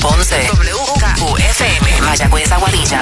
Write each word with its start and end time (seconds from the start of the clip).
Ponce. 0.00 0.48
WKQFM, 0.52 2.02
Mayagüez, 2.02 2.52
Aguadilla. 2.52 3.00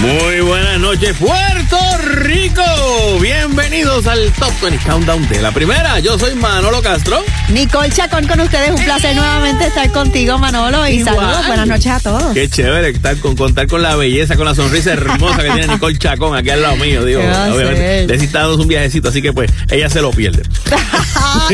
Muy 0.00 0.37
noches, 0.94 1.18
Puerto 1.18 1.76
Rico. 2.14 2.62
Bienvenidos 3.20 4.06
al 4.06 4.32
Top 4.32 4.50
20 4.62 4.86
Countdown 4.86 5.28
de 5.28 5.42
la 5.42 5.52
primera. 5.52 5.98
Yo 5.98 6.18
soy 6.18 6.34
Manolo 6.34 6.80
Castro. 6.80 7.22
Nicole 7.50 7.90
Chacón 7.90 8.26
con 8.26 8.40
ustedes. 8.40 8.70
Un 8.70 8.82
placer 8.82 9.14
nuevamente 9.14 9.66
estar 9.66 9.92
contigo, 9.92 10.38
Manolo. 10.38 10.88
Y 10.88 11.00
Igual. 11.00 11.16
saludos. 11.16 11.46
Buenas 11.46 11.66
noches 11.66 11.92
a 11.92 12.00
todos. 12.00 12.32
Qué 12.32 12.48
chévere 12.48 12.88
estar 12.88 13.18
con, 13.18 13.36
contar 13.36 13.66
con 13.66 13.82
la 13.82 13.96
belleza, 13.96 14.36
con 14.36 14.46
la 14.46 14.54
sonrisa 14.54 14.94
hermosa 14.94 15.42
que 15.42 15.50
tiene 15.50 15.66
Nicole 15.66 15.98
Chacón 15.98 16.34
aquí 16.34 16.48
al 16.48 16.62
lado 16.62 16.76
mío. 16.76 17.04
Digo, 17.04 17.20
¿Qué 17.20 17.26
va 17.26 17.44
a 17.44 17.54
obviamente, 17.54 18.26
dando 18.32 18.54
un 18.54 18.68
viajecito, 18.68 19.10
así 19.10 19.20
que 19.20 19.34
pues 19.34 19.50
ella 19.70 19.90
se 19.90 20.00
lo 20.00 20.10
pierde. 20.10 20.42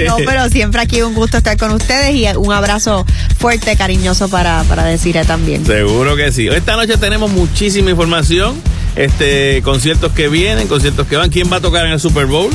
No, 0.07 0.17
pero 0.25 0.49
siempre 0.51 0.81
aquí 0.81 1.03
un 1.03 1.15
gusto 1.15 1.39
estar 1.39 1.57
con 1.57 1.73
ustedes 1.73 2.15
y 2.15 2.27
un 2.37 2.53
abrazo 2.53 3.05
fuerte, 3.39 3.77
cariñoso 3.77 4.29
para, 4.29 4.63
para 4.65 4.85
decirle 4.85 5.25
también. 5.25 5.67
Seguro 5.67 6.15
que 6.17 6.31
sí. 6.31 6.47
Esta 6.49 6.77
noche 6.77 6.97
tenemos 6.97 7.31
muchísima 7.33 7.91
información. 7.91 8.55
Este, 8.97 9.61
conciertos 9.63 10.13
que 10.13 10.29
vienen, 10.29 10.69
conciertos 10.69 11.07
que 11.09 11.17
van. 11.17 11.31
¿Quién 11.31 11.53
va 11.53 11.57
a 11.57 11.61
tocar 11.61 11.85
en 11.87 11.93
el 11.93 12.01
Super 12.01 12.27
Bowl? 12.27 12.51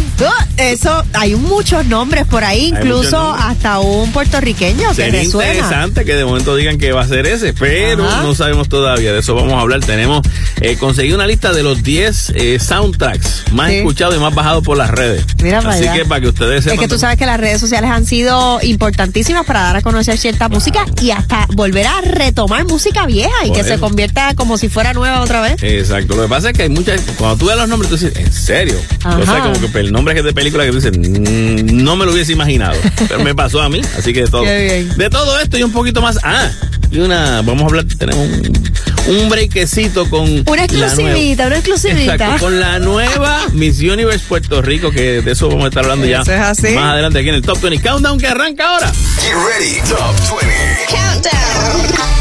Eso, 0.57 1.03
hay 1.13 1.35
muchos 1.35 1.85
nombres 1.85 2.25
por 2.27 2.43
ahí, 2.43 2.67
incluso 2.67 3.17
hasta 3.33 3.79
un 3.79 4.11
puertorriqueño 4.11 4.89
que 4.89 4.95
Sería 4.95 5.19
resuena. 5.21 5.51
interesante 5.53 6.05
que 6.05 6.15
de 6.15 6.25
momento 6.25 6.55
digan 6.55 6.77
que 6.77 6.91
va 6.91 7.01
a 7.01 7.07
ser 7.07 7.25
ese, 7.27 7.53
pero 7.53 8.05
Ajá. 8.07 8.23
no 8.23 8.35
sabemos 8.35 8.67
todavía. 8.69 9.13
De 9.13 9.19
eso 9.19 9.35
vamos 9.35 9.53
a 9.53 9.61
hablar. 9.61 9.79
Tenemos 9.81 10.21
eh, 10.61 10.75
conseguí 10.77 11.13
una 11.13 11.27
lista 11.27 11.51
de 11.53 11.63
los 11.63 11.83
10 11.83 12.33
eh, 12.35 12.59
soundtracks 12.59 13.45
más 13.51 13.69
Sí. 13.69 13.77
escuchados 13.77 14.15
y 14.15 14.19
más 14.19 14.33
bajados 14.33 14.63
por 14.63 14.77
las 14.77 14.89
redes. 14.89 15.23
Mira 15.41 15.61
para 15.61 15.73
Así 15.75 15.83
allá. 15.87 15.93
que 15.93 16.05
para 16.05 16.21
que 16.21 16.27
ustedes 16.27 16.63
sepan. 16.63 16.75
Es 16.75 16.81
que 16.81 16.87
tú 16.87 16.99
sabes 16.99 17.17
que 17.17 17.25
las 17.25 17.39
redes 17.39 17.59
sociales 17.61 17.89
han 17.91 18.05
sido 18.05 18.59
importantísimas 18.63 19.45
para 19.45 19.61
dar 19.61 19.77
a 19.77 19.81
conocer 19.81 20.17
cierta 20.17 20.49
música 20.49 20.85
y 21.01 21.11
hasta 21.11 21.45
volver 21.53 21.87
a 21.87 22.01
retomar 22.01 22.65
música 22.65 23.05
vieja 23.05 23.29
y 23.43 23.47
Por 23.47 23.55
que 23.55 23.61
eso. 23.61 23.69
se 23.75 23.79
convierta 23.79 24.33
como 24.35 24.57
si 24.57 24.69
fuera 24.69 24.93
nueva 24.93 25.21
otra 25.21 25.41
vez. 25.41 25.61
Exacto. 25.63 26.15
Lo 26.15 26.28
que 26.29 26.35
pasa 26.35 26.49
es 26.51 26.57
que 26.57 26.63
hay 26.63 26.69
muchas. 26.69 27.01
Cuando 27.17 27.37
tú 27.37 27.45
ves 27.47 27.57
los 27.57 27.67
nombres, 27.67 27.89
tú 27.89 27.97
dices, 27.97 28.15
¿en 28.17 28.31
serio? 28.31 28.79
Ajá. 29.03 29.17
O 29.17 29.25
sea, 29.25 29.39
como 29.41 29.71
que 29.71 29.79
el 29.79 29.91
nombre 29.91 30.17
es 30.17 30.23
de 30.23 30.33
película 30.33 30.63
que 30.65 30.71
tú 30.71 30.79
dices, 30.79 30.97
"Mm, 30.97 31.83
no 31.83 31.95
me 31.95 32.05
lo 32.05 32.11
hubiese 32.11 32.31
imaginado. 32.33 32.77
Pero 33.07 33.23
me 33.23 33.33
pasó 33.35 33.61
a 33.61 33.69
mí. 33.69 33.81
Así 33.97 34.13
que 34.13 34.21
de 34.21 34.27
todo. 34.27 34.43
Qué 34.43 34.63
bien. 34.85 34.97
De 34.97 35.09
todo 35.09 35.39
esto 35.39 35.57
y 35.57 35.63
un 35.63 35.71
poquito 35.71 36.01
más. 36.01 36.19
Ah, 36.23 36.49
y 36.91 36.99
una. 36.99 37.41
Vamos 37.41 37.63
a 37.63 37.65
hablar. 37.65 37.85
Tenemos 37.97 38.27
un, 38.27 39.15
un 39.15 39.29
breakcito 39.29 40.09
con. 40.09 40.43
Una 40.47 40.65
exclusivita, 40.65 41.47
una 41.47 41.57
exclusivita. 41.57 42.13
Exacto, 42.13 42.45
con 42.45 42.59
la 42.59 42.79
nueva 42.79 43.41
Miss 43.53 43.79
Universe 43.79 44.23
Puerto 44.27 44.61
Rico, 44.61 44.91
que 44.91 45.21
de 45.21 45.31
eso 45.31 45.47
vamos 45.49 45.65
a 45.65 45.67
estar 45.69 45.83
hablando 45.83 46.05
ya 46.05 46.21
Eso 46.21 46.33
es 46.33 46.41
así. 46.41 46.67
más 46.75 46.93
adelante 46.93 47.19
aquí 47.19 47.29
en 47.29 47.35
el 47.35 47.41
Top 47.41 47.59
20 47.59 47.81
Countdown 47.87 48.19
que 48.19 48.27
arranca 48.27 48.69
ahora. 48.69 48.91
Get 49.19 49.33
ready, 49.33 49.89
Top 49.89 50.15
20. 50.39 50.49
Y 50.85 52.18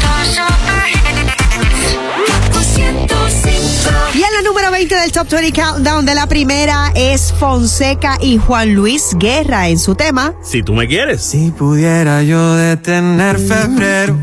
número 4.49 4.71
20 4.71 4.95
del 4.95 5.11
Top 5.11 5.29
20 5.29 5.61
Countdown 5.61 6.05
de 6.07 6.15
la 6.15 6.25
primera 6.25 6.91
es 6.95 7.31
Fonseca 7.31 8.17
y 8.19 8.39
Juan 8.39 8.73
Luis 8.73 9.15
Guerra 9.15 9.67
en 9.67 9.77
su 9.77 9.93
tema. 9.93 10.33
Si 10.43 10.63
tú 10.63 10.73
me 10.73 10.87
quieres. 10.87 11.21
Si 11.21 11.51
pudiera 11.51 12.23
yo 12.23 12.55
detener 12.55 13.37
febrero 13.37 14.17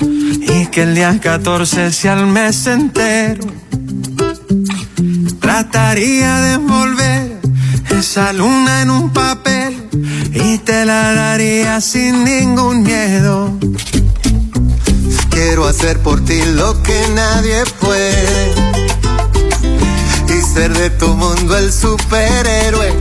y 0.00 0.66
que 0.66 0.82
el 0.82 0.96
día 0.96 1.16
14 1.20 1.92
sea 1.92 2.14
el 2.14 2.26
mes 2.26 2.66
entero, 2.66 3.44
trataría 5.38 6.40
de 6.40 6.52
envolver 6.54 7.38
esa 7.96 8.32
luna 8.32 8.82
en 8.82 8.90
un 8.90 9.12
papel 9.12 9.88
y 10.32 10.58
te 10.58 10.84
la 10.84 11.14
daría 11.14 11.80
sin 11.80 12.24
ningún 12.24 12.82
miedo. 12.82 13.56
Quiero 15.34 15.66
hacer 15.66 15.98
por 15.98 16.24
ti 16.24 16.40
lo 16.52 16.80
que 16.84 17.08
nadie 17.08 17.64
puede 17.80 18.54
y 20.28 20.42
ser 20.42 20.72
de 20.72 20.90
tu 20.90 21.08
mundo 21.08 21.58
el 21.58 21.72
superhéroe. 21.72 22.92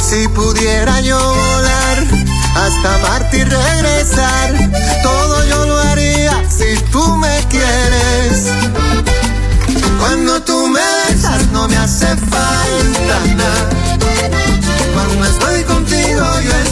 Si 0.00 0.28
pudiera 0.28 1.00
yo 1.00 1.18
volar 1.18 2.06
hasta 2.54 2.98
Marte 2.98 3.38
y 3.38 3.42
regresar, 3.42 4.70
todo 5.02 5.44
yo 5.44 5.66
lo 5.66 5.78
haría 5.80 6.40
si 6.48 6.80
tú 6.92 7.04
me 7.16 7.44
quieres. 7.50 8.46
Cuando 9.98 10.40
tú 10.42 10.68
me 10.68 10.80
besas 11.08 11.48
no 11.52 11.66
me 11.66 11.76
hace 11.76 12.06
falta 12.06 13.34
nada. 13.34 13.70
Cuando 14.94 15.24
estoy 15.24 15.64
contigo 15.64 16.24
yo 16.44 16.71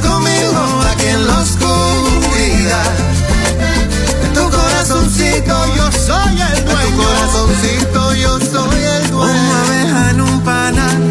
Conmigo 0.00 0.80
aquí 0.90 1.06
en 1.06 1.26
la 1.26 1.38
oscuridad, 1.38 2.92
en 4.24 4.32
tu 4.32 4.48
corazoncito 4.50 5.66
yo 5.76 5.92
soy 5.92 6.40
el 6.40 6.64
dueño. 6.64 6.80
En 6.80 6.96
tu 6.96 7.02
corazoncito 7.02 8.14
yo 8.14 8.38
soy 8.40 8.82
el 8.82 9.10
dueño. 9.10 9.52
abeja 9.64 10.10
en 10.10 10.20
un 10.20 10.40
panal, 10.40 11.02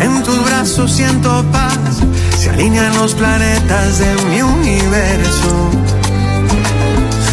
en 0.00 0.22
tus 0.24 0.44
brazos 0.44 0.92
siento 0.92 1.44
paz. 1.52 2.02
Se 2.38 2.50
alinean 2.50 2.94
los 2.96 3.14
planetas 3.14 3.98
de 3.98 4.14
mi 4.28 4.42
universo. 4.42 5.70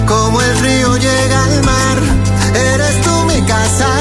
Como 0.06 0.42
el 0.42 0.60
río 0.60 0.98
llega 0.98 1.44
al 1.44 1.64
mar, 1.64 1.98
eres 2.54 3.02
tú 3.02 3.25
mi 3.25 3.42
casa. 3.42 3.93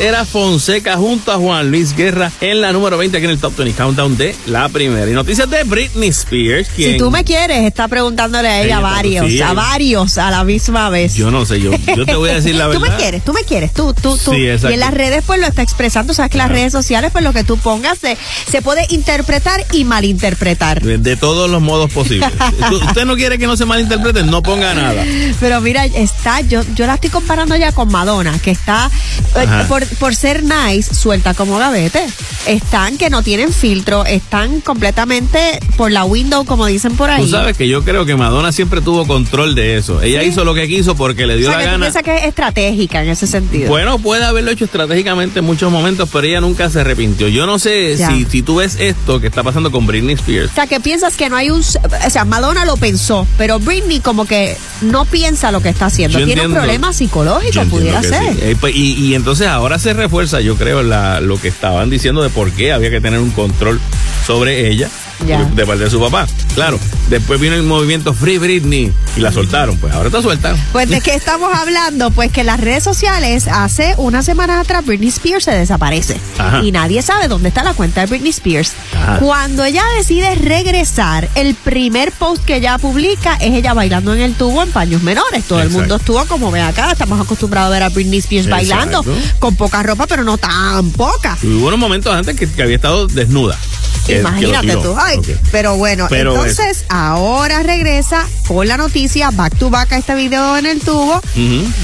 Era 0.00 0.24
Fonseca 0.24 0.96
junto 0.96 1.32
a 1.32 1.36
Juan 1.36 1.70
Luis 1.70 1.94
Guerra 1.96 2.30
en 2.40 2.60
la 2.60 2.72
número 2.72 2.98
20 2.98 3.16
aquí 3.16 3.24
en 3.24 3.30
el 3.30 3.38
Top 3.38 3.56
20 3.56 3.74
Countdown 3.76 4.16
de 4.16 4.34
la 4.46 4.68
primera. 4.68 5.10
Y 5.10 5.14
noticias 5.14 5.48
de 5.48 5.62
Britney 5.64 6.08
Spears. 6.10 6.68
Si 6.76 6.96
tú 6.96 7.10
me 7.10 7.24
quieres, 7.24 7.64
está 7.64 7.88
preguntándole 7.88 8.48
a 8.48 8.58
ella, 8.62 8.66
Ella, 8.66 8.78
a 8.78 8.80
varios, 8.80 9.26
sí, 9.30 9.40
a 9.42 9.52
varios 9.52 10.18
a 10.18 10.30
la 10.30 10.44
misma 10.44 10.90
vez. 10.90 11.14
Yo 11.14 11.30
no 11.30 11.44
sé, 11.46 11.60
yo, 11.60 11.70
yo 11.96 12.04
te 12.04 12.14
voy 12.14 12.30
a 12.30 12.34
decir 12.34 12.54
la 12.54 12.64
Tú 12.70 12.80
verdad. 12.80 12.94
me 12.96 12.96
quieres, 13.02 13.24
tú 13.24 13.32
me 13.32 13.42
quieres, 13.42 13.72
tú, 13.72 13.94
tú, 13.94 14.18
tú. 14.22 14.32
Sí, 14.32 14.42
y 14.42 14.48
en 14.72 14.80
las 14.80 14.92
redes 14.92 15.22
pues 15.26 15.40
lo 15.40 15.46
está 15.46 15.62
expresando, 15.62 16.12
sabes 16.14 16.30
que 16.30 16.38
las 16.38 16.48
redes 16.50 16.72
sociales 16.72 17.10
pues 17.12 17.24
lo 17.24 17.32
que 17.32 17.44
tú 17.44 17.56
pongas 17.58 17.98
se, 17.98 18.16
se 18.50 18.62
puede 18.62 18.86
interpretar 18.90 19.64
y 19.72 19.84
malinterpretar. 19.84 20.82
De, 20.82 20.98
de 20.98 21.16
todos 21.16 21.50
los 21.50 21.62
modos 21.62 21.90
posibles. 21.92 22.30
Tú- 22.68 22.76
Usted 22.86 23.04
no 23.04 23.16
quiere 23.16 23.38
que 23.38 23.46
no 23.46 23.56
se 23.56 23.64
malinterprete, 23.64 24.22
no 24.24 24.42
ponga 24.42 24.74
nada. 24.74 25.04
Pero 25.40 25.60
mira, 25.60 25.84
está, 25.86 26.40
yo, 26.42 26.62
yo 26.74 26.86
la 26.86 26.94
estoy 26.94 27.10
comparando 27.10 27.56
ya 27.56 27.72
con 27.72 27.90
Madonna, 27.90 28.38
que 28.38 28.50
está, 28.50 28.90
eh, 29.36 29.40
Ajá. 29.46 29.64
por, 29.68 29.85
por 29.98 30.14
ser 30.14 30.42
nice, 30.44 30.94
suelta 30.94 31.34
como 31.34 31.58
gavete. 31.58 32.06
Están 32.46 32.96
que 32.98 33.10
no 33.10 33.22
tienen 33.22 33.52
filtro, 33.52 34.04
están 34.04 34.60
completamente 34.60 35.58
por 35.76 35.90
la 35.90 36.04
window, 36.04 36.44
como 36.44 36.66
dicen 36.66 36.96
por 36.96 37.10
ahí. 37.10 37.22
Tú 37.24 37.28
sabes 37.30 37.56
que 37.56 37.68
yo 37.68 37.82
creo 37.84 38.04
que 38.06 38.14
Madonna 38.16 38.52
siempre 38.52 38.80
tuvo 38.80 39.06
control 39.06 39.54
de 39.54 39.76
eso. 39.76 40.00
Ella 40.02 40.22
Sí. 40.22 40.28
hizo 40.28 40.44
lo 40.44 40.54
que 40.54 40.68
quiso 40.68 40.94
porque 40.94 41.26
le 41.26 41.34
o 41.34 41.36
dio 41.38 41.48
sea, 41.48 41.56
la 41.58 41.62
que 41.62 41.66
tú 41.68 41.72
gana. 41.72 41.84
piensas 41.86 42.02
que 42.02 42.16
es 42.18 42.24
estratégica 42.24 43.02
en 43.02 43.08
ese 43.10 43.26
sentido. 43.26 43.68
Bueno, 43.68 43.98
puede 43.98 44.24
haberlo 44.24 44.50
hecho 44.50 44.64
estratégicamente 44.64 45.40
en 45.40 45.44
muchos 45.44 45.70
momentos, 45.72 46.08
pero 46.12 46.26
ella 46.26 46.40
nunca 46.40 46.70
se 46.70 46.80
arrepintió. 46.80 47.28
Yo 47.28 47.46
no 47.46 47.58
sé 47.58 47.96
Ya. 47.96 48.10
si, 48.10 48.24
si 48.26 48.42
tú 48.42 48.56
ves 48.56 48.76
esto 48.78 49.20
que 49.20 49.26
está 49.26 49.42
pasando 49.42 49.70
con 49.72 49.86
Britney 49.86 50.14
Spears. 50.14 50.50
O 50.50 50.54
sea, 50.54 50.66
que 50.66 50.78
piensas 50.80 51.16
que 51.16 51.28
no 51.28 51.36
hay 51.36 51.50
un... 51.50 51.60
O 51.60 52.10
sea, 52.10 52.24
Madonna 52.24 52.64
lo 52.64 52.76
pensó, 52.76 53.26
pero 53.38 53.58
Britney 53.58 54.00
como 54.00 54.24
que 54.26 54.56
no 54.82 55.04
piensa 55.04 55.50
lo 55.50 55.60
que 55.60 55.68
está 55.68 55.86
haciendo. 55.86 56.18
Yo 56.18 56.26
Tiene 56.26 56.42
un 56.42 56.46
entiendo- 56.46 56.60
problema 56.60 56.86
Yo 56.88 56.92
psicológico, 56.92 57.64
pudiera 57.64 58.02
ser. 58.02 58.22
sí. 58.34 58.38
Eh, 58.40 58.56
pues, 58.60 58.74
y, 58.74 58.92
y 58.94 59.14
entonces 59.14 59.46
ahora 59.48 59.75
se 59.78 59.92
refuerza, 59.92 60.40
yo 60.40 60.56
creo, 60.56 60.82
la, 60.82 61.20
lo 61.20 61.40
que 61.40 61.48
estaban 61.48 61.90
diciendo 61.90 62.22
de 62.22 62.30
por 62.30 62.52
qué 62.52 62.72
había 62.72 62.90
que 62.90 63.00
tener 63.00 63.20
un 63.20 63.30
control 63.30 63.80
sobre 64.26 64.68
ella 64.68 64.88
Ya. 65.24 65.44
de, 65.44 65.66
parte 65.66 65.84
de 65.84 65.90
su 65.90 66.00
papá. 66.00 66.26
Claro, 66.54 66.78
después 67.08 67.40
vino 67.40 67.54
el 67.54 67.62
movimiento 67.62 68.12
Free 68.14 68.38
Britney 68.38 68.92
y 69.16 69.20
la 69.20 69.32
soltaron. 69.32 69.76
Pues 69.78 69.92
ahora 69.94 70.08
está 70.08 70.22
suelta. 70.22 70.54
Pues 70.72 70.88
de 70.88 71.00
qué 71.00 71.14
estamos 71.14 71.52
hablando, 71.54 72.10
pues 72.10 72.30
que 72.32 72.40
en 72.40 72.46
las 72.46 72.60
redes 72.60 72.84
sociales 72.84 73.48
hace 73.48 73.94
unas 73.98 74.24
semanas 74.24 74.60
atrás 74.60 74.84
Britney 74.84 75.08
Spears 75.08 75.44
se 75.44 75.52
desaparece 75.52 76.20
Ajá. 76.38 76.62
y 76.62 76.72
nadie 76.72 77.02
sabe 77.02 77.28
dónde 77.28 77.48
está 77.48 77.62
la 77.62 77.74
cuenta 77.74 78.00
de 78.02 78.06
Britney 78.06 78.30
Spears. 78.30 78.72
Ajá. 78.94 79.18
Cuando 79.18 79.64
ella 79.64 79.82
decide 79.96 80.34
regresar, 80.34 81.28
el 81.34 81.54
primer 81.54 82.12
post 82.12 82.44
que 82.44 82.56
ella 82.56 82.78
publica 82.78 83.34
es 83.36 83.54
ella 83.54 83.74
bailando 83.74 84.14
en 84.14 84.20
el 84.20 84.34
tubo 84.34 84.62
en 84.62 84.70
paños 84.70 85.02
menores. 85.02 85.44
Todo 85.44 85.62
el 85.62 85.70
mundo 85.70 85.96
estuvo 85.96 86.24
como 86.26 86.50
ve 86.50 86.60
acá, 86.60 86.92
estamos 86.92 87.20
acostumbrados 87.20 87.68
a 87.68 87.70
ver 87.70 87.82
a 87.82 87.88
Britney 87.88 88.18
Spears 88.18 88.48
bailando 88.48 89.04
con 89.38 89.56
poca 89.56 89.82
ropa, 89.82 90.06
pero 90.06 90.24
no 90.24 90.38
tan 90.38 90.90
poca. 90.90 91.36
Y 91.42 91.46
Hubo 91.46 91.68
unos 91.68 91.78
momentos 91.78 92.14
antes 92.14 92.36
que, 92.36 92.48
que 92.48 92.62
había 92.62 92.76
estado 92.76 93.06
desnuda. 93.06 93.56
Que- 94.06 94.14
que 94.14 94.20
Imagínate 94.20 94.66
tiró. 94.68 94.82
tú. 94.82 94.94
Ay, 94.98 95.20
pero 95.50 95.76
bueno, 95.76 96.06
Pero 96.08 96.32
entonces 96.34 96.84
ahora 96.88 97.62
regresa 97.62 98.26
con 98.46 98.66
la 98.68 98.76
noticia 98.76 99.30
back 99.30 99.56
to 99.58 99.70
back 99.70 99.92
a 99.92 99.98
este 99.98 100.14
video 100.14 100.56
en 100.56 100.66
el 100.66 100.80
tubo 100.80 101.20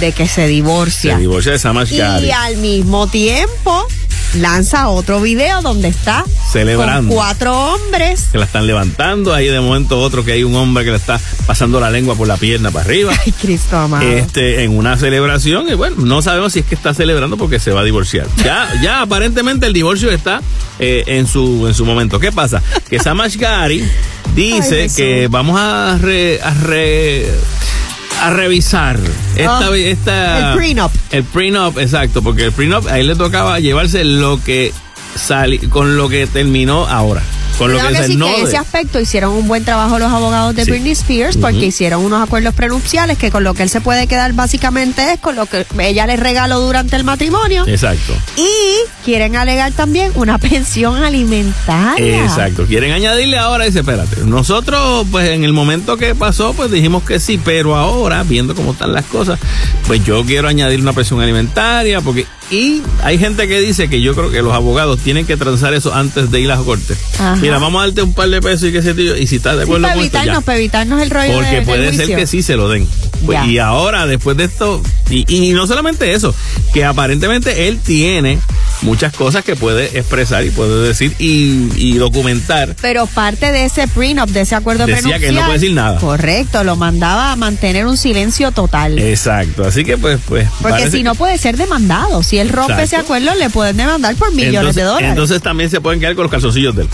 de 0.01 0.13
que 0.13 0.27
se 0.29 0.47
divorcia. 0.47 1.15
Se 1.15 1.21
divorcia 1.21 1.53
de 1.53 1.59
Samash. 1.59 1.93
Y 1.93 2.01
al 2.31 2.57
mismo 2.59 3.07
tiempo 3.09 3.87
lanza 4.35 4.89
otro 4.89 5.21
video 5.21 5.63
donde 5.63 5.89
está 5.89 6.25
Celebrando. 6.51 7.09
con 7.09 7.17
cuatro 7.17 7.75
hombres. 7.75 8.29
Que 8.33 8.39
la 8.39 8.45
están 8.45 8.67
levantando. 8.67 9.33
Ahí 9.35 9.47
de 9.49 9.61
momento 9.61 9.99
otro 10.01 10.25
que 10.25 10.33
hay 10.33 10.45
un 10.45 10.55
hombre 10.57 10.85
que 10.85 10.91
le 10.91 10.97
está 10.97 11.21
pasando 11.47 11.81
la 11.81 11.91
lengua 11.91 12.15
por 12.15 12.27
la 12.29 12.37
pierna 12.37 12.71
para 12.71 12.85
arriba. 12.85 13.13
Ay, 13.27 13.33
Cristo 13.33 13.77
amado. 13.77 14.03
este 14.09 14.65
en 14.65 14.77
una 14.77 14.97
celebración 14.97 15.69
y 15.69 15.75
bueno 15.75 15.97
no 15.99 16.23
sabemos 16.23 16.53
si 16.53 16.61
es 16.61 16.67
que 16.67 16.75
está 16.75 16.95
celebrando 16.95 17.37
porque 17.37 17.59
se 17.59 17.71
va 17.73 17.81
a 17.81 17.85
divorciar 17.85 18.27
ya 18.45 18.69
ya 18.83 19.01
aparentemente 19.03 19.67
el 19.67 19.73
divorcio 19.73 20.11
está 20.11 20.41
eh, 20.79 21.05
en 21.07 21.27
su 21.27 21.67
en 21.67 21.75
su 21.75 21.85
momento 21.85 22.19
qué 22.21 22.33
pasa 22.33 22.63
que 22.89 22.99
Samash 22.99 23.37
Gari 23.37 23.85
dice 24.35 24.83
Ay, 24.83 24.91
que 24.95 25.29
vamos 25.31 25.59
a 25.61 25.99
re- 26.01 26.41
a, 26.43 26.51
re- 26.55 27.31
a 28.27 28.31
revisar 28.31 28.99
esta, 29.37 29.59
Ah, 29.69 29.77
esta 29.77 30.51
el 30.53 30.57
prenup. 30.57 30.93
el 31.11 31.25
prenup 31.25 31.79
exacto 31.79 32.23
porque 32.23 32.45
el 32.47 32.53
prenup 32.53 32.87
ahí 32.89 33.03
le 33.03 33.17
tocaba 33.17 33.59
llevarse 33.61 34.05
lo 34.05 34.41
que 34.43 34.73
sali, 35.15 35.59
con 35.59 35.97
lo 35.97 36.09
que 36.09 36.27
terminó 36.27 36.87
ahora 36.87 37.23
con 37.63 37.73
lo 37.73 37.79
que 37.79 38.17
no 38.17 38.27
que 38.27 38.41
en 38.41 38.47
ese 38.47 38.57
aspecto 38.57 39.01
hicieron 39.01 39.33
un 39.33 39.49
buen 39.49 39.65
trabajo 39.65 39.99
los 39.99 40.13
abogados 40.13 40.55
de 40.55 40.65
Sí. 40.65 40.71
Britney 40.71 40.93
Spears 40.93 41.37
porque 41.37 41.67
hicieron 41.67 42.05
unos 42.05 42.23
acuerdos 42.23 42.55
prenupciales 42.55 43.19
que 43.19 43.31
con 43.31 43.45
lo 43.45 43.55
que 43.55 43.63
él 43.63 43.69
se 43.71 43.81
puede 43.81 44.07
quedar 44.07 44.33
básicamente 44.33 45.13
es 45.13 45.21
con 45.21 45.37
lo 45.37 45.47
que 45.47 45.67
ella 45.81 46.07
le 46.07 46.17
regaló 46.17 46.61
durante 46.61 46.97
el 46.97 47.05
matrimonio 47.05 47.65
exacto 47.67 48.13
y 48.37 49.05
quieren 49.05 49.37
alegar 49.37 49.73
también 49.73 50.13
una 50.15 50.39
pensión 50.53 51.03
alimentaria. 51.03 52.25
Exacto. 52.25 52.67
Quieren 52.67 52.93
añadirle 52.93 53.39
ahora, 53.39 53.65
dice, 53.65 53.81
espérate. 53.81 54.17
Nosotros, 54.25 55.07
pues 55.11 55.31
en 55.31 55.45
el 55.45 55.53
momento 55.53 55.97
que 55.97 56.15
pasó, 56.15 56.53
pues 56.55 56.71
dijimos 56.71 57.03
que 57.03 57.21
sí, 57.21 57.41
pero 57.43 57.77
ahora, 57.77 58.23
viendo 58.23 58.55
cómo 58.55 58.73
están 58.73 58.93
las 58.93 59.05
cosas, 59.07 59.39
pues 59.87 60.05
yo 60.05 60.25
quiero 60.25 60.49
añadir 60.49 60.81
una 60.81 60.93
pensión 60.93 61.21
alimentaria, 61.21 62.01
porque. 62.01 62.27
Y 62.53 62.83
hay 63.03 63.19
gente 63.19 63.49
que 63.49 63.61
dice 63.61 63.89
que 63.89 64.03
yo 64.03 64.15
creo 64.15 64.31
que 64.31 64.43
los 64.43 64.53
abogados 64.53 65.01
tienen 65.01 65.25
que 65.27 65.37
transar 65.39 65.73
eso 65.73 65.95
antes 65.95 66.31
de 66.31 66.41
ir 66.41 66.53
a 66.53 66.57
la 66.57 66.63
corte. 66.63 66.95
Ajá. 67.15 67.37
Mira, 67.37 67.59
vamos 67.59 67.83
a 67.83 67.87
darte 67.87 68.03
un 68.03 68.13
par 68.13 68.29
de 68.29 68.41
pesos 68.43 68.69
y 68.69 68.73
qué 68.73 68.83
sé 68.83 68.95
yo, 68.95 69.17
y 69.17 69.27
si 69.27 69.37
estás 69.37 69.57
de 69.57 69.63
Sí, 69.65 69.71
acuerdo 69.71 69.83
para 69.85 69.95
con 69.95 70.05
esto, 70.05 70.15
ya. 70.15 70.21
evitarnos, 70.21 70.45
para 70.45 70.59
evitarnos 70.59 71.03
el 71.03 71.11
rollo 71.11 71.33
Porque 71.35 71.51
de- 71.57 71.63
puede 71.63 71.93
ser 71.95 72.15
que 72.15 72.27
sí 72.27 72.43
se 72.43 72.57
lo 72.57 72.69
den. 72.69 72.87
Pues, 73.25 73.47
y 73.47 73.59
ahora, 73.59 74.07
después 74.07 74.37
de 74.37 74.45
esto, 74.45 74.83
y, 75.11 75.25
y 75.29 75.53
no 75.53 75.67
solamente 75.67 76.13
eso, 76.13 76.35
que 76.73 76.85
aparentemente 76.85 77.69
él 77.69 77.79
tiene 77.79 78.39
muchas 78.83 79.13
cosas 79.13 79.45
que 79.45 79.57
puede 79.57 79.97
expresar 79.99 80.45
y 80.45 80.51
puede 80.51 80.87
decir 80.89 81.15
y, 81.19 81.69
y 81.77 81.95
documentar. 81.95 82.75
Pero 82.81 83.07
parte 83.07 83.53
de 83.53 83.65
ese 83.65 83.87
prenup, 83.89 84.29
de 84.31 84.41
ese 84.43 84.55
acuerdo 84.55 84.87
Decía 84.87 85.19
que 85.19 85.29
él 85.29 85.35
no 85.37 85.43
puede 85.43 85.55
decir 85.55 85.73
nada. 85.73 85.99
Correcto, 85.99 86.65
lo 86.65 86.77
mandaba 86.77 87.33
a 87.33 87.37
mantener 87.37 87.87
un 87.87 87.97
silencio 87.97 88.51
total. 88.53 88.99
Exacto, 88.99 89.65
así 89.65 89.85
que 89.85 89.97
pues, 89.97 90.19
pues. 90.27 90.49
Porque 90.61 90.91
si 90.91 91.03
no 91.03 91.15
puede 91.15 91.39
ser 91.39 91.57
demandado. 91.57 92.23
Si 92.23 92.39
él 92.39 92.49
rompe 92.49 92.73
Exacto. 92.73 92.85
ese 92.85 92.97
acuerdo, 92.97 93.35
le 93.39 93.51
pueden 93.51 93.77
demandar 93.77 94.15
por 94.17 94.33
millones 94.33 94.55
entonces, 94.55 94.77
de 94.77 94.83
dólares. 94.83 95.11
Entonces 95.11 95.43
también 95.43 95.71
se 95.71 95.81
pueden 95.81 96.01
quedar 96.01 96.15
con 96.15 96.25
los 96.25 96.33
calzoncillos 96.33 96.75
de 96.75 96.83
él. 96.83 96.89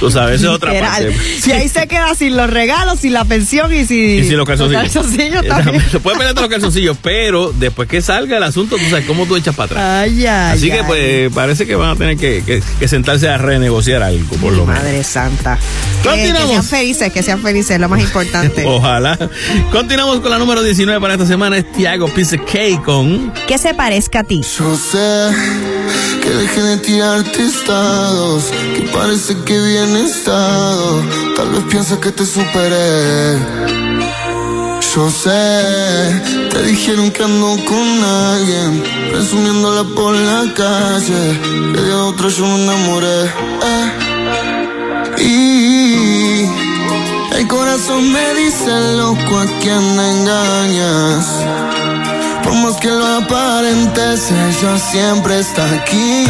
Tú 0.00 0.10
sabes, 0.10 0.40
esa 0.40 0.48
es 0.48 0.54
otra 0.54 0.78
parte. 0.80 1.14
Y 1.46 1.50
ahí 1.50 1.68
se 1.68 1.86
queda 1.86 2.14
sin 2.14 2.36
los 2.36 2.48
regalos, 2.50 3.00
sin 3.00 3.12
la 3.12 3.24
pensión 3.24 3.72
y 3.72 3.84
sin, 3.84 4.18
Y 4.20 4.24
sin 4.24 4.36
los 4.36 4.46
calzoncillos. 4.46 4.82
los 4.84 4.92
calzoncillos 4.92 5.46
también. 5.48 5.73
Se 5.90 6.00
puede 6.00 6.16
pelear 6.18 6.34
los 6.34 6.48
calzoncillos, 6.48 6.96
pero 7.02 7.52
después 7.52 7.88
que 7.88 8.00
salga 8.02 8.36
el 8.36 8.42
asunto, 8.42 8.76
tú 8.76 8.84
sabes 8.90 9.04
cómo 9.06 9.26
tú 9.26 9.36
echas 9.36 9.54
para 9.54 9.66
atrás. 9.66 9.84
Ay, 10.10 10.26
ay, 10.26 10.56
Así 10.56 10.70
que 10.70 10.82
pues 10.84 11.32
parece 11.32 11.66
que 11.66 11.74
van 11.76 11.90
a 11.90 11.96
tener 11.96 12.16
que, 12.16 12.42
que- 12.44 12.62
que 12.78 12.88
sentarse 12.88 13.28
a 13.28 13.36
renegociar 13.38 14.02
algo, 14.02 14.36
por 14.36 14.52
lo 14.52 14.66
menos. 14.66 14.82
Madre 14.82 15.04
santa. 15.04 15.56
Que, 16.02 16.02
que 16.02 16.08
Continuamos. 16.08 16.50
sean 16.50 16.64
felices, 16.64 17.12
que 17.12 17.22
sean 17.22 17.40
felices, 17.42 17.78
lo 17.80 17.88
más 17.88 18.00
importante. 18.00 18.64
Ojalá. 18.66 19.18
Continuamos 19.72 20.20
con 20.20 20.30
la 20.30 20.38
número 20.38 20.62
19 20.62 21.00
para 21.00 21.14
esta 21.14 21.26
semana. 21.26 21.56
Es 21.58 21.70
Tiago 21.72 22.08
Piece 22.08 22.38
K 22.38 22.82
con. 22.84 23.32
Que 23.46 23.58
se 23.58 23.74
parezca 23.74 24.20
a 24.20 24.24
ti. 24.24 24.40
Yo 24.58 24.76
sé 24.76 25.30
que 26.22 26.30
dejé 26.30 26.60
de 26.62 26.76
tirarte 26.78 27.42
estados, 27.46 28.44
que 28.76 28.82
parece 28.92 29.34
que 29.44 29.58
bien 29.60 29.96
estado. 29.96 31.02
Tal 31.36 31.50
vez 31.50 31.62
piensas 31.70 31.98
que 31.98 32.10
te 32.10 32.24
superé. 32.24 33.83
Yo 34.92 35.10
sé, 35.10 36.22
te 36.50 36.62
dijeron 36.62 37.10
que 37.10 37.24
ando 37.24 37.56
con 37.64 38.04
alguien, 38.04 38.82
presumiéndola 39.10 39.82
por 39.96 40.14
la 40.14 40.44
calle. 40.54 41.40
Que 41.74 41.80
de 41.80 41.92
otro 41.94 42.28
yo 42.28 42.46
me 42.46 42.62
enamoré. 42.62 43.24
eh. 43.24 44.04
Y 45.18 46.48
el 47.36 47.48
corazón 47.48 48.12
me 48.12 48.34
dice 48.34 48.70
loco 48.96 49.38
a 49.38 49.46
quien 49.60 49.98
engañas. 49.98 51.26
Por 52.44 52.54
más 52.54 52.76
que 52.76 52.88
lo 52.88 53.06
aparentes, 53.16 54.30
ella 54.30 54.78
siempre 54.78 55.40
está 55.40 55.64
aquí. 55.64 56.26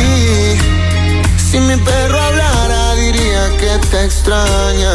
Si 1.51 1.59
mi 1.61 1.77
perro 1.77 2.19
hablara, 2.19 2.95
diría 2.95 3.57
que 3.59 3.79
te 3.91 4.05
extraña. 4.05 4.95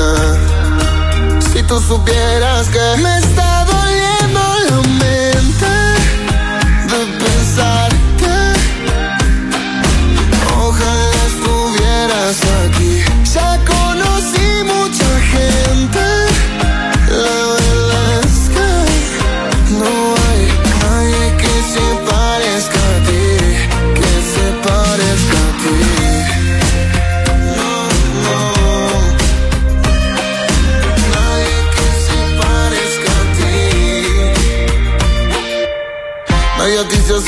Si 1.54 1.62
tú 1.64 1.80
supieras 1.82 2.68
que 2.70 3.02
me 3.02 3.18
está 3.20 3.49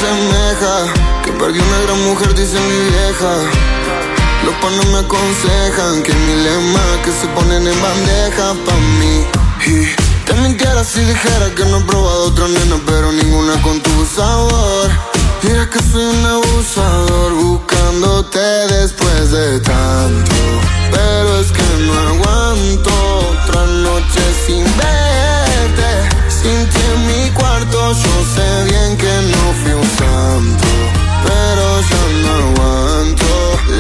asemeja, 0.01 0.93
que 1.23 1.31
perdí 1.33 1.59
una 1.59 1.79
gran 1.81 2.03
mujer, 2.05 2.33
dice 2.33 2.59
mi 2.59 2.79
vieja. 2.89 3.33
Los 4.43 4.55
panos 4.55 4.85
me 4.87 4.99
aconsejan 4.99 6.01
que 6.03 6.13
mi 6.13 6.43
lema 6.43 6.81
que 7.05 7.11
se 7.11 7.27
ponen 7.27 7.67
en 7.67 7.81
bandeja 7.81 8.53
pa' 8.65 8.81
mí. 8.99 9.25
Te 10.25 10.33
mintiera 10.33 10.83
si 10.83 11.01
dijera 11.01 11.53
que 11.55 11.65
no 11.65 11.77
he 11.77 11.83
probado 11.83 12.25
otra 12.25 12.47
nena, 12.47 12.77
pero 12.85 13.11
ninguna 13.11 13.61
con 13.61 13.79
tu 13.81 14.05
sabor. 14.05 14.89
Mira 15.43 15.69
que 15.69 15.79
soy 15.79 16.03
un 16.03 16.25
abusador 16.25 17.33
buscándote 17.33 18.39
después 18.39 19.31
de 19.31 19.59
tanto. 19.59 20.31
Pero 20.91 21.39
es 21.39 21.51
que 21.51 21.63
no 21.85 21.93
aguanto 22.09 22.91
otra 23.31 23.65
noche 23.65 24.21
sin 24.45 24.63
verte. 24.77 26.30
Sin 26.41 26.69
ti 26.69 26.79
en 26.93 27.05
mi 27.05 27.29
cuarto, 27.31 27.93
yo 27.93 28.25
sé 28.33 28.63
bien 28.65 28.97
que 28.97 29.13
no 29.31 29.53
fui 29.61 29.73
un 29.73 29.89
santo. 29.99 30.67
Pero 31.27 31.65
ya 31.89 32.03
no 32.23 32.31
aguanto 32.45 33.31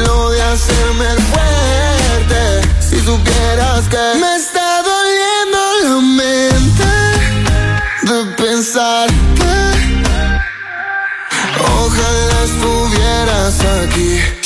lo 0.05 0.29
de 0.29 0.41
hacerme 0.43 1.09
fuerte. 1.31 2.41
Si 2.79 2.99
supieras 2.99 3.87
que 3.89 4.03
me 4.19 4.35
está 4.35 4.83
doliendo 4.83 5.59
la 5.83 6.01
mente 6.21 6.91
de 8.03 8.25
pensarte. 8.35 9.53
Ojalá 11.79 12.43
estuvieras 12.43 13.55
aquí. 13.83 14.40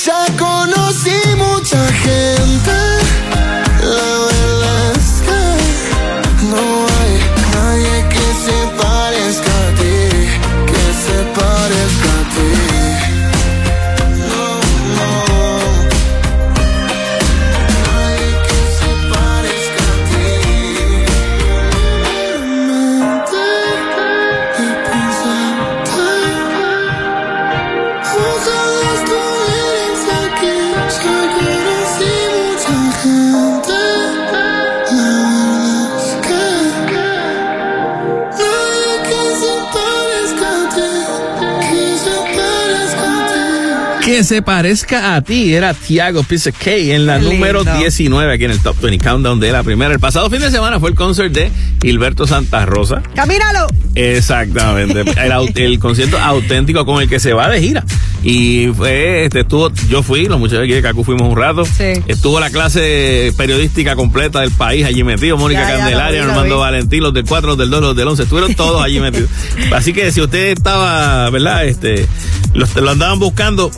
Que 44.15 44.23
se 44.23 44.41
parezca 44.41 45.13
a 45.15 45.21
ti, 45.21 45.53
era 45.53 45.73
Tiago 45.73 46.23
Piece 46.23 46.53
en 46.93 47.05
la 47.05 47.19
número 47.19 47.63
lindo. 47.65 47.77
19 47.79 48.33
aquí 48.33 48.45
en 48.45 48.51
el 48.51 48.61
Top 48.61 48.79
20 48.79 49.03
Countdown 49.03 49.41
de 49.41 49.51
la 49.51 49.61
primera. 49.61 49.93
El 49.93 49.99
pasado 49.99 50.29
fin 50.29 50.39
de 50.39 50.49
semana 50.49 50.79
fue 50.79 50.89
el 50.91 50.95
concert 50.95 51.33
de 51.33 51.51
Gilberto 51.81 52.25
Santa 52.25 52.65
Rosa. 52.65 53.03
¡Camínalo! 53.13 53.67
Exactamente. 53.93 55.01
El, 55.01 55.51
el 55.57 55.79
concierto 55.79 56.17
auténtico 56.17 56.85
con 56.85 57.01
el 57.01 57.09
que 57.09 57.19
se 57.19 57.33
va 57.33 57.49
de 57.49 57.59
gira. 57.59 57.83
Y 58.27 58.69
fue, 58.75 59.25
este, 59.25 59.41
estuvo, 59.41 59.71
yo 59.87 60.01
fui, 60.01 60.25
los 60.25 60.39
muchachos 60.39 60.63
aquí 60.63 60.73
de 60.73 60.81
Cacu 60.81 61.03
fuimos 61.03 61.29
un 61.29 61.37
rato. 61.37 61.63
Sí. 61.63 61.93
Estuvo 62.07 62.39
la 62.39 62.49
clase 62.49 63.31
periodística 63.37 63.95
completa 63.95 64.41
del 64.41 64.49
país 64.49 64.83
allí 64.83 65.03
metido. 65.03 65.37
Mónica 65.37 65.61
Ya, 65.61 65.77
Candelaria, 65.77 66.25
vi. 66.25 66.49
Valentín, 66.49 67.03
los 67.03 67.13
del 67.13 67.23
4, 67.23 67.49
los 67.49 67.57
del 67.59 67.69
2, 67.69 67.81
los 67.81 67.95
del 67.95 68.07
11. 68.07 68.23
Estuvieron 68.23 68.55
todos 68.55 68.81
allí 68.81 68.99
metidos. 68.99 69.29
Así 69.71 69.93
que 69.93 70.11
si 70.11 70.21
usted 70.21 70.57
estaba, 70.57 71.29
¿verdad? 71.29 71.65
Este, 71.65 72.07
los, 72.55 72.75
lo 72.75 72.89
andaban 72.89 73.19
buscando, 73.19 73.69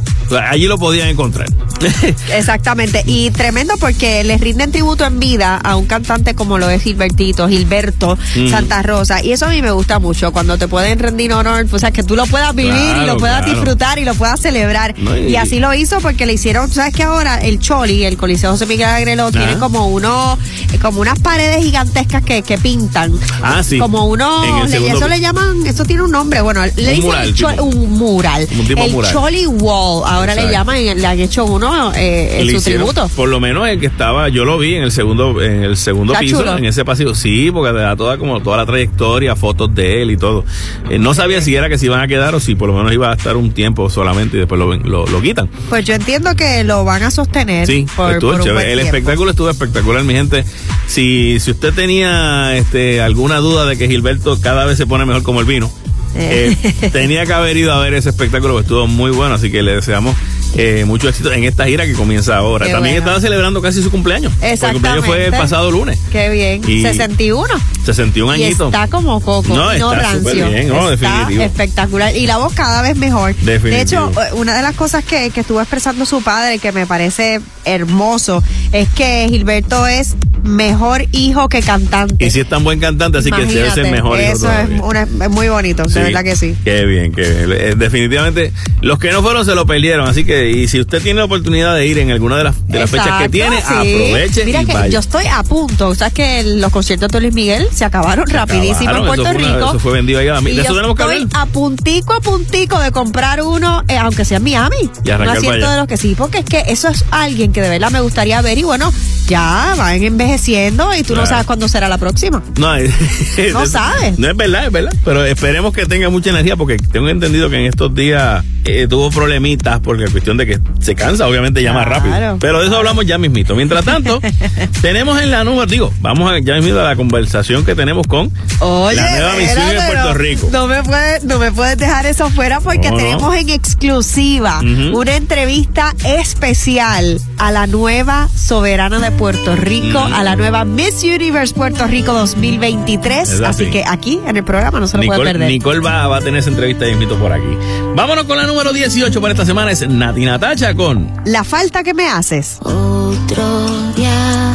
allí 0.50 0.68
lo 0.68 0.78
podían 0.78 1.10
encontrar. 1.10 1.50
Exactamente. 2.34 3.04
Y 3.06 3.32
tremendo 3.32 3.76
porque 3.80 4.24
les 4.24 4.40
rinden 4.42 4.72
tributo 4.72 5.06
en 5.06 5.20
vida 5.20 5.58
a 5.58 5.76
un 5.76 5.86
cantante 5.86 6.36
como 6.36 6.58
lo 6.58 6.70
es 6.70 6.82
Gilbertito, 6.84 7.48
Gilberto 7.48 8.18
Mm. 8.36 8.50
Santa 8.50 8.82
Rosa. 8.84 9.24
Y 9.24 9.32
eso 9.32 9.46
a 9.46 9.50
mí 9.50 9.62
me 9.62 9.72
gusta 9.72 10.00
mucho, 10.00 10.32
cuando 10.32 10.58
te 10.58 10.68
pueden 10.68 11.00
rendir 11.00 11.32
honor, 11.34 11.66
o 11.72 11.80
sea, 11.80 11.92
que 11.92 12.04
tú 12.04 12.16
lo 12.16 12.26
puedas 12.26 12.54
vivir 12.56 12.74
y 13.02 13.06
lo 13.06 13.18
puedas 13.18 13.44
claro. 13.44 13.54
disfrutar 13.54 14.00
y 14.00 14.06
lo 14.06 14.14
puedas 14.16 14.40
celebrar. 14.42 14.96
No, 14.98 15.16
y- 15.18 15.28
y, 15.30 15.36
así 15.36 15.60
lo 15.60 15.74
hizo 15.74 16.00
porque 16.00 16.26
le 16.26 16.34
hicieron, 16.34 16.70
¿sabes 16.72 16.94
que 16.94 17.04
ahora 17.04 17.38
el 17.38 17.60
Choli, 17.60 18.04
el 18.06 18.18
Coliseo 18.18 18.52
José 18.52 18.66
Miguel 18.66 18.88
Agrelo, 18.90 19.32
tiene 19.32 19.52
Ajá. 19.52 19.60
como 19.60 19.88
uno, 19.88 20.38
eh, 20.74 20.80
como 20.80 21.02
unas 21.02 21.20
paredes 21.20 21.64
gigantescas 21.64 22.22
que, 22.24 22.42
que 22.42 22.58
pintan. 22.58 23.14
Ah, 23.42 23.62
sí. 23.64 23.78
Como 23.80 24.06
uno, 24.06 24.64
le- 24.66 24.70
segundo 24.72 24.98
eso 24.98 25.08
le 25.08 25.20
llaman, 25.20 25.66
eso 25.66 25.86
tiene 25.86 26.04
un 26.04 26.12
nombre, 26.12 26.42
bueno, 26.42 26.62
le 26.66 26.72
dicen 26.92 27.02
mural, 27.06 27.28
el 27.28 27.36
Choli- 27.36 27.60
un 27.62 27.92
mural. 27.94 28.48
Un 28.52 28.78
el 28.78 28.92
mural. 28.92 29.12
Choli 29.14 29.46
Wall, 29.48 30.04
ahora 30.06 30.36
le 30.36 30.50
llaman, 30.52 30.84
le 30.84 31.06
han 31.08 31.20
hecho 31.20 31.46
uno 31.46 31.67
eh, 31.96 32.40
en 32.40 32.46
Le 32.48 32.52
su 32.54 32.58
hicieron, 32.60 32.88
tributo. 32.88 33.10
Por 33.16 33.30
lo 33.30 33.40
menos 33.40 33.68
el 33.68 33.80
que 33.80 33.86
estaba, 33.88 34.30
yo 34.30 34.46
lo 34.46 34.58
vi 34.58 34.76
en 34.76 34.84
el 34.84 34.92
segundo, 34.92 35.42
en 35.42 35.64
el 35.64 35.78
segundo 35.78 36.14
Está 36.14 36.22
piso, 36.22 36.40
chulo. 36.40 36.58
en 36.58 36.66
ese 36.66 36.84
pasillo. 36.86 37.16
Sí, 37.16 37.50
porque 37.52 37.72
te 37.74 37.80
da 37.80 37.96
toda 37.96 38.18
como 38.18 38.42
toda 38.42 38.58
la 38.58 38.66
trayectoria, 38.66 39.36
fotos 39.36 39.74
de 39.74 40.02
él 40.02 40.12
y 40.12 40.18
todo. 40.18 40.46
Eh, 40.90 41.00
no 41.00 41.14
sabía 41.14 41.42
si 41.42 41.56
era 41.56 41.70
que 41.70 41.78
se 41.78 41.86
iban 41.88 42.02
a 42.02 42.08
quedar 42.08 42.36
o 42.36 42.40
si 42.40 42.56
por 42.56 42.70
lo 42.70 42.76
menos 42.76 42.94
iba 42.94 43.12
a 43.12 43.16
estar 43.16 43.36
un 43.38 43.52
tiempo 43.52 43.90
solamente 43.90 44.38
y 44.38 44.40
después 44.40 44.60
lo, 44.60 44.74
lo, 44.76 45.06
lo 45.08 45.22
quitan. 45.22 45.50
Pues 45.70 45.86
yo 45.86 45.94
entiendo 45.94 46.36
que 46.36 46.64
lo 46.64 46.84
van 46.86 47.04
a 47.04 47.12
sostener 47.12 47.68
Sí, 47.68 47.86
por, 47.96 48.20
por 48.20 48.36
un 48.36 48.42
chévere. 48.42 48.54
buen 48.54 48.68
El 48.70 48.74
tiempo. 48.80 48.96
espectáculo 48.98 49.32
estuvo 49.32 49.50
espectacular, 49.50 50.04
mi 50.04 50.14
gente. 50.14 50.44
Si, 50.88 51.40
si 51.40 51.52
usted 51.52 51.74
tenía 51.74 52.56
este, 52.56 53.02
alguna 53.02 53.38
duda 53.38 53.66
de 53.66 53.78
que 53.78 53.88
Gilberto 53.88 54.40
cada 54.42 54.66
vez 54.66 54.78
se 54.78 54.86
pone 54.88 55.06
mejor 55.06 55.24
como 55.24 55.40
el 55.42 55.46
vino, 55.46 55.72
Eh. 56.16 56.56
eh, 56.82 56.90
tenía 56.92 57.26
que 57.26 57.34
haber 57.34 57.58
ido 57.58 57.72
a 57.74 57.80
ver 57.80 57.94
ese 57.94 58.10
espectáculo, 58.10 58.56
que 58.56 58.62
estuvo 58.62 58.88
muy 58.88 59.12
bueno, 59.12 59.36
así 59.36 59.52
que 59.52 59.62
le 59.62 59.76
deseamos 59.76 60.16
eh, 60.58 60.84
mucho 60.86 61.08
éxito 61.10 61.32
en 61.32 61.44
esta 61.44 61.66
gira 61.66 61.86
que 61.86 61.94
comienza 61.94 62.36
ahora. 62.38 62.66
Qué 62.66 62.72
También 62.74 62.96
bueno. 62.96 63.06
estaba 63.08 63.22
celebrando 63.22 63.62
casi 63.62 63.82
su 63.82 63.92
cumpleaños. 63.92 64.34
porque 64.34 64.54
El 64.54 64.60
cumpleaños 64.74 65.06
fue 65.06 65.16
el 65.18 65.22
Exactamente. 65.24 65.38
pasado 65.54 65.72
lunes. 65.72 66.00
Qué 66.12 66.30
bien. 66.30 66.62
Y- 66.68 66.82
61. 66.82 67.54
61 67.86 68.36
Y 68.36 68.44
añitos. 68.44 68.68
está 68.74 68.88
como 68.88 69.20
coco, 69.22 69.48
No, 69.56 69.74
no, 69.78 69.94
está 69.94 70.12
rancio. 70.12 70.50
bien, 70.50 70.68
no, 70.68 70.92
está 70.92 71.10
definitivo. 71.10 71.44
espectacular. 71.44 72.16
Y 72.16 72.28
la 72.28 72.38
voz 72.38 72.54
cada 72.54 72.82
vez 72.82 72.98
mejor. 72.98 73.34
Definitivo. 73.36 73.70
De 73.76 73.82
hecho, 73.82 74.12
una 74.34 74.56
de 74.56 74.62
las 74.62 74.76
cosas 74.76 75.04
que, 75.06 75.30
que 75.30 75.42
estuvo 75.42 75.62
expresando 75.62 76.06
su 76.06 76.22
padre, 76.22 76.60
que 76.60 76.72
me 76.72 76.86
parece 76.86 77.40
hermoso, 77.68 78.44
es 78.72 78.88
que 78.90 79.28
Gilberto 79.30 79.86
es 79.88 80.16
mejor 80.44 81.06
hijo 81.12 81.50
que 81.50 81.62
cantante. 81.62 82.26
Y 82.26 82.32
si 82.32 82.40
es 82.40 82.48
tan 82.50 82.64
buen 82.64 82.80
cantante, 82.80 83.18
así 83.18 83.32
que 83.32 83.42
debe 83.46 83.52
ser 83.52 83.86
Imagínate, 83.86 83.92
mejor. 83.92 84.20
hijo 84.20 84.28
Eso 84.34 84.52
es, 84.52 84.70
todavía. 84.70 84.84
una- 84.84 85.26
es 85.26 85.30
muy 85.30 85.50
bonito, 85.50 85.84
de 85.84 86.04
verdad 86.04 86.24
que 86.24 86.36
sí. 86.36 86.56
Qué 86.64 86.86
bien, 86.86 87.12
que 87.12 87.24
eh, 87.24 87.76
definitivamente 87.76 88.54
los 88.82 88.98
que 89.00 89.12
no 89.12 89.22
fueron 89.22 89.46
se 89.46 89.56
lo 89.56 89.66
perdieron, 89.66 90.08
así 90.08 90.24
que 90.24 90.50
y 90.52 90.68
si 90.68 90.80
usted 90.80 91.02
tiene 91.02 91.20
la 91.20 91.26
oportunidad 91.26 91.76
de 91.76 91.86
ir 91.88 91.98
en 91.98 92.12
alguna 92.12 92.38
de 92.38 92.46
las, 92.46 92.68
de 92.68 92.80
las 92.80 92.90
fechas 92.90 93.22
que 93.22 93.30
tiene, 93.30 93.58
sí. 93.58 93.64
aproveche 93.68 94.46
Mira 94.46 94.62
y 94.62 94.66
que 94.66 94.74
vaya. 94.74 94.88
yo 94.88 95.00
estoy 95.00 95.26
a 95.26 95.44
punto. 95.44 95.94
¿Sabes 95.96 96.14
que 96.14 96.44
los 96.44 96.72
conciertos 96.72 97.10
de 97.10 97.20
Luis 97.22 97.34
Miguel 97.34 97.68
se 97.74 97.84
acabaron 97.84 98.26
rapidísimo 98.30 98.90
acabaron, 98.90 99.02
en 99.02 99.06
Puerto 99.08 99.24
eso 99.24 99.34
fue 99.34 99.44
una- 99.44 99.56
Rico? 99.58 99.70
eso 99.70 99.80
fue 99.80 99.92
vendido 99.94 100.20
ahí 100.20 100.28
a 100.30 100.34
la 100.34 100.42
mi- 100.42 100.52
Y 100.52 100.56
de 100.56 100.62
eso 100.62 100.70
yo 100.70 100.76
tenemos 100.78 100.96
que 100.96 101.04
estoy 101.04 101.28
a 101.34 101.46
puntico, 101.48 102.14
a 102.14 102.22
puntico 102.22 102.80
de 102.80 102.92
comprar 102.92 103.42
uno, 103.42 103.84
eh, 103.88 103.98
aunque 103.98 104.24
sea 104.24 104.38
en 104.38 104.44
Miami. 104.44 104.90
Y 105.04 105.10
Un 105.12 105.28
asiento 105.28 105.70
de 105.72 105.78
los 105.78 105.88
que 105.88 105.98
sí, 105.98 106.16
porque 106.18 106.40
es 106.40 106.46
que 106.46 106.64
eso 106.68 106.88
es 106.90 107.04
alguien 107.12 107.52
que 107.52 107.57
de 107.62 107.70
verdad 107.70 107.92
me 107.92 108.02
gustaría 108.02 108.42
ver 108.42 108.58
y 108.58 108.64
bueno, 108.64 108.92
ya 109.28 109.74
van 109.78 110.02
envejeciendo 110.04 110.94
y 110.96 111.04
tú 111.04 111.16
no 111.16 111.26
sabes 111.26 111.46
cuándo 111.46 111.68
será 111.68 111.90
la 111.90 111.98
próxima. 111.98 112.42
No, 112.58 112.76
No 113.54 113.64
es- 113.64 113.72
sabes. 113.72 114.18
No 114.20 114.30
es 114.30 114.36
verdad, 114.38 114.66
es 114.68 114.72
verdad. 114.72 114.94
Pero 115.04 115.26
esperemos 115.26 115.74
que 115.74 115.86
tenga 115.86 116.10
mucha 116.10 116.30
energía 116.30 116.56
porque 116.56 116.78
tengo 116.78 117.10
entendido 117.10 117.50
que 117.50 117.58
en 117.58 117.66
estos 117.66 117.94
días 117.94 118.44
eh, 118.66 118.88
tuvo 118.90 119.10
problemitas 119.12 119.80
porque 119.82 120.06
es 120.06 120.12
cuestión 120.12 120.38
de 120.38 120.46
que 120.46 120.60
se 120.80 120.96
cansa, 120.96 121.28
obviamente 121.28 121.62
ya 121.64 121.74
más 121.74 121.86
Claro, 121.88 122.04
rápido. 122.06 122.38
Pero 122.40 122.60
de 122.62 122.68
eso 122.68 122.78
hablamos 122.78 123.06
ya 123.06 123.18
mismito. 123.18 123.56
Mientras 123.56 123.84
tanto, 123.86 124.20
tenemos 124.82 125.22
en 125.22 125.32
la 125.32 125.44
número, 125.44 125.66
digo, 125.66 125.94
vamos 126.02 126.32
a, 126.32 126.40
ya 126.40 126.56
mismito 126.56 126.80
a 126.80 126.84
la 126.84 126.96
conversación 126.96 127.64
que 127.66 127.76
tenemos 127.76 128.08
con 128.08 128.32
Oye, 128.60 128.96
la 128.96 129.12
nueva 129.12 129.34
misión 129.36 129.58
en 129.60 129.68
espérate, 129.70 129.92
Puerto 129.92 130.14
Rico. 130.14 130.50
No 130.52 130.68
me, 130.68 130.84
puedes, 130.84 131.24
no 131.24 131.40
me 131.40 131.52
puedes 131.52 131.78
dejar 131.78 132.06
eso 132.06 132.30
fuera 132.30 132.60
porque 132.60 132.90
No, 132.90 132.92
no. 132.92 132.98
tenemos 132.98 133.36
en 133.36 133.50
exclusiva 133.50 134.60
una 134.60 135.16
entrevista 135.16 135.94
especial 136.06 137.20
a 137.38 137.47
la 137.52 137.68
nueva 137.68 138.30
soberana 138.36 139.00
de 139.00 139.12
Puerto 139.12 139.56
Rico, 139.56 140.00
Mm. 140.08 140.14
a 140.14 140.24
la 140.24 140.36
nueva 140.36 140.66
Miss 140.66 141.04
Universe 141.04 141.54
Puerto 141.54 141.88
Rico 141.88 142.14
2023. 142.14 143.30
Es 143.30 143.42
así. 143.42 143.64
Así 143.64 143.72
que 143.72 143.84
aquí 143.88 144.20
en 144.26 144.38
el 144.38 144.44
programa 144.44 144.80
no 144.80 144.88
se 144.88 144.98
lo 144.98 145.04
puede 145.04 145.24
perder. 145.24 145.50
Nicole 145.50 145.80
va, 145.80 146.08
va 146.08 146.18
a 146.18 146.22
tener 146.22 146.40
esa 146.40 146.50
entrevista 146.50 146.86
mismito 146.86 147.18
por 147.18 147.32
aquí. 147.32 147.58
Vámonos 147.96 148.26
con 148.26 148.38
la 148.38 148.46
número 148.46 148.74
18 148.74 149.20
para 149.22 149.34
esta 149.34 149.46
semana. 149.46 149.72
Es 149.72 149.88
Nati 149.88 150.26
Natacha 150.26 150.74
con 150.76 151.12
La 151.26 151.44
falta 151.44 151.84
que 151.84 151.94
me 151.94 152.08
haces. 152.10 152.58
Otro 152.62 153.92
día 153.96 154.54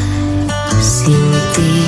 sin 0.81 1.15
ti. 1.55 1.83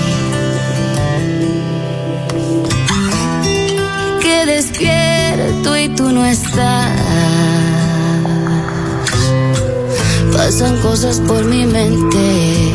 Que 4.23 4.46
despierto 4.46 5.76
y 5.78 5.88
tú 5.90 6.11
no 6.11 6.25
estás. 6.26 6.90
Pasan 10.35 10.76
cosas 10.83 11.21
por 11.21 11.45
mi 11.45 11.64
mente. 11.64 12.73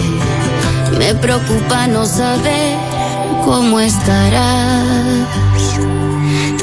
Me 0.97 1.13
preocupa 1.15 1.87
no 1.87 2.05
saber 2.05 2.77
cómo 3.43 3.79
estarás. 3.81 5.27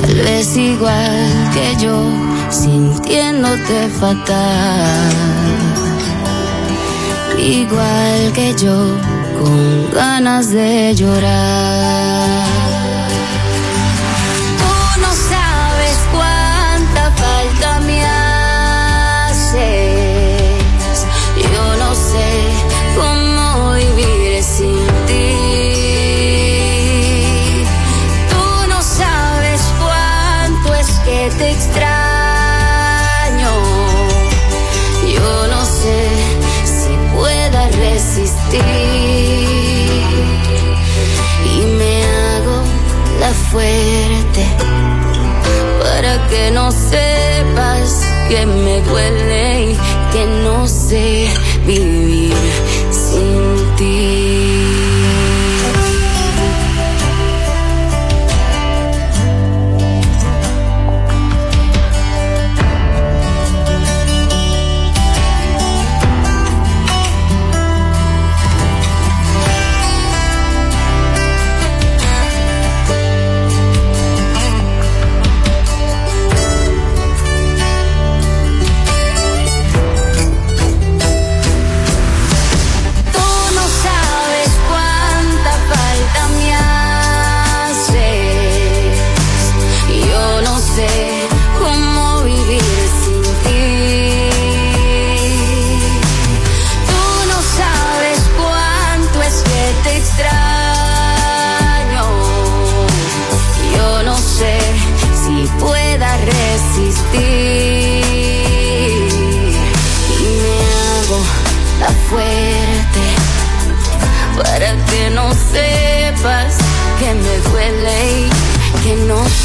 Tal 0.01 0.15
vez 0.15 0.57
igual 0.57 1.51
que 1.53 1.77
yo 1.85 2.03
sintiéndote 2.51 3.89
fatal. 4.01 5.13
Igual 7.39 8.33
que 8.33 8.55
yo, 8.55 8.97
con 9.39 9.91
ganas 9.93 10.51
de 10.51 10.95
llorar. 10.95 12.76
La 43.53 44.06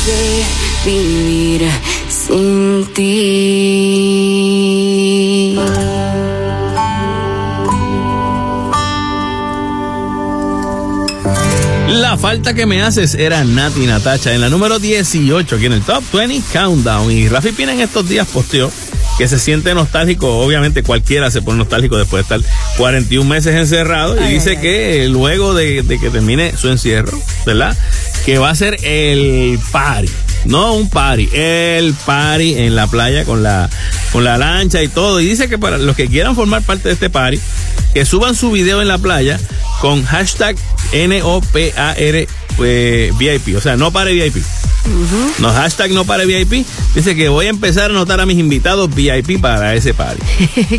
sé 0.04 0.44
vivir 0.86 1.62
sin 2.10 2.86
ti. 2.94 3.82
La 11.88 12.18
falta 12.18 12.54
que 12.54 12.66
me 12.66 12.82
haces 12.82 13.14
era 13.16 13.44
Nati 13.44 13.86
Natacha 13.86 14.34
en 14.34 14.42
la 14.42 14.50
número 14.50 14.80
18 14.80 15.56
aquí 15.56 15.66
en 15.68 15.74
el 15.74 15.82
Top 15.82 16.04
20 16.12 16.42
Countdown. 16.52 17.12
Y 17.12 17.30
Rafi 17.30 17.52
Pina 17.52 17.74
en 17.74 17.82
estos 17.82 18.10
días 18.10 18.28
posteó 18.28 18.72
que 19.18 19.28
se 19.28 19.38
siente 19.38 19.74
nostálgico. 19.76 20.40
Obviamente 20.40 20.84
cualquiera 20.84 21.30
se 21.30 21.42
pone 21.42 21.60
nostálgico 21.60 21.98
después 21.98 22.28
de 22.28 22.38
estar 22.38 22.52
41 22.78 23.30
meses 23.30 23.56
encerrado. 23.56 24.20
Y 24.20 24.34
dice 24.34 24.52
ay, 24.52 24.56
ay. 24.56 24.62
que 24.62 25.08
luego 25.10 25.54
de, 25.54 25.84
de 25.84 26.00
que 26.00 26.10
termine 26.10 26.58
su 26.58 26.70
encierro, 26.70 27.18
¿verdad? 27.46 27.78
Que 28.26 28.38
va 28.38 28.50
a 28.50 28.56
ser 28.56 28.78
el 28.84 29.60
party. 29.72 30.10
No 30.46 30.74
un 30.74 30.90
party, 30.90 31.30
el 31.34 31.94
party 31.94 32.56
en 32.58 32.76
la 32.76 32.88
playa 32.88 33.26
con 33.26 33.44
la, 33.44 33.70
con 34.12 34.24
la 34.24 34.38
lancha 34.38 34.82
y 34.82 34.88
todo. 34.88 35.22
Y 35.22 35.26
dice 35.26 35.50
que 35.50 35.58
para 35.58 35.78
los 35.78 35.96
que 35.96 36.08
quieran 36.08 36.36
formar 36.36 36.62
parte 36.64 36.90
de 36.90 36.94
este 36.94 37.10
party, 37.10 37.40
que 37.94 38.06
suban 38.06 38.36
su 38.36 38.52
video 38.52 38.82
en 38.82 38.88
la 38.88 38.98
playa 38.98 39.40
con 39.82 40.04
hashtag 40.04 40.56
N-O-P-A-R 40.92 42.28
pues, 42.58 43.18
VIP. 43.18 43.56
O 43.58 43.62
sea, 43.62 43.76
no 43.76 43.92
pare 43.92 44.14
VIP. 44.14 44.44
No, 45.40 45.50
hashtag 45.52 45.92
no 45.92 46.06
pare 46.06 46.26
VIP. 46.26 46.66
Dice 46.96 47.16
que 47.16 47.30
voy 47.30 47.46
a 47.46 47.50
empezar 47.50 47.84
a 47.92 47.94
anotar 47.94 48.20
a 48.20 48.26
mis 48.26 48.38
invitados 48.38 48.94
VIP 48.94 49.40
para 49.42 49.74
ese 49.76 49.94
party. 49.94 50.22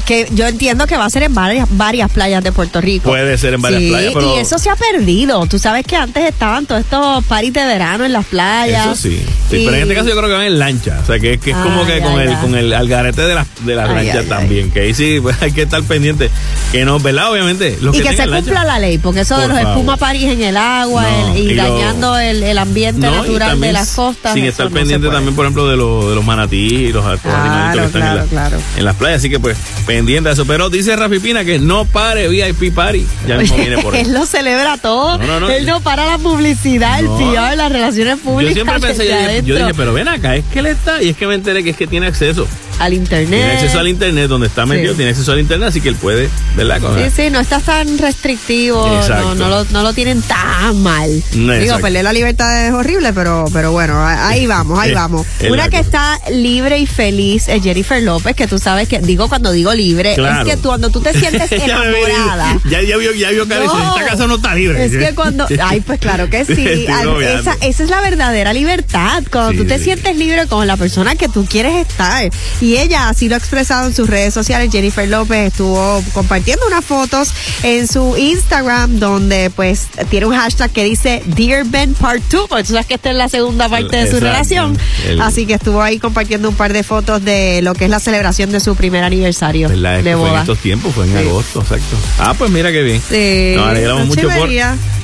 que 0.07 0.29
yo 0.33 0.47
entiendo 0.47 0.87
que 0.87 0.97
va 0.97 1.05
a 1.07 1.11
ser 1.11 1.23
en 1.25 1.35
varias, 1.35 1.69
varias 1.71 2.11
playas 2.11 2.43
de 2.45 2.53
Puerto 2.53 2.81
Rico. 2.81 3.09
Puede 3.11 3.39
ser 3.39 3.55
en 3.55 3.63
varias 3.63 3.83
Sí, 3.83 3.89
playas, 3.91 4.13
pero- 4.15 4.37
Y 4.37 4.41
eso 4.41 4.59
se 4.59 4.71
ha 4.71 4.77
perdido. 4.77 5.47
Tú 5.47 5.59
sabes 5.59 5.87
que 5.87 5.97
antes 5.97 6.25
estaban 6.25 6.67
todos 6.67 6.81
estos 6.83 7.25
paris 7.25 7.53
de 7.53 7.65
verano 7.65 8.05
en 8.05 8.13
las 8.13 8.27
playas. 8.27 8.87
Eso 8.87 8.97
sí. 8.97 9.23
Sí, 9.51 9.57
Y- 9.57 9.65
pero 9.65 9.77
en 9.77 9.83
este 9.83 9.95
caso 9.95 10.09
yo 10.09 10.17
creo 10.17 10.29
que 10.29 10.35
van 10.35 10.45
en 10.47 10.59
lancha. 10.59 10.99
O 11.03 11.07
sea, 11.07 11.19
que, 11.19 11.39
que 11.39 11.51
es 11.53 11.57
como 11.57 11.87
que 11.87 11.99
ya, 12.01 12.05
con, 12.05 12.21
el, 12.21 12.37
con 12.39 12.55
el 12.57 12.73
algarete 12.73 13.23
de 13.23 13.35
las 13.35 13.47
de 13.65 13.75
las 13.75 13.89
lanchas 13.89 14.27
también. 14.27 14.71
Que 14.71 14.81
ahí 14.81 14.95
sí 14.95 15.19
pues, 15.23 15.41
hay 15.41 15.53
que 15.53 15.63
estar 15.63 15.83
pendiente. 15.85 16.31
Que 16.73 16.85
no, 16.85 16.99
¿verdad? 16.99 17.31
Obviamente. 17.31 17.79
Los 17.81 17.97
y 17.97 18.01
que, 18.03 18.15
se 18.15 18.27
lancha- 18.27 18.37
cumpla 18.43 18.65
la 18.65 18.79
ley, 18.79 18.99
porque 18.99 19.21
eso 19.21 19.39
de 19.39 19.49
los 19.49 19.57
favor. 19.57 19.73
espuma 19.73 19.97
parís 19.97 20.25
en 20.25 20.43
el 20.43 20.57
agua 20.57 21.03
No, 21.09 21.35
el- 21.35 21.37
y, 21.43 21.51
y 21.51 21.55
lo- 21.55 21.63
dañando 21.63 22.19
el, 22.19 22.43
el 22.43 22.59
ambiente 22.59 23.01
No, 23.07 23.23
natural 23.23 23.61
de 23.61 23.73
las 23.73 23.92
costas. 23.95 24.35
Sin 24.35 24.45
estar 24.45 24.69
pendiente 24.71 25.09
también, 25.09 25.35
por 25.35 25.45
ejemplo, 25.45 25.69
de, 25.69 25.77
los 25.77 26.09
de 26.09 26.15
los 26.15 26.25
manatí 26.25 26.57
y 26.87 26.93
los, 26.93 27.03
Claro, 27.21 27.37
animalitos 27.43 27.81
que 27.81 27.87
están 27.87 28.03
en, 28.03 28.09
claro, 28.09 28.17
la- 28.23 28.27
claro. 28.27 28.59
en 28.77 28.85
las 28.85 28.97
playas. 28.97 29.19
Así 29.19 29.31
que, 29.31 29.39
pues, 29.41 29.57
pendiente 29.87 30.29
de 30.29 30.35
eso. 30.35 30.45
Pero 30.47 30.71
dice 30.71 30.95
Rafi 30.97 31.19
Pina 31.19 31.45
que 31.45 31.59
no 31.59 31.85
pare 31.85 32.29
VIP 32.29 32.73
Party. 32.75 33.07
Ya 33.27 33.37
mismo 33.39 33.57
viene 33.57 33.79
por 33.79 33.95
ahí. 33.95 34.03
Él 34.03 34.13
lo 34.13 34.27
celebra 34.27 34.77
todo. 34.79 35.19
No, 35.19 35.41
no. 35.41 35.49
Él 35.51 35.67
no 35.67 35.81
para 35.81 36.07
la 36.07 36.19
publicidad, 36.19 36.99
el 37.01 37.07
PR, 37.07 37.57
las 37.57 37.71
relaciones 37.73 38.19
Yo 38.19 38.23
públicas. 38.25 38.55
siempre 38.55 38.81
pensé, 38.81 39.09
yo 39.09 39.17
dije, 39.19 39.43
yo 39.45 39.57
dije, 39.57 39.75
pero 39.77 39.93
ven 39.93 40.09
acá, 40.09 40.37
es 40.37 40.45
que 40.53 40.59
él 40.61 40.67
está, 40.67 41.03
y 41.03 41.11
es 41.11 41.17
que 41.17 41.27
me 41.27 41.35
enteré 41.35 41.63
que 41.65 41.71
es 41.71 41.77
que 41.77 41.87
tiene 41.87 42.07
acceso. 42.07 42.47
Al 42.79 42.95
internet. 42.95 43.29
Tiene 43.31 43.53
acceso 43.53 43.79
al 43.79 43.89
internet, 43.89 44.29
donde 44.29 44.47
está 44.47 44.67
metido, 44.67 44.93
Sí. 44.93 44.97
tiene 44.99 45.11
acceso 45.13 45.33
al 45.33 45.41
internet, 45.41 45.69
así 45.69 45.81
que 45.81 45.89
él 45.89 45.97
puede, 45.97 46.29
¿verdad? 46.57 46.81
Sí, 46.97 47.11
sí, 47.15 47.31
no 47.31 47.41
estás 47.41 47.63
tan 47.65 47.99
restrictivo, 47.99 48.87
no, 49.09 49.35
no, 49.35 49.49
lo, 49.49 49.65
no 49.67 49.83
lo 49.83 49.93
tienen 49.93 50.23
tan 50.23 50.83
mal. 50.83 51.23
Digo, 51.33 51.79
perder 51.81 52.05
la 52.05 52.13
libertad 52.13 52.67
es 52.67 52.73
horrible, 52.73 53.13
pero, 53.13 53.45
pero 53.53 53.73
bueno, 53.73 54.05
ahí 54.05 54.47
vamos, 54.47 54.79
ahí 54.79 54.93
vamos. 54.95 55.27
Una 55.51 55.69
que 55.69 55.79
está 55.79 56.19
libre 56.31 56.79
y 56.79 56.87
feliz 56.87 57.49
es 57.49 57.63
Jennifer 57.63 58.03
López, 58.03 58.35
que 58.37 58.47
tú 58.47 58.59
sabes 58.59 58.89
que, 58.89 58.99
digo 59.01 59.29
cuando 59.29 59.53
digo 59.53 59.73
libre, 59.75 60.15
Claro. 60.15 60.43
es 60.49 60.55
que 60.55 60.57
tú, 60.61 60.69
cuando 60.69 60.91
tú 60.91 61.01
te 61.01 61.13
sientes 61.19 61.51
enamorada. 61.53 62.59
ya, 62.71 62.83
ya 62.83 62.97
vio, 62.97 63.13
ya 63.13 63.31
vio 63.31 63.47
que 63.47 63.55
No. 63.55 63.65
esta 63.97 64.05
casa 64.11 64.27
no 64.27 64.37
está 64.37 64.55
libre. 64.55 64.85
Es 64.85 64.93
que 64.93 65.15
cuando. 65.15 65.47
Ay, 65.63 65.81
pues 65.81 65.99
claro 66.01 66.29
que 66.31 66.45
sí. 66.45 66.87
Al- 66.87 67.23
esa, 67.23 67.57
esa 67.61 67.83
es 67.85 67.91
la 67.91 68.01
verdadera 68.01 68.53
libertad. 68.53 69.23
Cuando 69.31 69.53
Sí, 69.53 69.59
tú 69.59 69.65
te 69.67 69.79
sientes 69.79 70.17
libre 70.17 70.47
con 70.47 70.67
la 70.67 70.77
persona 70.77 71.15
que 71.15 71.29
tú 71.29 71.45
quieres 71.47 71.75
estar. 71.87 72.29
Y 72.63 72.77
ella 72.79 73.09
así 73.09 73.29
lo 73.29 73.35
ha 73.35 73.39
expresado 73.39 73.89
en 73.89 73.95
sus 73.95 74.09
redes 74.09 74.33
sociales. 74.33 74.71
Jennifer 74.71 75.09
López 75.09 75.49
estuvo 75.49 76.01
compartiendo 76.15 76.65
unas 76.69 76.85
fotos 76.85 77.31
en 77.65 77.89
su 77.89 78.17
Instagram 78.17 79.01
donde, 79.01 79.51
pues, 79.51 79.89
tiene 80.11 80.27
un 80.27 80.35
hashtag 80.37 80.71
que 80.71 80.85
dice 80.85 81.25
Dear 81.27 81.65
Ben 81.67 81.93
Part 81.95 82.23
2. 82.31 82.49
Porque 82.49 82.63
tú 82.63 82.73
sabes 82.75 82.87
que 82.87 82.95
esta 82.95 83.11
es 83.11 83.17
la 83.17 83.29
segunda 83.29 83.69
parte 83.69 83.97
de 83.97 84.03
su 84.05 84.19
Exacto. 84.19 84.27
relación. 84.27 84.79
El- 85.09 85.21
Así 85.21 85.45
que 85.45 85.55
estuvo 85.55 85.83
ahí 85.83 85.99
compartiendo 85.99 86.49
un 86.49 86.55
par 86.55 86.73
de 86.73 86.85
fotos 86.85 87.25
de 87.25 87.63
lo 87.63 87.75
que 87.75 87.85
es 87.87 87.91
la 87.91 87.99
celebración 87.99 88.53
de 88.53 88.61
su 88.61 88.77
primer 88.77 89.03
aniversario 89.03 89.69
¿Verdad? 89.69 89.99
Es 89.99 90.05
de 90.05 90.11
que 90.11 90.17
fue 90.17 90.25
en 90.27 90.31
boda. 90.31 90.41
estos 90.43 90.59
tiempos, 90.59 90.95
fue 90.95 91.05
en 91.07 91.13
Sí. 91.19 91.29
agosto, 91.29 91.61
exacto. 91.63 91.97
Ah, 92.21 92.35
pues 92.39 92.49
mira 92.53 92.71
qué 92.71 92.83
bien. 92.83 93.03
Sí, 93.11 93.55
Nos 93.57 93.67
alegramos 93.71 94.07
mucho 94.07 94.29
por. 94.29 94.49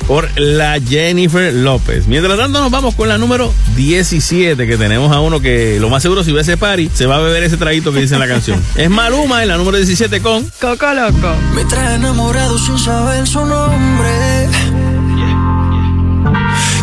Por 0.09 0.27
la 0.39 0.79
Jennifer 0.81 1.53
López. 1.53 2.07
Mientras 2.07 2.35
tanto, 2.35 2.59
nos 2.59 2.71
vamos 2.71 2.95
con 2.95 3.07
la 3.07 3.19
número 3.19 3.53
17, 3.75 4.65
que 4.65 4.75
tenemos 4.75 5.15
a 5.15 5.19
uno 5.19 5.39
que 5.39 5.79
lo 5.79 5.87
más 5.91 6.01
seguro, 6.01 6.23
si 6.23 6.31
ve 6.31 6.41
ese 6.41 6.57
party, 6.57 6.89
se 6.91 7.05
va 7.05 7.17
a 7.17 7.19
beber 7.19 7.43
ese 7.43 7.57
traguito 7.57 7.93
que 7.93 8.01
dice 8.01 8.15
en 8.15 8.19
la 8.19 8.27
canción. 8.27 8.59
Es 8.75 8.89
Maluma 8.89 9.43
en 9.43 9.49
la 9.49 9.57
número 9.57 9.77
17 9.77 10.19
con. 10.23 10.51
Coco 10.59 10.93
Loco. 10.95 11.35
Me 11.53 11.63
trae 11.65 11.93
enamorado 11.93 12.57
sin 12.57 12.79
saber 12.79 13.27
su 13.27 13.45
nombre. 13.45 14.49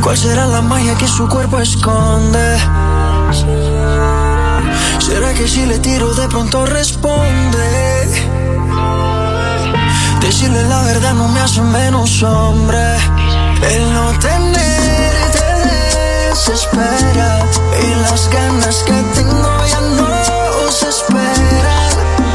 ¿Cuál 0.00 0.16
será 0.16 0.46
la 0.46 0.62
magia 0.62 0.96
que 0.96 1.08
su 1.08 1.26
cuerpo 1.26 1.58
esconde? 1.58 2.58
¿Será 5.00 5.34
que 5.34 5.48
si 5.48 5.66
le 5.66 5.80
tiro 5.80 6.14
de 6.14 6.28
pronto 6.28 6.64
responde? 6.64 8.35
Decirle 10.26 10.64
la 10.64 10.82
verdad 10.82 11.14
no 11.14 11.28
me 11.28 11.38
hace 11.38 11.60
menos 11.60 12.20
hombre. 12.24 12.96
El 13.62 13.94
no 13.94 14.10
tenerte 14.18 15.44
desespera 16.28 17.38
y 17.80 17.94
las 18.02 18.28
ganas 18.30 18.82
que 18.82 18.92
tengo 19.14 19.64
ya 19.70 19.80
no 19.80 20.08
os 20.66 20.82
esperan. 20.82 21.92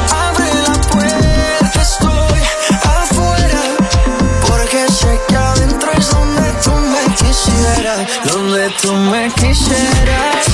Abre 0.09 0.49
la 0.67 0.81
puerta, 0.89 1.81
estoy 1.81 2.41
afuera 2.81 3.61
porque 4.47 4.89
sé 4.89 5.19
que 5.27 5.35
adentro 5.35 5.91
es 5.91 6.09
donde 6.11 6.49
tú 6.63 6.71
me 6.93 7.13
quisieras, 7.15 8.07
donde 8.23 8.69
tú 8.81 8.93
me 8.93 9.29
quisieras. 9.33 10.45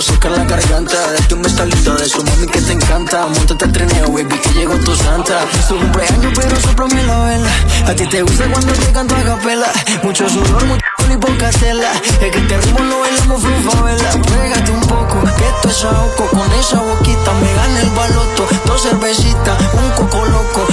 Seca 0.00 0.30
la 0.30 0.44
garganta. 0.44 0.96
Date 1.12 1.34
un 1.34 1.42
bestalito 1.42 1.94
de 1.94 2.08
su 2.08 2.22
mami 2.24 2.46
que 2.46 2.60
te 2.60 2.72
encanta. 2.72 3.26
Montate 3.26 3.64
al 3.64 3.72
trineo, 3.72 4.12
baby, 4.12 4.38
que 4.38 4.50
llegó 4.50 4.74
tu 4.76 4.94
santa. 4.94 5.44
Es 5.58 5.68
tu 5.68 5.78
cumpleaños, 5.78 6.32
pero 6.34 6.60
soplame 6.60 7.02
la 7.04 7.24
vela. 7.24 7.50
A 7.86 7.94
ti 7.94 8.06
te 8.06 8.22
gusta 8.22 8.44
cuando 8.50 8.72
te 8.72 8.92
canto 8.92 9.14
a 9.16 9.22
capela. 9.22 9.72
Mucho 10.02 10.28
sudor, 10.28 10.64
mucho 10.66 10.84
y 11.12 11.16
poca 11.16 11.50
tela. 11.50 11.92
Es 12.20 12.30
que 12.30 12.38
este 12.38 12.56
ritmo 12.58 12.84
lo 12.84 13.00
bailamos 13.00 13.42
flufa, 13.42 13.82
vela. 13.82 14.10
Pégate 14.22 14.70
un 14.70 14.80
poco, 14.82 15.22
que 15.36 15.44
esto 15.48 15.68
es 15.68 15.84
ahogo. 15.84 16.26
Con 16.30 16.52
esa 16.52 16.80
boquita 16.80 17.32
me 17.34 17.54
gana 17.54 17.80
el 17.80 17.90
baloto. 17.90 18.46
Dos 18.66 18.82
cervecitas, 18.82 19.58
un 19.74 19.90
coco 19.90 20.24
loco, 20.24 20.66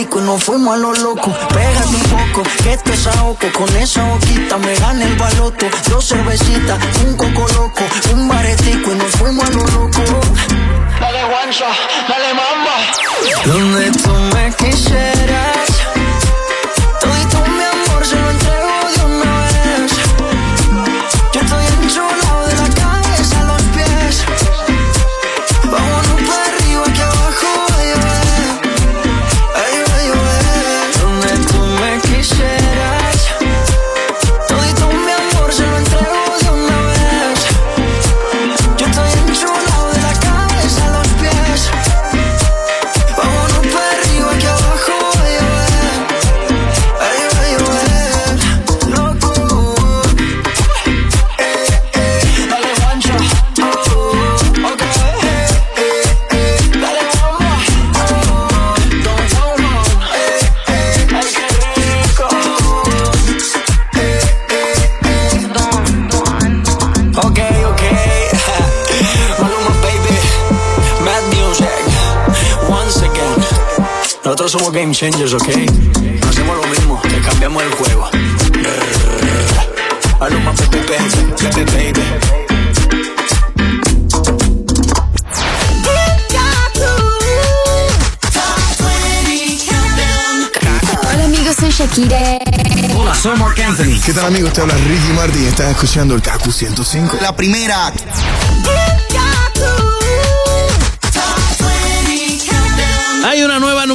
y 0.00 0.20
nos 0.22 0.42
fuimos 0.44 0.74
a 0.74 0.78
lo 0.78 0.94
loco. 0.94 1.30
Pégate 1.48 1.88
un 1.88 2.02
poco, 2.04 2.42
que 2.62 2.72
esto 2.72 2.92
es 2.92 3.06
ahogo. 3.06 3.36
Con 3.52 3.76
esa 3.76 4.02
boquita 4.04 4.56
me 4.58 4.74
gana 4.76 5.04
el 5.04 5.14
baloto. 5.16 5.66
Dos 5.90 6.08
cervecitas, 6.08 6.78
un 7.04 7.16
coco 7.16 7.46
loco, 7.54 7.82
un 8.14 8.28
baretico 8.28 8.92
y 8.92 8.94
nos 8.94 9.10
fuimos 9.12 9.44
a 9.46 9.50
lo 9.50 9.66
loco. 9.66 10.02
Dale 11.00 11.24
guancha, 11.24 11.66
dale 12.08 12.34
mamba. 12.34 12.76
Donde 13.44 13.90
tú 13.90 14.10
me 14.34 14.52
quisieras. 14.54 15.69
Nosotros 74.52 74.72
somos 74.72 74.82
game 74.82 74.92
changers, 74.92 75.32
ok. 75.32 75.46
No 76.20 76.28
hacemos 76.28 76.56
lo 76.56 76.66
mismo, 76.66 77.00
te 77.02 77.20
cambiamos 77.20 77.62
el 77.62 77.70
juego. 77.70 78.10
Hola 91.12 91.24
amigos, 91.24 91.56
soy 91.60 91.70
Shakira. 91.70 92.38
Hola, 92.98 93.14
soy 93.14 93.38
Mark 93.38 93.60
Anthony. 93.60 94.00
¿Qué 94.04 94.12
tal 94.12 94.24
amigos? 94.24 94.52
Te 94.52 94.62
habla 94.62 94.74
Ricky 94.74 95.12
Martin. 95.14 95.46
Estás 95.46 95.70
escuchando 95.70 96.16
el 96.16 96.22
KQ 96.22 96.50
105. 96.50 97.18
La 97.20 97.36
primera. 97.36 97.92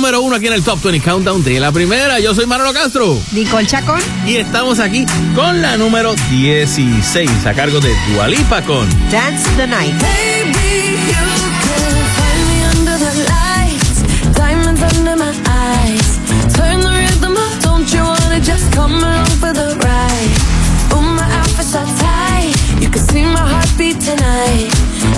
Número 0.05 0.21
uno 0.21 0.35
aquí 0.35 0.45
en 0.45 0.53
el 0.53 0.63
Top 0.63 0.79
20 0.83 1.03
Countdown 1.03 1.43
de 1.43 1.59
la 1.59 1.71
primera. 1.71 2.19
Yo 2.19 2.35
soy 2.35 2.45
Manolo 2.45 2.71
Castro. 2.73 3.19
Nicole 3.31 3.65
Chacón. 3.65 3.99
Y 4.27 4.35
estamos 4.35 4.77
aquí 4.77 5.03
con 5.33 5.63
la 5.63 5.77
número 5.77 6.13
16 6.29 7.43
a 7.47 7.53
cargo 7.55 7.79
de 7.79 7.91
Dualipa 8.13 8.61
con 8.61 8.87
Dance 9.09 9.49
the 9.57 9.65
Night. 9.65 9.99
Baby, 9.99 10.99
you 11.07 11.25
can 11.65 11.95
find 12.13 12.41
me 12.51 12.65
under 12.77 12.99
the 12.99 13.13
lights, 13.31 14.35
diamonds 14.35 14.83
under 14.83 15.15
my 15.15 15.33
eyes. 15.49 16.19
Turn 16.53 16.81
the 16.81 16.91
rhythm 16.91 17.35
up, 17.35 17.63
don't 17.63 17.91
you 17.91 18.03
wanna 18.03 18.39
just 18.39 18.71
come 18.75 18.93
along 18.93 19.25
for 19.41 19.53
the 19.53 19.75
ride? 19.81 20.93
Oh, 20.93 21.01
my 21.01 21.25
outfit's 21.39 21.71
so 21.71 21.83
tight, 21.97 22.53
you 22.79 22.89
can 22.89 23.01
see 23.01 23.23
my 23.23 23.41
heartbeat 23.41 23.99
tonight. 23.99 24.69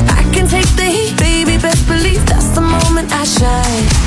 I 0.08 0.24
can 0.32 0.48
take 0.48 0.70
the 0.78 0.86
heat, 0.86 1.18
baby, 1.18 1.58
best 1.58 1.86
believe 1.90 2.26
that's 2.26 2.48
the 2.56 2.62
moment 2.62 3.12
I 3.12 3.26
shine. 3.26 4.07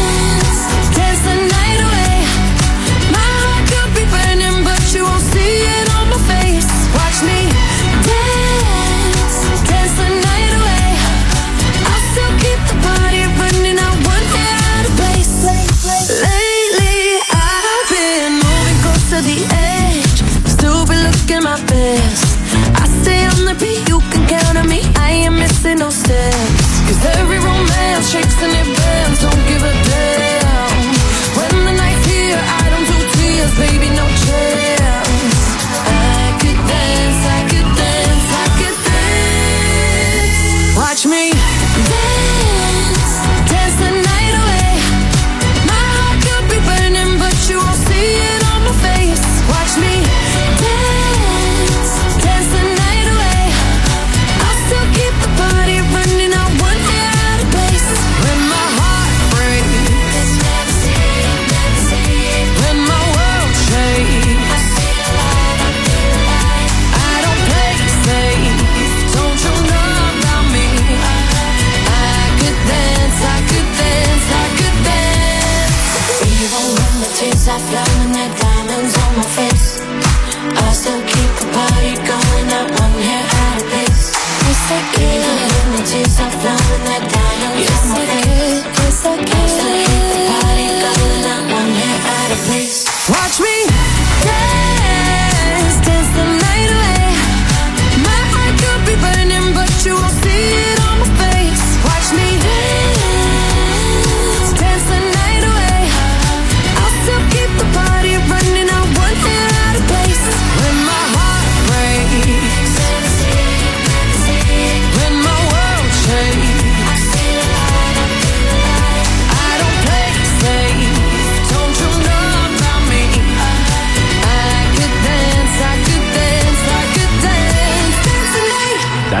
down 86.43 86.57
that 86.85 87.10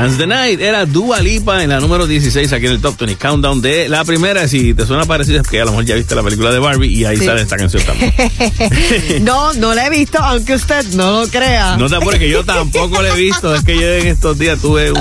Dance 0.01 0.17
the 0.17 0.27
Night 0.27 0.59
era 0.59 0.85
Dua 0.85 1.19
Lipa 1.21 1.63
en 1.63 1.69
la 1.69 1.79
número 1.79 2.07
16 2.07 2.51
aquí 2.53 2.65
en 2.65 2.71
el 2.73 2.81
Top 2.81 2.97
20 2.99 3.17
Countdown 3.17 3.61
de 3.61 3.87
la 3.89 4.03
primera. 4.05 4.47
Si 4.47 4.73
te 4.73 4.85
suena 4.85 5.05
parecido, 5.05 5.41
es 5.41 5.47
que 5.47 5.61
a 5.61 5.65
lo 5.65 5.71
mejor 5.71 5.85
ya 5.85 5.95
viste 5.95 6.15
la 6.15 6.23
película 6.23 6.51
de 6.51 6.59
Barbie 6.59 6.87
y 6.89 7.05
ahí 7.05 7.17
Sí. 7.17 7.25
sale 7.25 7.41
esta 7.41 7.57
canción 7.57 7.83
también. 7.83 8.13
no, 9.21 9.53
no 9.53 9.73
la 9.73 9.87
he 9.87 9.89
visto, 9.89 10.17
aunque 10.19 10.55
usted 10.55 10.85
no 10.93 11.21
lo 11.21 11.27
crea. 11.27 11.77
No 11.77 11.87
te 11.89 11.95
apures 11.95 12.19
que 12.19 12.29
yo 12.29 12.43
tampoco 12.43 13.01
la 13.01 13.09
he 13.09 13.15
visto. 13.17 13.53
Es 13.55 13.63
que 13.63 13.75
yo 13.75 13.87
en 13.87 14.07
estos 14.07 14.37
días 14.37 14.59
tuve 14.59 14.91
un. 14.91 14.97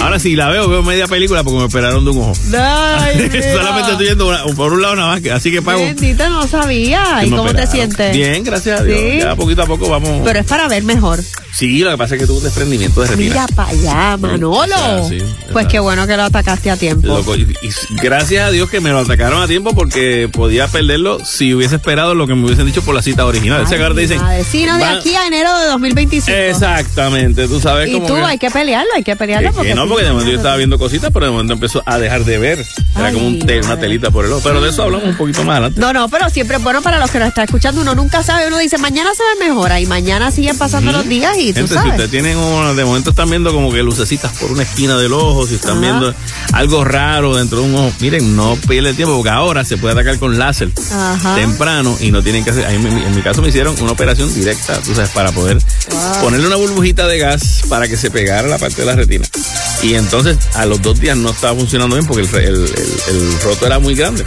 Ahora 0.00 0.18
sí 0.18 0.34
la 0.36 0.48
veo, 0.48 0.68
veo 0.68 0.82
media 0.82 1.06
película 1.06 1.42
porque 1.44 1.58
me 1.58 1.64
operaron 1.64 2.04
de 2.04 2.10
un 2.10 2.18
ojo. 2.18 2.32
Ay. 2.58 3.30
Solamente 3.52 3.92
estoy 3.92 4.06
yendo 4.08 4.28
una- 4.28 4.44
por 4.56 4.72
un 4.72 4.82
lado 4.82 4.96
nada 4.96 5.08
más, 5.20 5.26
así 5.32 5.50
que 5.50 5.62
pago. 5.62 5.80
Bendito, 5.80 6.28
no 6.30 6.46
sabía. 6.46 7.24
¿Y 7.24 7.30
cómo 7.30 7.52
te 7.54 7.66
sientes? 7.66 8.12
Bien, 8.14 8.42
gracias 8.44 8.80
a 8.80 8.84
Dios. 8.84 8.98
Sí. 8.98 9.18
Ya 9.20 9.36
poquito 9.36 9.62
a 9.62 9.66
poco 9.66 9.88
vamos. 9.88 10.22
Pero 10.24 10.38
es 10.38 10.46
para 10.46 10.68
ver 10.68 10.82
mejor. 10.84 11.20
Sí, 11.54 11.80
lo 11.80 11.90
que 11.90 11.96
pasa 11.98 12.14
es 12.14 12.20
que 12.20 12.26
tuve 12.26 12.38
un 12.38 12.44
desprendimiento 12.44 13.00
de 13.00 13.08
retina. 13.08 13.28
Mira 13.30 13.46
para 13.54 13.70
allá, 13.70 14.16
Manolo. 14.16 15.08
Sí, 15.08 15.18
pues 15.52 15.66
qué 15.66 15.78
bueno 15.80 16.06
que 16.06 16.16
lo 16.16 16.22
atacaste 16.24 16.70
a 16.70 16.76
tiempo. 16.76 17.06
Loco, 17.08 17.34
y, 17.36 17.42
y 17.62 17.70
gracias 18.02 18.46
a 18.46 18.50
Dios 18.50 18.70
que 18.70 18.80
me 18.80 18.90
lo 18.90 19.00
atacaron 19.00 19.42
a 19.42 19.46
tiempo 19.48 19.74
porque 19.74 20.28
podía 20.32 20.68
perderlo 20.68 21.24
si 21.24 21.54
hubiese 21.54 21.76
esperado 21.76 22.14
lo 22.14 22.26
que 22.26 22.34
me 22.34 22.44
hubiesen 22.44 22.66
dicho 22.66 22.82
por 22.82 22.94
la 22.94 23.02
cita 23.02 23.24
original. 23.26 23.62
Ese 23.62 23.76
te 23.76 24.00
dicen. 24.00 24.18
Madre, 24.18 24.44
Sí, 24.44 24.64
no, 24.66 24.76
de 24.76 24.84
van- 24.84 24.98
aquí 24.98 25.14
a 25.16 25.26
enero 25.26 25.56
de 25.58 25.66
2025. 25.66 26.30
Exactamente, 26.36 27.48
tú 27.48 27.60
sabes 27.60 27.88
Y 27.88 27.92
cómo. 27.92 28.06
tú, 28.06 28.14
que- 28.14 28.22
hay 28.22 28.38
que 28.38 28.50
pelearlo, 28.50 28.90
hay 28.94 29.02
que 29.02 29.16
pelearlo. 29.16 29.48
que- 29.50 29.54
porque 29.54 29.68
que 29.70 29.74
no, 29.74 29.88
porque 29.88 30.04
de 30.04 30.10
momento 30.10 30.30
yo 30.30 30.36
estaba 30.36 30.56
viendo 30.56 30.78
cositas, 30.78 31.10
pero 31.12 31.26
de 31.26 31.32
momento 31.32 31.54
empezó 31.54 31.82
a 31.86 31.98
dejar 31.98 32.24
de 32.24 32.38
ver. 32.38 32.58
Era 32.96 33.06
Ay, 33.08 33.14
como 33.14 33.26
un 33.26 33.38
te- 33.38 33.60
una 33.60 33.78
telita 33.78 34.10
por 34.10 34.24
el 34.24 34.32
ojo. 34.32 34.42
Pero 34.44 34.60
de 34.60 34.70
eso 34.70 34.82
hablamos 34.82 35.08
un 35.08 35.16
poquito 35.16 35.42
más 35.44 35.52
adelante. 35.56 35.80
No, 35.80 35.92
no, 35.92 36.08
pero 36.08 36.28
siempre 36.30 36.56
es 36.58 36.62
bueno 36.62 36.82
para 36.82 36.98
los 36.98 37.10
que 37.10 37.18
nos 37.18 37.28
están 37.28 37.44
escuchando. 37.44 37.80
Uno 37.80 37.94
nunca 37.94 38.22
sabe, 38.22 38.46
uno 38.46 38.58
dice, 38.58 38.78
mañana 38.78 39.10
se 39.14 39.22
ve 39.22 39.48
mejor. 39.48 39.70
Y 39.78 39.86
mañana 39.86 40.30
siguen 40.30 40.56
pasando 40.58 40.92
los 40.92 41.06
días 41.08 41.36
tú 41.52 41.54
Gente, 41.60 41.68
si 41.82 41.88
ustedes 41.88 42.10
tienen 42.10 42.36
de 42.76 42.84
momento 42.84 43.10
están 43.10 43.30
viendo 43.30 43.52
como 43.52 43.72
que 43.72 43.82
lucecitas 43.82 44.32
por 44.38 44.50
una 44.52 44.62
esquina 44.62 44.96
del 44.96 45.12
ojo, 45.12 45.46
si 45.46 45.54
están 45.56 45.72
Ajá. 45.72 45.80
viendo 45.80 46.14
algo 46.52 46.84
raro 46.84 47.36
dentro 47.36 47.60
de 47.60 47.64
un 47.66 47.74
ojo, 47.76 47.92
miren, 48.00 48.36
no 48.36 48.56
pierden 48.68 48.94
tiempo 48.96 49.14
porque 49.16 49.30
ahora 49.30 49.64
se 49.64 49.76
puede 49.76 49.92
atacar 49.94 50.18
con 50.18 50.38
láser 50.38 50.70
Ajá. 50.92 51.34
temprano 51.36 51.96
y 52.00 52.10
no 52.10 52.22
tienen 52.22 52.44
que 52.44 52.50
hacer. 52.50 52.66
mí 52.78 52.78
me- 52.90 53.06
en 53.06 53.14
mi 53.14 53.22
caso 53.22 53.40
me 53.42 53.48
hicieron 53.48 53.74
una 53.80 53.92
operación 53.92 54.32
directa, 54.34 54.80
tú 54.82 54.94
sabes, 54.94 55.10
para 55.10 55.32
poder 55.32 55.58
Wow. 55.90 56.22
ponerle 56.22 56.46
una 56.46 56.56
burbujita 56.56 57.06
de 57.06 57.18
gas 57.18 57.62
para 57.68 57.88
que 57.88 57.96
se 57.96 58.10
pegara 58.10 58.46
la 58.48 58.58
parte 58.58 58.76
de 58.82 58.86
la 58.86 58.94
retina. 58.96 59.24
Y 59.82 59.94
entonces 59.94 60.36
a 60.54 60.66
los 60.66 60.82
dos 60.82 60.98
días 61.00 61.16
no 61.16 61.30
estaba 61.30 61.54
funcionando 61.56 61.94
bien 61.96 62.06
porque 62.06 62.22
el, 62.22 62.34
el- 62.36 62.54
el- 62.64 63.16
el 63.16 63.40
roto 63.42 63.66
era 63.66 63.78
muy 63.78 63.94
grande. 63.94 64.24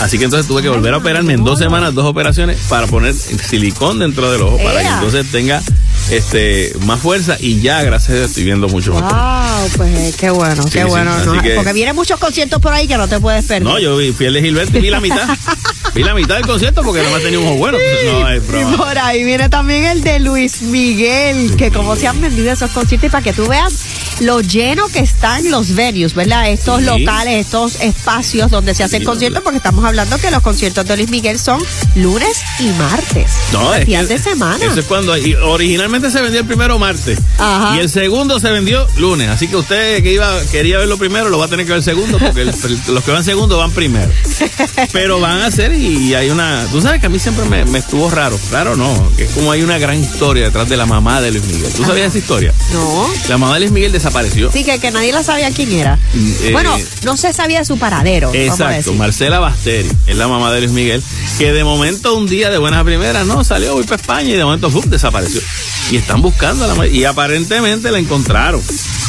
Así 0.00 0.18
que 0.18 0.24
entonces 0.24 0.46
tuve 0.46 0.62
que 0.62 0.68
volver 0.68 0.94
a 0.94 0.98
operarme 0.98 1.34
en 1.34 1.44
dos 1.44 1.58
semanas, 1.58 1.94
dos 1.94 2.04
operaciones 2.06 2.58
para 2.68 2.86
poner 2.86 3.14
silicón 3.14 3.98
dentro 3.98 4.30
del 4.30 4.42
ojo 4.42 4.56
para 4.58 4.80
que 4.80 4.86
entonces 4.88 5.30
tenga 5.30 5.62
este 6.10 6.72
más 6.84 7.00
fuerza 7.00 7.36
y 7.40 7.60
ya 7.60 7.82
gracias 7.82 8.10
a 8.10 8.14
Dios 8.14 8.28
estoy 8.28 8.44
viendo 8.44 8.68
mucho 8.68 8.94
mejor. 8.94 9.12
Wow, 9.12 9.68
pues 9.76 9.94
eh, 9.98 10.14
qué 10.18 10.30
bueno, 10.30 10.62
Sí, 10.62 10.70
qué 10.70 10.82
sí, 10.82 10.84
bueno. 10.88 11.12
así 11.12 11.26
¿no? 11.26 11.42
que- 11.42 11.54
Porque 11.54 11.72
vienen 11.72 11.94
muchos 11.96 12.18
conciertos 12.20 12.60
por 12.60 12.72
ahí 12.72 12.86
que 12.86 12.96
no 12.96 13.08
te 13.08 13.18
puedes 13.20 13.44
perder. 13.44 13.62
No, 13.62 13.78
yo 13.78 13.96
vi, 13.96 14.12
fui 14.12 14.26
el 14.26 14.34
de 14.34 14.42
Gilberto 14.42 14.78
y 14.78 14.80
vi 14.82 14.90
la 14.90 15.00
mitad. 15.00 15.28
vi 15.94 16.02
la 16.04 16.14
mitad 16.14 16.36
del 16.36 16.46
concierto 16.46 16.82
porque 16.82 17.02
nomás 17.02 17.22
tenía 17.22 17.38
un 17.38 17.46
ojo 17.46 17.56
bueno. 17.56 17.78
Entonces, 17.78 18.12
no, 18.12 18.28
es 18.62 18.72
Y 18.72 18.76
por 18.76 18.98
ahí 18.98 19.24
viene 19.24 19.48
también 19.48 19.84
el 19.84 20.02
de 20.02 20.20
Luis 20.20 20.62
Miguel, 20.62 21.56
que 21.56 21.70
como 21.70 21.96
se 21.96 22.06
han 22.06 22.20
vendido 22.20 22.52
esos 22.52 22.70
conciertos 22.70 23.08
y 23.08 23.10
para 23.10 23.24
que 23.24 23.32
tú 23.32 23.46
veas 23.48 23.72
lo 24.20 24.40
lleno 24.40 24.88
que 24.88 25.00
están 25.00 25.50
los 25.50 25.74
venues, 25.74 26.14
¿verdad? 26.14 26.50
Estos 26.50 26.80
Sí. 26.80 26.84
locales, 26.86 27.46
estos 27.46 27.80
espacios 27.80 28.50
donde 28.50 28.74
se 28.74 28.82
hacen 28.84 29.00
Sí, 29.00 29.04
conciertos, 29.06 29.42
porque 29.42 29.58
estamos 29.58 29.84
hablando 29.84 30.16
que 30.18 30.30
los 30.30 30.42
conciertos 30.42 30.86
de 30.86 30.96
Luis 30.96 31.10
Miguel 31.10 31.38
son 31.38 31.62
lunes 31.94 32.38
y 32.58 32.68
martes. 32.78 33.30
No, 33.52 33.74
es 33.74 33.86
días 33.86 34.06
que 34.06 34.14
de 34.14 34.22
semana. 34.22 34.64
Eso 34.64 34.80
es 34.80 34.86
cuando 34.86 35.16
y 35.16 35.34
originalmente 35.34 36.10
se 36.10 36.20
vendió 36.22 36.40
el 36.40 36.46
primero 36.46 36.78
martes 36.78 37.18
Ajá. 37.38 37.76
y 37.76 37.80
el 37.80 37.88
segundo 37.90 38.40
se 38.40 38.50
vendió 38.50 38.86
lunes. 38.96 39.28
Así 39.28 39.48
que 39.48 39.56
usted 39.56 40.02
que 40.02 40.12
iba 40.12 40.40
quería 40.50 40.78
verlo 40.78 40.96
primero 40.98 41.28
lo 41.28 41.38
va 41.38 41.46
a 41.46 41.48
tener 41.48 41.66
que 41.66 41.72
ver 41.72 41.82
segundo 41.82 42.18
porque 42.18 42.42
el- 42.42 42.54
los 42.88 43.04
que 43.04 43.10
van 43.10 43.24
segundo 43.24 43.58
van 43.58 43.70
primero. 43.72 44.10
Pero 44.92 45.20
van 45.20 45.42
a 45.42 45.50
ser 45.50 45.72
y 45.74 46.14
hay 46.14 46.30
una. 46.30 46.66
Tú 46.70 46.80
sabes 46.80 47.00
que 47.00 47.06
a 47.06 47.08
mí 47.10 47.18
siempre 47.18 47.44
me, 47.44 47.64
me 47.66 47.78
estuvo 47.78 48.08
raro. 48.10 48.38
Raro 48.50 48.76
no, 48.76 49.10
que 49.16 49.24
es 49.24 49.30
como 49.30 49.52
hay 49.52 49.62
una 49.62 49.78
gran 49.78 49.98
historia 50.02 50.44
detrás 50.44 50.68
de 50.68 50.76
la 50.76 50.86
mamá 50.86 51.20
de 51.20 51.30
Luis 51.32 51.44
Miguel. 51.44 51.72
¿Tú 51.72 51.84
sabías 51.84 52.08
esa 52.08 52.18
historia? 52.18 52.54
No. 52.72 53.06
La 53.28 53.38
mamá 53.38 53.54
de 53.54 53.60
Luis 53.60 53.72
Miguel 53.72 53.92
desapareció. 54.06 54.50
Sí, 54.52 54.64
que, 54.64 54.78
que 54.78 54.90
nadie 54.90 55.12
la 55.12 55.22
sabía 55.22 55.50
quién 55.50 55.72
era. 55.72 55.98
eh, 56.14 56.50
bueno, 56.52 56.76
no 57.04 57.16
se 57.16 57.32
sabía 57.32 57.58
de 57.60 57.64
su 57.64 57.78
paradero. 57.78 58.30
Exacto. 58.34 58.92
Marcela 58.94 59.38
Basteri, 59.38 59.90
es 60.06 60.16
la 60.16 60.28
mamá 60.28 60.52
de 60.52 60.60
Luis 60.60 60.72
Miguel, 60.72 61.02
que 61.38 61.52
de 61.52 61.64
momento 61.64 62.14
un 62.16 62.26
día 62.26 62.50
de 62.50 62.58
buenas 62.58 62.84
primeras, 62.84 63.26
no, 63.26 63.42
salió, 63.44 63.74
voy 63.74 63.84
para 63.84 64.00
España 64.00 64.30
y 64.30 64.36
de 64.36 64.44
momento 64.44 64.70
¡fum! 64.70 64.84
desapareció. 64.86 65.40
Y 65.90 65.96
están 65.96 66.20
buscando 66.22 66.64
a 66.64 66.74
la 66.74 66.86
y 66.86 67.04
aparentemente 67.04 67.90
la 67.90 67.98
encontraron. 67.98 68.60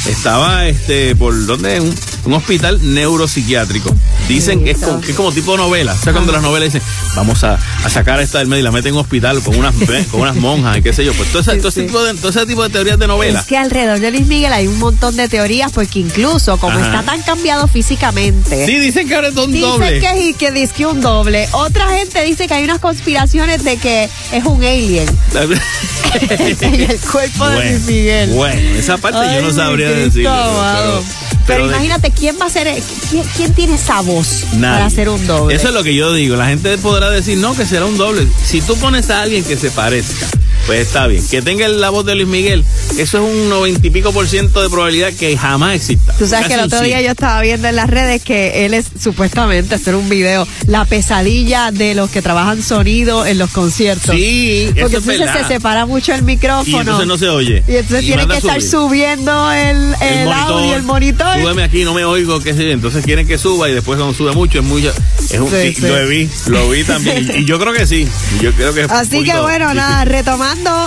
Estaba 0.07 0.67
este 0.67 1.15
por 1.15 1.45
donde 1.45 1.81
un, 1.81 1.93
un 2.25 2.33
hospital 2.33 2.79
neuropsiquiátrico. 2.93 3.93
Dicen 4.27 4.63
que 4.63 4.71
es, 4.71 4.77
como, 4.77 5.01
que 5.01 5.12
es 5.12 5.17
como 5.17 5.31
tipo 5.31 5.57
novela. 5.57 5.93
O 5.93 5.97
sea, 6.03 6.13
cuando 6.13 6.31
las 6.31 6.41
novelas 6.41 6.71
dicen, 6.71 6.88
vamos 7.15 7.43
a, 7.43 7.57
a 7.83 7.89
sacar 7.89 8.19
a 8.19 8.21
esta 8.21 8.39
del 8.39 8.47
medio 8.47 8.62
y 8.62 8.63
la 8.63 8.71
meten 8.71 8.89
en 8.89 8.95
un 8.95 9.01
hospital 9.01 9.41
con 9.41 9.55
unas, 9.57 9.73
con 10.12 10.21
unas 10.21 10.36
monjas 10.36 10.77
y 10.77 10.81
qué 10.81 10.93
sé 10.93 11.03
yo. 11.03 11.13
Pues 11.13 11.29
todo 11.29 11.41
ese, 11.41 11.55
todo 11.57 11.69
ese 11.69 11.83
tipo, 11.83 12.03
de, 12.03 12.13
todo 12.13 12.29
ese 12.29 12.45
tipo 12.45 12.63
de 12.63 12.69
teorías 12.69 12.99
de 12.99 13.07
novela. 13.07 13.39
Es 13.39 13.45
que 13.47 13.57
alrededor 13.57 13.99
de 13.99 14.12
Luis 14.12 14.27
Miguel 14.27 14.53
hay 14.53 14.67
un 14.67 14.77
montón 14.88 15.15
de 15.15 15.28
teorías, 15.28 15.71
porque 15.71 16.00
incluso 16.00 16.58
como 16.58 16.78
Ajá. 16.78 16.86
está 16.88 17.04
tan 17.04 17.21
cambiado 17.23 17.67
físicamente. 17.67 18.65
Sí, 18.65 18.78
dicen 18.78 19.08
que 19.08 19.15
ahora 19.15 19.28
es 19.30 19.36
un 19.36 19.52
Dicen 19.52 19.69
doble. 19.69 20.00
que, 20.00 20.34
que 20.38 20.52
dice 20.52 20.73
que 20.73 20.86
un 20.86 21.02
doble. 21.02 21.47
Otra 21.52 21.88
gente 21.89 22.23
dice 22.23 22.47
que 22.47 22.54
hay 22.54 22.63
unas 22.63 22.80
conspiraciones 22.80 23.63
de 23.63 23.78
que 23.78 24.10
es 24.32 24.45
un 24.45 24.63
alien 24.63 25.08
en 26.62 26.73
el 26.89 27.00
cuerpo 27.00 27.47
de 27.50 27.69
Luis 27.71 27.82
Miguel. 27.86 28.30
Bueno, 28.32 28.78
esa 28.78 28.97
parte 28.97 29.19
yo 29.36 29.41
no 29.41 29.52
sabría 29.54 29.89
amado. 30.15 31.04
Pero, 31.45 31.65
imagínate, 31.67 32.12
¿quién 32.12 32.36
va 32.41 32.47
a 32.47 32.50
ser, 32.50 32.67
quién, 33.10 33.23
quién 33.38 33.54
tiene 33.54 33.76
esa 33.76 34.02
voz 34.02 34.43
Nadie. 34.54 34.73
para 34.76 34.86
hacer 34.86 35.10
un 35.10 35.26
doble? 35.26 35.56
Eso 35.56 35.69
es 35.69 35.73
lo 35.73 35.82
que 35.82 35.95
yo 35.95 36.13
digo. 36.13 36.36
La 36.36 36.47
gente 36.47 36.78
podrá 36.78 37.10
decir, 37.10 37.38
no, 37.38 37.56
que 37.56 37.65
será 37.65 37.86
un 37.86 37.97
doble. 37.97 38.28
Si 38.45 38.60
tú 38.62 38.76
pones 38.78 39.10
a 39.10 39.21
alguien 39.21 39.45
que 39.45 39.56
se 39.56 39.71
parezca, 39.71 40.28
pues 40.67 40.82
está 40.82 41.08
bien. 41.08 41.25
Que 41.27 41.41
tenga 41.41 41.67
la 41.69 41.89
voz 41.89 42.06
de 42.06 42.13
Luis 42.13 42.27
Miguel, 42.27 42.63
eso 42.97 43.17
es 43.17 43.36
un 43.36 43.49
noventa 43.49 43.88
y 43.88 43.89
pico 43.89 44.12
por 44.12 44.27
ciento 44.27 44.62
de 44.62 44.69
probabilidad 44.69 45.13
que 45.13 45.36
jamás 45.38 45.75
exista. 45.75 46.13
Tú 46.13 46.27
sabes 46.27 46.45
Casi 46.45 46.47
que 46.49 46.53
el 46.56 46.65
otro 46.65 46.80
sí. 46.80 46.86
día 46.86 47.01
yo 47.01 47.12
estaba 47.12 47.41
viendo 47.41 47.67
en 47.69 47.75
las 47.75 47.89
redes 47.89 48.21
que 48.21 48.65
él 48.65 48.73
es 48.73 48.86
supuestamente 49.01 49.73
hacer 49.75 49.95
un 49.95 50.10
video, 50.10 50.47
la 50.67 50.86
pesadilla 50.86 51.71
de 51.71 51.95
los 51.95 52.10
que 52.10 52.21
trabajan 52.21 52.62
sonido 52.62 53.25
en 53.25 53.38
los 53.38 53.49
conciertos. 53.51 54.13
Sí, 54.13 54.67
Porque 54.80 54.97
es 54.97 55.08
entonces 55.08 55.30
se 55.32 55.47
separa 55.47 55.86
mucho 55.86 56.13
el 56.13 56.23
micrófono. 56.23 56.77
Y 56.77 56.80
entonces 56.82 57.08
no 57.08 57.17
se 57.17 57.30
oye. 57.30 57.63
Y 57.67 57.75
entonces 57.77 58.03
Y 58.03 58.08
tiene 58.08 58.23
manda 58.23 58.36
que 58.36 58.47
estar 58.47 58.62
subiendo 58.62 59.51
el, 59.51 59.95
el, 60.01 60.32
audio, 60.32 60.75
el 60.75 60.84
monitor. 60.84 61.39
Súbeme 61.39 61.63
aquí, 61.63 61.86
no 61.86 61.93
me 61.93 62.03
oigo, 62.03 62.41
qué 62.41 62.53
sé 62.53 62.65
yo. 62.65 62.71
Entonces 62.71 63.06
quieren 63.06 63.25
que 63.25 63.38
suba 63.38 63.69
y 63.69 63.73
después 63.73 63.97
cuando 63.97 64.13
sube 64.13 64.34
mucho 64.34 64.60
es 64.60 64.65
mucho. 64.65 64.93
Es 65.30 65.39
un, 65.39 65.47
Sí, 65.49 65.73
sí, 65.73 65.82
sí. 65.82 65.88
Lo 65.88 66.08
vi, 66.08 66.30
lo 66.47 66.69
vi 66.69 66.84
también. 66.84 67.32
y, 67.38 67.45
yo 67.45 67.60
creo 67.60 67.73
que 67.73 67.88
sí. 67.88 68.08
Yo 68.41 68.51
creo 68.51 68.73
que 68.73 68.84
Así 68.84 69.23
que 69.23 69.39
bueno, 69.39 69.65
difícil. 69.65 69.75
nada, 69.75 70.06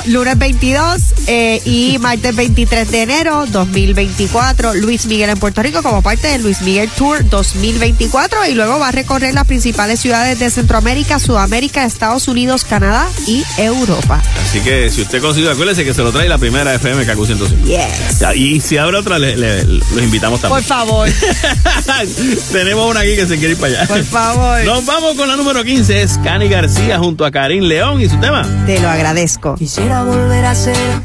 lunes 0.06 0.38
22 0.38 1.02
eh, 1.26 1.60
y 1.64 1.98
martes 1.98 2.34
23 2.34 2.90
de 2.90 3.02
enero 3.02 3.44
2024, 3.50 4.74
Luis 4.74 5.06
Miguel 5.06 5.30
en 5.30 5.38
Puerto 5.38 5.62
Rico 5.62 5.82
como 5.82 6.02
parte 6.02 6.28
del 6.28 6.42
Luis 6.42 6.60
Miguel 6.62 6.88
Tour 6.96 7.28
2024 7.28 8.46
y 8.46 8.54
luego 8.54 8.78
va 8.78 8.88
a 8.88 8.92
recorrer 8.92 9.34
las 9.34 9.46
principales 9.46 10.00
ciudades 10.00 10.38
de 10.38 10.50
Centroamérica, 10.50 11.18
Sudamérica, 11.18 11.84
Estados 11.84 12.28
Unidos, 12.28 12.64
Canadá 12.64 13.06
y 13.26 13.44
Europa. 13.58 14.22
Así 14.48 14.60
que 14.60 14.90
si 14.90 15.02
usted 15.02 15.20
consigue, 15.20 15.50
acuérdese 15.50 15.84
que 15.84 15.94
se 15.94 16.02
lo 16.02 16.10
trae 16.12 16.28
la 16.28 16.38
primera 16.38 16.74
FM 16.74 17.04
KQ 17.04 17.26
105. 17.26 17.66
Yes. 17.66 18.18
Ya, 18.20 18.34
Y 18.34 18.60
si 18.60 18.76
abre 18.78 18.98
otra, 18.98 19.18
le- 19.18 19.36
le- 19.36 19.64
los 19.64 19.82
invitamos 20.02 20.40
Por 20.40 20.50
también. 20.50 20.64
favor, 20.68 21.08
Tenemos 22.52 22.90
una 22.90 23.00
aquí 23.00 23.14
que 23.16 23.26
se 23.26 23.36
quiere 23.38 23.52
ir 23.54 23.58
para 23.60 23.72
allá. 23.82 23.86
por 23.86 24.04
favor. 24.04 24.64
Nos 24.64 24.84
vamos 24.86 25.14
con 25.16 25.28
la 25.28 25.36
número 25.36 25.62
15. 25.64 26.02
Es 26.02 26.18
Cani 26.24 26.48
García 26.48 26.98
junto 26.98 27.24
a 27.24 27.30
Karim 27.30 27.64
León 27.64 28.00
y 28.00 28.08
su 28.08 28.18
tema. 28.18 28.42
Te 28.66 28.80
lo 28.80 28.88
agradezco. 28.88 29.56
Quisiera 29.60 30.02
volver 30.04 30.46
a 30.46 30.54
ser 30.54 31.02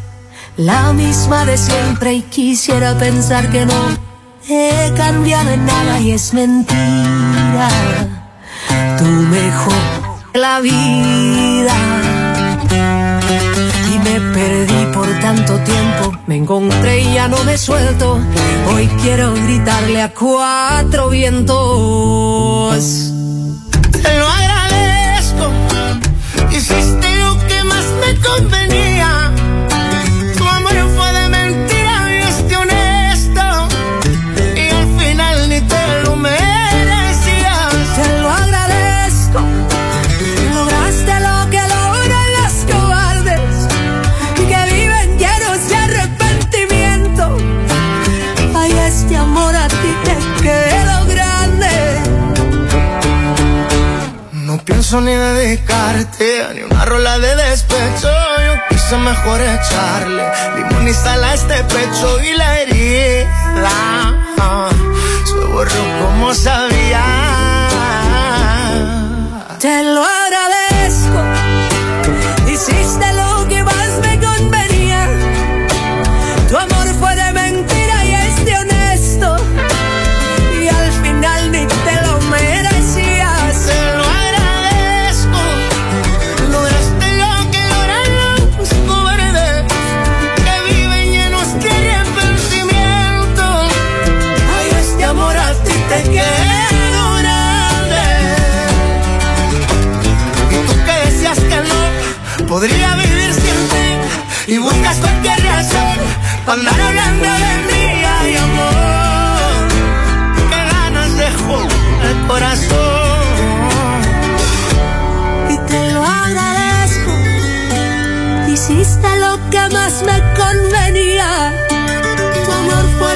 la 0.55 0.93
misma 0.93 1.43
de 1.43 1.57
siempre 1.57 2.13
y 2.13 2.21
quisiera 2.21 2.97
pensar 2.97 3.49
que 3.51 3.65
no 3.65 3.73
he 4.47 4.93
cambiado 4.95 5.49
en 5.49 5.65
nada 5.65 5.99
y 5.99 6.11
es 6.11 6.33
mentira. 6.33 7.67
Tú 8.97 9.03
mejor 9.03 9.73
la 10.33 10.61
vida 10.61 11.75
y 13.93 13.99
me 13.99 14.21
perdí 14.33 14.85
por 14.93 15.09
tanto 15.19 15.59
tiempo. 15.59 16.13
Me 16.25 16.37
encontré 16.37 17.01
y 17.01 17.13
ya 17.13 17.27
no 17.27 17.43
me 17.43 17.57
suelto. 17.57 18.21
Hoy 18.73 18.87
quiero 19.01 19.33
gritarle 19.33 20.01
a 20.01 20.13
cuatro 20.13 21.09
vientos. 21.09 22.85
convenía. 28.27 29.31
Tu 30.37 30.43
amor 30.47 30.77
fue 30.95 31.11
de 31.13 31.29
mentira 31.29 31.95
y 32.11 32.53
honesto. 32.53 33.45
Y 34.55 34.69
al 34.69 34.87
final 34.99 35.49
ni 35.49 35.61
te 35.61 35.83
lo 36.03 36.15
merecías. 36.15 37.73
Te 37.95 38.21
lo 38.21 38.29
agradezco. 38.29 39.39
Lograste 40.53 41.13
lo 41.27 41.49
que 41.51 41.61
logran 41.75 42.27
las 42.39 42.53
cobardes. 42.71 43.55
Y 44.41 44.43
que 44.51 44.61
viven 44.73 45.17
llenos 45.17 45.59
de 45.69 45.75
arrepentimiento. 45.75 47.37
Ay, 48.55 48.71
este 48.87 49.17
amor 49.17 49.55
a 49.55 49.67
ti 49.67 49.91
te 50.05 50.15
quedó 50.43 51.05
grande. 51.05 51.73
No 54.33 54.57
pienso 54.63 55.01
ni 55.01 55.13
dedicarte 55.13 56.43
a 56.43 56.53
ni 56.53 56.61
una 56.61 56.85
rola 56.85 57.19
de 57.19 57.35
despecho 57.35 58.14
Quise 58.87 58.97
mejor 58.97 59.41
echarle 59.41 60.23
limón 60.57 60.87
y 60.87 60.93
sal 60.93 61.23
a 61.23 61.33
este 61.33 61.55
pecho 61.63 62.21
y 62.21 62.33
la 62.37 62.59
herida 62.59 63.31
se 65.25 65.39
borró 65.51 65.71
como 66.01 66.31
sabía. 66.35 67.03
Te 69.59 69.81
lo 69.81 70.05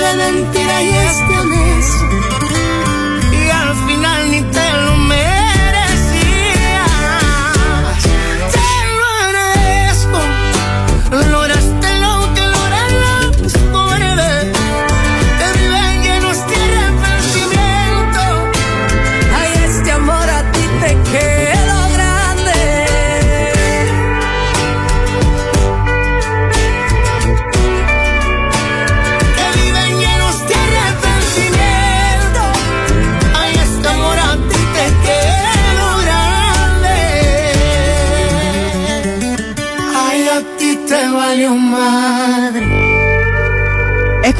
de 0.09 0.31
mentira 0.31 0.81
y 0.81 0.89
es 0.89 1.38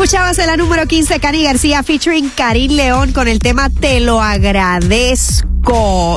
Escuchabas 0.09 0.39
en 0.39 0.47
la 0.47 0.57
número 0.57 0.87
15, 0.87 1.19
Cani 1.19 1.43
García 1.43 1.83
featuring 1.83 2.31
Karim 2.31 2.71
León 2.71 3.11
con 3.11 3.27
el 3.27 3.37
tema 3.37 3.69
Te 3.69 3.99
lo 3.99 4.19
agradezco. 4.23 5.45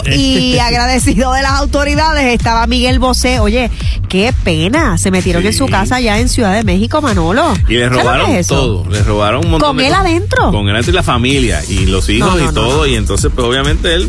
Y 0.10 0.56
agradecido 0.58 1.32
de 1.34 1.42
las 1.42 1.60
autoridades 1.60 2.24
estaba 2.24 2.66
Miguel 2.66 2.98
Bosé. 2.98 3.38
Oye, 3.38 3.70
qué 4.08 4.32
pena. 4.44 4.96
Se 4.96 5.10
metieron 5.10 5.42
Sí. 5.42 5.48
en 5.48 5.54
su 5.54 5.66
casa 5.66 5.96
allá 5.96 6.18
en 6.20 6.30
Ciudad 6.30 6.54
de 6.54 6.64
México, 6.64 7.02
Manolo. 7.02 7.52
Y 7.68 7.74
le 7.74 7.80
¿Qué 7.80 7.88
robaron 7.90 8.30
es 8.30 8.46
todo, 8.46 8.88
le 8.88 9.02
robaron 9.02 9.44
un 9.44 9.50
montón 9.50 9.68
¿Con 9.68 9.76
de 9.76 9.88
él 9.88 9.90
cosas. 9.92 10.06
adentro? 10.06 10.50
Con 10.52 10.68
él 10.68 10.74
adentro 10.74 10.92
y 10.92 10.94
la 10.94 11.02
familia 11.02 11.62
y 11.68 11.84
los 11.84 12.08
hijos 12.08 12.30
No, 12.30 12.36
no, 12.38 12.42
y 12.44 12.46
no, 12.46 12.52
todo. 12.54 12.86
Y 12.86 12.94
entonces, 12.94 13.30
pues 13.34 13.46
obviamente 13.46 13.92
él 13.92 14.08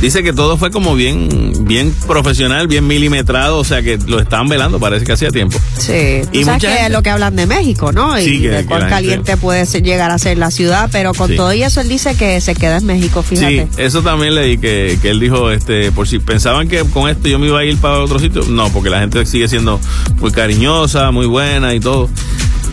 dice 0.00 0.22
que 0.22 0.32
todo 0.32 0.56
fue 0.58 0.70
como 0.70 0.94
bien, 0.94 1.52
bien 1.66 1.92
profesional, 2.06 2.66
bien 2.68 2.86
milimetrado, 2.86 3.58
o 3.58 3.64
sea 3.64 3.82
que 3.82 3.98
lo 4.06 4.20
estaban 4.20 4.48
velando, 4.48 4.78
parece 4.78 5.04
que 5.04 5.12
hacía 5.12 5.30
tiempo. 5.30 5.58
Sí, 5.78 5.92
Y 6.32 6.44
sabes 6.44 6.46
mucha 6.46 6.58
que 6.58 6.66
gente- 6.68 6.86
es 6.86 6.92
lo 6.92 7.02
que 7.02 7.10
hablan 7.10 7.36
de 7.36 7.46
México, 7.46 7.92
¿no? 7.92 8.18
Y 8.18 8.24
Sí, 8.24 8.40
que- 8.42 8.50
de 8.50 8.64
cuán 8.66 8.80
gente- 8.80 8.94
caliente 8.94 9.36
puede 9.36 9.66
ser- 9.66 9.82
llegar 9.82 10.10
a 10.10 10.18
ser 10.18 10.38
la 10.38 10.50
ciudad, 10.50 10.88
pero 10.92 11.12
con 11.14 11.30
Sí. 11.30 11.36
todo 11.36 11.52
y 11.52 11.62
eso 11.62 11.80
él 11.80 11.88
dice 11.88 12.14
que 12.16 12.40
se 12.40 12.54
queda 12.54 12.78
en 12.78 12.86
México, 12.86 13.22
fíjate. 13.22 13.68
Sí, 13.74 13.82
eso 13.82 14.02
también 14.02 14.34
leí 14.34 14.58
que, 14.58 14.98
que 15.00 15.10
él 15.10 15.20
dijo, 15.20 15.50
este, 15.50 15.90
por 15.92 16.06
si 16.08 16.18
pensaban 16.18 16.68
que 16.68 16.80
con 16.84 17.08
esto 17.08 17.28
yo 17.28 17.38
me 17.38 17.46
iba 17.46 17.60
a 17.60 17.64
ir 17.64 17.76
para 17.78 18.00
otro 18.00 18.18
sitio, 18.18 18.42
no, 18.48 18.68
porque 18.70 18.90
la 18.90 19.00
gente 19.00 19.24
sigue 19.26 19.48
siendo 19.48 19.80
muy 20.20 20.30
cariñosa, 20.30 21.10
muy 21.10 21.26
buena 21.26 21.74
y 21.74 21.80
todo. 21.80 22.08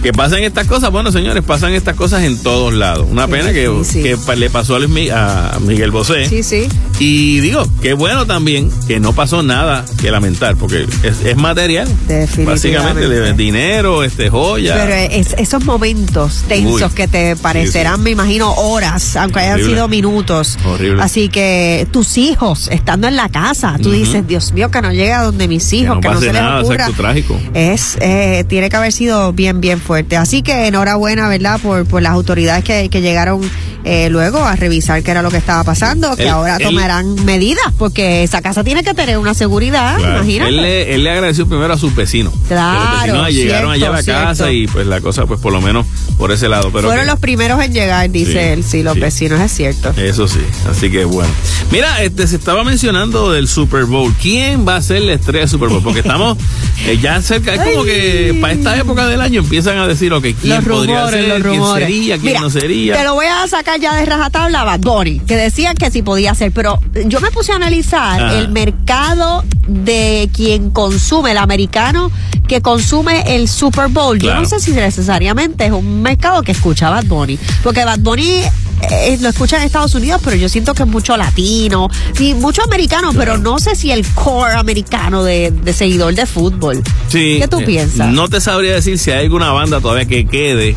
Que 0.01 0.11
pasan 0.13 0.41
estas 0.43 0.65
cosas, 0.65 0.89
bueno 0.91 1.11
señores, 1.11 1.43
pasan 1.43 1.73
estas 1.73 1.95
cosas 1.95 2.23
en 2.23 2.41
todos 2.41 2.73
lados. 2.73 3.05
Una 3.09 3.25
Sí, 3.27 3.31
pena 3.31 3.53
que, 3.53 3.69
sí, 3.83 4.01
que 4.01 4.17
le 4.35 4.49
pasó 4.49 4.75
a, 4.75 4.79
Luis 4.79 5.11
a 5.11 5.59
Miguel 5.61 5.91
Bosé. 5.91 6.27
Sí, 6.27 6.41
sí. 6.41 6.67
Y 6.99 7.39
digo, 7.39 7.67
qué 7.83 7.93
bueno 7.93 8.25
también 8.25 8.71
que 8.87 8.99
no 8.99 9.13
pasó 9.13 9.43
nada 9.43 9.85
que 9.99 10.09
lamentar, 10.09 10.55
porque 10.55 10.87
es, 11.03 11.21
es 11.23 11.37
material. 11.37 11.87
Definitivamente. 12.07 12.43
Básicamente, 12.45 13.07
de 13.09 13.33
dinero, 13.33 14.03
este, 14.03 14.29
joya. 14.29 14.73
Pero 14.75 14.93
es- 14.95 15.33
esos 15.37 15.63
momentos 15.65 16.45
tensos 16.47 16.81
Uy. 16.91 16.95
que 16.95 17.07
te 17.07 17.35
parecerán, 17.35 17.97
Sí, 17.97 18.01
me 18.01 18.09
imagino, 18.11 18.51
horas, 18.53 19.15
aunque 19.15 19.39
hayan 19.41 19.53
Horrible. 19.53 19.73
sido 19.73 19.87
minutos. 19.87 20.57
Horrible. 20.65 21.01
Así 21.03 21.29
que 21.29 21.87
tus 21.91 22.17
hijos, 22.17 22.69
estando 22.71 23.07
en 23.07 23.15
la 23.15 23.29
casa, 23.29 23.77
tú 23.81 23.91
dices, 23.91 24.25
Dios 24.27 24.51
mío, 24.53 24.71
que 24.71 24.81
no 24.81 24.91
llegue 24.91 25.13
a 25.13 25.21
donde 25.23 25.47
mis 25.47 25.71
hijos, 25.73 25.95
no 25.95 26.01
que 26.01 26.09
no, 26.09 26.19
se 26.19 26.25
les 26.25 26.33
nada, 26.33 26.61
ocurra. 26.61 26.75
exacto, 26.75 27.01
trágico. 27.01 27.39
Es, 27.53 27.97
eh, 28.01 28.45
tiene 28.47 28.69
que 28.69 28.75
haber 28.77 28.91
sido 28.91 29.31
bien, 29.33 29.61
bien 29.61 29.77
fuerte. 29.79 29.90
Así 30.17 30.41
que 30.41 30.67
enhorabuena, 30.67 31.27
¿verdad? 31.27 31.59
Por, 31.61 31.85
por 31.85 32.01
las 32.01 32.11
autoridades 32.13 32.63
que, 32.63 32.89
que 32.89 33.01
llegaron 33.01 33.41
eh, 33.83 34.09
luego 34.09 34.43
a 34.45 34.55
revisar 34.55 35.01
qué 35.01 35.09
era 35.11 35.21
lo 35.23 35.31
que 35.31 35.37
estaba 35.37 35.63
pasando, 35.63 36.15
que 36.15 36.23
Él- 36.23 36.29
ahora 36.29 36.57
él- 36.57 36.63
tomarán 36.63 37.15
medidas, 37.25 37.65
porque 37.79 38.21
esa 38.23 38.41
casa 38.41 38.63
tiene 38.63 38.83
que 38.83 38.93
tener 38.93 39.17
una 39.17 39.33
seguridad, 39.33 39.97
Claro. 39.97 40.17
imagínate. 40.17 40.49
Él 40.49 40.61
le, 40.61 40.95
él 40.95 41.03
le 41.03 41.09
agradeció 41.11 41.47
primero 41.47 41.73
a 41.73 41.77
sus 41.77 41.95
vecinos. 41.95 42.31
Claro, 42.47 43.01
Que 43.01 43.07
los 43.11 43.25
vecinos 43.25 43.33
llegaron 43.33 43.71
allá 43.71 43.87
a 43.89 43.91
la 43.93 44.03
cierto, 44.03 44.21
casa 44.23 44.51
y 44.51 44.67
pues 44.67 44.85
la 44.85 45.01
cosa, 45.01 45.25
pues 45.25 45.39
por 45.39 45.51
lo 45.51 45.61
menos 45.61 45.85
por 46.19 46.31
ese 46.31 46.47
lado. 46.47 46.69
Pero 46.71 46.87
Fueron 46.89 47.05
que- 47.05 47.11
los 47.11 47.19
primeros 47.19 47.59
en 47.63 47.73
llegar, 47.73 48.09
dice 48.11 48.31
Sí, 48.33 48.37
él. 48.37 48.63
Sí, 48.63 48.83
los 48.83 48.93
sí. 48.93 48.99
vecinos, 48.99 49.41
es 49.41 49.51
cierto. 49.51 49.91
Eso 49.97 50.27
sí, 50.27 50.39
así 50.69 50.91
que 50.91 51.03
bueno. 51.05 51.31
Mira, 51.71 52.03
este 52.03 52.27
se 52.27 52.35
estaba 52.35 52.63
mencionando 52.63 53.31
del 53.31 53.47
Super 53.47 53.85
Bowl. 53.85 54.13
¿Quién 54.21 54.67
va 54.67 54.75
a 54.75 54.81
ser 54.83 55.01
la 55.01 55.13
estrella 55.13 55.39
del 55.39 55.49
Super 55.49 55.69
Bowl? 55.69 55.81
Porque 55.81 56.01
estamos 56.01 56.37
eh, 56.85 56.99
ya 57.01 57.19
cerca, 57.23 57.55
es 57.55 57.61
como 57.61 57.83
que 57.83 58.37
para 58.39 58.53
esta 58.53 58.77
época 58.77 59.07
del 59.07 59.21
año 59.21 59.39
empiezan 59.41 59.77
a 59.79 59.80
decir, 59.87 60.11
ok, 60.13 60.25
¿quién 60.41 60.55
Los 60.55 60.65
podría 60.65 60.95
rumores, 60.99 61.19
ser? 61.19 61.27
los 61.29 61.37
¿Quién 61.41 61.59
rumores. 61.61 61.87
sería? 61.87 62.15
¿Quién 62.15 62.25
Mira, 62.25 62.39
no 62.41 62.49
sería? 62.49 62.95
Te 62.95 63.03
lo 63.03 63.13
voy 63.15 63.25
a 63.27 63.47
sacar 63.47 63.79
ya 63.79 63.95
de 63.95 64.05
rajatabla, 64.05 64.63
Bad 64.63 64.79
Bunny, 64.81 65.19
que 65.19 65.35
decían 65.35 65.75
que 65.75 65.91
sí 65.91 66.01
podía 66.01 66.33
ser, 66.35 66.51
pero 66.51 66.79
yo 67.05 67.19
me 67.21 67.31
puse 67.31 67.51
a 67.51 67.55
analizar 67.55 68.21
Ajá. 68.21 68.37
el 68.37 68.49
mercado 68.49 69.43
de 69.67 70.29
quien 70.35 70.71
consume, 70.71 71.31
el 71.31 71.37
americano 71.37 72.11
que 72.47 72.61
consume 72.61 73.35
el 73.35 73.47
Super 73.47 73.87
Bowl. 73.87 74.19
Yo 74.19 74.33
no 74.35 74.45
sé 74.45 74.59
si 74.59 74.71
necesariamente 74.71 75.65
es 75.65 75.71
un 75.71 76.01
mercado 76.01 76.41
que 76.43 76.51
escucha 76.51 76.89
Bad 76.89 77.05
Bunny, 77.05 77.39
porque 77.63 77.85
Bad 77.85 77.99
Bunny 77.99 78.41
eh, 78.89 79.17
lo 79.21 79.29
escucha 79.29 79.57
en 79.57 79.63
Estados 79.63 79.95
Unidos, 79.95 80.21
pero 80.23 80.35
yo 80.35 80.49
siento 80.49 80.73
que 80.73 80.83
es 80.83 80.89
mucho 80.89 81.15
latino 81.17 81.89
y 82.19 82.33
mucho 82.33 82.63
americano, 82.63 83.11
pero 83.15 83.37
no 83.37 83.59
sé 83.59 83.75
si 83.75 83.91
el 83.91 84.05
core 84.13 84.53
americano 84.53 85.23
de, 85.23 85.51
de 85.51 85.73
seguidor 85.73 86.13
de 86.15 86.25
fútbol. 86.25 86.81
Sí, 87.07 87.37
¿Qué 87.39 87.47
tú 87.47 87.59
eh, 87.59 87.65
piensas? 87.65 88.09
No 88.09 88.27
te 88.27 88.41
sabría 88.41 88.73
decir 88.73 88.97
si 88.97 89.11
hay 89.11 89.25
alguna 89.25 89.51
banda 89.51 89.79
todavía 89.79 90.05
que 90.05 90.25
quede 90.25 90.75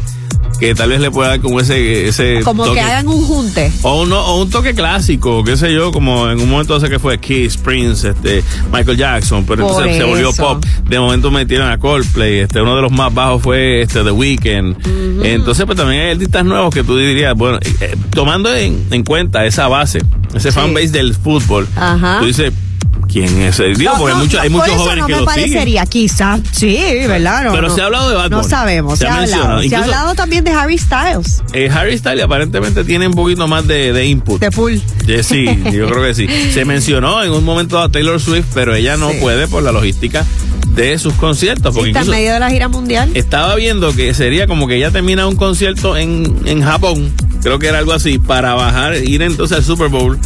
que 0.68 0.74
tal 0.74 0.88
vez 0.90 1.00
le 1.00 1.10
pueda 1.10 1.30
dar 1.30 1.40
como 1.40 1.60
ese, 1.60 2.08
ese 2.08 2.40
Como 2.42 2.64
toque. 2.64 2.76
que 2.76 2.80
hagan 2.80 3.08
un 3.08 3.22
junte. 3.24 3.70
O, 3.82 4.02
uno, 4.02 4.20
o 4.24 4.42
un 4.42 4.50
toque 4.50 4.74
clásico, 4.74 5.44
qué 5.44 5.56
sé 5.56 5.72
yo, 5.72 5.92
como 5.92 6.30
en 6.30 6.40
un 6.40 6.48
momento 6.48 6.78
sé 6.80 6.88
que 6.88 6.98
fue 6.98 7.18
Kiss, 7.18 7.56
Prince, 7.56 8.08
este, 8.10 8.42
Michael 8.72 8.96
Jackson, 8.96 9.44
pero 9.46 9.66
Por 9.66 9.72
entonces 9.82 9.96
se 9.98 10.04
volvió 10.04 10.32
pop. 10.32 10.64
De 10.88 10.98
momento 10.98 11.30
metieron 11.30 11.70
a 11.70 11.78
Coldplay, 11.78 12.38
este, 12.40 12.60
uno 12.62 12.76
de 12.76 12.82
los 12.82 12.92
más 12.92 13.12
bajos 13.12 13.42
fue 13.42 13.82
este 13.82 14.02
The 14.02 14.10
Weeknd. 14.10 14.76
Entonces, 15.24 15.64
pues 15.66 15.76
también 15.76 16.02
hay 16.02 16.10
artistas 16.12 16.44
nuevos 16.44 16.72
que 16.74 16.82
tú 16.84 16.96
dirías, 16.96 17.34
bueno, 17.34 17.58
eh, 17.60 17.70
eh, 17.80 17.96
tomando 18.10 18.54
en, 18.54 18.86
en 18.90 19.04
cuenta 19.04 19.44
esa 19.44 19.68
base, 19.68 20.00
ese 20.34 20.50
Sí. 20.50 20.58
fanbase 20.58 20.88
del 20.88 21.14
fútbol, 21.14 21.66
Ajá. 21.76 22.18
tú 22.20 22.26
dices, 22.26 22.52
¿quién 23.14 23.40
es? 23.42 23.58
ese? 23.60 23.68
Digo, 23.78 23.92
No, 23.92 23.98
porque 23.98 24.14
no, 24.36 24.40
hay 24.42 24.50
muchos, 24.50 24.68
por 24.68 24.74
eso 24.74 24.78
jóvenes 24.84 25.00
no 25.02 25.06
que 25.06 25.12
me 25.14 25.20
lo 25.20 25.30
siguen. 25.30 25.42
parecería, 25.42 25.86
quizás, 25.86 26.40
sí, 26.52 26.76
¿verdad? 27.08 27.48
Pero 27.52 27.70
se 27.74 27.80
ha 27.80 27.86
hablado 27.86 28.10
de 28.10 28.16
Bad 28.16 28.30
No 28.30 28.42
sabemos, 28.44 28.98
se, 28.98 29.06
ha 29.06 29.14
ha 29.14 29.22
hablado. 29.22 29.62
Se 29.62 29.74
ha 29.76 29.82
hablado 29.84 30.14
también 30.14 30.44
de 30.44 30.50
Harry 30.50 30.76
Styles, 30.76 31.42
Eh, 31.52 31.70
Harry 31.72 31.96
Styles 31.96 32.24
aparentemente 32.24 32.84
tiene 32.84 33.06
un 33.06 33.14
poquito 33.14 33.46
más 33.48 33.66
de, 33.66 33.92
de 33.92 34.04
input. 34.06 34.40
de 34.40 34.50
Pool. 34.50 34.82
Eh, 35.06 35.22
sí, 35.22 35.44
yo 35.72 35.86
creo 35.88 36.02
que 36.02 36.14
sí. 36.14 36.26
Se 36.52 36.64
mencionó 36.64 37.22
en 37.22 37.30
un 37.30 37.44
momento 37.44 37.78
a 37.78 37.88
Taylor 37.88 38.20
Swift, 38.20 38.46
pero 38.52 38.74
ella 38.74 38.96
no 38.96 39.10
Sí. 39.10 39.18
puede 39.20 39.46
por 39.48 39.62
la 39.62 39.70
logística 39.72 40.24
de 40.74 40.98
sus 40.98 41.14
conciertos. 41.14 41.72
Porque 41.74 41.90
Está 41.90 42.00
en 42.02 42.10
medio 42.10 42.32
de 42.32 42.40
la 42.40 42.50
gira 42.50 42.66
mundial. 42.68 43.10
estaba 43.14 43.54
viendo 43.54 43.94
que 43.94 44.12
sería 44.12 44.46
como 44.48 44.66
que 44.66 44.76
ella 44.76 44.90
termina 44.90 45.26
un 45.28 45.36
concierto 45.36 45.96
en, 45.96 46.36
en 46.46 46.62
Japón, 46.64 47.12
creo 47.42 47.60
que 47.60 47.68
era 47.68 47.78
algo 47.78 47.92
así, 47.92 48.18
para 48.18 48.54
bajar, 48.54 48.96
ir 48.96 49.22
entonces 49.22 49.58
al 49.58 49.64
Super 49.64 49.86
Bowl, 49.88 50.18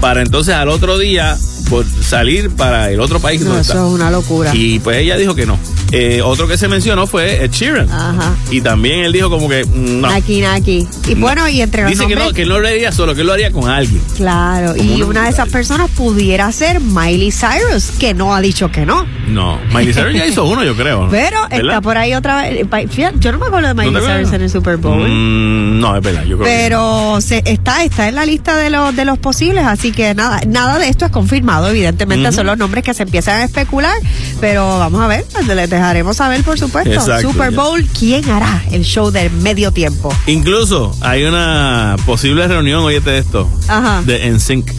para 0.00 0.22
entonces 0.22 0.54
al 0.54 0.68
otro 0.68 0.96
día 0.98 1.36
por 1.68 1.84
salir 1.86 2.50
para 2.50 2.90
el 2.90 3.00
otro 3.00 3.18
país 3.20 3.40
No, 3.40 3.48
donde 3.48 3.62
eso 3.62 3.72
está. 3.72 3.86
es 3.86 3.92
una 3.92 4.10
locura. 4.10 4.50
Y 4.54 4.78
pues 4.80 4.98
ella 4.98 5.16
dijo 5.16 5.34
que 5.34 5.46
no. 5.46 5.58
Eh, 5.92 6.20
otro 6.22 6.48
que 6.48 6.58
se 6.58 6.66
mencionó 6.68 7.06
fue 7.06 7.44
Ed 7.44 7.50
Sheeran. 7.52 7.88
Ajá. 7.90 8.34
Y 8.50 8.60
también 8.60 9.00
él 9.04 9.12
dijo 9.12 9.30
como 9.30 9.48
que 9.48 9.64
mm, 9.64 10.00
no. 10.00 10.08
Aquí, 10.08 10.42
aquí. 10.44 10.86
Y 11.08 11.14
bueno, 11.14 11.48
y 11.48 11.60
entre 11.60 11.82
los 11.82 11.90
Dice 11.92 12.06
que 12.06 12.16
no, 12.16 12.32
que 12.32 12.42
él 12.42 12.48
no 12.48 12.58
lo 12.58 12.66
haría 12.66 12.90
solo, 12.92 13.14
que 13.14 13.20
él 13.20 13.26
lo 13.26 13.32
haría 13.32 13.52
con 13.52 13.68
alguien. 13.70 14.02
Claro, 14.16 14.74
Como 14.76 14.96
y 14.96 15.02
una 15.02 15.24
de 15.24 15.30
esas 15.30 15.48
personas 15.48 15.90
pudiera 15.90 16.50
ser 16.52 16.80
Miley 16.80 17.30
Cyrus, 17.30 17.90
que 17.98 18.14
no 18.14 18.34
ha 18.34 18.40
dicho 18.40 18.70
que 18.72 18.84
no. 18.84 19.06
No, 19.28 19.58
Miley 19.72 19.92
Cyrus 19.94 20.14
ya 20.14 20.26
hizo 20.26 20.44
uno, 20.44 20.64
yo 20.64 20.74
creo. 20.76 21.08
Pero 21.10 21.40
¿Verdad? 21.48 21.64
está 21.66 21.80
por 21.80 21.96
ahí 21.98 22.14
otra 22.14 22.42
vez. 22.42 22.66
eh, 22.70 22.88
fíjate, 22.88 23.18
Yo 23.20 23.32
no 23.32 23.38
me 23.38 23.46
acuerdo 23.46 23.68
de 23.68 23.74
¿No 23.74 23.82
Miley? 23.92 24.02
Cyrus 24.04 24.32
en 24.32 24.42
el 24.42 24.50
Super 24.50 24.76
Bowl. 24.76 25.08
Mm, 25.08 25.78
no, 25.80 25.96
es 25.96 26.02
verdad, 26.02 26.24
yo 26.24 26.36
creo 26.36 26.48
que 26.48 26.56
Pero 26.68 27.20
se, 27.20 27.42
está, 27.44 27.84
está 27.84 28.08
en 28.08 28.16
la 28.16 28.26
lista 28.26 28.56
de 28.56 28.70
los, 28.70 28.94
de 28.96 29.04
los 29.04 29.18
posibles, 29.18 29.64
así 29.64 29.92
que 29.92 30.14
nada, 30.14 30.40
nada 30.48 30.78
de 30.78 30.88
esto 30.88 31.04
es 31.04 31.10
confirmado, 31.12 31.55
evidentemente 31.68 32.32
son 32.32 32.46
los 32.46 32.58
nombres 32.58 32.84
que 32.84 32.94
se 32.94 33.02
empiezan 33.04 33.40
a 33.40 33.44
especular, 33.44 33.94
pero 34.40 34.78
vamos 34.78 35.00
a 35.00 35.06
ver, 35.06 35.24
pues, 35.32 35.46
les 35.46 35.70
dejaremos 35.70 36.16
saber 36.16 36.42
por 36.42 36.58
supuesto. 36.58 36.90
Exacto, 36.92 37.30
Super 37.30 37.50
ya. 37.52 37.56
Bowl, 37.56 37.84
¿quién 37.98 38.28
hará 38.30 38.62
el 38.70 38.82
show 38.84 39.10
del 39.10 39.30
medio 39.30 39.72
tiempo? 39.72 40.12
Incluso 40.26 40.94
hay 41.00 41.24
una 41.24 41.96
posible 42.04 42.46
reunión, 42.46 42.82
oíste 42.82 43.18
esto, 43.18 43.48
Ajá. 43.68 44.02
de 44.04 44.30
NSYNC. 44.30 44.72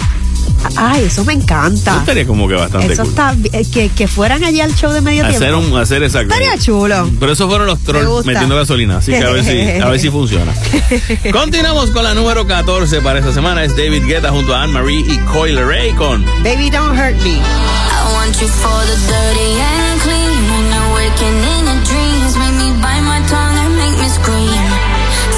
Ay, 0.75 1.05
eso 1.05 1.23
me 1.25 1.33
encanta. 1.33 1.91
Eso 1.91 1.99
estaría 2.01 2.27
como 2.27 2.47
que 2.47 2.53
bastante 2.55 2.93
Eso 2.93 3.03
cool. 3.03 3.09
está, 3.11 3.35
eh, 3.53 3.65
que, 3.71 3.89
que 3.89 4.07
fueran 4.07 4.43
allá 4.43 4.63
al 4.65 4.75
show 4.75 4.91
de 4.91 5.01
medio 5.01 5.25
Hacer 5.25 5.39
tiempo. 5.53 5.59
un, 5.75 5.77
hacer 5.79 6.03
exacto. 6.03 6.33
Estaría 6.33 6.57
chulo. 6.57 7.09
Pero 7.19 7.31
esos 7.31 7.47
fueron 7.47 7.67
los 7.67 7.79
Me 7.79 7.85
trolls 7.85 8.07
gusta. 8.07 8.31
metiendo 8.31 8.55
gasolina, 8.55 8.97
así 8.97 9.11
que 9.11 9.23
a 9.23 9.29
ver 9.31 9.43
si, 9.43 9.59
a 9.81 9.87
ver 9.89 9.99
si 9.99 10.09
funciona. 10.09 10.53
Continuamos 11.31 11.91
con 11.91 12.03
la 12.03 12.13
número 12.13 12.45
14 12.45 13.01
para 13.01 13.19
esta 13.19 13.33
semana. 13.33 13.63
Es 13.63 13.75
David 13.75 14.03
Guetta 14.05 14.29
junto 14.31 14.53
a 14.55 14.63
Anne-Marie 14.63 14.99
y 15.07 15.17
Coyle 15.31 15.63
Ray 15.65 15.93
con 15.93 16.25
Baby, 16.43 16.69
don't 16.69 16.95
hurt 16.97 17.15
me. 17.23 17.39
I 17.39 18.13
want 18.13 18.35
you 18.41 18.47
for 18.47 18.85
the 18.85 18.95
dirty 19.07 19.59
and 19.61 20.01
clean. 20.01 20.37
When 20.49 20.65
you're 20.71 20.93
waking 20.95 21.37
in 21.43 21.65
your 21.65 21.83
dreams, 21.83 22.37
make 22.37 22.53
me 22.55 22.71
bite 22.81 23.01
my 23.03 23.19
tongue 23.27 23.57
and 23.57 23.75
make 23.77 23.97
me 23.99 24.09
scream. 24.09 24.67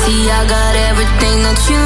See, 0.06 0.30
I 0.30 0.46
got 0.48 0.76
everything 0.90 1.44
that 1.44 1.60
you 1.70 1.80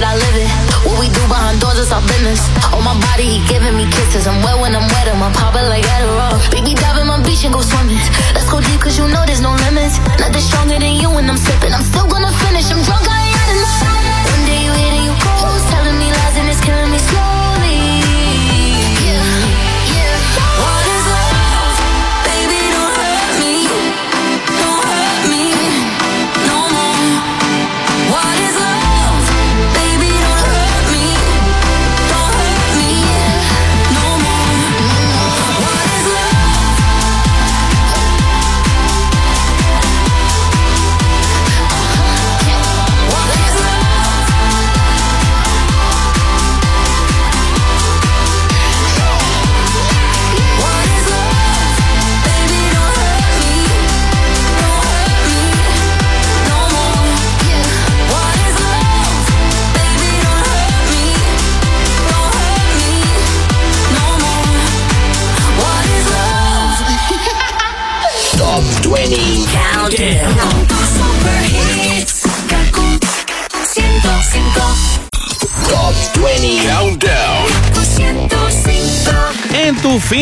it, 0.00 0.04
I 0.04 0.14
live 0.16 0.36
it. 0.36 0.48
What 0.88 0.96
we 0.98 1.08
do 1.12 1.20
behind 1.28 1.60
doors 1.60 1.78
is 1.78 1.92
our 1.92 2.00
business. 2.08 2.40
On 2.72 2.82
my 2.82 2.96
body, 3.12 3.24
he 3.24 3.38
giving 3.46 3.76
me 3.76 3.84
kisses. 3.92 4.26
I'm 4.26 4.40
wet 4.42 4.56
when 4.60 4.74
I'm 4.74 4.88
wet, 4.88 5.08
I'm 5.12 5.20
popping 5.32 5.68
like 5.68 5.84
Adderall. 5.84 6.09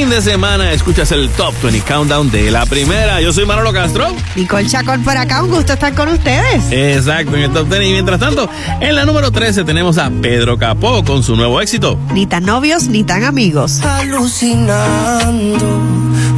Fin 0.09 0.16
de 0.16 0.22
semana 0.22 0.72
escuchas 0.72 1.12
el 1.12 1.28
Top 1.30 1.52
20 1.62 1.82
Countdown 1.82 2.30
de 2.30 2.50
la 2.50 2.64
primera. 2.64 3.20
Yo 3.20 3.30
soy 3.30 3.44
Manolo 3.44 3.74
Castro. 3.74 4.06
Nicole 4.36 4.66
Chacón 4.66 5.02
por 5.02 5.16
acá, 5.16 5.42
un 5.42 5.50
gusto 5.50 5.74
estar 5.74 5.94
con 5.94 6.09
ustedes. 6.09 6.64
Exacto, 6.70 7.36
en 7.36 7.42
el 7.42 7.52
Top 7.52 7.68
10. 7.68 7.82
Y 7.82 7.92
mientras 7.92 8.18
tanto, 8.18 8.48
en 8.80 8.94
la 8.94 9.04
número 9.04 9.30
13 9.30 9.64
tenemos 9.64 9.98
a 9.98 10.09
Pedro 10.09 10.56
Capó 10.56 11.04
con 11.04 11.22
su 11.22 11.36
nuevo 11.36 11.61
éxito. 11.61 11.98
Ni 12.14 12.26
tan 12.26 12.44
novios 12.44 12.84
ni 12.84 13.04
tan 13.04 13.22
amigos. 13.24 13.82
alucinando, 13.82 15.66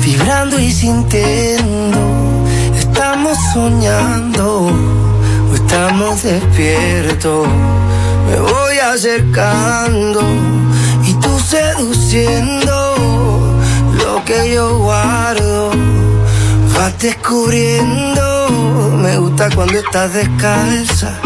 vibrando 0.04 0.58
y 0.58 0.72
sintiendo. 0.72 1.98
Estamos 2.76 3.38
soñando 3.52 4.72
o 5.50 5.54
estamos 5.54 6.22
despiertos. 6.24 7.46
Me 8.28 8.40
voy 8.40 8.78
acercando 8.78 10.22
y 11.06 11.12
tú 11.14 11.38
seduciendo 11.38 12.80
que 14.31 14.55
yo 14.55 14.78
guardo. 14.78 15.70
Vas 16.76 16.97
descubriendo, 16.99 18.22
me 19.03 19.18
gusta 19.18 19.51
cuando 19.51 19.78
estás 19.78 20.14
descalza, 20.14 21.18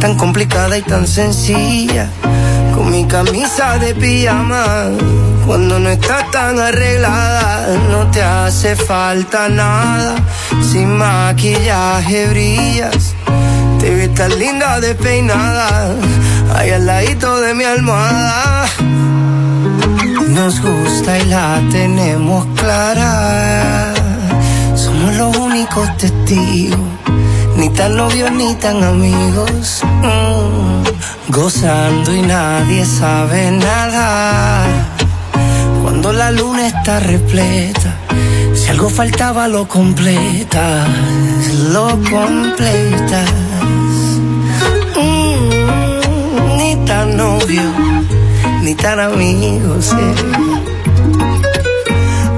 tan 0.00 0.16
complicada 0.16 0.78
y 0.78 0.82
tan 0.82 1.06
sencilla, 1.06 2.08
con 2.74 2.90
mi 2.92 3.06
camisa 3.06 3.78
de 3.78 3.94
pijama. 3.94 4.64
Cuando 5.44 5.80
no 5.80 5.90
estás 5.90 6.30
tan 6.30 6.58
arreglada, 6.60 7.76
no 7.90 8.08
te 8.12 8.22
hace 8.22 8.76
falta 8.76 9.48
nada. 9.48 10.14
Sin 10.70 10.96
maquillaje 10.96 12.28
brillas, 12.28 13.14
te 13.80 13.90
ves 13.96 14.14
tan 14.14 14.38
linda 14.38 14.80
despeinada, 14.80 15.92
ahí 16.54 16.70
al 16.70 16.86
ladito 16.86 17.40
de 17.40 17.52
mi 17.52 17.64
almohada. 17.64 18.68
Nos 20.34 20.60
gusta 20.60 21.18
y 21.18 21.24
la 21.26 21.62
tenemos 21.70 22.44
clara. 22.56 23.94
Somos 24.74 25.14
los 25.14 25.36
únicos 25.36 25.96
testigos, 25.96 26.80
ni 27.56 27.70
tan 27.70 27.96
novios 27.96 28.32
ni 28.32 28.54
tan 28.56 28.82
amigos. 28.82 29.82
Mm, 30.02 31.32
Gozando 31.32 32.14
y 32.14 32.22
nadie 32.22 32.84
sabe 32.84 33.50
nada. 33.52 34.64
Cuando 35.82 36.12
la 36.12 36.30
luna 36.32 36.66
está 36.66 36.98
repleta, 36.98 37.94
si 38.54 38.68
algo 38.70 38.90
faltaba 38.90 39.46
lo 39.46 39.68
completas, 39.68 40.88
lo 41.72 41.90
completas. 42.10 43.30
Mm, 44.96 46.56
ni 46.56 46.76
tan 46.84 47.16
novio, 47.16 47.62
ni 48.64 48.74
tan 48.74 48.98
amigos. 49.00 49.92
eh. 49.92 50.14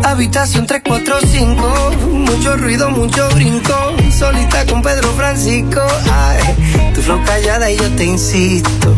Habitación 0.05 0.67
345, 0.67 1.93
mucho 2.13 2.57
ruido, 2.57 2.91
mucho 2.91 3.29
brinco. 3.31 3.75
Solita 4.17 4.65
con 4.67 4.83
Pedro 4.83 5.11
Francisco. 5.13 5.83
Ay, 6.13 6.93
tu 6.95 7.03
flow 7.03 7.21
callada 7.25 7.71
y 7.71 7.77
yo 7.77 7.89
te 7.97 8.05
insisto. 8.05 8.95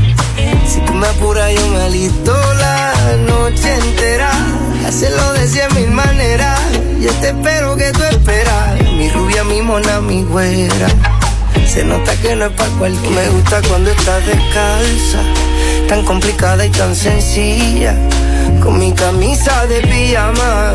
Si 0.66 0.80
tú 0.80 0.94
me 0.94 1.06
apuras, 1.06 1.52
yo 1.54 1.66
me 1.68 1.80
alisto 1.82 2.32
la 2.60 2.92
noche 3.26 3.74
entera. 3.74 4.30
Hacerlo 4.86 5.32
de 5.34 5.46
cien 5.48 5.66
mil 5.74 5.90
maneras. 5.90 6.60
Yo 7.00 7.10
te 7.20 7.28
espero 7.28 7.76
que 7.76 7.90
tú 7.92 8.02
esperas. 8.04 8.80
Mi 8.96 9.10
rubia, 9.10 9.44
mi 9.44 9.60
mona, 9.62 10.00
mi 10.00 10.22
güera. 10.24 10.88
Se 11.66 11.84
nota 11.84 12.14
que 12.16 12.36
no 12.36 12.46
es 12.46 12.52
pa' 12.52 12.66
cualquiera. 12.78 13.22
Me 13.22 13.28
gusta 13.30 13.60
cuando 13.68 13.90
estás 13.90 14.24
descalza, 14.26 15.18
tan 15.88 16.04
complicada 16.04 16.66
y 16.66 16.70
tan 16.70 16.94
sencilla. 16.94 17.94
Con 18.62 18.78
mi 18.78 18.92
camisa 18.92 19.66
de 19.66 19.80
pijama, 19.80 20.74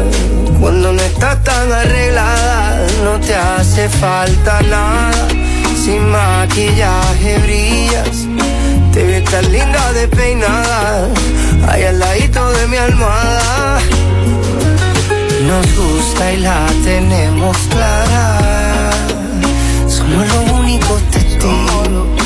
cuando 0.60 0.92
no 0.92 1.02
estás 1.02 1.44
tan 1.44 1.72
arreglada, 1.72 2.88
no 3.04 3.20
te 3.20 3.36
hace 3.36 3.88
falta 3.88 4.62
nada. 4.64 5.12
Sin 5.84 6.10
maquillaje 6.10 7.38
brillas, 7.40 8.26
te 8.92 9.04
ves 9.04 9.24
tan 9.26 9.52
linda 9.52 9.94
despeinada, 9.94 11.10
ahí 11.68 11.84
al 11.84 12.00
ladito 12.00 12.50
de 12.52 12.68
mi 12.68 12.78
almohada. 12.78 13.80
Nos 15.48 15.66
gusta 15.76 16.34
y 16.34 16.38
la 16.38 16.66
tenemos 16.84 17.58
clara. 17.70 18.90
Somos 19.88 20.26
los 20.28 20.60
únicos 20.60 21.02
testigos, 21.12 22.23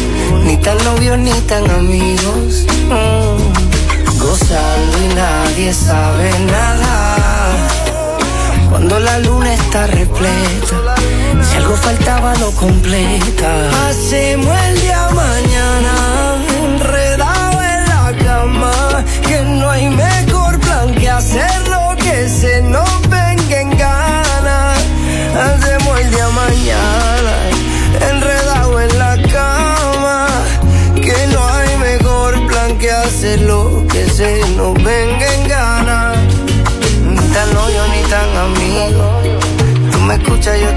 ni 0.47 0.55
tan 0.57 0.77
novios 0.85 1.19
ni 1.19 1.31
tan 1.41 1.69
amigos. 1.69 2.65
Mm, 2.89 4.17
Gozando 4.19 4.97
y 5.05 5.13
nadie 5.13 5.73
sabe 5.73 6.31
nada. 6.51 7.67
Cuando 8.69 8.99
la 8.99 9.19
luna 9.19 9.53
está 9.53 9.87
repleta, 9.87 10.95
si 11.41 11.57
algo 11.57 11.75
faltaba 11.75 12.33
lo 12.35 12.51
completa. 12.51 13.49
Hacemos 13.89 14.57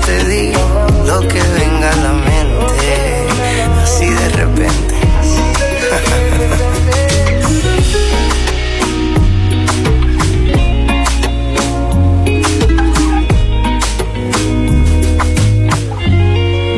te 0.07 0.25
digo 0.25 0.87
lo 1.07 1.21
que 1.21 1.41
venga 1.41 1.93
a 1.93 1.97
la 1.97 2.13
mente, 2.13 3.27
así 3.83 4.07
de 4.09 4.29
repente. 4.31 4.95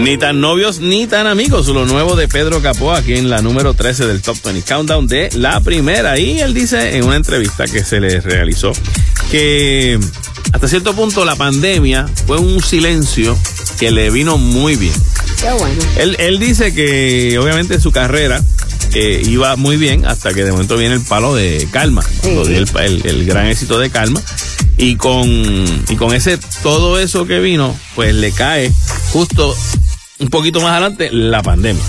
Ni 0.02 0.18
tan 0.18 0.40
novios 0.40 0.80
ni 0.80 1.06
tan 1.06 1.28
amigos. 1.28 1.68
Lo 1.68 1.86
nuevo 1.86 2.16
de 2.16 2.26
Pedro 2.26 2.60
Capó 2.60 2.90
aquí 2.92 3.14
en 3.14 3.30
la 3.30 3.40
número 3.40 3.72
13 3.72 4.08
del 4.08 4.20
Top 4.20 4.36
20 4.44 4.62
Countdown 4.62 5.06
de 5.06 5.30
la 5.36 5.60
primera. 5.60 6.18
Y 6.18 6.40
él 6.40 6.54
dice 6.54 6.96
en 6.96 7.04
una 7.04 7.14
entrevista 7.14 7.66
que 7.66 7.84
se 7.84 8.00
le 8.00 8.20
realizó 8.20 8.72
que 9.30 10.00
hasta 10.52 10.68
cierto 10.68 10.94
punto 10.94 11.24
la 11.24 11.36
pandemia 11.36 12.06
fue 12.26 12.38
un 12.38 12.62
silencio 12.62 13.36
que 13.78 13.90
le 13.90 14.10
vino 14.10 14.38
muy 14.38 14.76
bien. 14.76 14.94
Qué 15.40 15.50
bueno. 15.52 15.82
Él, 15.96 16.16
él 16.20 16.38
dice 16.38 16.72
que 16.74 17.38
obviamente 17.38 17.80
su 17.80 17.90
carrera 17.90 18.42
eh, 18.94 19.22
iba 19.26 19.56
muy 19.56 19.76
bien 19.76 20.06
hasta 20.06 20.32
que 20.34 20.44
de 20.44 20.52
momento 20.52 20.76
viene 20.76 20.94
el 20.94 21.00
palo 21.00 21.34
de 21.34 21.66
Calma, 21.72 22.04
dio 22.22 22.42
el, 22.58 22.68
el- 22.78 23.06
el 23.06 23.24
gran 23.26 23.46
éxito 23.46 23.78
de 23.78 23.90
Calma. 23.90 24.20
Y 24.78 24.96
con, 24.96 25.28
y 25.28 25.96
con 25.96 26.14
ese, 26.14 26.38
todo 26.62 26.98
eso 26.98 27.26
que 27.26 27.40
vino, 27.40 27.76
pues 27.94 28.14
le 28.14 28.32
cae 28.32 28.72
justo 29.12 29.54
un 30.18 30.28
poquito 30.28 30.60
más 30.60 30.70
adelante 30.72 31.10
la 31.12 31.42
pandemia. 31.42 31.82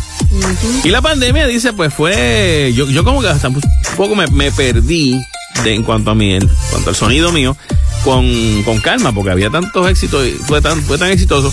Y 0.83 0.89
la 0.89 1.01
pandemia, 1.01 1.47
dice, 1.47 1.73
pues 1.73 1.93
fue, 1.93 2.71
yo, 2.75 2.89
yo 2.89 3.03
como 3.03 3.21
que 3.21 3.29
hasta 3.29 3.47
un 3.47 3.61
poco 3.95 4.15
me, 4.15 4.27
me 4.27 4.51
perdí 4.51 5.19
de, 5.63 5.73
en 5.73 5.83
cuanto 5.83 6.11
a 6.11 6.15
mí, 6.15 6.33
en 6.33 6.49
cuanto 6.71 6.89
al 6.89 6.95
sonido 6.95 7.31
mío, 7.31 7.55
con, 8.03 8.63
con 8.63 8.79
calma, 8.79 9.13
porque 9.13 9.31
había 9.31 9.49
tantos 9.49 9.89
éxitos, 9.89 10.25
y 10.27 10.31
fue 10.31 10.61
tan, 10.61 10.81
fue 10.83 10.97
tan 10.97 11.11
exitoso, 11.11 11.51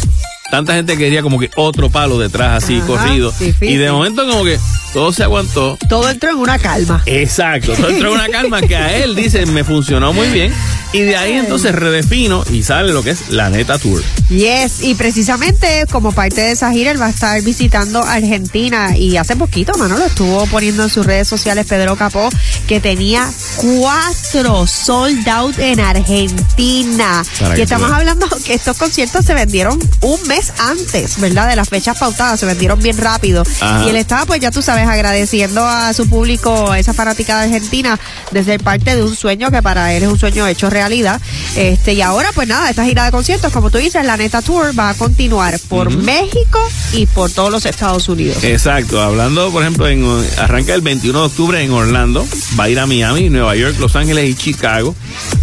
tanta 0.51 0.75
gente 0.75 0.97
quería 0.97 1.23
como 1.23 1.39
que 1.39 1.51
otro 1.57 1.91
palo 1.91 2.19
detrás 2.19 2.65
así 2.65 2.79
Ajá, 2.79 2.87
corrido. 2.87 3.31
difícil. 3.39 3.71
Y 3.71 3.77
de 3.77 3.91
momento 3.93 4.27
como 4.27 4.45
que 4.45 4.59
todo 4.93 5.13
se 5.13 5.23
aguantó. 5.23 5.79
Todo 5.89 6.09
entró 6.09 6.31
en 6.31 6.37
una 6.39 6.59
calma. 6.59 7.03
Exacto, 7.07 7.73
todo 7.75 7.89
entró 7.89 8.09
en 8.09 8.15
una 8.15 8.29
calma 8.29 8.61
que 8.61 8.77
a 8.77 8.97
él 8.97 9.15
dice 9.15 9.47
me 9.47 9.63
funcionó 9.65 10.13
muy 10.13 10.29
bien. 10.29 10.53
Y 10.93 11.03
de 11.03 11.17
ahí 11.17 11.35
entonces 11.35 11.73
redefino 11.73 12.45
y 12.51 12.65
sale 12.65 12.93
lo 12.93 13.03
que 13.03 13.11
es 13.11 13.29
la 13.29 13.49
neta 13.49 13.79
tour. 13.79 14.03
Yes, 14.29 14.83
y 14.83 14.95
precisamente 14.95 15.87
como 15.91 16.13
parte 16.13 16.41
de 16.41 16.53
esa 16.53 16.73
gira, 16.73 16.91
él 16.91 17.01
va 17.01 17.07
a 17.07 17.11
estar 17.11 17.41
visitando 17.43 18.03
Argentina. 18.03 18.97
Y 18.97 19.17
hace 19.17 19.37
poquito, 19.37 19.73
mano, 19.79 19.97
lo 19.97 20.07
estuvo 20.07 20.47
poniendo 20.47 20.83
en 20.85 20.91
sus 20.91 21.07
redes 21.07 21.29
sociales 21.29 21.67
Pedro 21.67 21.97
Capó, 21.97 22.29
que 22.67 22.81
tenía 22.81 23.31
cuatro 23.57 24.67
sold 24.67 25.29
out 25.29 25.59
en 25.59 25.79
Argentina. 25.79 27.23
Para 27.39 27.59
y 27.59 27.63
estamos 27.63 27.91
hablando 27.93 28.27
que 28.45 28.55
estos 28.55 28.77
conciertos 28.77 29.25
se 29.25 29.35
vendieron 29.35 29.79
un 30.01 30.23
mes 30.27 30.53
antes, 30.59 31.21
¿verdad? 31.21 31.49
De 31.49 31.57
las 31.57 31.69
fechas 31.69 31.99
pautadas, 31.99 32.41
se 32.41 32.47
vendieron 32.47 32.81
bien 32.81 32.99
rápido. 32.99 33.45
Ajá. 33.61 33.85
Y 33.85 33.91
él 33.91 33.97
estaba, 33.97 34.27
pues 34.27 34.41
ya 34.41 34.51
tú 34.51 34.61
sabes, 34.61 34.89
agradeciendo 34.89 35.65
a 35.65 35.93
su 35.93 36.09
público, 36.09 36.75
esa 36.75 36.95
fanática 36.95 37.39
de 37.39 37.45
Argentina, 37.45 37.99
de 38.33 38.45
ser 38.45 38.61
parte 38.63 38.97
de 38.97 39.05
un 39.05 39.15
sueño 39.15 39.53
que 39.53 39.63
para 39.63 39.95
él 39.95 40.03
es 40.03 40.09
un 40.09 40.19
sueño 40.19 40.47
hecho 40.49 40.69
realidad. 40.81 41.21
Este, 41.57 41.93
y 41.95 42.01
ahora, 42.01 42.31
pues 42.35 42.49
nada, 42.49 42.71
esta 42.71 42.85
gira 42.85 43.05
de 43.05 43.11
conciertos, 43.11 43.53
como 43.53 43.71
tú 43.71 43.79
dices, 43.79 44.05
la 44.05 44.17
Neta 44.17 44.41
Tour 44.43 44.79
va 44.79 44.91
a 44.91 44.95
continuar 44.95 45.59
por 45.69 45.91
México 45.91 46.59
y 46.93 47.07
por 47.07 47.31
todos 47.31 47.51
los 47.53 47.67
Estados 47.67 48.09
Unidos. 48.09 48.43
Exacto, 48.45 49.01
hablando 49.01 49.51
por 49.51 49.63
ejemplo, 49.63 49.87
en, 49.89 50.05
arranca 50.39 50.75
el 50.75 50.81
21 50.81 51.19
de 51.21 51.27
octubre 51.27 51.63
en 51.63 51.71
Orlando, 51.73 52.27
va 52.59 52.65
a 52.65 52.69
ir 52.71 52.79
a 52.81 52.87
Miami, 52.87 53.29
Nueva 53.29 53.55
York, 53.57 53.77
Los 53.79 53.95
Ángeles 53.97 54.29
y 54.31 54.35
Chicago. 54.35 54.95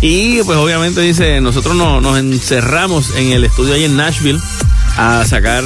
Y 0.02 0.42
pues 0.44 0.58
obviamente 0.58 1.02
dice, 1.02 1.40
nosotros 1.42 1.76
no- 1.76 2.02
nos 2.02 2.18
encerramos 2.18 3.12
en 3.16 3.32
el 3.34 3.44
estudio 3.46 3.76
ahí 3.76 3.84
en 3.84 3.96
Nashville 3.96 4.40
a 4.98 5.24
sacar 5.26 5.64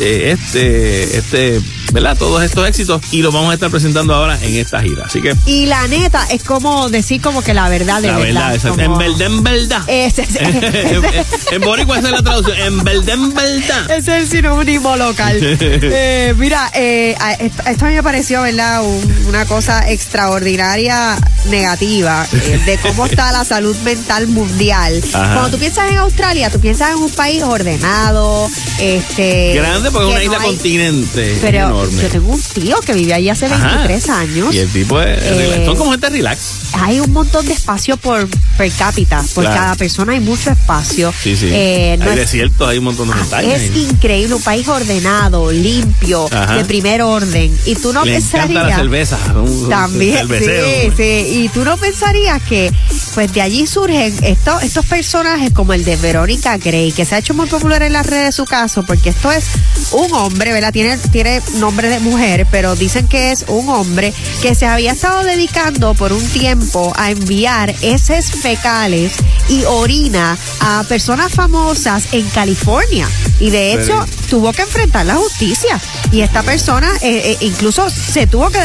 eh, 0.00 0.34
este, 0.36 1.16
este, 1.18 1.60
¿verdad? 1.92 2.16
Todos 2.18 2.42
estos 2.42 2.66
éxitos 2.68 3.00
y 3.12 3.22
los 3.22 3.32
vamos 3.32 3.50
a 3.50 3.54
estar 3.54 3.70
presentando 3.70 4.14
ahora 4.14 4.38
en 4.42 4.56
esta 4.56 4.80
gira. 4.82 5.04
Así 5.06 5.20
que 5.22 5.34
Y 5.46 5.66
la 5.66 5.86
neta 5.88 6.26
es 6.30 6.42
como 6.42 6.88
decir 6.88 7.20
como 7.20 7.42
que 7.42 7.54
la 7.54 7.68
verdad 7.68 8.00
de 8.02 8.08
la 8.08 8.18
verdad. 8.18 8.34
verdad, 8.50 8.54
exacto. 8.54 8.82
como- 8.82 9.00
en 9.00 9.08
verdad, 9.08 9.26
en 9.26 9.42
verdad. 9.42 9.82
Ese, 9.88 10.22
ese- 10.22 10.42
ese- 10.42 11.26
en 11.54 11.60
Boricua 11.62 11.98
esa 11.98 12.08
es 12.08 12.14
la 12.14 12.22
traducción, 12.22 12.56
en 12.58 12.84
verdad, 12.84 13.08
en 13.14 13.34
verdad. 13.34 13.90
Ese 13.96 13.98
es 14.18 14.22
el 14.22 14.28
sinónimo 14.28 14.96
local. 14.96 15.38
Eh, 15.40 16.34
mira, 16.38 16.70
eh, 16.74 17.16
esto, 17.40 17.62
esto 17.66 17.84
a 17.84 17.88
mí 17.88 17.94
me 17.94 18.02
pareció, 18.02 18.42
¿verdad? 18.42 18.82
Un- 18.82 19.24
una 19.28 19.44
cosa 19.46 19.88
extraordinaria 19.90 21.16
negativa 21.50 22.26
eh, 22.32 22.60
de 22.64 22.78
cómo 22.78 23.06
está 23.06 23.32
la 23.32 23.44
salud 23.44 23.76
mental 23.84 24.26
mundial. 24.28 25.02
Ajá. 25.12 25.34
Cuando 25.34 25.50
tú 25.50 25.58
piensas 25.58 25.90
en 25.90 25.98
Australia, 25.98 26.50
tú 26.50 26.60
piensas 26.60 26.92
en 26.92 26.98
un 26.98 27.10
país 27.10 27.42
ordenado, 27.42 28.48
este... 28.80 29.54
Grande 29.54 29.90
porque 29.90 30.08
es 30.08 30.14
una 30.14 30.24
isla 30.24 30.38
hay- 30.38 30.46
continente 30.46 31.38
Pero 31.40 31.81
enorme. 31.84 32.02
yo 32.02 32.08
tengo 32.08 32.28
un 32.32 32.40
tío 32.42 32.76
que 32.80 32.92
vive 32.94 33.14
allí 33.14 33.28
hace 33.28 33.46
Ajá. 33.46 33.66
23 33.86 34.08
años. 34.10 34.54
Y 34.54 34.58
el 34.58 34.68
tipo 34.70 35.00
es 35.00 35.18
Eh. 35.22 35.62
Son 35.66 35.76
como 35.76 35.90
gente 35.92 36.08
relax. 36.10 36.40
Hay 36.72 37.00
un 37.00 37.12
montón 37.12 37.46
de 37.46 37.52
espacio 37.52 37.96
por 37.96 38.28
per 38.56 38.70
cápita. 38.72 39.22
Por 39.34 39.44
Claro. 39.44 39.60
cada 39.60 39.74
persona 39.76 40.12
hay 40.12 40.20
mucho 40.20 40.50
espacio. 40.50 41.12
Sí, 41.22 41.36
sí. 41.36 41.48
Eh, 41.52 41.96
no 41.98 42.04
hay 42.06 42.10
es- 42.12 42.16
desiertos, 42.16 42.68
hay 42.68 42.78
un 42.78 42.84
montón 42.84 43.08
de 43.08 43.14
montañas. 43.14 43.60
es 43.60 43.76
increíble, 43.76 44.34
un 44.34 44.42
país 44.42 44.66
ordenado, 44.68 45.50
limpio, 45.52 46.28
Ajá. 46.32 46.56
de 46.56 46.64
primer 46.64 47.02
orden. 47.02 47.56
Y 47.66 47.74
tú 47.76 47.92
no 47.92 48.04
Le 48.04 48.12
pensarías. 48.14 48.68
la 48.68 48.76
cerveza. 48.76 49.18
un- 49.34 49.68
También, 49.68 50.26
sí, 50.28 50.92
sí. 50.96 51.02
Y 51.44 51.48
tú 51.52 51.64
no 51.64 51.76
pensarías 51.76 52.42
que, 52.42 52.72
pues 53.14 53.32
de 53.32 53.42
allí 53.42 53.66
surgen 53.66 54.14
estos, 54.22 54.62
estos 54.62 54.86
personajes 54.86 55.52
como 55.52 55.72
el 55.72 55.84
de 55.84 55.96
Verónica 55.96 56.56
Gray, 56.58 56.92
que 56.92 57.04
se 57.04 57.14
ha 57.14 57.18
hecho 57.18 57.34
muy 57.34 57.46
popular 57.46 57.82
en 57.82 57.92
las 57.92 58.06
redes 58.06 58.26
de 58.26 58.32
su 58.32 58.44
caso, 58.44 58.82
porque 58.86 59.10
esto 59.10 59.30
es 59.32 59.44
un 59.92 60.12
hombre, 60.12 60.52
¿verdad? 60.52 60.72
Tiene, 60.72 60.96
tiene 61.10 61.40
nombre 61.62 61.88
de 61.88 62.00
mujer, 62.00 62.44
pero 62.50 62.74
dicen 62.74 63.06
que 63.06 63.30
es 63.30 63.44
un 63.46 63.68
hombre 63.68 64.12
que 64.42 64.56
se 64.56 64.66
había 64.66 64.90
estado 64.90 65.22
dedicando 65.22 65.94
por 65.94 66.12
un 66.12 66.26
tiempo 66.30 66.92
a 66.96 67.12
enviar 67.12 67.72
heces 67.82 68.32
fecales 68.32 69.12
y 69.48 69.62
orina 69.66 70.36
a 70.60 70.84
personas 70.88 71.32
famosas 71.32 72.08
en 72.10 72.28
California. 72.30 73.08
Y 73.38 73.50
de 73.50 73.74
hecho, 73.74 74.04
tuvo 74.28 74.52
que 74.52 74.62
enfrentar 74.62 75.06
la 75.06 75.14
justicia. 75.14 75.80
Y 76.10 76.22
esta 76.22 76.42
persona 76.42 76.90
eh, 77.00 77.22
eh, 77.30 77.36
incluso 77.42 77.88
se 77.90 78.26
tuvo 78.26 78.50
que, 78.50 78.58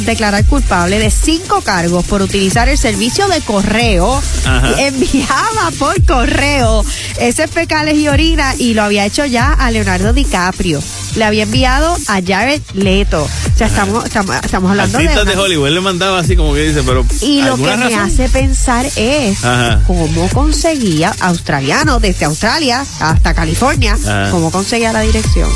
declarar 0.00 0.44
culpable 0.44 0.98
de 0.98 1.10
cinco 1.10 1.62
cargos 1.62 2.04
por 2.04 2.20
utilizar 2.20 2.68
el 2.68 2.76
servicio 2.76 3.28
de 3.28 3.40
correo. 3.40 4.22
Ajá. 4.44 4.74
Enviaba 4.78 5.70
por 5.78 6.04
correo 6.04 6.84
ese 7.18 7.48
fecales 7.48 7.96
y 7.96 8.08
orina 8.08 8.54
y 8.58 8.74
lo 8.74 8.82
había 8.82 9.06
hecho 9.06 9.24
ya 9.24 9.54
a 9.54 9.70
Leonardo 9.70 10.12
DiCaprio. 10.12 10.82
Le 11.16 11.24
había 11.24 11.42
enviado 11.42 11.96
a 12.08 12.20
Jared 12.26 12.62
Leto. 12.74 13.22
O 13.24 13.58
sea, 13.58 13.66
estamos, 13.66 14.04
estamos, 14.06 14.34
estamos 14.42 14.70
hablando 14.70 14.96
de... 14.98 15.04
Artistas 15.04 15.26
de 15.26 15.32
una- 15.34 15.42
Hollywood, 15.42 15.66
él 15.68 15.74
le 15.74 15.80
mandaba 15.82 16.18
así 16.20 16.36
como 16.36 16.54
que 16.54 16.60
dice, 16.68 16.82
pero. 16.84 17.04
y 17.20 17.42
lo 17.42 17.56
que 17.56 17.70
¿alguna 17.70 17.76
me 17.88 17.94
hace 17.96 18.28
pensar 18.28 18.86
es 18.96 19.44
Ajá. 19.44 19.82
cómo 19.86 20.08
conseguía 20.30 21.14
australiano 21.20 22.00
desde 22.00 22.24
Australia 22.24 22.84
hasta 23.00 23.34
California, 23.34 23.94
Ajá. 24.02 24.30
cómo 24.30 24.50
conseguía 24.50 24.92
la 24.92 25.00
dirección 25.00 25.48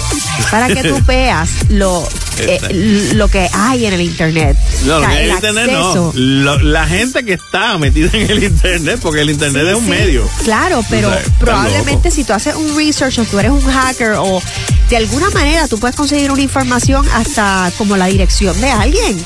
para 0.50 0.68
que 0.68 0.82
tú 0.88 0.98
veas 1.06 1.48
lo 1.70 2.06
eh, 2.38 3.10
lo 3.14 3.28
que 3.28 3.48
hay 3.52 3.86
en 3.86 3.92
el 3.94 4.00
internet. 4.00 4.56
No, 4.84 4.96
O 4.96 5.00
lo 5.00 5.08
que 5.08 5.14
el 5.14 5.20
el 5.24 5.30
internet 5.30 5.70
acceso. 5.70 6.12
no. 6.14 6.20
Lo- 6.20 6.58
la 6.60 6.86
gente 6.86 7.24
que 7.24 7.34
está 7.34 7.78
metida 7.78 8.10
en 8.12 8.30
el 8.30 8.42
internet, 8.44 8.98
porque 9.02 9.20
el 9.22 9.30
internet 9.30 9.62
Sí, 9.64 9.68
es 9.70 9.76
un 9.76 9.84
sí, 9.84 9.90
medio. 9.90 10.28
Claro, 10.44 10.84
pero 10.90 11.08
O 11.08 11.12
sea, 11.12 11.20
está 11.20 11.38
probablemente 11.38 12.10
si 12.10 12.24
tú 12.24 12.32
haces 12.32 12.54
un 12.54 12.76
research 12.76 13.18
o 13.18 13.24
tú 13.24 13.38
eres 13.38 13.50
un 13.52 13.62
hacker 13.62 14.12
o 14.18 14.42
de 14.90 14.96
alguna 14.96 15.30
manera 15.30 15.66
tú 15.66 15.78
puedes 15.78 15.96
conseguir 15.96 16.30
una 16.30 16.42
información 16.42 17.04
hasta 17.12 17.72
como 17.76 17.96
la 17.96 18.06
dirección 18.06 18.58
de 18.60 18.70
alguien. 18.70 19.22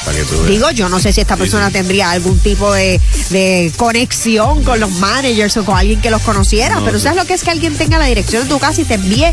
Digo, 0.49 0.71
yo 0.71 0.89
no 0.89 0.99
sé 1.01 1.13
si 1.13 1.21
esta 1.21 1.37
persona 1.37 1.71
tendría 1.71 2.11
algún 2.11 2.39
tipo 2.39 2.73
de, 2.73 3.01
de 3.31 3.73
conexión 3.77 4.63
con 4.65 4.81
los 4.81 4.91
managers 4.93 5.57
o 5.59 5.65
con 5.65 5.77
alguien 5.77 6.01
que 6.01 6.11
los 6.11 6.23
conociera, 6.23 6.77
No, 6.77 6.85
pero 6.85 6.99
sí. 6.99 7.05
¿sabes 7.05 7.19
lo 7.19 7.27
que 7.27 7.35
es 7.35 7.43
que 7.43 7.51
alguien 7.51 7.75
tenga 7.77 7.99
la 7.99 8.07
dirección 8.07 8.45
de 8.45 8.49
tu 8.49 8.59
casa 8.59 8.81
y 8.81 8.85
te 8.85 8.95
envíe 8.95 9.27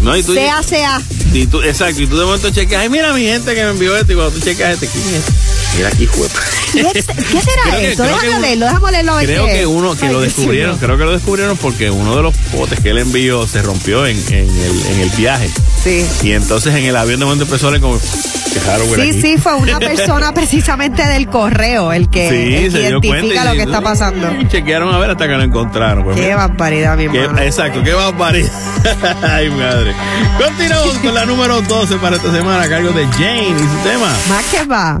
No, 0.00 0.16
y 0.16 0.22
tú, 0.22 0.34
sea, 0.34 0.62
sea? 0.62 1.02
y 1.32 1.46
tú- 1.46 1.62
exacto, 1.62 2.00
y 2.02 2.06
tú 2.06 2.18
de 2.18 2.24
momento 2.24 2.50
chequeas, 2.50 2.82
ay, 2.82 2.88
mira 2.88 3.12
mi 3.14 3.24
gente 3.24 3.54
que 3.54 3.62
me 3.62 3.70
envió 3.70 3.96
esto, 3.96 4.12
y 4.12 4.14
cuando 4.16 4.32
tú 4.32 4.40
checas 4.40 4.74
este, 4.74 4.88
¿quién 4.88 5.14
es? 5.14 5.53
Mira 5.76 5.88
aquí, 5.88 6.06
juepa. 6.06 6.38
¿Qué, 6.72 6.80
es- 6.98 7.06
qué 7.06 7.40
será 7.40 7.76
que- 7.80 7.96
que 7.96 8.02
Déjame 8.02 8.40
leerlo, 8.40 8.66
déjame 8.66 8.92
leerlo. 8.92 9.16
Creo 9.18 9.46
que 9.46 9.66
uno, 9.66 9.96
que 9.96 10.06
Ay, 10.06 10.12
lo 10.12 10.20
descubrieron, 10.20 10.78
creo 10.78 10.96
que 10.98 11.04
lo 11.04 11.12
descubrieron 11.12 11.56
porque 11.56 11.90
uno 11.90 12.14
de 12.16 12.22
los 12.22 12.36
potes 12.56 12.80
que 12.80 12.90
él 12.90 12.98
envió 12.98 13.46
se 13.48 13.62
rompió 13.62 14.06
en, 14.06 14.16
en 14.28 14.48
el, 14.48 14.86
en 14.86 15.00
el 15.00 15.10
viaje. 15.10 15.50
Sí. 15.82 16.06
Y 16.22 16.32
entonces 16.32 16.74
en 16.74 16.84
el 16.84 16.96
avión 16.96 17.18
de 17.20 17.26
momento 17.26 17.44
empezó 17.44 17.68
a 17.68 17.78
como, 17.80 17.98
Sí, 17.98 19.00
aquí". 19.00 19.20
sí, 19.20 19.36
fue 19.36 19.54
una 19.56 19.78
persona 19.80 20.32
precisamente 20.32 21.04
del 21.04 21.26
correo 21.28 21.92
el 21.92 22.08
que 22.08 22.28
Sí, 22.30 22.54
el 22.54 22.62
que 22.64 22.70
se 22.70 22.78
dio 22.88 23.00
cuenta. 23.00 23.08
identifica 23.18 23.44
lo 23.44 23.52
que 23.52 23.62
está 23.62 23.80
pasando. 23.80 24.28
y 24.40 24.48
chequearon 24.48 24.94
a 24.94 24.98
ver 24.98 25.10
hasta 25.10 25.26
que 25.26 25.34
lo 25.34 25.42
encontraron. 25.42 26.04
Pues, 26.04 26.16
Qué 26.16 26.22
mira. 26.22 26.36
barbaridad, 26.36 26.96
mi 26.96 27.04
hermano. 27.04 27.40
exacto, 27.42 27.82
qué 27.82 27.92
barbaridad. 27.92 28.52
Ay, 29.22 29.50
madre. 29.50 29.92
Continuamos 30.38 30.98
con 30.98 31.14
la 31.14 31.26
número 31.26 31.60
12 31.62 31.96
para 31.96 32.16
esta 32.16 32.30
semana 32.32 32.62
a 32.62 32.68
cargo 32.68 32.90
de 32.92 33.04
Jane 33.08 33.48
y 33.48 33.58
su 33.58 33.88
tema. 33.88 34.08
Más 34.28 34.44
que 34.46 34.64
va. 34.66 35.00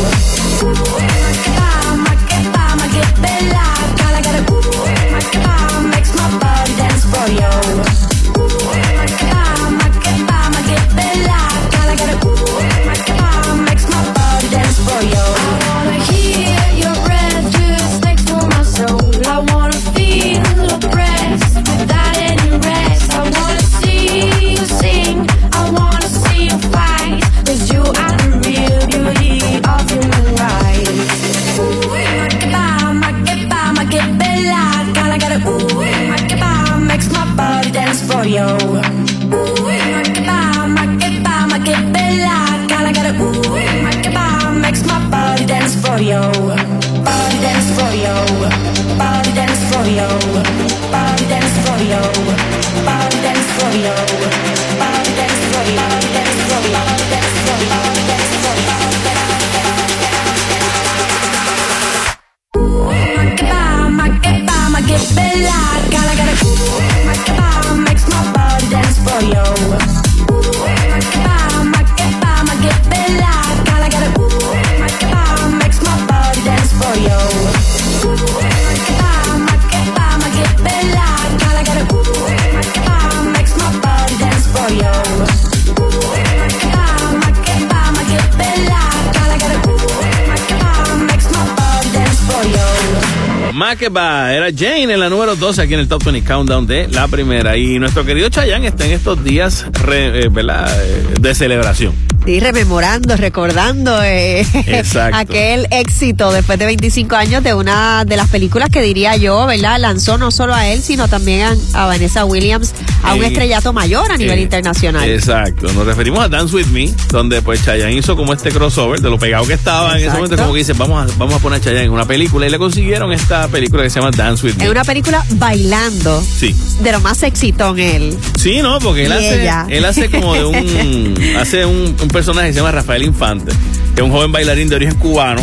Va, 93.89 94.33
era 94.33 94.47
Jane 94.55 94.93
en 94.93 94.99
la 94.99 95.09
número 95.09 95.35
12 95.35 95.61
aquí 95.61 95.73
en 95.73 95.79
el 95.79 95.87
Top 95.87 96.03
20 96.03 96.27
Countdown 96.27 96.67
de 96.67 96.87
la 96.87 97.07
primera. 97.07 97.57
Y 97.57 97.79
nuestro 97.79 98.05
querido 98.05 98.29
Chayanne 98.29 98.67
está 98.67 98.85
en 98.85 98.91
estos 98.91 99.23
días 99.23 99.65
eh. 99.91 100.29
Eh, 100.31 101.03
de 101.19 101.35
celebración. 101.35 102.10
Sí, 102.25 102.39
rememorando, 102.39 103.15
recordando 103.17 104.01
eh, 104.03 104.41
Exacto. 104.67 105.17
aquel 105.17 105.67
éxito 105.71 106.31
después 106.31 106.59
de 106.59 106.65
25 106.67 107.15
años 107.15 107.43
de 107.43 107.53
una 107.55 108.05
de 108.05 108.15
las 108.15 108.29
películas 108.29 108.69
que 108.69 108.81
diría 108.81 109.15
yo, 109.17 109.45
¿verdad? 109.47 109.79
Lanzó 109.79 110.17
no 110.17 110.29
solo 110.31 110.53
a 110.53 110.67
él, 110.67 110.81
sino 110.81 111.07
también 111.07 111.47
a, 111.73 111.85
Vanessa 111.87 112.23
Williams 112.25 112.73
a 113.03 113.15
un 113.15 113.23
Eh, 113.23 113.27
estrellato 113.27 113.73
mayor 113.73 114.11
a 114.11 114.17
nivel 114.17 114.37
Eh, 114.37 114.43
internacional. 114.43 115.09
Exacto. 115.09 115.71
Nos 115.73 115.85
referimos 115.85 116.19
a 116.23 116.29
Dance 116.29 116.55
With 116.55 116.67
Me, 116.67 116.93
donde 117.09 117.41
pues 117.41 117.65
Chayanne 117.65 117.93
hizo 117.95 118.15
como 118.15 118.33
este 118.33 118.51
crossover 118.51 119.01
de 119.01 119.09
lo 119.09 119.17
pegado 119.17 119.45
que 119.47 119.53
estaba 119.53 119.91
en 119.93 119.95
ese 119.97 120.05
Exacto. 120.05 120.21
momento, 120.23 120.43
como 120.43 120.53
que 120.53 120.59
dice, 120.59 120.73
vamos 120.73 121.11
a, 121.11 121.17
vamos 121.17 121.35
a 121.35 121.39
poner 121.39 121.59
a 121.59 121.63
Chayanne 121.63 121.85
en 121.85 121.91
una 121.91 122.05
película. 122.05 122.45
Y 122.47 122.49
le 122.51 122.57
consiguieron 122.59 123.11
esta 123.11 123.47
película 123.47 123.83
que 123.83 123.89
se 123.89 123.99
llama 123.99 124.11
Dance 124.15 124.45
With 124.45 124.55
Me. 124.57 124.65
Es 124.65 124.69
una 124.69 124.83
película 124.83 125.25
bailando, 125.31 126.23
Sí. 126.23 126.55
de 126.81 126.91
lo 126.91 126.99
más 127.01 127.23
exitón 127.23 127.79
él. 127.79 128.15
Sí, 128.39 128.61
no, 128.61 128.77
porque 128.79 129.05
él 129.05 129.11
Y 129.11 129.15
hace, 129.15 129.41
ella. 129.41 129.65
él 129.69 129.85
hace 129.85 130.09
como 130.09 130.33
de 130.35 130.45
un, 130.45 131.35
hace 131.39 131.65
un, 131.65 131.95
un 131.99 132.07
personaje 132.11 132.47
que 132.47 132.53
se 132.53 132.59
llama 132.59 132.71
Rafael 132.71 133.03
Infante, 133.03 133.51
que 133.95 134.01
es 134.01 134.05
un 134.05 134.11
joven 134.11 134.31
bailarín 134.31 134.67
de 134.69 134.75
origen 134.75 134.95
cubano, 134.95 135.41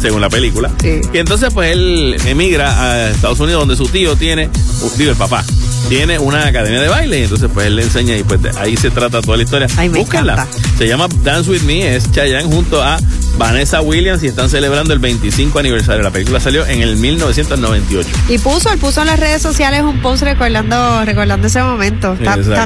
según 0.00 0.20
la 0.20 0.28
película. 0.30 0.70
Y 1.12 1.18
entonces 1.18 1.50
pues 1.52 1.72
él 1.72 2.16
emigra 2.26 2.82
a 2.82 3.10
Estados 3.10 3.40
Unidos 3.40 3.60
donde 3.60 3.76
su 3.76 3.86
tío 3.88 4.16
tiene, 4.16 4.48
digo 4.96 5.10
el 5.10 5.16
papá, 5.16 5.44
tiene 5.88 6.18
una 6.18 6.46
academia 6.46 6.80
de 6.80 6.88
baile 6.88 7.20
y 7.20 7.22
entonces 7.24 7.50
pues 7.52 7.66
él 7.66 7.76
le 7.76 7.82
enseña 7.82 8.16
y 8.16 8.22
pues 8.24 8.40
ahí 8.56 8.76
se 8.76 8.90
trata 8.90 9.20
toda 9.20 9.36
la 9.36 9.42
historia. 9.44 9.66
Ay, 9.76 9.88
Búsquenla. 9.88 10.32
encanta. 10.34 10.58
Se 10.78 10.86
llama 10.88 11.08
Dance 11.22 11.50
With 11.50 11.62
Me, 11.62 11.96
es 11.96 12.10
Chayanne 12.12 12.44
junto 12.44 12.82
a 12.82 12.98
Vanessa 13.38 13.80
Williams 13.80 14.22
y 14.22 14.26
están 14.28 14.48
celebrando 14.50 14.92
el 14.92 14.98
25 14.98 15.58
aniversario. 15.58 16.02
La 16.02 16.10
película 16.10 16.38
salió 16.38 16.66
en 16.66 16.82
el 16.82 16.96
1998. 16.96 18.08
Y 18.28 18.38
puso, 18.38 18.70
él 18.72 18.78
puso 18.78 19.00
en 19.00 19.08
las 19.08 19.18
redes 19.18 19.42
sociales 19.42 19.82
un 19.82 20.00
post 20.00 20.22
recordando, 20.22 21.04
recordando 21.04 21.46
ese 21.46 21.62
momento. 21.62 22.16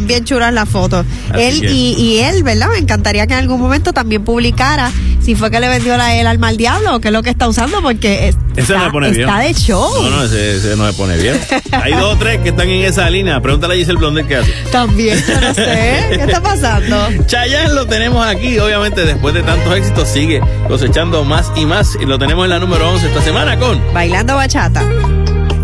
Bien 0.02 0.24
chulas 0.24 0.52
las 0.52 0.68
fotos. 0.68 1.06
Él 1.34 1.60
que- 1.60 1.70
y, 1.72 1.92
y 1.94 2.18
él, 2.18 2.42
¿verdad? 2.42 2.68
Me 2.72 2.78
encantaría 2.78 3.26
que 3.26 3.32
en 3.34 3.40
algún 3.40 3.60
momento 3.60 3.92
también 3.92 4.24
publicara 4.24 4.90
si 5.22 5.34
fue 5.34 5.50
que 5.50 5.58
le 5.60 5.68
vendió 5.68 5.96
la 5.96 6.14
el 6.16 6.26
alma 6.26 6.48
al 6.48 6.56
diablo 6.56 6.96
o 6.96 7.00
qué 7.00 7.08
es 7.08 7.12
lo 7.12 7.22
que 7.22 7.30
está 7.30 7.48
usando, 7.48 7.80
porque 7.82 8.28
es- 8.28 8.36
Ese 8.56 8.74
está, 8.74 8.90
pone 8.90 9.10
bien. 9.10 9.28
está 9.28 9.40
de 9.40 9.54
show. 9.54 9.90
No, 10.02 10.10
no, 10.10 10.24
ese, 10.24 10.56
ese 10.56 10.76
no 10.76 10.84
me 10.84 10.92
pone 10.92 11.16
bien. 11.16 11.38
Hay 11.72 11.92
dos 11.94 12.14
o 12.14 12.18
tres 12.18 12.40
que 12.42 12.50
están 12.50 12.68
en 12.68 12.84
esa 12.84 13.08
línea. 13.10 13.40
Pregúntale 13.40 13.74
a 13.74 13.76
Giselle 13.76 13.98
Blondel 13.98 14.26
qué 14.26 14.36
hace. 14.36 14.52
También, 14.70 15.22
yo 15.26 15.40
no 15.40 15.54
sé. 15.54 16.06
¿Qué 16.10 16.22
está 16.26 16.42
pasando? 16.42 17.08
Chayanne 17.26 17.72
lo 17.74 17.86
tenemos 17.86 18.24
aquí, 18.26 18.58
obviamente 18.58 19.04
después 19.04 19.34
de 19.34 19.42
tantos 19.42 19.74
éxitos 19.76 20.08
sigue 20.08 20.40
cosechando 20.68 21.24
más 21.24 21.52
y 21.56 21.64
más 21.66 21.96
y 22.00 22.04
lo 22.04 22.18
tenemos 22.18 22.44
en 22.44 22.50
la 22.50 22.58
número 22.58 22.90
11 22.90 23.08
esta 23.08 23.22
semana 23.22 23.58
con 23.58 23.80
Bailando 23.92 24.34
bachata. 24.36 24.82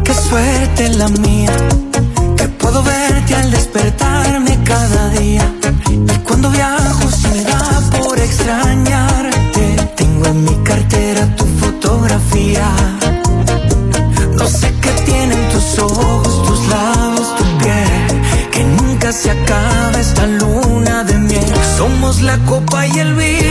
Qué 0.04 0.14
suerte 0.14 0.88
la 0.90 1.08
mía, 1.08 1.52
que 2.36 2.48
puedo 2.48 2.82
verte 2.82 3.34
al 3.34 3.50
despertarme 3.50 4.58
cada 4.64 5.08
día. 5.10 5.44
Y 5.90 6.18
cuando 6.26 6.50
viajo 6.50 7.10
se 7.10 7.28
me 7.28 7.42
da 7.44 7.80
por 7.98 8.18
extrañarte. 8.18 9.76
Tengo 9.96 10.26
en 10.26 10.44
mi 10.44 10.54
cartera 10.64 11.26
tu 11.36 11.44
fotografía. 11.44 12.68
No 14.34 14.46
sé 14.46 14.74
qué 14.80 14.90
tienen 15.04 15.48
tus 15.50 15.78
ojos, 15.78 16.46
tus 16.46 16.66
labios, 16.68 17.36
tu 17.36 17.44
piel. 17.58 18.50
Que 18.50 18.64
nunca 18.64 19.12
se 19.12 19.30
acaba 19.30 19.98
esta 20.00 20.26
luna 20.26 21.04
de 21.04 21.14
miel. 21.18 21.52
Somos 21.76 22.22
la 22.22 22.38
copa 22.38 22.86
y 22.86 22.98
el 22.98 23.14
vino. 23.14 23.41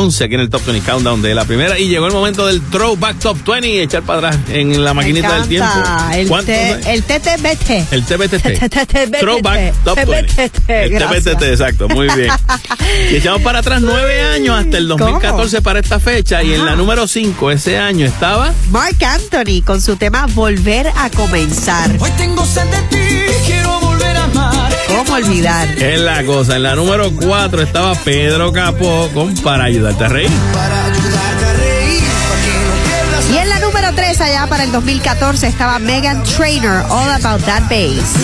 11 0.00 0.24
aquí 0.24 0.34
en 0.34 0.40
el 0.40 0.50
Top 0.50 0.64
20 0.64 0.84
Countdown 0.90 1.20
de 1.22 1.34
la 1.34 1.44
primera. 1.44 1.78
Y 1.78 1.88
llegó 1.88 2.06
el 2.06 2.12
momento 2.12 2.46
del 2.46 2.60
Throwback 2.62 3.18
Top 3.18 3.38
20, 3.46 3.82
echar 3.82 4.02
para 4.02 4.28
atrás 4.28 4.38
en 4.50 4.82
la 4.82 4.94
maquinita 4.94 5.34
del 5.38 5.48
tiempo. 5.48 5.70
El, 6.14 6.28
¿Cuánto? 6.28 6.46
T- 6.52 6.92
el 6.92 7.02
TTBT. 7.02 7.92
El 7.92 8.04
TBTT. 8.04 8.68
TTBT. 8.70 9.16
Throwback 9.20 9.74
Top 9.84 9.96
20. 9.96 10.22
TBTT, 10.48 10.70
El. 10.70 10.98
TBTT, 10.98 11.42
exacto, 11.42 11.88
muy 11.88 12.08
bien. 12.14 12.30
Y 13.10 13.16
echamos 13.16 13.42
para 13.42 13.58
atrás 13.60 13.80
nueve 13.82 14.22
años 14.22 14.58
hasta 14.58 14.78
el 14.78 14.88
2014 14.88 15.62
para 15.62 15.80
esta 15.80 16.00
fecha. 16.00 16.42
Y 16.42 16.54
en 16.54 16.64
la 16.64 16.76
número 16.76 17.06
5 17.06 17.50
ese 17.50 17.78
año 17.78 18.06
estaba. 18.06 18.52
Mark 18.70 18.96
Anthony 19.04 19.62
con 19.64 19.80
su 19.80 19.96
tema 19.96 20.26
Volver 20.34 20.88
a 20.96 21.10
comenzar. 21.10 21.90
Hoy 21.98 22.10
tengo 22.16 22.44
sed 22.46 22.64
de 22.66 22.82
ti, 22.88 22.98
quiero. 23.46 23.79
¿Cómo 24.90 25.14
olvidar? 25.14 25.68
Es 25.80 26.00
la 26.00 26.24
cosa. 26.24 26.56
En 26.56 26.64
la 26.64 26.74
número 26.74 27.12
4 27.12 27.62
estaba 27.62 27.94
Pedro 27.94 28.52
Capó 28.52 29.08
con 29.14 29.34
Para 29.36 29.64
ayudarte 29.64 30.04
a 30.04 30.08
reír. 30.08 30.30
Y 33.32 33.36
en 33.36 33.48
la 33.48 33.60
número 33.60 33.94
3, 33.94 34.20
allá 34.20 34.46
para 34.48 34.64
el 34.64 34.72
2014, 34.72 35.46
estaba 35.46 35.78
Megan 35.78 36.24
Trainor, 36.24 36.84
All 36.90 37.10
About 37.12 37.44
That 37.44 37.62
Bass. 37.70 38.16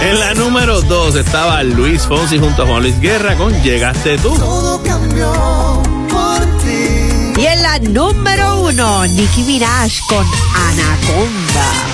En 0.00 0.20
la 0.20 0.34
número 0.34 0.80
2 0.80 1.16
estaba 1.16 1.62
Luis 1.62 2.02
Fonsi 2.02 2.38
junto 2.38 2.62
a 2.62 2.66
Juan 2.66 2.82
Luis 2.82 2.98
Guerra 3.00 3.36
con 3.36 3.52
Llegaste 3.62 4.16
tú. 4.18 4.34
Todo 4.34 4.82
cambió 4.82 5.82
por 6.08 6.40
ti. 6.62 7.42
Y 7.42 7.46
en 7.46 7.62
la 7.62 7.78
número 7.80 8.60
1, 8.60 9.06
Nicki 9.08 9.42
Minaj 9.42 9.92
con 10.08 10.24
Anaconda. 10.54 11.85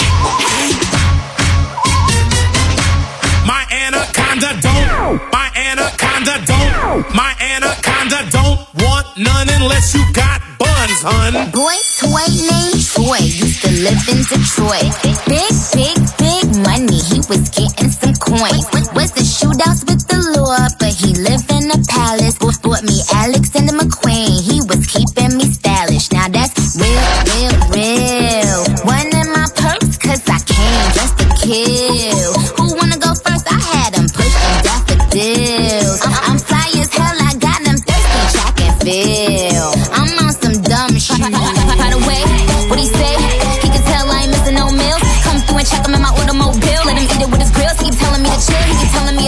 Anaconda 4.43 4.61
don't, 4.61 5.32
my 5.32 5.51
anaconda 5.55 6.34
don't, 6.47 7.14
my 7.14 7.32
anaconda 7.40 8.26
don't 8.30 8.59
want 8.82 9.07
none 9.16 9.49
unless 9.61 9.95
you 9.95 10.03
got 10.12 10.43
buns, 10.59 11.03
hun. 11.03 11.51
Boy 11.53 11.78
toy 11.99 12.26
named 12.51 12.82
Troy 12.82 13.22
used 13.22 13.62
to 13.62 13.70
live 13.70 14.03
in 14.11 14.18
Detroit. 14.26 14.90
Big, 15.30 15.55
big, 15.78 15.95
big 16.18 16.45
money, 16.66 16.99
he 16.99 17.22
was 17.30 17.51
getting 17.55 17.90
some 17.90 18.14
coins. 18.18 18.66
Was 18.95 19.12
the 19.12 19.22
shootouts 19.22 19.86
with 19.86 20.03
the 20.09 20.18
law, 20.34 20.66
but 20.78 20.90
he 20.90 21.14
lived 21.14 21.51
in 21.51 21.70
a 21.70 21.78
palace. 21.86 22.38
Bought 22.38 22.82
me 22.82 22.99
Alexander 23.14 23.72
McQueen, 23.72 24.43
he 24.43 24.59
was 24.66 24.86
keeping 24.86 25.38
me 25.38 25.47
stylish. 25.47 26.11
Now 26.11 26.28
that's 26.28 26.74
real, 26.74 27.07
real, 27.30 27.55
real. 27.70 28.59
One 28.86 29.07
in 29.07 29.28
my 29.30 29.47
purse, 29.55 29.99
cause 29.99 30.22
I 30.26 30.38
came 30.43 30.86
just 30.99 31.18
to 31.18 31.26
kill. 31.38 31.82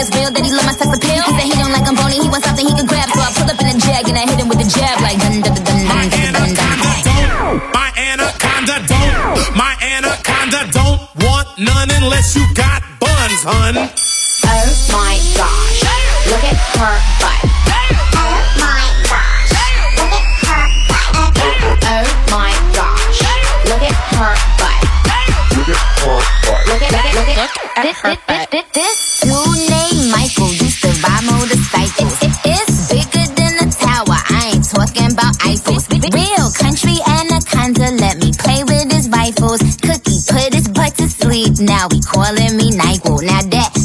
It's 0.04 0.12
real 0.16 0.28
that 0.28 0.44
he 0.44 0.52
love 0.52 0.68
my 0.68 0.76
sex 0.76 0.92
appeal. 0.92 1.16
He 1.24 1.32
said 1.32 1.48
he 1.48 1.56
don't 1.56 1.72
like 1.72 1.88
I'm 1.88 1.96
bony. 1.96 2.20
He 2.20 2.28
wants 2.28 2.44
something 2.44 2.66
he 2.66 2.76
can 2.76 2.84
grab. 2.84 3.08
So 3.08 3.24
I 3.24 3.32
pull 3.32 3.48
up 3.48 3.56
in 3.56 3.72
a 3.72 3.76
jag 3.80 4.04
and 4.04 4.18
I 4.20 4.28
hit 4.28 4.36
him 4.36 4.52
with 4.52 4.60
a 4.60 4.68
jab 4.68 5.00
like 5.00 5.16
dun 5.16 5.40
dun 5.40 5.56
dun 5.64 5.64
dun 5.64 6.12
dun 6.12 6.28
dun 6.36 6.52
dun. 6.52 7.24
My 7.72 7.88
anaconda 7.96 8.84
don't, 8.84 9.56
my 9.56 9.72
anaconda 9.80 10.68
don't 10.76 11.00
want 11.24 11.48
none 11.56 11.88
unless 12.04 12.36
you 12.36 12.44
got 12.52 12.84
buns, 13.00 13.40
hun. 13.48 13.80
Oh 13.80 14.68
my 14.92 15.16
gosh, 15.40 15.88
look 16.28 16.44
at 16.44 16.58
her 16.76 16.96
butt. 17.24 17.40
Oh 18.12 18.44
my 18.60 18.84
gosh, 19.08 19.56
look 19.96 20.12
at 20.12 20.28
her 20.44 20.68
butt. 20.84 21.16
Oh 21.80 22.04
my 22.28 22.52
gosh, 22.76 23.24
look 23.72 23.80
at 23.80 23.96
her 24.20 24.36
butt. 24.60 24.84
Look 25.56 25.72
at 25.72 25.80
her 26.04 26.20
butt. 26.44 26.60
Look 26.68 26.82
at 26.82 26.92
look 26.92 27.28
at 27.32 27.48
look 27.72 27.88
at 27.88 27.96
her 28.04 28.20
butt. 28.28 28.52
This 28.74 29.20
dude 29.22 29.32
named 29.32 29.70
Michael 29.70 29.73
sleep. 41.34 41.58
Now 41.68 41.88
he 41.90 42.00
calling 42.00 42.56
me 42.56 42.70
Nyquil. 42.70 43.22
Now 43.22 43.42
that 43.42 43.83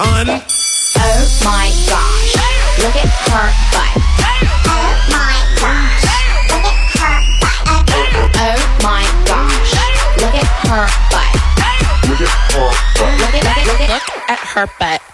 hun. 0.00 0.28
Oh 0.32 1.20
my 1.44 1.68
gosh, 1.84 2.32
look 2.80 2.96
at 2.96 3.10
her 3.28 3.48
butt. 3.68 3.92
Oh 4.64 4.96
my 5.12 5.36
gosh, 5.60 6.08
look 6.48 6.64
at 6.64 6.80
her 6.96 7.20
butt. 7.40 7.60
Oh 8.40 8.56
my 8.80 9.04
gosh, 9.28 9.76
look 10.16 10.36
at 10.40 10.48
her 10.64 10.88
butt. 11.12 11.32
Look 12.08 12.20
at 12.20 12.32
her 12.32 12.64
butt. 12.64 12.80
Look 13.20 13.34
at, 13.34 13.44
look 13.66 13.80
at, 13.80 13.90
look 13.90 14.30
at 14.30 14.38
her 14.38 14.66
butt. 14.78 15.09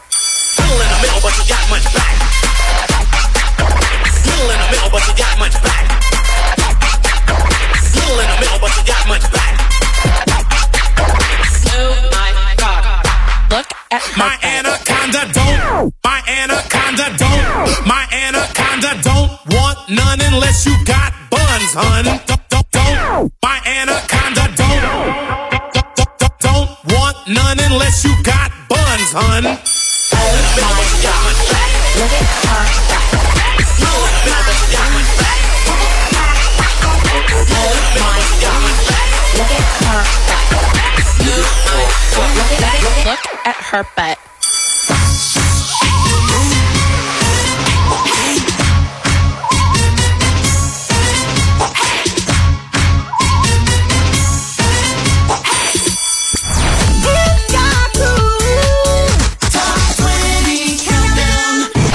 At, 43.46 43.54
look 43.54 43.56
at 43.56 43.64
her 43.70 43.86
butt. 43.96 44.18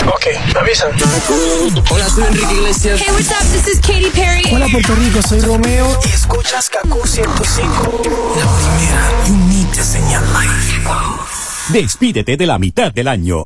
Ok, 0.07 0.27
me. 0.53 0.93
Hola, 1.89 2.09
soy 2.09 2.23
Enrique 2.25 2.53
Iglesias. 2.53 2.99
Hey, 3.01 3.11
what's 3.11 3.31
up? 3.31 3.41
This 3.51 3.67
is 3.67 3.79
Katy 3.81 4.09
Perry. 4.11 4.43
Hola, 4.51 4.67
Puerto 4.71 4.95
Rico, 4.95 5.21
soy 5.21 5.41
Romeo. 5.41 5.87
Y 6.05 6.09
escuchas 6.09 6.69
Kaku 6.69 7.05
105. 7.05 8.01
La 8.35 8.45
primera 8.45 9.11
y 9.27 9.31
única 9.31 9.83
señal 9.83 10.23
live. 10.33 11.30
Despídete 11.71 12.35
de 12.35 12.45
la 12.45 12.59
mitad 12.59 12.91
del 12.91 13.07
año. 13.07 13.45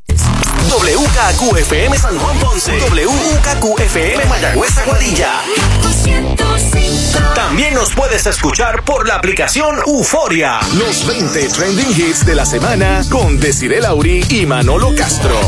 WKQFM 0.68 1.96
San 1.96 2.18
Juan 2.18 2.38
Ponce. 2.40 2.76
WKQFM 2.76 4.24
Mayagüez 4.28 4.78
Aguadilla. 4.78 5.32
También 7.36 7.74
nos 7.74 7.92
puedes 7.92 8.26
escuchar 8.26 8.82
por 8.82 9.06
la 9.06 9.14
aplicación 9.14 9.76
Euforia. 9.86 10.58
Los 10.76 11.06
20 11.06 11.48
trending 11.50 11.90
hits 11.90 12.26
de 12.26 12.34
la 12.34 12.44
semana 12.44 13.02
con 13.10 13.38
Desiree 13.38 13.80
Lauri 13.80 14.24
y 14.28 14.44
Manolo 14.44 14.92
Castro. 14.96 15.38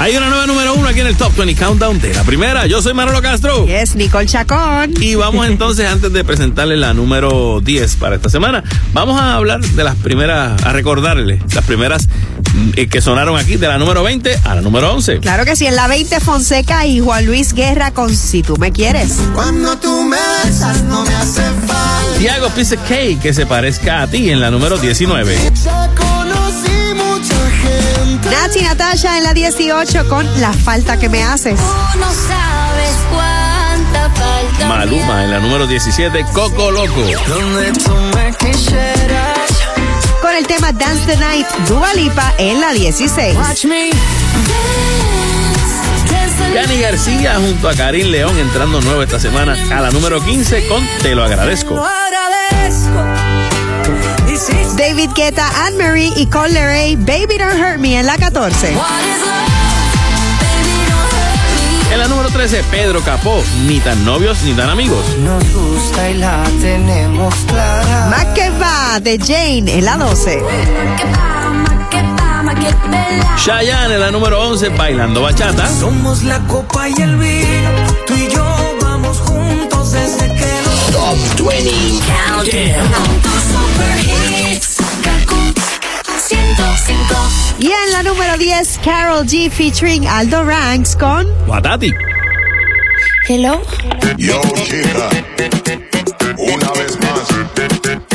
Hay 0.00 0.16
una 0.16 0.30
nueva 0.30 0.46
número 0.46 0.72
uno 0.72 0.88
aquí 0.88 1.00
en 1.00 1.08
el 1.08 1.14
Top 1.14 1.36
20 1.36 1.62
Countdown 1.62 2.00
de 2.00 2.14
la 2.14 2.24
primera. 2.24 2.66
Yo 2.66 2.80
soy 2.80 2.94
Manolo 2.94 3.20
Castro. 3.20 3.66
Es 3.68 3.96
Nicole 3.96 4.24
Chacón. 4.24 4.94
Y 4.98 5.14
vamos 5.14 5.46
entonces, 5.50 5.86
antes 5.86 6.10
de 6.10 6.24
presentarle 6.24 6.78
la 6.78 6.94
número 6.94 7.60
10 7.60 7.96
para 7.96 8.16
esta 8.16 8.30
semana, 8.30 8.64
vamos 8.94 9.20
a 9.20 9.34
hablar 9.34 9.60
de 9.60 9.84
las 9.84 9.96
primeras, 9.96 10.64
a 10.64 10.72
recordarle 10.72 11.38
las 11.54 11.66
primeras 11.66 12.08
mm, 12.54 12.70
eh, 12.76 12.88
que 12.88 13.02
sonaron 13.02 13.36
aquí, 13.36 13.56
de 13.56 13.68
la 13.68 13.76
número 13.76 14.02
20 14.02 14.38
a 14.42 14.54
la 14.54 14.62
número 14.62 14.90
11. 14.90 15.18
Claro 15.18 15.44
que 15.44 15.54
sí, 15.54 15.66
en 15.66 15.76
la 15.76 15.86
20 15.86 16.18
Fonseca 16.20 16.86
y 16.86 17.00
Juan 17.00 17.26
Luis 17.26 17.52
Guerra 17.52 17.90
con 17.90 18.16
Si 18.16 18.42
tú 18.42 18.56
me 18.56 18.72
quieres. 18.72 19.18
Cuando 19.34 19.76
tú 19.76 20.04
me 20.04 20.16
besas 20.42 20.82
no 20.84 21.04
me 21.04 21.14
hace 21.14 21.42
falta. 21.42 22.18
Tiago 22.18 22.48
Piece 22.48 22.78
Cake, 22.88 23.20
que 23.20 23.34
se 23.34 23.44
parezca 23.44 24.00
a 24.00 24.06
ti 24.06 24.30
en 24.30 24.40
la 24.40 24.50
número 24.50 24.78
19. 24.78 25.36
Nachi 28.30 28.62
Natasha 28.62 29.18
en 29.18 29.24
la 29.24 29.34
18 29.34 30.08
con 30.08 30.40
La 30.40 30.52
falta 30.52 30.98
que 30.98 31.08
me 31.08 31.22
haces. 31.22 31.58
Tú 31.58 31.98
no 31.98 32.06
sabes 32.12 32.96
cuánta 33.10 34.10
falta. 34.10 34.66
Maluma 34.68 35.24
en 35.24 35.30
la 35.32 35.40
número 35.40 35.66
17, 35.66 36.24
Coco 36.32 36.70
Loco. 36.70 37.02
Donde 37.28 37.72
tú 37.72 37.94
me 38.14 38.32
quisieras. 38.34 39.50
Con 40.20 40.34
el 40.34 40.46
tema 40.46 40.72
Dance 40.72 41.06
the 41.06 41.16
Night, 41.16 41.46
Dua 41.68 41.92
Lipa 41.94 42.34
en 42.38 42.60
la 42.60 42.72
16. 42.72 43.36
Watch 43.36 43.64
me. 43.64 43.90
Yani 46.54 46.80
García 46.80 47.36
junto 47.36 47.68
a 47.68 47.74
Karim 47.74 48.08
León 48.08 48.36
entrando 48.38 48.80
nuevo 48.80 49.02
esta 49.02 49.20
semana 49.20 49.56
a 49.70 49.80
la 49.80 49.90
número 49.90 50.20
15 50.24 50.66
con 50.66 50.84
Te 51.02 51.14
lo 51.14 51.24
agradezco. 51.24 51.74
David 54.76 55.10
Guetta, 55.14 55.46
Anne-Marie 55.66 56.12
y 56.16 56.26
Cole 56.26 56.52
Leray, 56.52 56.96
Baby 56.96 57.36
Don't 57.38 57.58
Hurt 57.60 57.78
Me 57.78 57.98
en 57.98 58.06
la 58.06 58.16
14. 58.16 58.74
En 61.92 61.98
la 61.98 62.08
número 62.08 62.30
13, 62.30 62.64
Pedro 62.70 63.02
Capó, 63.02 63.42
ni 63.66 63.80
tan 63.80 64.02
novios 64.04 64.40
ni 64.42 64.52
tan 64.54 64.70
amigos. 64.70 65.04
Nos 65.18 65.44
gusta 65.52 66.08
y 66.08 66.14
la 66.14 66.42
tenemos 66.62 67.34
clara. 67.48 68.06
Más 68.08 68.24
que 68.26 68.48
va 68.50 68.98
de 69.00 69.18
Jane 69.18 69.78
en 69.78 69.84
la 69.84 69.96
12. 69.98 70.42
Chayanne 73.36 73.94
en 73.94 74.00
la 74.00 74.10
número 74.10 74.40
11, 74.40 74.70
bailando 74.70 75.20
bachata. 75.20 75.68
Somos 75.68 76.22
la 76.22 76.38
copa 76.46 76.88
y 76.88 76.94
el 76.94 77.16
vino. 77.16 77.70
Tú 78.06 78.14
y 78.14 78.28
yo 78.28 78.76
vamos 78.80 79.18
juntos 79.18 79.92
desde 79.92 80.28
que 80.28 80.60
Top 80.92 81.16
20 81.46 81.70
Countdown. 82.06 84.29
Y 87.58 87.66
en 87.66 87.92
la 87.92 88.02
número 88.02 88.38
10, 88.38 88.80
Carol 88.84 89.26
G 89.26 89.50
featuring 89.50 90.06
Aldo 90.06 90.44
Ranks 90.44 90.96
con 90.96 91.26
Guatati. 91.46 91.92
Hello. 93.28 93.62
Yo, 94.16 94.40
chica, 94.64 95.10
una 96.38 96.72
vez 96.72 96.98
más, 97.00 98.09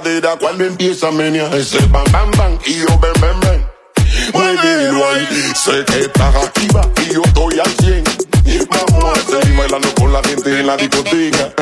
cadera. 0.00 0.36
Cuando 0.38 0.64
empieza 0.64 1.08
a 1.08 1.10
menear 1.10 1.54
ese 1.54 1.78
bam 1.86 2.04
bam 2.12 2.30
bam 2.32 2.58
y 2.66 2.74
yo 2.74 2.86
ven 2.98 3.12
ven 3.20 3.40
ven. 3.40 3.70
Muévelo 4.32 5.08
ahí, 5.10 5.26
sé 5.54 5.84
que 5.84 6.00
estás 6.00 6.34
activa 6.34 6.82
y 7.02 7.14
yo 7.14 7.22
estoy 7.24 7.60
al 7.60 7.70
100. 7.70 8.04
Vamos 8.70 9.18
a 9.18 9.30
seguir 9.30 9.56
bailando 9.56 9.94
con 9.94 10.12
la 10.12 10.22
gente 10.22 10.58
en 10.58 10.66
la 10.66 10.76
discoteca. 10.76 11.52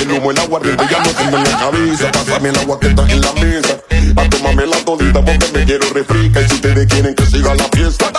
El 0.00 0.10
humo, 0.12 0.30
el 0.30 0.38
agua, 0.38 0.60
ya 0.62 0.98
no 0.98 1.10
tengo 1.10 1.38
en 1.38 1.44
la 1.44 1.58
cabeza. 1.58 2.12
Pásame 2.12 2.48
el 2.50 2.58
agua 2.58 2.80
que 2.80 2.88
está 2.88 3.02
en 3.10 3.20
la 3.20 3.32
mesa. 3.32 3.78
A 4.16 4.28
tomarme 4.28 4.66
la 4.66 4.76
todita 4.84 5.24
porque 5.24 5.48
me 5.54 5.64
quiero 5.64 5.88
refrica. 5.90 6.40
Y 6.42 6.48
si 6.48 6.54
ustedes 6.56 6.86
quieren 6.86 7.14
que 7.14 7.26
siga 7.26 7.54
la 7.54 7.64
fiesta, 7.72 8.12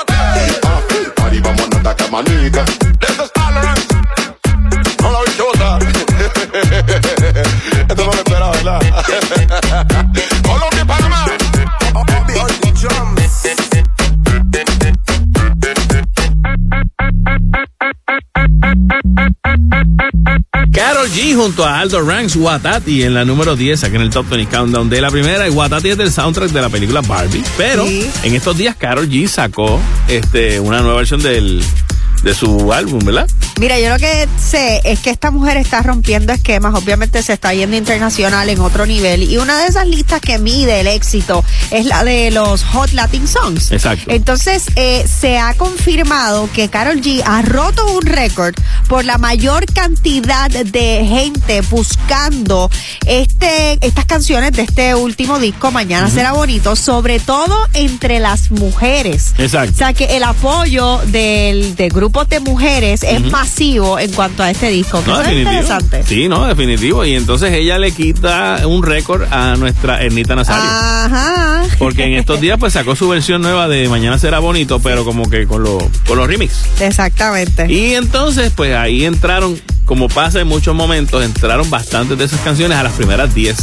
junto 21.46 21.64
a 21.64 21.80
Aldo 21.80 22.02
Ranks 22.02 22.38
Watati 22.38 23.04
en 23.04 23.14
la 23.14 23.24
número 23.24 23.56
10 23.56 23.84
aquí 23.84 23.96
en 23.98 24.02
el 24.02 24.10
Top 24.10 24.28
20 24.30 24.50
Countdown 24.50 24.90
de 24.90 25.00
la 25.00 25.12
primera 25.12 25.48
y 25.48 25.52
Watati 25.52 25.90
es 25.92 25.98
del 25.98 26.12
soundtrack 26.12 26.50
de 26.50 26.60
la 26.60 26.70
película 26.70 27.02
Barbie 27.02 27.44
pero 27.56 27.86
Sí. 27.86 28.10
en 28.24 28.34
estos 28.34 28.58
días 28.58 28.76
Carol 28.76 29.08
G 29.08 29.28
sacó 29.28 29.80
este 30.08 30.60
una 30.60 30.82
nueva 30.82 30.98
versión 30.98 31.22
del 31.22 31.64
de 32.24 32.34
su 32.34 32.74
álbum, 32.74 33.00
¿verdad? 33.06 33.28
Mira, 33.60 33.80
yo 33.80 33.90
lo 33.90 33.98
que 33.98 34.28
sé 34.42 34.82
es 34.84 35.00
que 35.00 35.12
esta 35.12 35.30
mujer 35.30 35.58
está 35.58 35.84
rompiendo 35.84 36.34
esquemas, 36.34 36.74
obviamente 36.74 37.22
se 37.22 37.34
está 37.34 37.54
yendo 37.54 37.78
internacional 37.78 38.50
en 38.50 38.60
otro 38.60 38.88
nivel 38.88 39.22
y 39.22 39.38
una 39.38 39.60
de 39.60 39.68
esas 39.68 39.86
listas 39.88 40.22
que 40.22 40.40
mide 40.40 40.80
el 40.80 40.88
éxito 40.88 41.44
es 41.70 41.86
la 41.86 42.04
de 42.04 42.32
los 42.32 42.64
Hot 42.64 42.94
Latin 42.94 43.28
Songs. 43.28 43.72
Exacto. 43.72 44.06
Entonces, 44.12 44.64
eh, 44.76 45.06
se 45.08 45.38
ha 45.38 45.54
confirmado 45.54 46.50
que 46.52 46.68
Carol 46.68 47.00
G 47.00 47.22
ha 47.24 47.44
roto 47.44 47.86
un 47.96 48.02
récord 48.02 48.56
por 48.88 49.06
la 49.06 49.18
mayor 49.18 49.66
cantidad 49.74 50.50
de 50.50 51.06
gente 51.06 51.62
buscando 51.70 52.70
este, 53.06 53.78
estas 53.86 54.06
canciones 54.06 54.52
de 54.54 54.64
este 54.64 54.96
último 54.96 55.40
disco, 55.40 55.72
Mañana 55.72 56.10
será 56.10 56.32
bonito, 56.32 56.76
sobre 56.76 57.20
todo 57.20 57.56
entre 57.74 58.20
las 58.20 58.52
mujeres. 58.52 59.34
Exacto. 59.38 59.72
O 59.74 59.78
sea 59.78 59.94
que 59.94 60.18
el 60.18 60.24
apoyo 60.24 61.00
del, 61.08 61.76
de 61.76 61.90
grupos 61.90 62.30
de 62.30 62.40
mujeres 62.40 63.04
es 63.04 63.22
masivo 63.32 64.00
en 64.00 64.12
cuanto 64.14 64.44
a 64.44 64.52
este 64.52 64.70
disco. 64.70 65.04
que 65.04 65.12
No, 65.12 65.22
eso 65.22 65.30
es 65.30 65.38
interesante. 65.38 66.04
Sí, 66.04 66.28
no, 66.28 66.46
definitivo. 66.46 67.04
Y 67.06 67.16
entonces 67.16 67.52
ella 67.54 67.78
le 67.78 67.92
quita 67.92 68.62
un 68.66 68.84
récord 68.84 69.24
a 69.32 69.56
nuestra 69.56 70.02
Ernita 70.02 70.36
Nazario. 70.36 70.64
Ajá. 70.64 71.64
Porque 71.78 72.06
en 72.06 72.14
estos 72.14 72.40
días 72.40 72.58
pues 72.60 72.74
sacó 72.74 72.96
su 72.96 73.10
versión 73.10 73.42
nueva 73.42 73.68
de 73.68 73.90
Mañana 73.90 74.18
será 74.18 74.40
bonito, 74.40 74.80
pero 74.80 75.06
como 75.06 75.30
que 75.30 75.48
con, 75.48 75.64
lo, 75.64 75.78
con 76.08 76.18
los 76.18 76.28
remix. 76.28 76.66
Exactamente. 76.80 77.72
Y 77.72 77.94
entonces, 77.96 78.52
pues 78.56 78.75
ahí 78.76 79.06
entraron, 79.06 79.60
como 79.86 80.08
pasa 80.08 80.40
en 80.40 80.48
muchos 80.48 80.76
momentos, 80.76 81.24
entraron 81.24 81.70
bastantes 81.70 82.18
de 82.18 82.26
esas 82.26 82.40
canciones 82.42 82.78
a 82.78 82.84
las 82.84 82.94
primeras 82.94 83.34
10. 83.34 83.58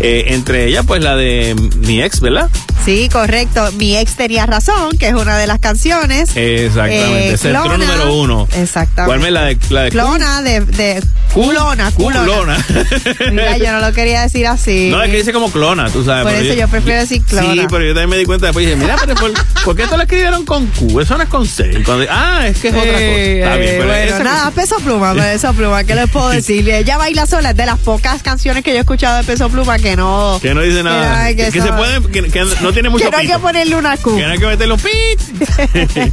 Eh, 0.00 0.24
entre 0.28 0.66
ellas, 0.66 0.84
pues 0.86 1.02
la 1.02 1.16
de 1.16 1.54
mi 1.86 2.02
ex, 2.02 2.20
¿verdad? 2.20 2.50
Sí, 2.84 3.08
correcto. 3.12 3.70
Mi 3.72 3.96
ex 3.96 4.16
tenía 4.16 4.44
razón, 4.44 4.96
que 4.98 5.06
es 5.08 5.14
una 5.14 5.38
de 5.38 5.46
las 5.46 5.60
canciones. 5.60 6.30
Exactamente. 6.36 7.28
Eh, 7.28 7.32
es 7.34 7.44
el 7.44 7.52
Clona. 7.52 7.76
número 7.78 8.14
uno. 8.16 8.48
Exactamente. 8.56 9.04
¿Cuál 9.06 9.20
me 9.20 9.30
la 9.30 9.42
de, 9.44 9.56
la 9.70 9.82
de 9.82 9.90
Clona 9.90 10.42
de, 10.42 10.60
de 10.62 11.02
culona, 11.32 11.92
culona. 11.92 12.24
Culona. 12.24 12.66
Mira, 13.30 13.56
yo 13.58 13.72
no 13.72 13.80
lo 13.80 13.92
quería 13.92 14.22
decir 14.22 14.48
así. 14.48 14.88
No, 14.90 15.00
es 15.00 15.10
que 15.10 15.16
dice 15.18 15.32
como 15.32 15.50
clona, 15.52 15.88
tú 15.90 16.04
sabes. 16.04 16.24
Por 16.24 16.34
eso 16.34 16.54
yo 16.54 16.66
prefiero 16.68 17.00
decir 17.00 17.22
clona. 17.22 17.52
Sí, 17.52 17.66
pero 17.70 17.84
yo 17.84 17.90
también 17.94 18.10
me 18.10 18.16
di 18.18 18.24
cuenta 18.24 18.46
después 18.46 18.64
y 18.64 18.70
dije, 18.70 18.80
mira, 18.80 18.96
pero 19.00 19.14
¿por, 19.14 19.32
¿por 19.64 19.76
qué 19.76 19.84
esto 19.84 19.96
lo 19.96 20.02
escribieron 20.02 20.44
con 20.44 20.66
Q? 20.66 21.00
Eso 21.00 21.16
no 21.16 21.22
es 21.22 21.28
con 21.28 21.46
C. 21.46 21.82
Cuando- 21.84 22.04
ah, 22.10 22.48
es 22.48 22.58
que 22.58 22.68
es 22.68 22.74
otra 22.74 22.84
cosa. 22.92 22.98
Está 22.98 23.56
bien, 23.56 23.68
Eh, 23.70 23.76
pero 23.78 23.86
bueno, 23.88 24.24
nada, 24.24 24.50
peso 24.50 24.76
pluma, 24.80 25.14
peso 25.14 25.52
pluma, 25.54 25.84
¿qué 25.84 25.94
les 25.94 26.10
puedo 26.10 26.30
decir? 26.30 26.68
Ella 26.72 26.98
baila 26.98 27.26
sola, 27.26 27.50
es 27.50 27.56
de 27.56 27.64
las 27.66 27.78
pocas 27.78 28.22
canciones 28.24 28.64
que 28.64 28.70
yo 28.72 28.78
he 28.78 28.80
escuchado 28.80 29.18
de 29.18 29.24
peso 29.24 29.48
pluma 29.48 29.78
que 29.78 29.94
no. 29.96 30.38
que 30.42 30.52
no 30.52 30.60
dice 30.62 30.82
nada. 30.82 31.22
ay, 31.26 31.36
que, 31.36 31.44
que 31.46 31.52
que 31.52 31.58
eso- 31.58 31.66
se 31.68 31.72
puede, 31.74 32.02
que, 32.10 32.28
que 32.30 32.40
no 32.72 32.74
tiene 32.74 32.88
mucho 32.90 33.04
que 33.04 33.10
no 33.10 33.16
hay 33.18 33.26
que 33.26 33.32
pito. 33.34 33.40
ponerle 33.42 33.76
una 33.76 33.96
Q. 33.96 34.16
Que 34.16 34.22
no 34.22 34.32
hay 34.32 34.38
que 34.38 34.46
meterle 34.46 34.74
un 34.74 34.80
pit. 34.80 36.12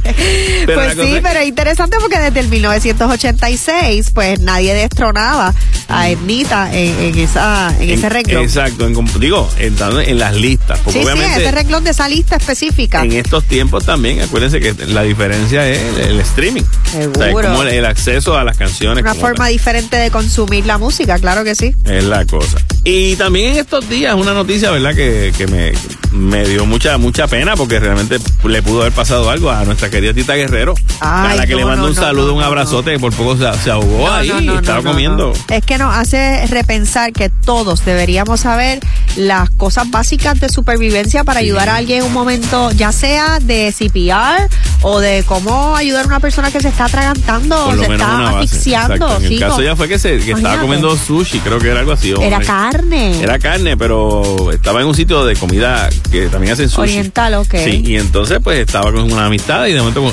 Pues 0.66 0.92
sí, 0.94 1.14
es- 1.14 1.20
pero 1.22 1.40
es 1.40 1.48
interesante 1.48 1.96
porque 2.00 2.18
desde 2.18 2.40
el 2.40 2.48
1986, 2.48 4.10
pues 4.14 4.40
nadie 4.40 4.74
destronaba 4.74 5.54
a 5.88 6.08
Ernita 6.10 6.70
en, 6.72 6.98
en 7.00 7.18
esa, 7.18 7.74
en, 7.80 7.90
ese 7.90 8.08
renglón. 8.08 8.42
Exacto, 8.44 8.86
en, 8.86 8.94
digo, 9.18 9.48
entrando 9.58 10.00
en 10.00 10.18
las 10.18 10.34
listas. 10.36 10.78
Porque 10.84 11.02
Sí, 11.02 11.08
sí, 11.12 11.20
ese 11.40 11.50
renglón 11.50 11.84
de 11.84 11.90
esa 11.90 12.08
lista 12.08 12.36
específica. 12.36 13.02
en 13.02 13.12
estos 13.12 13.44
tiempos 13.44 13.84
también, 13.84 14.20
acuérdense 14.20 14.60
que 14.60 14.74
la 14.86 15.02
diferencia 15.02 15.66
es 15.68 15.80
el, 15.80 16.00
el 16.12 16.20
streaming. 16.20 16.62
O 16.62 16.90
sea, 16.90 17.00
es 17.00 17.12
Seguro. 17.16 17.48
como 17.48 17.62
el, 17.62 17.68
el 17.68 17.84
acceso 17.86 18.36
a 18.36 18.44
las 18.44 18.56
canciones. 18.56 19.02
Una 19.02 19.14
forma 19.14 19.48
diferente 19.48 19.96
de 19.96 20.10
consumir 20.10 20.66
la 20.66 20.78
música, 20.78 21.18
claro 21.18 21.42
que 21.44 21.54
sí. 21.54 21.74
Es 21.84 22.04
la 22.04 22.24
cosa. 22.26 22.58
Y 22.84 23.16
también 23.16 23.52
en 23.52 23.58
estos 23.58 23.88
días 23.88 24.14
una 24.14 24.32
noticia, 24.32 24.70
¿verdad? 24.70 24.94
Que, 24.94 25.32
que 25.36 25.46
me, 25.46 25.72
me 26.12 26.44
dio 26.50 26.66
mucha 26.66 26.98
mucha 26.98 27.26
pena 27.26 27.56
porque 27.56 27.78
realmente 27.78 28.18
le 28.44 28.62
pudo 28.62 28.82
haber 28.82 28.92
pasado 28.92 29.30
algo 29.30 29.50
a 29.50 29.64
nuestra 29.64 29.90
querida 29.90 30.12
Tita 30.12 30.34
Guerrero. 30.34 30.74
Ay, 31.00 31.32
a 31.32 31.34
la 31.36 31.46
que 31.46 31.52
no, 31.52 31.58
le 31.58 31.64
mando 31.64 31.82
no, 31.82 31.88
un 31.88 31.94
saludo, 31.94 32.28
no, 32.28 32.34
un 32.34 32.42
abrazote, 32.42 32.92
que 32.92 32.98
por 32.98 33.12
poco 33.12 33.36
se, 33.36 33.52
se 33.62 33.70
ahogó 33.70 34.10
ahí 34.10 34.32
y 34.40 34.48
estaba 34.48 34.82
comiendo. 34.82 35.32
Es 35.48 35.64
que 35.64 35.78
nos 35.78 35.94
hace 35.94 36.46
repensar 36.48 37.12
que 37.12 37.28
todos 37.28 37.84
deberíamos 37.84 38.40
saber 38.40 38.80
las 39.16 39.50
cosas 39.50 39.90
básicas 39.90 40.40
de 40.40 40.48
supervivencia 40.48 41.24
para 41.24 41.40
ayudar 41.40 41.68
a 41.68 41.76
alguien 41.76 42.00
en 42.00 42.04
un 42.04 42.12
momento, 42.12 42.70
ya 42.72 42.92
sea 42.92 43.38
de 43.40 43.72
CPR 43.72 44.48
o 44.82 45.00
de 45.00 45.22
cómo 45.24 45.76
ayudar 45.76 46.04
a 46.04 46.08
una 46.08 46.20
persona 46.20 46.50
que 46.50 46.60
se 46.60 46.68
está 46.68 46.86
atragantando 46.86 47.66
o 47.66 47.76
se 47.76 47.82
está 47.82 48.06
base. 48.06 48.36
asfixiando. 48.36 49.16
En 49.18 49.24
el 49.24 49.40
caso 49.40 49.62
ya 49.62 49.76
fue 49.76 49.88
que, 49.88 49.98
se, 49.98 50.18
que 50.18 50.32
estaba 50.32 50.60
comiendo 50.60 50.96
sushi, 50.96 51.40
creo 51.40 51.58
que 51.58 51.68
era 51.68 51.80
algo 51.80 51.92
así. 51.92 52.14
Era 52.20 52.40
carne. 52.40 53.20
Era 53.20 53.38
carne, 53.38 53.76
pero 53.76 54.50
estaba 54.52 54.80
en 54.80 54.86
un 54.86 54.94
sitio 54.94 55.24
de 55.24 55.36
comida 55.36 55.88
que 56.10 56.28
también 56.28 56.54
hacen 56.54 56.68
sushi. 56.68 56.82
Oriental, 56.82 57.34
ok. 57.34 57.54
Sí, 57.64 57.82
y 57.84 57.96
entonces 57.96 58.38
pues 58.42 58.58
estaba 58.58 58.92
con 58.92 59.12
una 59.12 59.26
amistad 59.26 59.66
y 59.66 59.72
de 59.72 59.80
momento 59.80 60.00
como, 60.00 60.12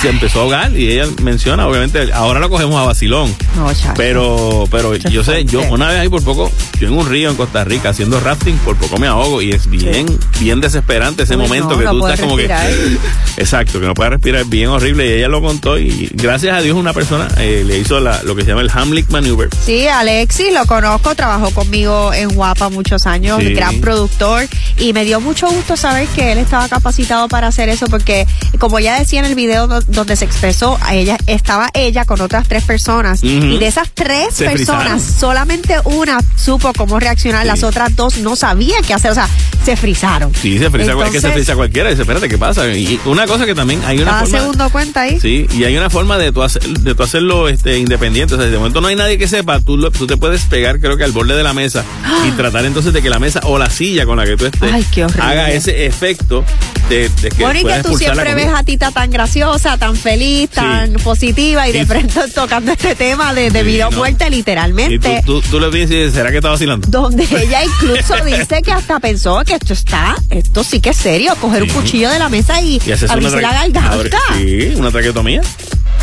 se 0.00 0.08
empezó 0.08 0.40
a 0.40 0.42
ahogar 0.42 0.76
y 0.76 0.90
ella 0.92 1.06
menciona, 1.22 1.66
obviamente, 1.66 2.12
ahora 2.12 2.40
lo 2.40 2.48
cogemos 2.48 2.80
a 2.80 2.84
vacilón. 2.84 3.34
No, 3.56 3.72
chacho. 3.72 3.94
Pero, 3.96 4.64
pero 4.70 4.94
yo 4.96 5.24
sé, 5.24 5.44
yo 5.44 5.62
una 5.70 5.88
vez 5.88 5.98
ahí 5.98 6.08
por 6.08 6.22
poco, 6.22 6.50
yo 6.78 6.88
en 6.88 6.94
un 6.94 7.08
río 7.08 7.30
en 7.30 7.36
Costa 7.36 7.64
Rica 7.64 7.90
haciendo 7.90 8.20
rafting, 8.20 8.56
por 8.58 8.76
poco 8.76 8.98
me 8.98 9.06
ahogo 9.06 9.42
y 9.42 9.50
es 9.50 9.68
bien, 9.68 10.06
bien 10.38 10.60
desesperante 10.60 11.24
ese 11.24 11.36
momento 11.36 11.70
no, 11.70 11.78
que 11.78 11.84
no 11.84 11.90
tú 11.92 12.06
estás 12.06 12.20
como 12.20 12.36
que, 12.36 12.44
exacto, 13.36 13.71
que 13.80 13.86
no 13.86 13.94
puedes 13.94 14.12
respirar, 14.12 14.44
bien 14.46 14.68
horrible 14.68 15.06
y 15.08 15.12
ella 15.18 15.28
lo 15.28 15.40
contó 15.40 15.78
y 15.78 16.08
gracias 16.14 16.56
a 16.56 16.60
Dios 16.60 16.76
una 16.76 16.92
persona 16.92 17.28
eh, 17.38 17.62
le 17.66 17.78
hizo 17.78 18.00
la, 18.00 18.22
lo 18.22 18.34
que 18.34 18.42
se 18.42 18.48
llama 18.48 18.62
el 18.62 18.70
Hamlick 18.72 19.10
Maneuver. 19.10 19.48
Sí, 19.64 19.86
Alexis, 19.88 20.52
lo 20.52 20.64
conozco, 20.66 21.14
trabajó 21.14 21.50
conmigo 21.52 22.12
en 22.14 22.28
Guapa 22.30 22.68
muchos 22.68 23.06
años, 23.06 23.40
Sí. 23.42 23.52
gran 23.54 23.80
productor, 23.80 24.46
y 24.78 24.92
me 24.92 25.04
dio 25.04 25.20
mucho 25.20 25.48
gusto 25.50 25.76
saber 25.76 26.06
que 26.08 26.32
él 26.32 26.38
estaba 26.38 26.68
capacitado 26.68 27.28
para 27.28 27.48
hacer 27.48 27.68
eso, 27.68 27.86
porque 27.88 28.26
como 28.58 28.78
ya 28.80 28.98
decía 28.98 29.20
en 29.20 29.26
el 29.26 29.34
video 29.34 29.66
do- 29.66 29.80
donde 29.88 30.16
se 30.16 30.24
expresó, 30.24 30.78
a 30.82 30.94
ella 30.94 31.16
estaba 31.26 31.70
ella 31.74 32.04
con 32.04 32.20
otras 32.20 32.48
tres 32.48 32.64
personas, 32.64 33.22
y 33.22 33.58
de 33.58 33.66
esas 33.66 33.90
tres 33.92 34.34
Se 34.34 34.44
personas, 34.44 35.02
frizaron. 35.02 35.20
solamente 35.20 35.74
una 35.84 36.18
supo 36.36 36.72
cómo 36.76 36.98
reaccionar, 37.00 37.46
las 37.46 37.62
otras 37.62 37.94
dos 37.96 38.18
no 38.18 38.36
sabían 38.36 38.82
qué 38.84 38.94
hacer, 38.94 39.10
o 39.10 39.14
sea, 39.14 39.28
se 39.64 39.76
frizaron. 39.76 40.32
Sí, 40.34 40.58
se 40.58 40.70
frisa, 40.70 40.92
es 40.92 40.96
que 40.96 41.02
se 41.02 41.16
Entonces- 41.16 41.32
frisa 41.32 41.54
cualquiera 41.54 41.88
y 41.88 41.92
dice, 41.92 42.02
espérate, 42.02 42.28
¿qué 42.28 42.38
pasa? 42.38 42.68
Y 42.68 43.00
una 43.04 43.26
cosa 43.26 43.46
que 43.46 43.54
también 43.62 43.80
hay 43.86 43.98
una 43.98 44.10
Cada 44.10 44.20
forma... 44.24 44.38
segundo 44.38 44.70
cuenta 44.70 45.02
ahí. 45.02 45.20
Sí, 45.20 45.46
y 45.52 45.62
hay 45.64 45.76
una 45.76 45.88
forma 45.88 46.18
de 46.18 46.32
tú, 46.32 46.42
hacer, 46.42 46.62
de 46.62 46.94
tú 46.96 47.02
hacerlo 47.04 47.48
este, 47.48 47.78
independiente. 47.78 48.34
O 48.34 48.38
sea, 48.38 48.46
de 48.48 48.56
momento 48.58 48.80
no 48.80 48.88
hay 48.88 48.96
nadie 48.96 49.18
que 49.18 49.28
sepa, 49.28 49.60
tú, 49.60 49.76
lo- 49.76 49.90
tú 49.92 50.06
te 50.08 50.16
puedes 50.16 50.42
pegar, 50.46 50.80
creo 50.80 50.96
que 50.96 51.04
al 51.04 51.12
borde 51.12 51.36
de 51.36 51.42
la 51.44 51.52
mesa 51.54 51.84
y 52.26 52.30
tratar 52.36 52.64
entonces 52.64 52.92
de 52.92 53.02
que 53.02 53.08
la 53.10 53.20
mesa 53.20 53.40
o 53.44 53.58
la 53.58 53.70
silla 53.70 54.04
con 54.04 54.16
la 54.16 54.24
que 54.24 54.36
tú 54.36 54.46
estés 54.46 54.72
Ay, 54.72 54.84
qué 54.92 55.04
horrible. 55.04 55.22
haga 55.22 55.50
ese 55.52 55.86
efecto 55.86 56.44
de, 56.88 57.08
de 57.08 57.28
que 57.30 57.42
Bueno, 57.44 57.60
y 57.60 57.64
que 57.64 57.82
tú 57.84 57.96
siempre 57.96 58.34
ves 58.34 58.48
a 58.52 58.64
Tita 58.64 58.90
tan 58.90 59.10
graciosa, 59.10 59.78
tan 59.78 59.94
feliz, 59.96 60.50
tan 60.50 60.94
positiva 60.94 61.68
y 61.68 61.72
de 61.72 61.86
frente 61.86 62.20
tocando 62.34 62.72
este 62.72 62.94
tema 62.96 63.32
de, 63.32 63.50
de 63.50 63.60
Sí, 63.60 63.66
vida 63.66 63.86
o 63.88 63.90
no. 63.92 63.98
muerte 63.98 64.24
Y 64.26 64.30
tú, 64.30 64.36
literalmente. 64.36 65.22
tú, 65.24 65.40
tú 65.42 65.60
le 65.60 65.70
dices, 65.70 66.12
¿será 66.14 66.30
que 66.30 66.38
está 66.38 66.50
vacilando? 66.50 66.88
Donde 66.90 67.22
ella 67.30 67.60
incluso 67.64 68.14
dice 68.24 68.60
que 68.62 68.72
hasta 68.72 68.98
pensó 68.98 69.40
que 69.46 69.54
esto 69.54 69.72
está, 69.72 70.16
esto 70.30 70.64
sí 70.64 70.80
que 70.80 70.90
es 70.90 70.96
serio, 70.96 71.34
coger 71.40 71.62
un 71.62 71.68
cuchillo 71.68 72.10
de 72.10 72.18
la 72.18 72.28
mesa 72.28 72.60
y, 72.60 72.80
Y 72.84 72.92
abrirse 73.08 73.40
la 73.40 73.51
garganta. 73.52 73.90
Sí, 74.38 74.74
una 74.76 74.90
traqueotomía. 74.90 75.40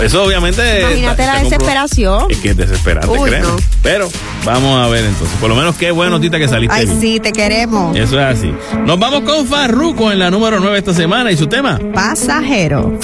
Eso 0.02 0.24
obviamente. 0.24 0.82
Imagínate 0.82 1.26
la 1.26 1.34
está 1.34 1.43
desesperación. 1.43 2.32
Es 2.32 2.38
que 2.38 2.50
es 2.52 2.58
desesperante, 2.58 3.10
Uy, 3.10 3.30
créeme. 3.30 3.47
no. 3.47 3.56
Pero 3.84 4.10
vamos 4.45 4.86
a 4.86 4.88
ver 4.89 5.04
entonces. 5.04 5.38
Por 5.39 5.50
lo 5.50 5.56
menos 5.56 5.76
qué 5.76 5.91
bueno, 5.91 6.20
Tita, 6.22 6.39
que 6.39 6.47
saliste 6.47 6.74
Ay, 6.76 6.86
bien. 6.86 7.02
sí, 7.02 7.20
te 7.20 7.34
queremos. 7.34 7.95
Eso 7.97 8.20
es 8.20 8.38
así. 8.38 8.54
Nos 8.86 8.97
vamos 8.97 9.22
con 9.22 9.45
Farruko 9.45 10.12
en 10.12 10.20
la 10.20 10.32
número 10.32 10.60
9 10.60 10.78
esta 10.78 10.93
semana 10.93 11.32
y 11.32 11.38
su 11.38 11.47
tema. 11.47 11.80
Pasajero. 11.93 12.97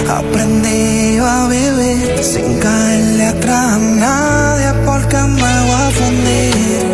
Aprendí 0.10 1.18
a 1.20 1.48
vivir 1.48 2.18
sin 2.22 2.60
caerle 2.60 3.28
atrás 3.28 3.74
a 3.74 3.78
nadie 3.78 4.74
porque 4.86 5.16
me 5.18 5.42
voy 5.42 5.82
a 5.88 5.92
fundir. 5.92 6.91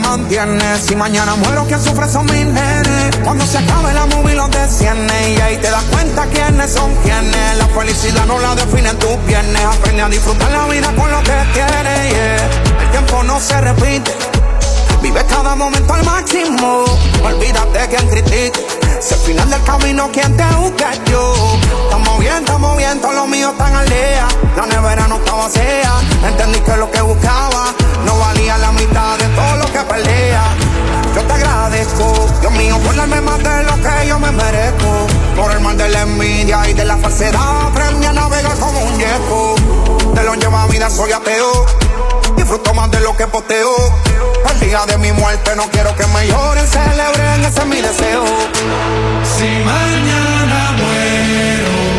Me 0.00 0.08
mantiene. 0.08 0.78
Si 0.78 0.96
mañana 0.96 1.34
muero, 1.36 1.64
quien 1.66 1.82
sufre 1.82 2.08
son 2.08 2.26
mis 2.26 2.46
nenes. 2.46 3.16
Cuando 3.22 3.44
se 3.46 3.58
acabe 3.58 3.92
la 3.92 4.06
movie 4.06 4.34
los 4.34 4.50
desciende. 4.50 5.34
Y 5.36 5.40
ahí 5.40 5.56
te 5.58 5.70
das 5.70 5.84
cuenta 5.84 6.26
quiénes 6.26 6.72
son 6.72 6.94
quienes. 7.02 7.56
La 7.58 7.66
felicidad 7.68 8.26
no 8.26 8.38
la 8.38 8.54
definen 8.54 8.98
tus 8.98 9.24
viernes. 9.26 9.62
Aprende 9.64 10.02
a 10.02 10.08
disfrutar 10.08 10.50
la 10.50 10.66
vida 10.66 10.92
con 10.94 11.10
lo 11.10 11.22
que 11.22 11.32
tienes. 11.52 12.42
El 12.80 12.90
tiempo 12.90 13.22
no 13.22 13.40
se 13.40 13.60
repite. 13.60 14.12
Vive 15.02 15.24
cada 15.26 15.54
momento 15.54 15.94
al 15.94 16.04
máximo. 16.04 16.84
Olvídate 17.22 17.88
quien 17.88 18.08
critique. 18.08 18.79
Si 19.00 19.14
al 19.14 19.20
final 19.20 19.48
del 19.48 19.62
camino 19.62 20.10
quien 20.12 20.36
te 20.36 20.44
busca 20.56 20.92
yo. 21.10 21.34
Estamos 21.84 22.18
bien, 22.18 22.34
estamos 22.34 22.76
bien, 22.76 23.00
todos 23.00 23.14
los 23.14 23.28
míos 23.28 23.52
están 23.52 23.74
al 23.74 23.88
día. 23.88 24.28
La 24.54 24.66
nevera 24.66 25.08
no 25.08 25.16
está 25.16 25.32
vacía. 25.32 25.92
Entendí 26.28 26.60
que 26.60 26.76
lo 26.76 26.90
que 26.90 27.00
buscaba 27.00 27.74
no 28.04 28.18
valía 28.18 28.58
la 28.58 28.72
mitad 28.72 29.16
de 29.16 29.26
todo 29.28 29.56
lo 29.56 29.64
que 29.72 29.78
perdía. 29.78 30.42
Yo 31.14 31.22
te 31.22 31.32
agradezco, 31.32 32.12
Dios 32.42 32.52
mío, 32.52 32.78
por 32.84 32.94
darme 32.94 33.22
más 33.22 33.38
de 33.38 33.64
lo 33.64 33.74
que 33.76 34.06
yo 34.06 34.18
me 34.18 34.32
merezco. 34.32 35.06
Por 35.34 35.50
el 35.52 35.60
mal 35.60 35.78
de 35.78 35.88
la 35.88 36.02
envidia 36.02 36.68
y 36.68 36.74
de 36.74 36.84
la 36.84 36.98
falsedad, 36.98 37.68
aprendí 37.68 38.04
a 38.04 38.12
navegar 38.12 38.58
como 38.58 38.80
un 38.80 38.98
yeco. 38.98 39.54
De 40.14 40.24
lo 40.24 40.34
lleva 40.34 40.66
vida 40.66 40.90
soy 40.90 41.12
ateo. 41.12 41.64
Disfruto 42.50 42.74
más 42.74 42.90
de 42.90 42.98
lo 42.98 43.16
que 43.16 43.28
posteo. 43.28 43.70
El 44.50 44.58
día 44.58 44.84
de 44.84 44.98
mi 44.98 45.12
muerte 45.12 45.54
no 45.54 45.70
quiero 45.70 45.94
que 45.94 46.04
me 46.08 46.26
lloren, 46.26 46.66
celebren, 46.66 47.44
ese 47.44 47.60
es 47.60 47.66
mi 47.66 47.80
deseo. 47.80 48.24
Si 49.22 49.46
mañana 49.64 50.72
muero, 50.72 51.89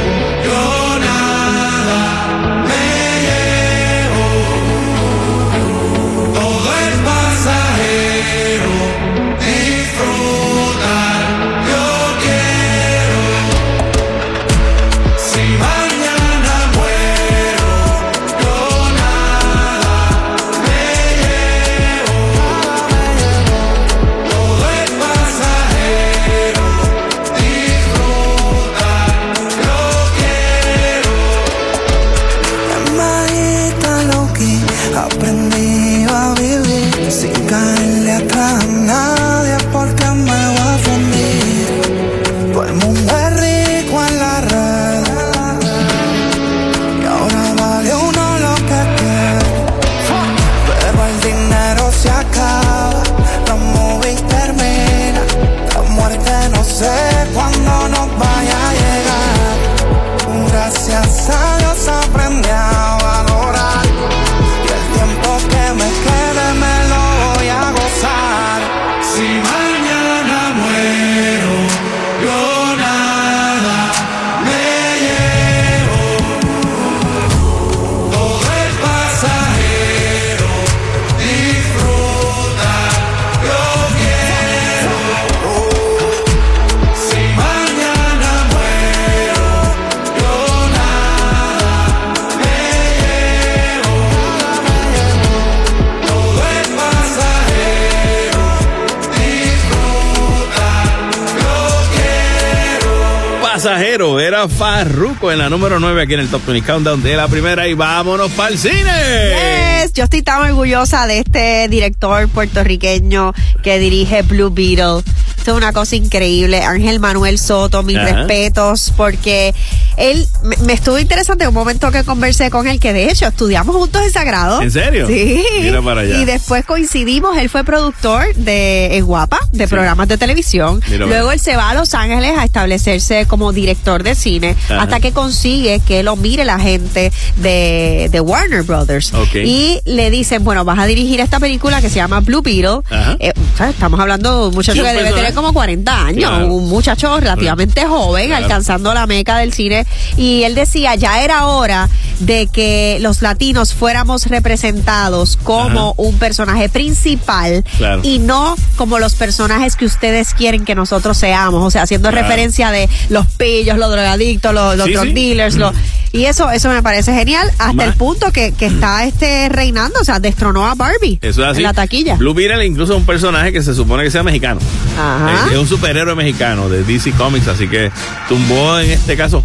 Farruko 104.50 105.32
en 105.32 105.40
la 105.40 105.50
número 105.50 105.80
9 105.80 106.02
aquí 106.04 106.14
en 106.14 106.20
el 106.22 106.30
Top 106.30 106.46
20 106.46 106.66
Countdown 106.66 107.04
de 107.04 107.16
la 107.16 107.28
primera 107.28 107.68
y 107.68 107.74
vámonos 107.74 108.32
para 108.32 108.50
el 108.50 108.58
cine. 108.58 109.82
Yes, 109.84 109.94
yo 109.94 110.04
estoy 110.06 110.22
tan 110.22 110.42
orgullosa 110.44 111.08
de 111.08 111.20
este 111.20 111.68
director 111.68 112.28
puertorriqueño 112.30 113.34
que 113.64 113.80
dirige 113.80 114.22
Blue 114.24 114.50
Beetle. 114.50 115.00
Esto 115.38 115.52
es 115.52 115.58
una 115.58 115.74
cosa 115.74 115.96
increíble. 115.96 116.62
Ángel 116.64 117.00
Manuel 117.00 117.40
Soto, 117.40 117.82
mis 117.84 117.98
Ajá. 117.98 118.14
respetos, 118.14 118.94
porque 118.96 119.54
él 119.98 120.28
me, 120.44 120.56
me 120.58 120.74
estuvo 120.74 120.98
interesante 121.00 121.48
un 121.48 121.54
momento 121.54 121.92
que 121.92 122.04
conversé 122.04 122.50
con 122.50 122.68
él, 122.68 122.80
que 122.80 122.94
de 122.94 123.10
hecho 123.10 123.28
estudiamos 123.28 123.76
juntos 123.76 124.02
en 124.04 124.12
Sagrado. 124.12 124.62
¿En 124.62 124.72
serio? 124.72 125.08
Sí. 125.08 125.44
Mira 125.62 125.82
para 125.82 126.02
allá. 126.02 126.18
Y 126.18 126.26
después 126.26 126.66
coincidimos. 126.66 127.38
Él 127.38 127.50
fue 127.50 127.64
productor 127.64 128.34
de 128.36 128.98
En 128.98 129.06
Guapa, 129.06 129.40
de 129.52 129.68
programas 129.68 130.08
de 130.08 130.18
televisión. 130.18 130.82
Mira 130.90 131.06
Luego 131.06 131.32
él 131.32 131.40
se 131.40 131.56
va 131.56 131.70
a 131.70 131.74
Los 131.74 131.94
Ángeles 131.94 132.34
a 132.38 132.46
establecerse 132.46 133.26
como 133.28 133.52
director 133.54 134.04
de 134.04 134.16
cine, 134.16 134.56
Ajá. 134.66 134.82
hasta 134.84 135.00
que 135.00 135.12
consigue 135.12 135.80
que 135.86 136.04
lo 136.04 136.16
mire 136.16 136.46
la 136.46 136.60
gente 136.60 137.12
de, 137.38 138.10
de 138.12 138.20
Warner 138.22 138.64
Brothers. 138.64 139.12
Y 139.34 139.80
le 139.86 140.10
dicen, 140.12 140.44
bueno, 140.44 140.64
vas 140.66 140.80
a 140.80 140.86
dirigir 140.86 141.20
esta 141.20 141.40
película 141.40 141.82
que 141.82 141.90
se 141.90 141.96
llama 141.96 142.20
Blue 142.22 142.42
Beetle. 142.42 142.80
Eh. 143.20 143.34
Estamos 143.70 144.00
hablando 144.00 144.42
de 144.44 144.48
un 144.50 144.54
muchacho 144.54 144.82
que 144.84 144.90
debe 144.94 145.12
tener 145.12 145.34
como 145.34 145.54
40 145.54 146.06
años, 146.06 146.30
Claro. 146.30 146.54
un 146.54 146.70
muchacho 146.70 147.20
relativamente 147.20 147.86
joven, 147.86 148.28
Claro. 148.28 148.44
alcanzando 148.46 148.94
la 148.94 149.06
meca 149.08 149.38
del 149.38 149.54
cine 149.54 149.81
y 150.18 150.44
él 150.44 150.56
decía, 150.56 150.96
ya 150.96 151.24
era 151.24 151.46
hora 151.48 151.90
de 152.20 152.48
que 152.48 152.98
los 153.02 153.22
latinos 153.22 153.74
fuéramos 153.74 154.26
representados 154.28 155.38
como 155.44 155.92
Ajá. 155.92 155.94
un 155.98 156.18
personaje 156.20 156.70
principal 156.70 157.64
Claro. 157.78 158.02
y 158.04 158.20
no 158.20 158.56
como 158.78 159.00
los 159.00 159.16
personajes 159.16 159.76
que 159.76 159.86
ustedes 159.86 160.34
quieren 160.34 160.66
que 160.66 160.76
nosotros 160.76 161.18
seamos, 161.18 161.64
o 161.66 161.72
sea, 161.72 161.84
haciendo 161.84 162.10
Claro. 162.10 162.28
referencia 162.28 162.72
de 162.72 162.90
los 163.10 163.26
pillos, 163.28 163.78
los 163.78 163.92
drogadictos, 163.92 164.54
los, 164.54 164.76
los 164.78 164.88
Sí, 164.88 164.94
drug 164.94 165.06
sí. 165.08 165.14
dealers, 165.14 165.56
los- 165.56 165.74
y 166.14 166.26
eso 166.26 166.50
eso 166.52 166.70
me 166.70 166.84
parece 166.84 167.14
genial 167.14 167.50
hasta 167.58 167.74
Ma- 167.74 167.84
el 167.86 167.94
punto 167.94 168.32
que, 168.32 168.52
que 168.52 168.66
está 168.66 169.06
este 169.06 169.48
reinando, 169.50 170.00
o 170.00 170.04
sea, 170.04 170.20
destronó 170.20 170.68
a 170.68 170.76
Barbie 170.76 171.20
Eso 171.22 171.42
es 171.44 171.48
así. 171.48 171.58
en 171.58 171.64
la 171.64 171.74
taquilla. 171.74 172.16
Blue 172.16 172.34
Beetle 172.34 172.66
incluso 172.66 172.94
es 172.94 173.00
un 173.00 173.06
personaje 173.06 173.52
que 173.54 173.64
se 173.64 173.74
supone 173.74 174.04
que 174.04 174.12
sea 174.12 174.22
mexicano. 174.24 174.60
Ajá. 175.00 175.46
Es, 175.48 175.54
es 175.54 175.58
un 175.58 175.68
superhéroe 175.68 176.16
mexicano 176.16 176.68
de 176.70 176.84
DC 176.84 177.12
Comics, 177.14 177.48
así 177.48 177.68
que 177.68 177.92
tumbó 178.28 178.78
en 178.80 178.92
este 178.92 179.16
caso. 179.16 179.44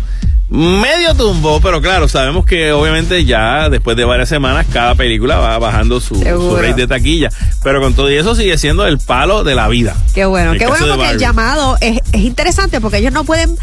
Medio 0.49 1.15
tumbó, 1.15 1.61
pero 1.61 1.81
claro, 1.81 2.07
sabemos 2.07 2.47
que 2.47 2.71
obviamente 2.71 3.25
ya 3.25 3.69
después 3.69 3.97
de 3.97 4.05
varias 4.05 4.29
semanas 4.29 4.65
cada 4.73 4.95
película 4.95 5.39
va 5.39 5.59
bajando 5.59 6.01
su, 6.01 6.15
su 6.15 6.57
rate 6.57 6.83
de 6.83 6.87
taquilla. 6.87 7.31
Pero 7.65 7.81
con 7.81 7.95
todo 7.95 8.11
y 8.11 8.15
eso 8.15 8.35
sigue 8.37 8.57
siendo 8.57 8.87
el 8.87 8.99
palo 8.99 9.43
de 9.43 9.57
la 9.57 9.67
vida. 9.67 9.97
Qué 10.15 10.25
bueno, 10.25 10.53
qué 10.53 10.67
bueno 10.67 10.87
porque 10.87 11.11
el 11.11 11.19
llamado 11.19 11.77
es, 11.81 12.01
es 12.13 12.21
interesante 12.21 12.81
porque 12.81 12.99
ellos 12.99 13.13
no 13.13 13.25
pueden 13.25 13.57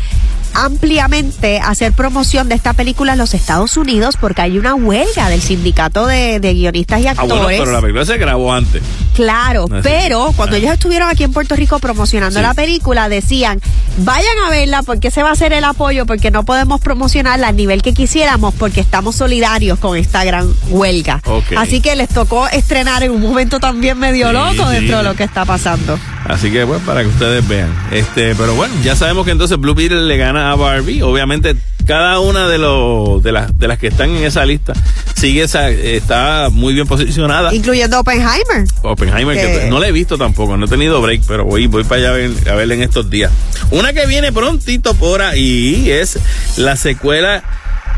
ampliamente 0.53 1.59
hacer 1.59 1.93
promoción 1.93 2.49
de 2.49 2.55
esta 2.55 2.73
película 2.73 3.13
en 3.13 3.19
los 3.19 3.33
Estados 3.33 3.77
Unidos 3.77 4.17
porque 4.19 4.41
hay 4.41 4.57
una 4.57 4.75
huelga 4.75 5.29
del 5.29 5.41
sindicato 5.41 6.05
de, 6.07 6.39
de 6.39 6.53
guionistas 6.53 7.01
y 7.01 7.07
Ah, 7.07 7.11
actores. 7.11 7.41
bueno, 7.43 7.63
pero 7.63 7.71
la 7.71 7.81
película 7.81 8.05
se 8.05 8.17
grabó 8.17 8.53
antes. 8.53 8.81
Claro, 9.13 9.65
Así. 9.71 9.79
pero 9.83 10.33
cuando 10.35 10.55
ellos 10.55 10.71
estuvieron 10.73 11.09
aquí 11.09 11.23
en 11.23 11.31
Puerto 11.33 11.55
Rico 11.55 11.79
promocionando 11.79 12.39
Sí. 12.39 12.45
la 12.45 12.53
película, 12.53 13.09
decían, 13.09 13.61
vayan 13.97 14.37
a 14.45 14.49
verla 14.49 14.83
porque 14.83 15.09
ese 15.09 15.21
va 15.23 15.31
a 15.31 15.35
ser 15.35 15.53
el 15.53 15.63
apoyo, 15.63 16.05
porque 16.05 16.31
no 16.31 16.43
podemos 16.43 16.81
promocionarla 16.81 17.47
al 17.49 17.55
nivel 17.55 17.81
que 17.81 17.93
quisiéramos, 17.93 18.53
porque 18.55 18.81
estamos 18.81 19.15
solidarios 19.15 19.79
con 19.79 19.97
esta 19.97 20.23
gran 20.23 20.51
huelga. 20.69 21.21
Así 21.57 21.81
que 21.81 21.95
les 21.95 22.09
tocó 22.09 22.47
estrenar 22.47 23.03
en 23.03 23.11
un 23.11 23.21
momento 23.21 23.59
también 23.59 23.97
medio 23.99 24.27
Sí, 24.27 24.33
loco 24.33 24.67
sí. 24.69 24.75
dentro 24.75 24.97
de 24.99 25.03
lo 25.03 25.15
que 25.15 25.23
está 25.23 25.45
pasando. 25.45 25.99
Así 26.25 26.51
que, 26.51 26.65
pues, 26.65 26.81
para 26.83 27.01
que 27.01 27.07
ustedes 27.09 27.45
vean. 27.47 27.69
Este, 27.91 28.33
pero 28.35 28.55
bueno, 28.55 28.73
ya 28.83 28.95
sabemos 28.95 29.25
que 29.25 29.31
entonces 29.31 29.57
Blue 29.59 29.73
Beetle 29.75 30.03
le 30.05 30.17
gana 30.17 30.51
a 30.51 30.55
Barbie. 30.55 31.01
Obviamente, 31.01 31.55
cada 31.85 32.19
una 32.19 32.47
de 32.47 32.57
los 32.57 33.21
de 33.21 33.33
las 33.33 33.57
de 33.59 33.67
las 33.67 33.77
que 33.77 33.87
están 33.87 34.09
en 34.11 34.23
esa 34.23 34.45
lista 34.45 34.71
sigue 35.15 35.43
esa, 35.43 35.69
está 35.69 36.47
muy 36.49 36.73
bien 36.73 36.87
posicionada. 36.87 37.53
Incluyendo 37.53 37.99
Oppenheimer. 37.99 38.65
Oppenheimer, 38.83 39.35
que 39.35 39.59
Que- 39.63 39.69
no 39.69 39.79
la 39.79 39.87
he 39.89 39.91
visto 39.91 40.17
tampoco, 40.17 40.55
no 40.55 40.65
he 40.65 40.69
tenido 40.69 41.01
break, 41.01 41.23
pero 41.27 41.43
voy, 41.45 41.67
voy 41.67 41.83
para 41.83 41.99
allá 42.01 42.09
a, 42.09 42.13
ver, 42.13 42.31
a 42.49 42.55
verla 42.55 42.73
en 42.75 42.83
estos 42.83 43.09
días. 43.09 43.31
Una 43.71 43.91
que 43.91 44.05
viene 44.05 44.31
prontito 44.31 44.93
por 44.95 45.21
ahí 45.21 45.89
es 45.91 46.17
la 46.57 46.77
secuela 46.77 47.43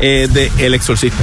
eh, 0.00 0.28
de 0.30 0.50
El 0.58 0.74
Exorcista. 0.74 1.22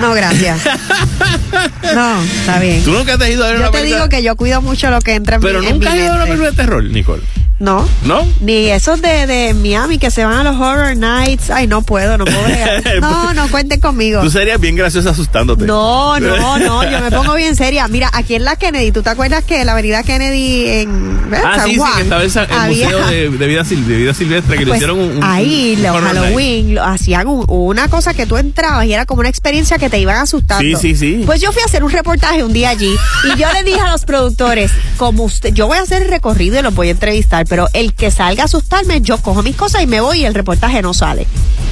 No, 0.00 0.12
gracias. 0.12 0.60
no, 1.94 2.22
está 2.22 2.58
bien. 2.58 2.82
¿Tú 2.82 2.90
nunca 2.92 3.16
te 3.16 3.24
has 3.24 3.30
ido 3.30 3.44
a 3.44 3.48
ver 3.48 3.56
Yo 3.56 3.62
una 3.62 3.70
te 3.70 3.78
película? 3.78 3.96
digo 4.02 4.08
que 4.08 4.22
yo 4.22 4.34
cuido 4.36 4.60
mucho 4.60 4.90
lo 4.90 5.00
que 5.00 5.14
entra 5.14 5.36
en 5.36 5.42
Pero 5.42 5.60
mi, 5.60 5.66
en 5.66 5.72
nunca 5.74 5.90
mi 5.92 5.98
has 5.98 6.04
ido 6.04 6.12
a 6.12 6.16
una 6.16 6.24
película 6.24 6.50
de 6.50 6.56
terror, 6.56 6.84
Nicole. 6.84 7.22
No. 7.60 7.88
¿No? 8.04 8.26
Ni 8.40 8.68
esos 8.70 9.00
de, 9.00 9.26
de 9.28 9.54
Miami 9.54 9.98
que 9.98 10.10
se 10.10 10.24
van 10.24 10.34
a 10.46 10.50
los 10.50 10.60
horror 10.60 10.96
nights. 10.96 11.50
Ay, 11.50 11.66
no 11.68 11.82
puedo, 11.82 12.18
no 12.18 12.24
puedo. 12.24 12.38
No, 13.00 13.32
no 13.34 13.48
cuenten 13.48 13.80
conmigo. 13.80 14.20
Tú 14.20 14.30
serías 14.30 14.58
bien 14.60 14.76
graciosa 14.76 15.10
asustándote. 15.10 15.64
No, 15.64 16.18
no, 16.20 16.58
no, 16.58 16.90
yo 16.90 17.00
me 17.00 17.10
pongo 17.10 17.34
bien 17.34 17.54
seria. 17.56 17.86
Mira, 17.88 18.10
aquí 18.12 18.34
en 18.34 18.44
la 18.44 18.56
Kennedy, 18.56 18.90
¿tú 18.92 19.02
te 19.02 19.10
acuerdas 19.10 19.44
que 19.44 19.64
la 19.64 19.72
avenida 19.72 20.02
Kennedy 20.02 20.66
en 20.68 21.30
¿ves? 21.30 21.40
Ah, 21.44 21.54
San 21.56 21.64
sí, 21.66 21.70
sí, 21.74 21.78
Juan? 21.78 21.92
que 21.96 22.02
estaba 22.02 22.22
el, 22.22 22.52
había- 22.52 22.84
museo 22.86 23.06
de, 23.06 23.30
de 23.38 23.46
vida, 23.46 23.62
de 23.62 23.96
vida 23.96 24.14
silvestre 24.14 24.58
que 24.58 24.64
le 24.64 24.70
Pues, 24.70 24.78
hicieron 24.78 24.98
un, 24.98 25.16
un- 25.18 25.24
ahí, 25.24 25.74
un 25.76 25.82
los. 25.82 26.00
Halloween, 26.02 26.74
lo- 26.74 26.84
hacían 26.84 27.26
un- 27.28 27.44
una 27.48 27.88
cosa 27.88 28.14
que 28.14 28.26
tú 28.26 28.36
entrabas 28.36 28.86
y 28.86 28.92
era 28.92 29.06
como 29.06 29.20
una 29.20 29.28
experiencia 29.28 29.78
que 29.78 29.88
te 29.88 29.98
iban 29.98 30.16
asustando. 30.16 30.62
Sí, 30.62 30.94
sí, 30.94 30.96
sí. 30.96 31.22
Pues 31.24 31.40
yo 31.40 31.52
fui 31.52 31.62
a 31.62 31.66
hacer 31.66 31.84
un 31.84 31.90
reportaje 31.92 32.42
un 32.42 32.52
día 32.52 32.70
allí 32.70 32.92
y 33.24 33.38
yo 33.38 33.46
le 33.52 33.62
dije 33.62 33.80
a 33.80 33.90
los 33.92 34.04
productores, 34.04 34.70
como 34.96 35.24
usted, 35.24 35.52
yo 35.54 35.66
voy 35.66 35.78
a 35.78 35.82
hacer 35.82 36.02
el 36.02 36.08
recorrido 36.08 36.58
y 36.58 36.62
los 36.62 36.74
voy 36.74 36.88
a 36.88 36.92
entrevistar, 36.92 37.43
pero 37.48 37.68
el 37.72 37.94
que 37.94 38.10
salga 38.10 38.42
a 38.42 38.46
asustarme, 38.46 39.00
yo 39.00 39.18
cojo 39.18 39.42
mis 39.42 39.56
cosas 39.56 39.82
y 39.82 39.86
me 39.86 40.00
voy 40.00 40.20
y 40.20 40.24
el 40.24 40.34
reportaje 40.34 40.82
no 40.82 40.94
sale. 40.94 41.26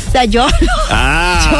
O 0.09 0.13
sea, 0.13 0.25
yo, 0.25 0.47
Ah. 0.91 1.41
yo, 1.45 1.51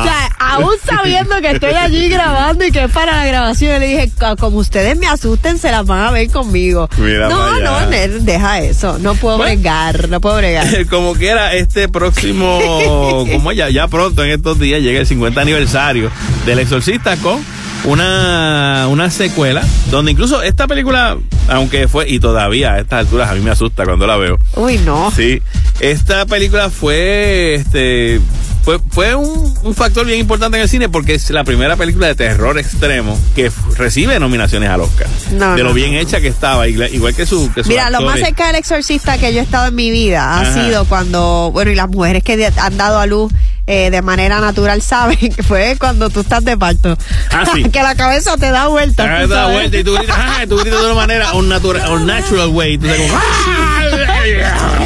o 0.00 0.04
sea, 0.04 0.30
aún 0.38 0.74
sabiendo 0.84 1.40
que 1.40 1.50
estoy 1.52 1.72
allí 1.74 2.08
grabando 2.08 2.64
y 2.66 2.70
que 2.72 2.84
es 2.84 2.90
para 2.90 3.16
la 3.16 3.24
grabación, 3.26 3.72
yo 3.72 3.78
le 3.78 3.86
dije, 3.86 4.10
"Co- 4.18 4.36
como 4.36 4.58
ustedes 4.58 4.98
me 4.98 5.06
asusten, 5.06 5.58
se 5.58 5.70
las 5.70 5.86
van 5.86 6.00
a 6.00 6.10
ver 6.10 6.30
conmigo. 6.30 6.88
Mira 6.98 7.28
no, 7.28 7.58
no, 7.60 7.80
deja 8.20 8.60
eso, 8.60 8.98
no 8.98 9.14
puedo 9.14 9.38
Bueno. 9.38 9.54
bregar, 9.54 10.08
no 10.08 10.20
puedo 10.20 10.36
bregar. 10.36 10.86
como 10.90 11.14
quiera, 11.14 11.54
este 11.54 11.88
próximo, 11.88 13.24
como 13.32 13.52
ya, 13.52 13.70
ya 13.70 13.88
pronto 13.88 14.24
en 14.24 14.32
estos 14.32 14.58
días 14.58 14.80
llega 14.82 15.00
el 15.00 15.06
50 15.06 15.40
aniversario 15.40 16.10
del 16.44 16.58
Exorcista 16.58 17.16
con 17.16 17.42
una, 17.84 18.86
una 18.88 19.10
secuela, 19.10 19.62
donde 19.90 20.12
incluso 20.12 20.42
esta 20.42 20.66
película, 20.66 21.16
aunque 21.48 21.88
fue, 21.88 22.08
y 22.08 22.20
todavía 22.20 22.74
a 22.74 22.80
estas 22.80 23.00
alturas 23.00 23.30
a 23.30 23.34
mí 23.34 23.40
me 23.40 23.50
asusta 23.50 23.84
cuando 23.84 24.06
la 24.06 24.16
veo. 24.16 24.38
Uy, 24.56 24.78
no. 24.78 25.10
Sí, 25.14 25.42
esta 25.80 26.24
película 26.26 26.70
fue, 26.70 27.54
este, 27.54 28.20
fue, 28.64 28.78
fue 28.90 29.14
un, 29.16 29.52
un 29.64 29.74
factor 29.74 30.06
bien 30.06 30.20
importante 30.20 30.56
en 30.56 30.62
el 30.62 30.68
cine 30.68 30.88
porque 30.88 31.14
es 31.14 31.28
la 31.30 31.42
primera 31.42 31.76
película 31.76 32.06
de 32.06 32.14
terror 32.14 32.56
extremo 32.58 33.18
que 33.34 33.50
recibe 33.76 34.18
nominaciones 34.20 34.68
al 34.70 34.82
Oscar. 34.82 35.08
No, 35.32 35.56
de 35.56 35.62
no, 35.62 35.70
lo 35.70 35.74
bien 35.74 35.92
no. 35.94 35.98
hecha 35.98 36.20
que 36.20 36.28
estaba, 36.28 36.68
igual 36.68 37.14
que 37.16 37.26
su, 37.26 37.52
que 37.52 37.64
Mira, 37.64 37.90
lo 37.90 38.02
más 38.02 38.20
cerca 38.20 38.46
del 38.46 38.56
exorcista 38.56 39.18
que 39.18 39.32
yo 39.34 39.40
he 39.40 39.42
estado 39.42 39.66
en 39.66 39.74
mi 39.74 39.90
vida 39.90 40.22
ha 40.22 40.40
Ajá. 40.42 40.66
sido 40.66 40.84
cuando, 40.84 41.50
bueno, 41.52 41.72
y 41.72 41.74
las 41.74 41.88
mujeres 41.88 42.22
que 42.22 42.50
han 42.56 42.76
dado 42.76 43.00
a 43.00 43.06
luz 43.06 43.32
eh, 43.66 43.90
de 43.90 44.02
manera 44.02 44.40
natural 44.40 44.82
saben 44.92 45.16
que 45.18 45.42
fue 45.42 45.76
cuando 45.78 46.10
tú 46.10 46.20
estás 46.20 46.44
de 46.44 46.56
parto. 46.56 46.96
Ah, 47.30 47.44
sí. 47.52 47.64
que 47.72 47.82
la 47.82 47.94
cabeza 47.94 48.36
te 48.36 48.50
da 48.50 48.68
vuelta. 48.68 49.22
Tú 49.22 49.28
da 49.28 49.46
vuelta 49.48 49.76
y 49.76 49.84
tú 49.84 49.94
gritas, 49.94 50.16
ah, 50.18 50.44
tú 50.48 50.56
gritas 50.58 50.80
de 50.80 50.86
una 50.86 50.94
manera, 50.94 51.32
un 51.34 51.48
natural, 51.48 51.92
un 51.92 52.06
natural 52.06 52.48
way. 52.48 52.78
Tú 52.78 52.86
como, 52.88 53.16
ah, 53.16 54.81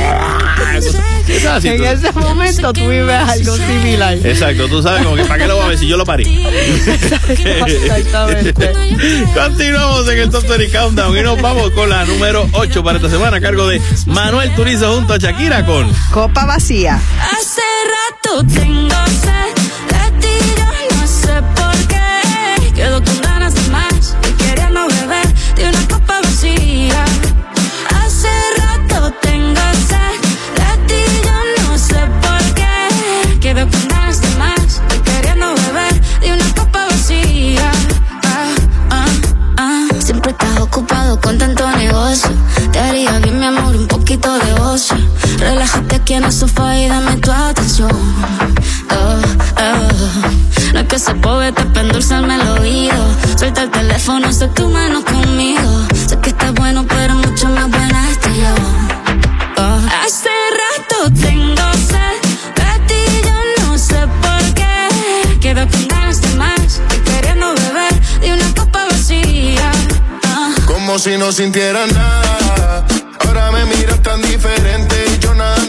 es 1.28 1.44
así, 1.44 1.68
en 1.68 1.76
tú- 1.78 1.84
ese 1.84 2.12
momento 2.12 2.72
tú 2.72 2.88
vives 2.88 3.14
algo 3.16 3.56
similar. 3.56 4.14
Exacto, 4.24 4.68
tú 4.68 4.82
sabes 4.82 5.02
como 5.04 5.16
que 5.16 5.24
para 5.24 5.38
qué 5.42 5.48
lo 5.48 5.56
voy 5.56 5.64
a 5.64 5.68
ver 5.68 5.78
si 5.78 5.86
yo 5.88 5.96
lo 5.96 6.04
parí. 6.04 6.46
Exactamente. 7.28 8.72
Continuamos 9.34 10.08
en 10.08 10.18
el 10.18 10.30
Top 10.30 10.46
20 10.46 10.70
Countdown 10.70 11.16
y 11.16 11.22
nos 11.22 11.40
vamos 11.40 11.70
con 11.72 11.88
la 11.90 12.04
número 12.04 12.48
8 12.52 12.82
para 12.84 12.98
esta 12.98 13.10
semana 13.10 13.36
a 13.38 13.40
cargo 13.40 13.66
de 13.68 13.80
Manuel 14.06 14.54
Turizo 14.54 14.94
junto 14.94 15.14
a 15.14 15.18
Shakira 15.18 15.64
con 15.66 15.90
Copa 16.12 16.44
vacía. 16.46 17.00
Hace 17.20 17.62
rato 17.90 18.44
tengo 18.54 18.94
sed 19.06 19.54
de 19.88 20.20
ti, 20.20 20.55
aquí 46.06 46.14
en 46.14 46.22
el 46.22 46.32
sofá 46.32 46.78
y 46.78 46.86
dame 46.86 47.16
tu 47.16 47.32
atención. 47.32 47.90
Oh, 47.90 49.20
oh. 49.58 50.72
No 50.72 50.78
es 50.78 50.86
que 50.86 51.00
se 51.00 51.12
poeta 51.16 51.64
para 51.64 51.80
endulzarme 51.80 52.36
el 52.36 52.48
oído. 52.60 52.94
Suelta 53.36 53.64
el 53.64 53.70
teléfono, 53.72 54.32
sé 54.32 54.46
tu 54.46 54.68
mano 54.68 55.04
conmigo. 55.04 55.84
Sé 56.06 56.16
que 56.20 56.30
estás 56.30 56.54
bueno, 56.54 56.86
pero 56.86 57.14
mucho 57.16 57.48
más 57.48 57.68
buena 57.68 58.08
estoy 58.08 58.36
yo. 58.36 58.54
Oh. 59.58 59.80
Hace 60.04 60.30
rato 60.62 61.12
tengo 61.20 61.66
sed 61.90 62.18
de 62.54 62.86
ti, 62.86 63.02
yo 63.24 63.66
no 63.66 63.76
sé 63.76 64.06
por 64.22 64.54
qué. 64.54 65.38
Quedo 65.40 65.66
con 65.68 65.88
ganas 65.88 66.20
de 66.20 66.34
más 66.36 66.80
y 66.94 66.98
queriendo 67.00 67.52
beber 67.52 68.20
de 68.20 68.32
una 68.32 68.54
copa 68.54 68.84
vacía. 68.84 69.72
Como 70.66 71.00
si 71.00 71.18
no 71.18 71.32
sintiera 71.32 71.84
nada. 71.88 72.86
Ahora 73.26 73.50
me 73.50 73.64
miras 73.64 74.00
tan 74.02 74.22
diferente. 74.22 75.05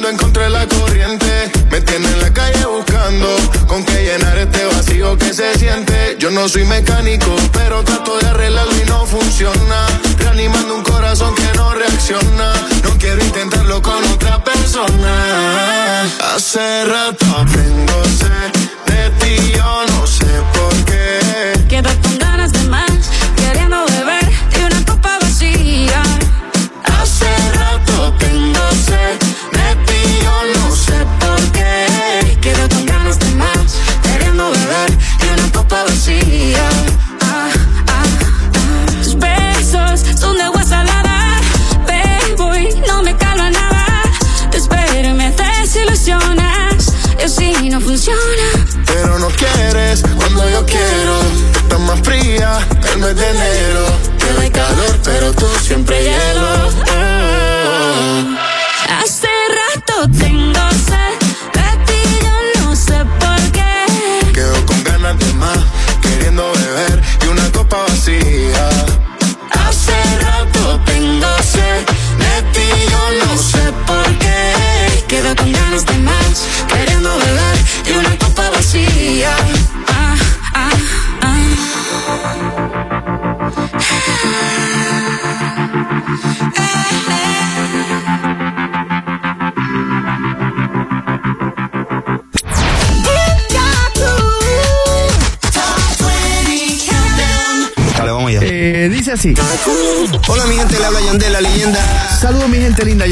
Y 0.08 0.12
Yo 0.12 0.14
nadando 0.14 0.14
en 0.14 0.18
contra 0.18 0.44
de 0.44 0.50
la 0.50 0.68
corriente. 0.68 1.52
Me 1.70 1.82
tiene 1.82 2.08
en 2.08 2.22
la 2.22 2.32
calle 2.32 2.66
buscando 2.66 3.28
con 3.68 3.84
qué 3.84 4.04
llenar 4.04 4.38
este 4.38 4.66
vacío 4.66 5.18
que 5.18 5.34
se 5.34 5.58
siente. 5.58 6.16
Yo 6.20 6.32
no 6.32 6.48
soy 6.48 6.66
mecánico, 6.66 7.36
pero 7.54 7.84
trato 7.84 8.18
de 8.20 8.28
arreglarlo 8.28 8.74
y 8.82 8.86
no 8.88 9.06
funciona. 9.06 9.88
Reanimando 10.18 10.76
un 10.76 10.84
corazón 10.84 11.34
que 11.36 11.58
no 11.58 11.74
reacciona. 11.74 12.54
No 12.84 12.98
quiero 12.98 13.24
intentarlo 13.24 13.82
con 13.82 14.04
otra 14.06 14.44
persona. 14.44 16.04
Hace 16.36 16.86
rato 16.86 17.26
tengo 17.52 18.04
sed 18.06 18.52
de 18.86 19.10
ti, 19.20 19.52
yo 19.56 19.86
no 19.88 20.08
sé 20.08 20.26
por 20.54 20.86
qué. 20.86 21.66
Quedo 21.68 21.90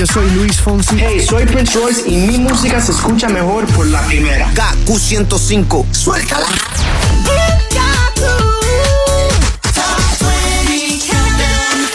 yo 0.05 0.13
soy 0.13 0.29
Luis 0.31 0.57
Fonsi. 0.57 0.95
Hey, 0.99 1.25
soy 1.27 1.45
Prince 1.45 1.73
Royce 1.79 2.03
y 2.07 2.15
mi 2.17 2.37
música 2.37 2.79
se 2.81 2.91
escucha 2.91 3.27
mejor 3.29 3.65
por 3.67 3.87
la 3.87 4.01
primera. 4.05 4.51
KQ105, 4.53 5.85
suéltala. 5.93 6.45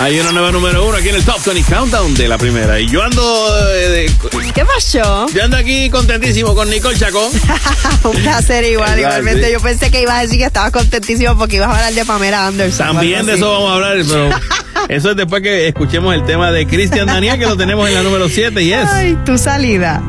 Hay 0.01 0.19
una 0.19 0.33
nueva 0.33 0.51
número 0.51 0.87
uno 0.89 0.97
aquí 0.97 1.11
en 1.11 1.17
el 1.17 1.25
Top 1.25 1.45
20 1.45 1.71
Countdown 1.75 2.15
de 2.15 2.27
la 2.27 2.39
primera. 2.39 2.81
Y 2.81 2.89
yo 2.89 3.03
ando. 3.03 3.69
eh, 3.75 3.89
de- 3.91 4.53
¿Qué 4.55 4.65
pasó? 4.65 5.27
yo 5.29 5.45
ando 5.45 5.59
aquí 5.59 5.91
contentísimo 5.91 6.55
con 6.55 6.71
Nicole 6.71 6.99
Chacón. 6.99 7.31
Un 8.05 8.13
placer 8.23 8.65
igual, 8.65 8.99
Igual, 8.99 8.99
igualmente. 8.99 9.47
sí. 9.49 9.53
Yo 9.53 9.61
pensé 9.61 9.91
que 9.91 10.01
ibas 10.01 10.17
a 10.17 10.21
decir 10.23 10.39
que 10.39 10.45
estabas 10.47 10.71
contentísimo 10.71 11.37
porque 11.37 11.57
ibas 11.57 11.69
a 11.69 11.73
hablar 11.75 11.93
de 11.93 12.05
Pamela 12.07 12.47
Anderson. 12.47 12.87
También 12.97 13.27
de 13.27 13.33
así. 13.33 13.41
eso 13.43 13.53
vamos 13.53 13.71
a 13.71 13.75
hablar, 13.75 13.97
pero 14.09 14.31
eso 14.91 15.13
es 15.13 15.17
después 15.17 15.41
que 15.41 15.69
escuchemos 15.69 16.13
el 16.17 16.25
tema 16.25 16.51
de 16.51 16.67
Cristian 16.67 17.07
Daniel, 17.07 17.39
que 17.39 17.47
lo 17.47 17.57
tenemos 17.57 17.87
en 17.89 17.95
la 17.95 18.03
número 18.03 18.29
7 18.29 18.61
y 18.61 18.73
es. 18.73 18.91
Ay, 18.91 19.17
tu 19.25 19.39
salida. 19.39 20.03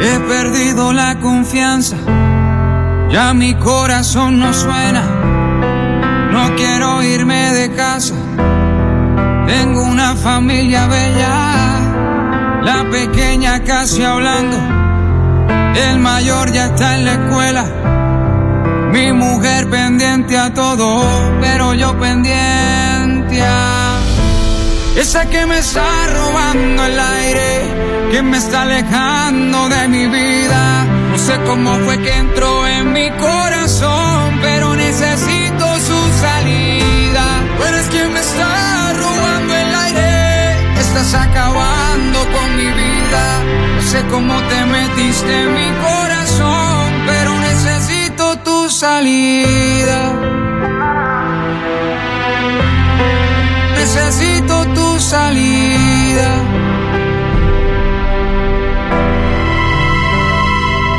He 0.00 0.20
perdido 0.28 0.92
la 0.92 1.20
confianza, 1.20 1.96
ya 3.12 3.32
mi 3.32 3.54
corazón 3.54 4.40
no 4.40 4.52
suena. 4.52 5.04
No 6.32 6.56
quiero 6.56 7.00
irme 7.04 7.52
de 7.52 7.72
casa, 7.76 8.14
tengo 9.46 9.84
una 9.84 10.16
familia 10.16 10.88
bella, 10.88 12.60
la 12.62 12.90
pequeña 12.90 13.62
casi 13.62 14.02
hablando, 14.02 14.56
el 15.90 16.00
mayor 16.00 16.50
ya 16.52 16.66
está 16.66 16.96
en 16.96 17.04
la 17.04 17.12
escuela. 17.12 17.97
Mi 18.98 19.12
mujer 19.12 19.70
pendiente 19.70 20.36
a 20.36 20.52
todo, 20.52 21.04
pero 21.40 21.72
yo 21.72 21.96
pendiente 22.00 23.40
a 23.40 24.00
esa 24.96 25.24
que 25.30 25.46
me 25.46 25.58
está 25.58 25.88
robando 26.16 26.84
el 26.84 26.98
aire, 26.98 28.10
que 28.10 28.22
me 28.22 28.38
está 28.38 28.62
alejando 28.62 29.68
de 29.68 29.86
mi 29.86 30.08
vida. 30.08 30.84
No 31.12 31.16
sé 31.16 31.34
cómo 31.46 31.76
fue 31.84 32.02
que 32.02 32.12
entró 32.12 32.66
en 32.66 32.92
mi 32.92 33.08
corazón, 33.12 34.40
pero 34.42 34.74
necesito 34.74 35.64
su 35.88 36.00
salida. 36.24 37.24
Tú 37.56 37.64
eres 37.70 37.86
quien 37.92 38.12
me 38.12 38.18
está 38.18 38.94
robando 38.94 39.54
el 39.54 39.74
aire, 39.86 40.80
estás 40.80 41.14
acabando 41.14 42.18
con 42.34 42.56
mi 42.56 42.66
vida. 42.66 43.24
No 43.76 43.82
sé 43.82 44.04
cómo 44.10 44.34
te 44.50 44.66
metiste 44.66 45.42
en 45.42 45.54
mi 45.54 45.70
corazón, 45.86 46.17
salida. 48.78 50.00
Necesito 53.76 54.54
tu 54.76 55.00
salida. 55.00 56.30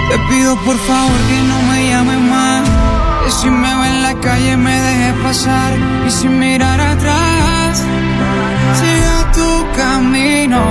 Te 0.10 0.18
pido 0.30 0.58
por 0.66 0.78
favor 0.78 1.20
que 1.30 1.40
no 1.52 1.58
me 1.70 1.90
llames 1.90 2.20
más. 2.20 2.70
Que 3.24 3.32
si 3.32 3.50
me 3.50 3.72
ve 3.80 3.88
en 3.88 4.04
la 4.04 4.14
calle 4.16 4.58
me 4.58 4.76
dejes 4.88 5.14
pasar. 5.24 5.72
Y 6.06 6.12
sin 6.12 6.38
mirar 6.38 6.82
atrás, 6.82 7.82
siga 8.80 9.32
tu 9.32 9.52
camino. 9.78 10.62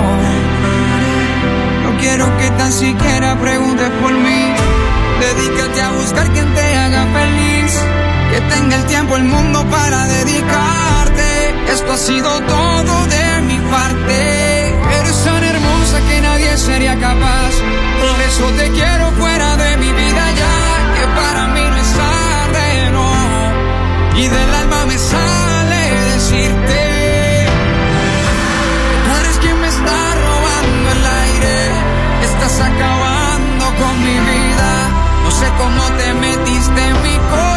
No 1.85 1.91
quiero 2.01 2.27
que 2.39 2.51
tan 2.59 2.71
siquiera 2.71 3.35
preguntes 3.41 3.89
por 4.03 4.13
mí. 4.13 4.78
Dedícate 5.21 5.81
a 5.81 5.91
buscar 5.91 6.33
quien 6.33 6.55
te 6.55 6.77
haga 6.77 7.07
feliz. 7.19 7.73
Que 8.31 8.41
tenga 8.55 8.77
el 8.77 8.85
tiempo, 8.87 9.17
el 9.17 9.25
mundo 9.25 9.65
para 9.71 10.07
dedicarte. 10.07 11.55
Esto 11.73 11.93
ha 11.93 11.97
sido 11.97 12.31
todo 12.41 13.07
de 13.07 13.41
mi 13.43 13.59
parte. 13.71 14.69
Eres 15.01 15.25
tan 15.25 15.43
hermosa 15.43 16.01
que 16.09 16.21
nadie 16.21 16.57
sería 16.57 16.95
capaz. 16.99 17.53
Por 18.03 18.21
eso 18.29 18.45
te 18.59 18.71
quiero 18.71 19.11
fuera 19.13 19.57
de 19.57 19.77
mi 19.79 19.91
vida 19.93 20.25
ya. 20.43 20.57
Que 20.97 21.07
para 21.21 21.47
mí 21.49 21.61
no 21.61 21.77
es 21.77 21.93
tarde. 21.95 22.29
Y 24.21 24.27
del 24.27 24.55
alma 24.63 24.87
me 24.87 24.99
sale 24.99 25.83
decirte. 26.15 27.47
Eres 29.21 29.39
quien 29.41 29.61
me 29.61 29.69
está 29.69 30.15
robando 30.27 30.91
el 30.91 31.07
aire. 31.23 31.71
Estás 32.25 32.61
acabando 32.61 32.98
sé 35.39 35.47
cómo 35.57 35.85
te 35.99 36.15
metiste 36.15 36.81
en 36.89 37.03
mi 37.03 37.17
corazón, 37.31 37.48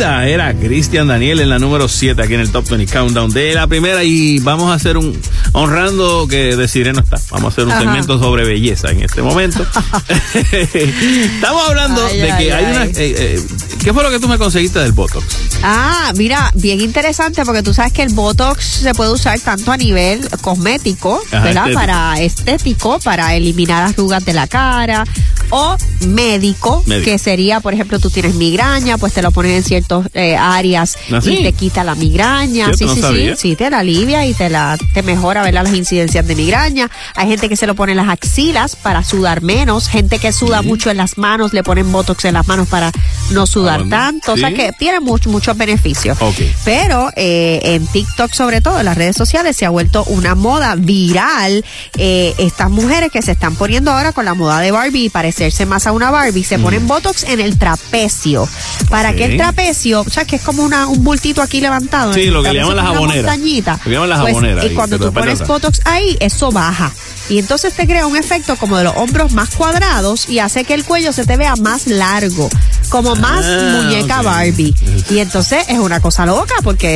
Era 0.00 0.52
Cristian 0.52 1.08
Daniel 1.08 1.40
en 1.40 1.48
la 1.48 1.58
número 1.58 1.88
7 1.88 2.20
aquí 2.22 2.34
en 2.34 2.40
el 2.40 2.50
Top 2.52 2.68
20 2.68 2.92
Countdown 2.92 3.30
de 3.30 3.54
la 3.54 3.66
primera 3.66 4.04
y 4.04 4.38
vamos 4.40 4.70
a 4.70 4.74
hacer 4.74 4.98
un 4.98 5.18
honrando 5.52 6.28
que 6.28 6.54
Desiree 6.54 6.92
no 6.92 7.00
está. 7.00 7.16
Vamos 7.30 7.44
a 7.44 7.48
hacer 7.48 7.64
un 7.64 7.72
Ajá. 7.72 7.80
segmento 7.80 8.18
sobre 8.18 8.44
belleza 8.44 8.90
en 8.90 9.02
este 9.02 9.22
momento. 9.22 9.66
Estamos 10.52 11.68
hablando 11.68 12.04
Ay, 12.06 12.18
de 12.18 12.26
que 12.26 12.32
ay, 12.32 12.50
hay 12.50 12.64
ay. 12.64 12.72
una 12.72 12.84
eh, 12.84 12.92
eh, 12.96 13.46
¿Qué 13.82 13.92
fue 13.94 14.02
lo 14.02 14.10
que 14.10 14.18
tú 14.20 14.28
me 14.28 14.36
conseguiste 14.36 14.80
del 14.80 14.92
Botox? 14.92 15.24
Ah, 15.62 16.12
mira, 16.16 16.50
bien 16.54 16.80
interesante 16.80 17.44
porque 17.44 17.62
tú 17.62 17.72
sabes 17.72 17.92
que 17.92 18.02
el 18.02 18.12
Botox 18.12 18.64
se 18.64 18.92
puede 18.94 19.12
usar 19.12 19.38
tanto 19.40 19.72
a 19.72 19.76
nivel 19.76 20.28
cosmético, 20.42 21.22
Ajá, 21.32 21.40
¿verdad? 21.44 21.64
estético. 21.66 21.80
Para 21.80 22.20
estético, 22.20 22.98
para 23.00 23.34
eliminar 23.34 23.84
arrugas 23.84 24.24
de 24.24 24.34
la 24.34 24.46
cara, 24.46 25.04
o 25.50 25.76
médico, 26.06 26.82
Médico. 26.86 27.04
que 27.04 27.18
sería, 27.18 27.60
por 27.60 27.74
ejemplo, 27.74 27.98
tú 27.98 28.10
tienes 28.10 28.34
migraña, 28.34 28.98
pues 28.98 29.12
te 29.12 29.22
lo 29.22 29.30
pones 29.30 29.52
en 29.52 29.62
ciertas 29.64 30.06
áreas 30.38 30.96
¿Ah, 31.12 31.20
sí? 31.20 31.38
y 31.40 31.42
te 31.42 31.52
quita 31.52 31.84
la 31.84 31.94
migraña. 31.94 32.72
Sí, 32.74 32.84
no 32.84 32.94
sí, 32.94 33.00
sabía. 33.00 33.36
sí, 33.36 33.50
sí, 33.50 33.56
te 33.56 33.70
la 33.70 33.78
alivia 33.80 34.26
y 34.26 34.34
te 34.34 34.50
la 34.50 34.78
te 34.94 35.02
mejora, 35.02 35.42
¿verdad? 35.42 35.64
Las 35.64 35.74
incidencias 35.74 36.26
de 36.26 36.34
migraña. 36.34 36.90
Hay 37.14 37.28
gente 37.28 37.48
que 37.48 37.56
se 37.56 37.66
lo 37.66 37.74
pone 37.74 37.92
en 37.92 37.98
las 37.98 38.08
axilas 38.08 38.76
para 38.76 39.02
sudar 39.04 39.42
menos, 39.42 39.88
gente 39.88 40.18
que 40.18 40.32
suda 40.32 40.62
mucho 40.62 40.90
en 40.90 40.96
las 40.96 41.18
manos, 41.18 41.52
le 41.52 41.62
ponen 41.62 41.90
Botox 41.92 42.24
en 42.26 42.34
las 42.34 42.46
manos 42.46 42.68
para 42.68 42.92
no 43.30 43.46
sudar 43.46 43.82
Ah, 43.86 43.90
tanto. 43.90 44.32
O 44.32 44.36
sea 44.36 44.52
que 44.52 44.72
tiene 44.72 45.00
mucho- 45.00 45.30
muchos 45.30 45.56
beneficios. 45.56 46.18
Pero 46.64 47.10
eh, 47.16 47.60
en 47.62 47.86
TikTok, 47.86 48.32
sobre 48.32 48.60
todo, 48.60 48.78
en 48.78 48.84
las 48.86 48.96
redes 48.96 49.16
sociales, 49.16 49.56
se 49.56 49.64
ha 49.66 49.70
vuelto 49.70 50.04
una 50.04 50.34
moda 50.34 50.74
viral. 50.76 51.64
eh, 51.98 52.34
estas 52.38 52.70
mujeres 52.70 53.10
que 53.10 53.22
se 53.22 53.32
están 53.32 53.54
poniendo 53.56 53.90
ahora 53.90 54.12
con 54.12 54.24
la 54.24 54.34
moda 54.34 54.60
de 54.60 54.70
Barbie 54.70 55.04
y 55.06 55.08
parecerse 55.36 55.66
más 55.66 55.86
a 55.86 55.92
una 55.92 56.10
Barbie, 56.10 56.44
se 56.44 56.58
ponen 56.58 56.86
Botox 56.86 57.24
en 57.24 57.40
el 57.40 57.58
trapecio. 57.58 58.48
Para 58.88 59.12
que 59.14 59.26
el 59.26 59.36
trapecio, 59.36 60.00
o 60.00 60.08
sea, 60.08 60.24
que 60.24 60.36
es 60.36 60.42
como 60.42 60.64
una, 60.64 60.86
un 60.86 61.04
bultito 61.04 61.42
aquí 61.42 61.60
levantado. 61.60 62.14
Sí, 62.14 62.26
lo 62.30 62.42
que 62.42 62.54
le 62.54 62.60
llaman 62.60 62.76
la 62.76 62.82
como 62.84 62.92
una 62.92 63.00
jabonera. 63.12 63.28
montañita. 63.32 63.80
Lo 63.84 63.92
llaman 63.92 64.08
la 64.08 64.20
Pues, 64.22 64.32
jabonera 64.34 64.64
Y 64.64 64.70
cuando 64.70 64.98
tú 64.98 65.12
pones. 65.12 65.46
Botox 65.46 65.82
ahí, 65.84 66.16
eso 66.20 66.50
baja. 66.50 66.90
Y 67.28 67.38
entonces 67.38 67.74
te 67.74 67.86
crea 67.86 68.06
un 68.06 68.16
efecto 68.16 68.56
como 68.56 68.78
de 68.78 68.84
los 68.84 68.94
hombros 68.96 69.32
más 69.32 69.50
cuadrados 69.50 70.28
y 70.28 70.38
hace 70.38 70.64
que 70.64 70.74
el 70.74 70.84
cuello 70.84 71.12
se 71.12 71.24
te 71.26 71.36
vea 71.36 71.56
más 71.56 71.86
largo, 71.86 72.48
como 72.88 73.16
más 73.16 73.44
Ah, 73.44 73.80
muñeca 73.82 74.18
ok. 74.20 74.24
Barbie. 74.24 74.74
Y 75.10 75.18
entonces 75.18 75.64
es 75.68 75.78
una 75.78 76.00
cosa 76.00 76.24
loca 76.26 76.54
porque 76.62 76.86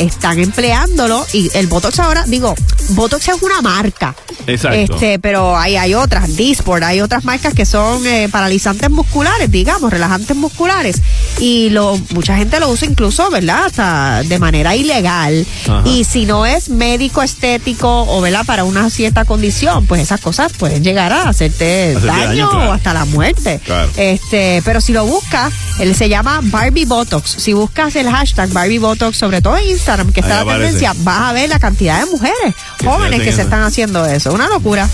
eh, 0.00 0.04
están 0.04 0.38
empleándolo 0.38 1.26
y 1.32 1.50
el 1.54 1.66
Botox 1.66 1.98
ahora, 2.00 2.24
digo, 2.26 2.54
Botox 2.90 3.28
es 3.28 3.42
una 3.42 3.60
marca. 3.60 4.14
Exacto. 4.46 4.94
Este, 4.94 5.18
pero 5.18 5.56
hay, 5.56 5.76
hay 5.76 5.94
otras, 5.94 6.36
Dysport, 6.36 6.82
hay 6.84 7.00
otras 7.00 7.24
marcas 7.24 7.54
que 7.54 7.64
son 7.66 8.06
eh, 8.06 8.28
paralizantes 8.30 8.90
musculares, 8.90 9.50
digamos, 9.50 9.90
relajantes 9.90 10.36
musculares. 10.36 10.96
Y 11.38 11.70
lo, 11.70 11.98
mucha 12.10 12.36
gente 12.36 12.60
lo 12.60 12.68
usa 12.70 12.88
incluso, 12.88 13.30
¿verdad? 13.30 13.66
Hasta 13.66 14.22
de 14.24 14.38
manera 14.38 14.74
ilegal. 14.76 15.46
Ajá. 15.68 15.82
Y 15.88 16.04
si 16.04 16.24
no 16.26 16.46
es 16.46 16.68
médico 16.68 17.22
estético 17.22 18.02
o, 18.02 18.20
¿verdad? 18.20 18.44
Para 18.44 18.64
una 18.64 18.90
cierta 18.90 19.24
condición, 19.24 19.71
pues 19.80 20.02
esas 20.02 20.20
cosas 20.20 20.52
pueden 20.52 20.84
llegar 20.84 21.12
a 21.12 21.28
hacerte, 21.28 21.90
Hacerte 21.96 22.06
daño, 22.06 22.26
daño, 22.28 22.50
claro. 22.50 22.70
o 22.70 22.72
hasta 22.72 22.92
la 22.94 23.04
muerte. 23.06 23.60
Claro. 23.64 23.90
Este, 23.96 24.60
pero 24.64 24.80
si 24.80 24.92
lo 24.92 25.06
buscas, 25.06 25.52
él 25.78 25.94
se 25.94 26.08
llama 26.08 26.40
Barbie 26.42 26.84
Botox. 26.84 27.30
Si 27.38 27.52
buscas 27.52 27.96
el 27.96 28.08
hashtag 28.10 28.50
Barbie 28.50 28.78
Botox, 28.78 29.16
sobre 29.16 29.40
todo 29.40 29.56
en 29.56 29.68
Instagram, 29.70 30.12
que 30.12 30.20
está 30.20 30.40
Ahí 30.40 30.46
la 30.46 30.52
aparece. 30.52 30.72
tendencia, 30.78 31.02
vas 31.04 31.30
a 31.30 31.32
ver 31.32 31.48
la 31.48 31.58
cantidad 31.58 32.00
de 32.04 32.10
mujeres 32.10 32.54
Que 32.78 32.86
jóvenes 32.86 33.22
que 33.22 33.32
se 33.32 33.42
están 33.42 33.62
haciendo 33.62 34.04
eso. 34.06 34.32
Una 34.32 34.48
locura. 34.48 34.88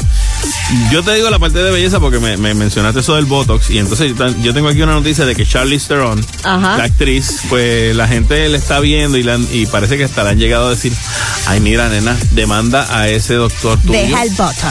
Yo 0.90 1.02
te 1.02 1.14
digo 1.14 1.30
la 1.30 1.38
parte 1.38 1.58
de 1.58 1.70
belleza 1.70 1.98
porque 2.00 2.18
me, 2.18 2.36
me 2.36 2.54
mencionaste 2.54 3.00
eso 3.00 3.16
del 3.16 3.24
Botox 3.24 3.70
y 3.70 3.78
entonces 3.78 4.12
yo 4.42 4.54
tengo 4.54 4.68
aquí 4.68 4.82
una 4.82 4.92
noticia 4.92 5.24
de 5.24 5.34
que 5.34 5.44
Charlize 5.46 5.88
Theron, 5.88 6.24
Ajá. 6.44 6.76
la 6.76 6.84
actriz, 6.84 7.40
pues 7.48 7.96
la 7.96 8.06
gente 8.06 8.48
le 8.48 8.58
está 8.58 8.78
viendo 8.80 9.16
y, 9.18 9.22
la- 9.22 9.38
y 9.52 9.66
parece 9.66 9.96
que 9.96 10.04
hasta 10.04 10.22
le 10.24 10.30
han 10.30 10.38
llegado 10.38 10.66
a 10.68 10.70
decir, 10.70 10.92
ay 11.46 11.60
mira 11.60 11.88
nena, 11.88 12.16
demanda 12.32 12.86
a 12.90 13.08
ese 13.08 13.34
doctor 13.34 13.78
tuyo. 13.80 13.92
Deja 13.92 14.22
el 14.22 14.30
Botox. 14.30 14.67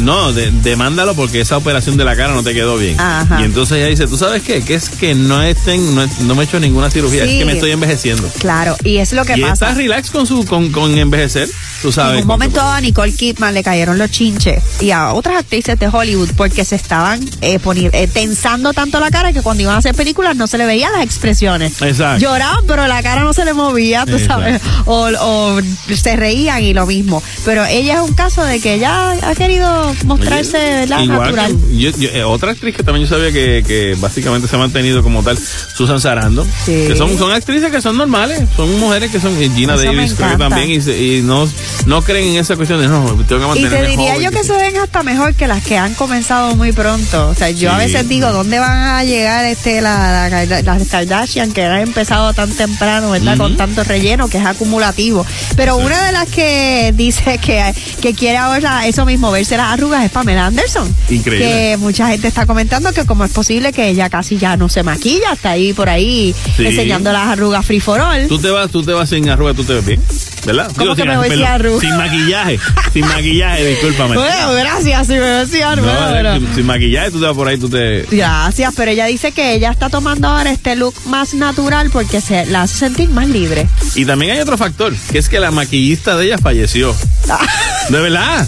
No, 0.00 0.32
de- 0.32 0.50
demándalo 0.50 1.14
porque 1.14 1.40
esa 1.40 1.56
operación 1.56 1.96
de 1.96 2.04
la 2.04 2.16
cara 2.16 2.32
no 2.34 2.42
te 2.42 2.54
quedó 2.54 2.76
bien. 2.76 2.98
Ajá. 3.00 3.40
Y 3.40 3.44
entonces 3.44 3.78
ella 3.78 3.86
dice, 3.86 4.06
¿tú 4.06 4.16
sabes 4.16 4.42
qué? 4.42 4.62
Que 4.62 4.74
es 4.74 4.88
que 4.88 5.14
no, 5.14 5.42
estén, 5.42 5.94
no, 5.94 6.06
no 6.22 6.34
me 6.34 6.42
he 6.42 6.44
hecho 6.46 6.60
ninguna 6.60 6.90
cirugía, 6.90 7.24
Sí. 7.24 7.32
es 7.32 7.38
que 7.38 7.44
me 7.44 7.52
estoy 7.52 7.70
envejeciendo. 7.72 8.28
Claro, 8.38 8.76
y 8.84 8.98
es 8.98 9.12
lo 9.12 9.24
que 9.24 9.36
y 9.36 9.40
pasa. 9.40 9.52
está 9.52 9.74
relax 9.74 10.10
con 10.10 10.26
su 10.26 10.44
con, 10.44 10.70
con 10.70 10.96
envejecer, 10.96 11.48
tú 11.82 11.92
sabes. 11.92 12.16
En 12.16 12.22
un 12.22 12.28
momento 12.28 12.60
a 12.60 12.80
Nicole 12.80 13.12
Kidman 13.12 13.54
le 13.54 13.62
cayeron 13.62 13.98
los 13.98 14.10
chinches 14.10 14.62
y 14.80 14.90
a 14.90 15.12
otras 15.12 15.38
actrices 15.38 15.78
de 15.78 15.88
Hollywood 15.88 16.30
porque 16.36 16.64
se 16.64 16.76
estaban 16.76 17.20
eh, 17.40 17.58
poni- 17.58 17.90
eh, 17.92 18.08
tensando 18.12 18.72
tanto 18.72 19.00
la 19.00 19.10
cara 19.10 19.32
que 19.32 19.42
cuando 19.42 19.62
iban 19.62 19.74
a 19.74 19.78
hacer 19.78 19.94
películas 19.94 20.36
no 20.36 20.46
se 20.46 20.58
le 20.58 20.66
veían 20.66 20.92
las 20.92 21.02
expresiones. 21.02 21.80
Exacto. 21.82 22.20
Lloraban, 22.22 22.64
pero 22.66 22.86
la 22.86 23.02
cara 23.02 23.22
no 23.22 23.32
se 23.32 23.44
le 23.44 23.52
movía, 23.54 24.04
tú 24.06 24.12
Exacto. 24.16 24.42
sabes. 24.44 24.62
O, 24.86 25.08
o 25.20 25.60
se 25.94 26.16
reían 26.16 26.62
y 26.62 26.74
lo 26.74 26.86
mismo. 26.86 27.22
Pero 27.44 27.64
ella 27.64 27.94
es 27.94 28.00
un 28.00 28.14
caso 28.14 28.44
de 28.44 28.60
que 28.60 28.74
ella 28.74 29.14
querido 29.36 29.94
mostrarse 30.04 30.56
¿verdad? 30.58 31.00
Igual 31.00 31.20
natural. 31.20 31.56
que- 31.70 31.78
yo- 31.78 31.90
yo- 31.98 32.08
eh, 32.10 32.24
otra 32.24 32.52
actriz 32.52 32.74
que 32.76 32.82
también 32.82 33.06
yo 33.06 33.14
sabía 33.16 33.32
que, 33.32 33.62
que 33.66 33.96
básicamente 33.98 34.48
se 34.48 34.56
ha 34.56 34.58
mantenido 34.58 35.02
como 35.02 35.22
tal, 35.22 35.38
Susan 35.38 36.00
Sarandon, 36.00 36.46
Sí. 36.64 36.84
que 36.88 36.96
son, 36.96 37.16
son 37.18 37.30
actrices 37.32 37.70
que 37.70 37.80
son 37.80 37.96
normales, 37.96 38.42
son 38.56 38.78
mujeres 38.80 39.10
que 39.10 39.20
son, 39.20 39.40
y 39.42 39.48
Gina 39.50 39.74
Eso 39.74 39.84
Davis 39.84 40.14
creo 40.14 40.30
que 40.30 40.36
también, 40.36 40.70
y, 40.70 40.80
se- 40.80 41.00
y 41.00 41.22
no, 41.22 41.48
no 41.86 42.02
creen 42.02 42.28
en 42.28 42.36
esa 42.38 42.56
cuestión 42.56 42.80
de 42.80 42.88
no, 42.88 43.04
tengo 43.28 43.52
que 43.52 43.58
Y 43.58 43.62
mantenerme 43.62 43.78
te 43.80 43.86
diría 43.90 44.12
joven, 44.14 44.24
yo 44.24 44.30
que 44.32 44.44
se 44.44 44.52
ven 44.56 44.76
hasta 44.78 45.02
mejor 45.02 45.34
que 45.34 45.46
las 45.46 45.62
que 45.64 45.76
han 45.78 45.94
comenzado 45.94 46.56
muy 46.56 46.72
pronto. 46.72 47.28
O 47.28 47.34
sea, 47.34 47.50
yo 47.50 47.70
a 47.72 47.78
veces 47.78 48.08
digo, 48.08 48.32
¿dónde 48.32 48.58
van 48.58 48.78
a 48.96 49.04
llegar 49.04 49.44
este 49.44 49.80
la, 49.80 50.28
la- 50.28 50.62
las 50.62 50.88
Kardashian 50.88 51.52
que 51.52 51.64
han 51.64 51.80
empezado 51.80 52.32
tan 52.34 52.50
temprano, 52.50 53.10
¿verdad? 53.10 53.36
Con 53.36 53.56
tanto 53.56 53.84
relleno 53.84 54.28
que 54.28 54.38
es 54.38 54.46
acumulativo. 54.46 55.26
Pero 55.56 55.76
una 55.76 56.02
de 56.06 56.12
las 56.12 56.28
que 56.28 56.92
dice 56.96 57.38
que, 57.38 57.74
que 58.00 58.14
quiere 58.14 58.38
ahora 58.38 58.86
eso 58.86 59.04
mismo, 59.04 59.25
verse 59.30 59.56
las 59.56 59.72
arrugas 59.72 60.04
es 60.04 60.10
Pamela 60.10 60.46
Anderson. 60.46 60.94
Increíble. 61.10 61.46
Que 61.46 61.76
mucha 61.78 62.08
gente 62.08 62.28
está 62.28 62.46
comentando 62.46 62.92
que 62.92 63.04
como 63.06 63.24
es 63.24 63.30
posible 63.32 63.72
que 63.72 63.88
ella 63.88 64.08
casi 64.10 64.38
ya 64.38 64.56
no 64.56 64.68
se 64.68 64.82
maquilla, 64.82 65.32
está 65.32 65.50
ahí 65.50 65.72
por 65.72 65.88
ahí 65.88 66.34
Sí. 66.56 66.66
enseñando 66.66 67.12
las 67.12 67.28
arrugas 67.28 67.64
free 67.66 67.80
for 67.80 68.00
all. 68.00 68.26
Tú 68.28 68.38
te 68.38 68.50
vas, 68.50 68.70
tú 68.70 68.82
te 68.82 68.92
vas 68.92 69.08
sin 69.08 69.28
arruga, 69.28 69.54
tú 69.54 69.64
te 69.64 69.74
ves 69.74 69.84
bien, 69.84 70.02
¿verdad? 70.44 70.70
¿Cómo 70.76 70.94
que 70.94 71.02
sin, 71.02 71.10
me 71.10 71.16
voy 71.16 71.28
sin 71.28 71.38
perdón, 71.38 71.52
arruga? 71.54 71.80
sin 71.80 71.96
maquillaje, 71.96 72.60
sin 72.92 73.06
maquillaje, 73.06 73.66
discúlpame. 73.66 74.16
Bueno, 74.26 74.52
gracias, 74.54 75.06
si 75.06 75.12
me 75.14 75.20
decían, 75.20 75.76
No, 75.76 75.82
bueno, 75.82 76.06
eh, 76.08 76.22
bueno. 76.22 76.34
sin, 76.46 76.54
sin 76.54 76.66
maquillaje 76.66 77.10
tú 77.10 77.20
te 77.20 77.26
vas 77.26 77.34
por 77.36 77.48
ahí, 77.48 77.58
tú 77.58 77.68
te... 77.68 78.02
Gracias, 78.10 78.72
pero 78.76 78.90
ella 78.90 79.06
dice 79.06 79.32
que 79.32 79.54
ella 79.54 79.70
está 79.70 79.88
tomando 79.90 80.28
ahora 80.28 80.50
este 80.50 80.76
look 80.76 80.94
más 81.06 81.34
natural 81.34 81.90
porque 81.90 82.20
se 82.20 82.46
la 82.46 82.62
hace 82.62 82.76
sentir 82.78 83.08
más 83.10 83.28
libre. 83.28 83.66
Y 83.94 84.04
también 84.04 84.32
hay 84.32 84.40
otro 84.40 84.56
factor, 84.56 84.94
que 85.10 85.18
es 85.18 85.28
que 85.28 85.38
la 85.40 85.50
maquillista 85.50 86.16
de 86.16 86.26
ella 86.26 86.38
falleció. 86.38 86.94
De 87.90 88.00
verdad. 88.00 88.46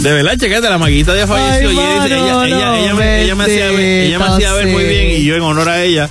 De 0.00 0.12
verdad, 0.12 0.36
checate, 0.38 0.68
la 0.68 0.78
de 1.12 1.18
ella 1.18 1.26
falleció 1.26 1.70
Ay, 1.70 1.74
y 1.74 1.78
ella, 1.78 2.06
ella, 2.06 2.16
mano, 2.16 2.44
ella, 2.44 2.64
no, 2.66 2.76
ella 2.76 2.94
me, 2.94 3.22
ella 3.22 3.34
me 3.34 3.44
hacía 3.44 3.66
ver, 3.72 3.80
ella 3.80 4.18
me 4.18 4.24
hacía 4.26 4.52
ver 4.52 4.66
muy 4.68 4.84
bien 4.84 5.10
y 5.10 5.24
yo 5.24 5.34
en 5.34 5.42
honor 5.42 5.68
a 5.68 5.82
ella, 5.82 6.08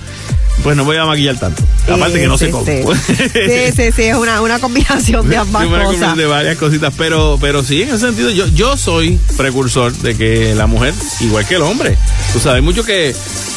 pues 0.64 0.76
no 0.76 0.84
voy 0.86 0.98
a 0.98 1.06
maquillar 1.06 1.38
tanto. 1.40 1.64
Aparte 1.92 2.20
que 2.20 2.28
no 2.28 2.38
Sí, 2.38 2.46
sé 2.46 2.52
cómo. 2.52 2.66
sí. 2.66 2.82
Sí, 3.34 3.72
sí, 3.76 3.92
sí, 3.96 4.04
es 4.04 4.16
una, 4.16 4.42
una 4.42 4.60
combinación 4.60 5.30
de 5.30 5.38
ambas 5.38 5.64
Sí, 5.64 5.68
una 5.70 5.84
combinación 5.84 6.02
cosas. 6.12 6.18
de 6.18 6.26
varias 6.26 6.58
cositas, 6.58 6.94
pero, 6.98 7.38
pero 7.40 7.64
sí, 7.64 7.84
en 7.84 7.90
ese 7.90 8.00
sentido, 8.00 8.30
yo, 8.30 8.48
yo 8.48 8.76
soy 8.78 9.20
precursor 9.38 9.94
de 9.94 10.16
que 10.16 10.54
la 10.56 10.68
mujer, 10.68 10.94
igual 11.22 11.46
que 11.46 11.56
el 11.56 11.62
hombre, 11.62 11.98
tú 12.34 12.40
sabes, 12.40 12.58
hay 12.58 12.62
muchos 12.62 12.86
que, 12.86 13.16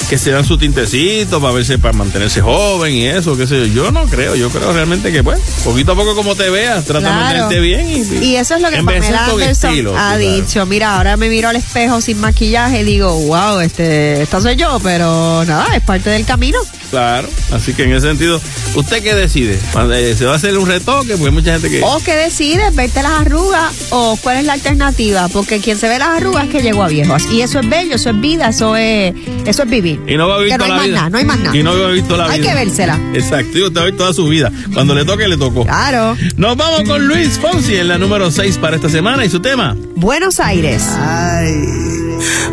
que 0.08 0.18
se 0.18 0.30
dan 0.30 0.44
su 0.44 0.58
tintecito 0.58 1.40
para 1.40 1.52
verse, 1.54 1.78
para 1.78 1.92
mantenerse 1.94 2.40
joven 2.40 2.94
y 2.94 3.06
eso, 3.06 3.36
qué 3.36 3.46
sé 3.46 3.58
yo. 3.70 3.84
Yo 3.84 3.92
no 3.92 4.04
creo, 4.06 4.34
yo 4.36 4.50
creo 4.50 4.72
realmente 4.72 5.10
que, 5.12 5.22
pues, 5.24 5.40
poquito 5.64 5.92
a 5.92 5.96
poco 5.96 6.14
como 6.14 6.34
te 6.36 6.50
veas, 6.50 6.84
trata 6.84 7.08
de 7.08 7.14
mantenerte 7.14 7.60
bien 7.60 7.88
y, 7.88 8.24
Y 8.26 8.36
eso 8.36 8.54
es 8.56 8.60
lo 8.62 8.70
que 8.70 8.76
Pamela 8.82 9.24
Anderson 9.26 9.42
estilo, 9.42 9.96
ha 9.96 10.12
sabes. 10.12 10.46
dicho. 10.46 10.66
Mira, 10.66 10.96
ahora 10.96 11.16
me 11.16 11.28
miro 11.28 11.48
al 11.48 11.56
espejo 11.56 12.00
sin 12.00 12.20
maquillaje 12.20 12.80
y 12.82 12.84
digo, 12.84 13.12
wow, 13.26 13.60
este, 13.60 14.22
esta 14.22 14.40
soy 14.40 14.56
yo, 14.56 14.78
pero 14.82 15.44
nada, 15.46 15.74
es 15.74 15.82
parte 15.82 16.10
del 16.10 16.24
camino. 16.24 16.58
Claro, 16.90 17.28
así 17.52 17.72
que 17.72 17.84
en 17.84 17.92
ese 17.92 18.08
sentido, 18.08 18.40
¿usted 18.74 19.02
qué 19.02 19.14
decide? 19.14 19.58
Cuando, 19.72 19.94
eh, 19.94 20.14
¿Se 20.16 20.24
va 20.24 20.32
a 20.32 20.36
hacer 20.36 20.58
un 20.58 20.66
retoque? 20.66 21.10
Porque 21.12 21.26
hay 21.26 21.30
mucha 21.30 21.52
gente 21.52 21.70
que... 21.70 21.80
O 21.84 21.98
que 22.00 22.16
decides 22.16 22.74
verte 22.74 23.00
las 23.02 23.12
arrugas 23.20 23.72
o 23.90 24.18
cuál 24.20 24.38
es 24.38 24.44
la 24.44 24.54
alternativa, 24.54 25.28
porque 25.28 25.60
quien 25.60 25.78
se 25.78 25.88
ve 25.88 25.98
las 26.00 26.08
arrugas 26.08 26.44
es 26.46 26.50
que 26.50 26.62
llegó 26.62 26.82
a 26.82 26.88
viejos. 26.88 27.24
Y 27.30 27.42
eso 27.42 27.60
es 27.60 27.68
bello, 27.68 27.94
eso 27.94 28.10
es 28.10 28.20
vida, 28.20 28.48
eso 28.48 28.74
es, 28.74 29.14
eso 29.46 29.62
es 29.62 29.70
vivir. 29.70 30.00
Y 30.08 30.16
no 30.16 30.26
va 30.28 30.34
a 30.34 30.38
vivir 30.38 30.52
que 30.52 30.58
no 30.58 30.64
hay 30.64 30.70
la 30.70 30.76
más 30.76 30.86
vida. 30.86 30.96
nada, 30.96 31.10
no 31.10 31.18
hay 31.18 31.24
más 31.24 31.38
nada. 31.38 31.56
Y 31.56 31.62
no 31.62 31.78
va 31.78 31.84
a 31.84 31.88
vivir 31.90 32.04
toda 32.08 32.26
la 32.26 32.32
Hay 32.32 32.40
vida. 32.40 32.50
que 32.50 32.54
vérsela. 32.64 33.00
Exacto, 33.14 33.58
y 33.58 33.62
usted 33.62 33.76
va 33.76 33.82
a 33.82 33.84
vivir 33.86 33.98
toda 33.98 34.12
su 34.12 34.26
vida. 34.26 34.50
Cuando 34.74 34.94
le 34.94 35.04
toque, 35.04 35.28
le 35.28 35.36
tocó. 35.36 35.64
Claro. 35.64 36.16
Nos 36.36 36.56
vamos 36.56 36.82
con 36.88 37.06
Luis 37.06 37.38
Fonsi 37.38 37.76
en 37.76 37.86
la 37.86 37.98
número 37.98 38.30
6 38.32 38.58
para 38.58 38.74
esta 38.76 38.88
semana 38.88 39.24
y 39.24 39.30
su 39.30 39.38
tema. 39.40 39.76
Buenos 39.94 40.40
Aires. 40.40 40.82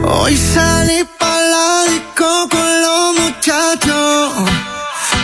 Hoy 0.03 0.38
salí 0.38 1.03
pa' 1.19 1.41
la 1.41 1.85
con 2.18 2.81
los 2.81 3.19
muchachos. 3.19 4.34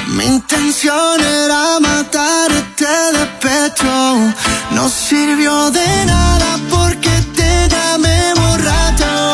Mi 0.09 0.25
intención 0.25 1.19
era 1.21 1.79
matar 1.79 2.51
este 2.51 2.85
despecho. 3.17 4.33
No 4.71 4.89
sirvió 4.89 5.71
de 5.71 6.05
nada 6.05 6.59
porque 6.69 7.09
te 7.35 7.67
llamé 7.67 8.33
borracho. 8.35 9.33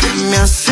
¿Qué 0.00 0.08
me 0.30 0.36
has 0.38 0.63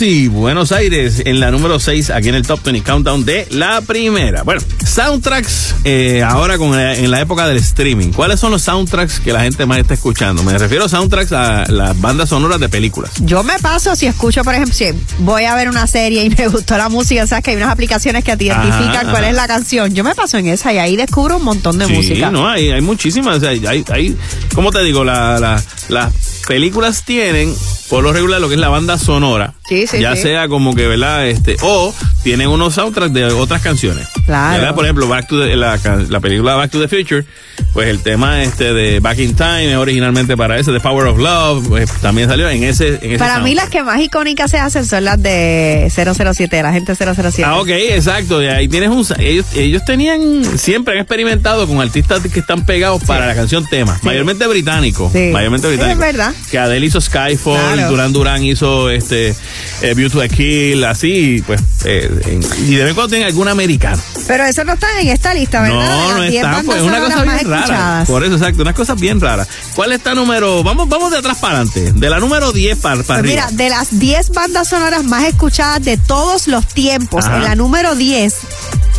Buenos 0.00 0.70
Aires, 0.70 1.22
en 1.24 1.40
la 1.40 1.50
número 1.50 1.80
6, 1.80 2.10
aquí 2.10 2.28
en 2.28 2.36
el 2.36 2.46
Top 2.46 2.60
20 2.62 2.82
Countdown 2.88 3.24
de 3.24 3.48
la 3.50 3.80
primera. 3.80 4.44
Bueno, 4.44 4.60
soundtracks, 4.86 5.74
eh, 5.82 6.22
ahora 6.22 6.56
con 6.56 6.70
la- 6.70 6.94
en 6.94 7.10
la 7.10 7.20
época 7.20 7.48
del 7.48 7.56
streaming. 7.56 8.12
¿Cuáles 8.12 8.38
son 8.38 8.52
los 8.52 8.62
soundtracks 8.62 9.18
que 9.18 9.32
la 9.32 9.40
gente 9.40 9.66
más 9.66 9.78
está 9.78 9.94
escuchando? 9.94 10.44
Me 10.44 10.56
refiero 10.56 10.84
a 10.84 10.88
soundtracks 10.88 11.32
a 11.32 11.64
las 11.68 12.00
bandas 12.00 12.28
sonoras 12.28 12.60
de 12.60 12.68
películas. 12.68 13.10
Yo 13.22 13.42
me 13.42 13.58
paso 13.58 13.96
si 13.96 14.06
escucho, 14.06 14.44
por 14.44 14.54
ejemplo, 14.54 14.72
si 14.72 14.84
voy 15.18 15.44
a 15.46 15.56
ver 15.56 15.68
una 15.68 15.88
serie 15.88 16.24
y 16.24 16.30
me 16.38 16.46
gustó 16.46 16.78
la 16.78 16.88
música, 16.88 17.26
sabes 17.26 17.42
que 17.42 17.50
hay 17.50 17.56
unas 17.56 17.70
aplicaciones 17.70 18.22
que 18.22 18.36
te 18.36 18.44
identifican 18.44 18.88
Ajá, 18.94 19.10
cuál 19.10 19.24
ajá. 19.24 19.30
es 19.30 19.34
la 19.36 19.48
canción. 19.48 19.92
Yo 19.94 20.04
me 20.04 20.14
paso 20.14 20.38
en 20.38 20.46
esa 20.46 20.72
y 20.72 20.78
ahí 20.78 20.94
descubro 20.96 21.38
un 21.38 21.44
montón 21.44 21.76
de 21.76 21.86
sí, 21.86 21.92
música. 21.92 22.30
no, 22.30 22.48
hay, 22.48 22.70
hay 22.70 22.80
muchísimas. 22.82 23.38
o 23.38 23.40
sea, 23.40 23.50
hay, 23.50 23.84
hay, 23.90 24.16
¿cómo 24.54 24.70
te 24.70 24.80
digo? 24.84 25.02
La, 25.02 25.60
películas 26.48 27.04
tienen, 27.04 27.54
por 27.90 28.02
lo 28.02 28.12
regular, 28.12 28.40
lo 28.40 28.48
que 28.48 28.54
es 28.54 28.60
la 28.60 28.70
banda 28.70 28.98
sonora. 28.98 29.52
Sí, 29.68 29.86
sí, 29.86 30.00
ya 30.00 30.16
sí. 30.16 30.22
sea 30.22 30.48
como 30.48 30.74
que, 30.74 30.86
¿verdad? 30.86 31.26
Este, 31.28 31.56
o 31.60 31.94
tienen 32.24 32.48
unos 32.48 32.74
soundtracks 32.74 33.12
de 33.12 33.26
otras 33.26 33.60
canciones. 33.60 34.08
Claro. 34.24 34.54
¿verdad? 34.58 34.74
Por 34.74 34.84
ejemplo, 34.86 35.06
Back 35.08 35.28
to 35.28 35.40
the- 35.44 35.54
la, 35.56 35.78
la 36.08 36.20
película 36.20 36.54
Back 36.54 36.70
to 36.70 36.80
the 36.80 36.88
Future, 36.88 37.24
pues 37.74 37.88
el 37.88 38.00
tema 38.02 38.42
este 38.42 38.72
de 38.72 39.00
Back 39.00 39.18
in 39.18 39.36
Time 39.36 39.70
es 39.72 39.76
originalmente 39.76 40.36
para 40.38 40.58
ese, 40.58 40.72
The 40.72 40.80
Power 40.80 41.06
of 41.08 41.18
Love, 41.18 41.68
pues, 41.68 41.92
también 42.00 42.28
salió 42.30 42.48
en 42.48 42.64
ese, 42.64 42.98
en 43.02 43.10
ese 43.12 43.18
Para 43.18 43.40
mí 43.40 43.50
soundtrack. 43.50 43.56
las 43.56 43.68
que 43.70 43.82
más 43.82 44.00
icónicas 44.00 44.50
se 44.50 44.58
hacen 44.58 44.86
son 44.86 45.04
las 45.04 45.22
de 45.22 45.92
007, 45.94 46.62
la 46.62 46.72
gente 46.72 46.94
007. 46.96 47.44
Ah, 47.44 47.58
ok, 47.60 47.68
exacto. 47.68 48.42
Y 48.42 48.46
ahí 48.46 48.68
tienes 48.68 48.88
un. 48.88 49.04
Ellos, 49.18 49.44
ellos 49.54 49.84
tenían. 49.84 50.44
Siempre 50.58 50.94
han 50.94 51.00
experimentado 51.00 51.66
con 51.66 51.80
artistas 51.82 52.22
que 52.32 52.40
están 52.40 52.64
pegados 52.64 53.04
para 53.04 53.26
la 53.26 53.34
canción 53.34 53.66
tema. 53.68 53.98
Mayormente 54.02 54.46
británicos. 54.46 55.12
Sí. 55.12 55.30
Mayormente 55.30 55.68
Sí, 55.68 55.76
británicos. 55.76 56.04
es 56.04 56.12
verdad. 56.12 56.34
Que 56.50 56.58
Adele 56.58 56.86
hizo 56.86 57.00
Skyfall, 57.00 57.74
Claro. 57.74 57.90
Duran 57.90 58.12
Duran 58.12 58.42
hizo 58.44 58.88
este. 58.90 59.34
Eh, 59.82 59.94
Beauty 59.94 60.16
to 60.28 60.34
Kill, 60.34 60.82
así, 60.84 61.42
pues. 61.46 61.60
eh, 61.84 62.10
en- 62.26 62.42
y 62.66 62.74
de 62.74 62.82
vez 62.84 62.88
en 62.88 62.94
cuando 62.94 63.08
tienen 63.08 63.26
algún 63.28 63.48
americano. 63.48 64.00
Pero 64.26 64.44
eso 64.44 64.64
no 64.64 64.72
está 64.72 64.86
en 65.00 65.08
esta 65.08 65.34
lista, 65.34 65.60
¿verdad? 65.60 65.76
No, 65.78 66.14
no 66.14 66.22
10 66.22 66.34
está, 66.34 66.62
pues 66.64 66.78
es 66.78 66.82
una 66.84 67.00
cosa 67.00 67.22
bien 67.22 67.50
rara. 67.50 68.04
Por 68.06 68.24
eso, 68.24 68.34
exacto, 68.34 68.62
unas 68.62 68.74
cosas 68.74 68.98
bien 69.00 69.20
raras. 69.20 69.46
¿Cuál 69.74 69.92
está 69.92 70.14
número? 70.14 70.62
Vamos, 70.62 70.88
vamos 70.88 71.10
de 71.10 71.18
atrás 71.18 71.36
para 71.38 71.56
adelante. 71.60 71.92
De 71.92 72.10
la 72.10 72.18
número 72.18 72.52
10 72.52 72.78
para, 72.78 72.96
para 73.02 73.04
Pues 73.04 73.18
arriba. 73.18 73.46
mira, 73.50 73.64
de 73.64 73.68
las 73.70 73.98
10 73.98 74.30
bandas 74.30 74.68
sonoras 74.68 75.04
más 75.04 75.24
escuchadas 75.24 75.82
de 75.84 75.96
todos 75.98 76.48
los 76.48 76.66
tiempos, 76.66 77.24
Ajá. 77.26 77.36
en 77.36 77.44
la 77.44 77.54
número 77.56 77.94
10, 77.94 78.34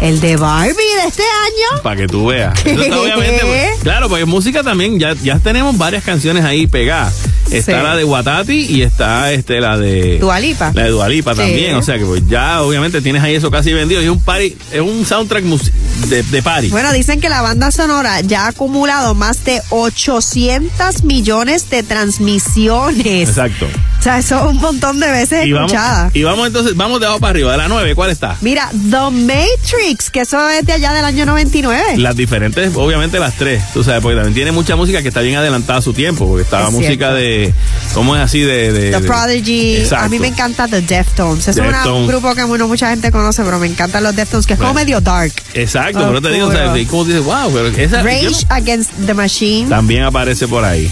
el 0.01 0.19
de 0.19 0.38
Barbie 0.38 0.73
de 0.73 1.07
este 1.07 1.23
año. 1.23 1.84
Para 1.84 1.95
que 1.95 2.07
tú 2.07 2.27
veas. 2.27 2.59
¿Qué? 2.61 2.73
obviamente. 2.73 3.41
pues, 3.41 3.80
claro, 3.81 4.09
porque 4.09 4.26
música 4.26 4.63
también, 4.63 4.99
ya, 4.99 5.13
ya 5.13 5.39
tenemos 5.39 5.77
varias 5.77 6.03
canciones 6.03 6.43
ahí 6.45 6.67
pegadas. 6.67 7.15
Está 7.51 7.77
Sí. 7.80 7.84
la 7.84 7.95
de 7.95 8.03
Watati 8.03 8.65
y 8.69 8.81
está 8.81 9.31
este 9.31 9.59
la 9.61 9.77
de. 9.77 10.17
Dua 10.19 10.39
Lipa. 10.39 10.71
La 10.73 10.84
de 10.84 10.89
Dualipa 10.89 11.34
Sí. 11.34 11.39
también. 11.39 11.76
O 11.76 11.81
sea 11.84 11.97
que 11.97 12.05
pues 12.05 12.23
ya 12.27 12.61
obviamente 12.61 13.01
tienes 13.01 13.23
ahí 13.23 13.35
eso 13.35 13.49
casi 13.51 13.73
vendido. 13.73 14.01
Y 14.01 14.05
es 14.05 14.11
un 14.11 14.21
party, 14.21 14.55
es 14.71 14.81
un 14.81 15.05
soundtrack 15.05 15.43
de, 15.43 16.23
de 16.23 16.41
party. 16.43 16.69
Bueno, 16.69 16.91
dicen 16.93 17.19
que 17.21 17.30
la 17.30 17.41
banda 17.41 17.71
sonora 17.71 18.21
ya 18.21 18.45
ha 18.45 18.47
acumulado 18.49 19.13
más 19.15 19.43
de 19.45 19.61
800 19.69 21.03
millones 21.03 21.69
de 21.69 21.84
transmisiones. 21.84 23.30
Exacto. 23.30 23.67
O 23.99 24.01
sea, 24.01 24.17
eso 24.17 24.38
es 24.39 24.51
un 24.55 24.57
montón 24.61 24.99
de 25.01 25.11
veces 25.11 25.45
Y 25.45 25.51
vamos, 25.51 25.71
escuchada. 25.73 26.09
y 26.13 26.23
vamos 26.23 26.47
entonces, 26.47 26.73
vamos 26.76 27.01
de 27.01 27.05
abajo 27.07 27.19
para 27.19 27.31
arriba. 27.31 27.51
De 27.51 27.57
la 27.57 27.67
9, 27.67 27.95
¿cuál 27.95 28.09
está? 28.11 28.38
Mira, 28.39 28.69
The 28.71 29.09
Matrix, 29.11 30.09
que 30.09 30.21
eso 30.21 30.47
es 30.49 30.65
de 30.65 30.71
allá 30.73 30.93
del 30.93 31.03
año 31.03 31.26
99. 31.26 31.97
Las 31.97 32.15
diferentes, 32.15 32.71
obviamente 32.76 33.19
las 33.19 33.35
tres, 33.35 33.61
tú 33.73 33.84
sabes, 33.84 34.01
porque 34.01 34.15
también 34.15 34.34
tiene 34.35 34.51
mucha 34.53 34.77
música 34.77 35.01
que 35.01 35.09
está 35.09 35.19
bien 35.19 35.35
adelantada 35.35 35.80
a 35.80 35.81
su 35.81 35.91
tiempo, 35.93 36.26
porque 36.27 36.43
estaba 36.43 36.67
Es 36.67 36.71
música 36.73 36.93
cierto. 36.95 37.15
De, 37.48 37.53
¿cómo 37.94 38.16
es 38.16 38.22
así? 38.22 38.40
De, 38.41 38.72
de- 38.72 38.91
The 38.91 38.99
Prodigy, 39.02 39.78
Exacto. 39.78 40.06
a 40.06 40.10
mí 40.10 40.20
me 40.20 40.28
encanta 40.28 40.68
The 40.68 40.82
Deftones. 40.82 41.48
Es 41.48 41.57
una- 41.57 41.91
un 41.94 42.07
grupo 42.07 42.34
que 42.36 42.44
bueno, 42.44 42.68
mucha 42.68 42.90
gente 42.90 43.11
conoce, 43.11 43.44
pero 43.44 43.60
me 43.60 43.68
encantan 43.68 44.03
los 44.03 44.16
Deftones, 44.16 44.45
que 44.45 44.53
es 44.53 44.60
como 44.60 44.72
Right. 44.72 44.80
medio 44.86 45.02
dark. 45.02 45.32
Exacto, 45.53 45.99
pero 46.07 46.22
te 46.22 46.30
digo, 46.32 46.48
o 46.48 46.52
sea, 46.52 46.74
como 46.90 47.06
dices, 47.06 47.24
wow, 47.24 47.52
pero 47.53 47.68
esa 47.68 48.02
Rage 48.03 48.30
no- 48.30 48.38
Against 48.56 48.91
the 49.06 49.14
Machine. 49.14 49.70
también 49.70 50.03
aparece 50.03 50.48
por 50.48 50.64
ahí. 50.64 50.91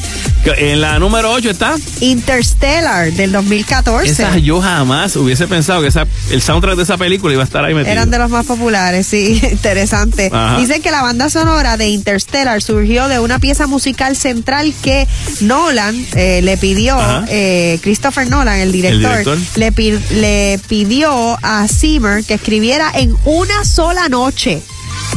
En 0.58 0.82
la 0.82 1.00
número 1.00 1.32
8 1.32 1.50
está. 1.50 1.76
Interstellar 2.02 3.12
del 3.14 3.32
2014. 3.32 4.12
Esa 4.12 4.38
yo 4.38 4.62
jamás 4.62 5.16
hubiese 5.16 5.48
pensado 5.48 5.82
que 5.82 5.88
esa, 5.88 6.06
el 6.30 6.42
soundtrack 6.42 6.76
de 6.76 6.84
esa 6.84 6.98
película 6.98 7.34
iba 7.34 7.42
a 7.44 7.46
estar 7.46 7.64
ahí 7.64 7.74
metido. 7.74 7.92
Eran 7.94 8.10
de 8.12 8.18
los 8.18 8.30
más 8.30 8.46
populares, 8.46 9.08
sí, 9.08 9.40
interesante. 9.52 10.30
Ajá. 10.32 10.58
Dicen 10.60 10.82
que 10.82 10.92
la 10.92 11.02
banda 11.02 11.30
sonora 11.30 11.78
de 11.78 11.88
Interstellar 11.90 12.62
surgió 12.62 13.08
de 13.08 13.20
una 13.20 13.40
pieza 13.40 13.68
musical 13.68 14.16
central 14.16 14.74
que 14.82 15.08
Nolan 15.42 15.96
eh, 16.16 16.42
le 16.44 16.58
pidió, 16.58 16.98
eh, 17.30 17.80
Christopher 17.82 18.30
Nolan, 18.30 18.60
el 18.60 18.72
director, 18.72 19.12
director. 19.12 19.38
Le, 19.56 19.72
pi- 19.72 20.00
le 20.12 20.60
pidió 20.68 21.38
a 21.42 21.68
Zimmer 21.68 22.24
que 22.24 22.36
escribiera 22.36 22.92
en 22.94 23.16
una 23.26 23.64
sola 23.64 24.10
noche. 24.10 24.62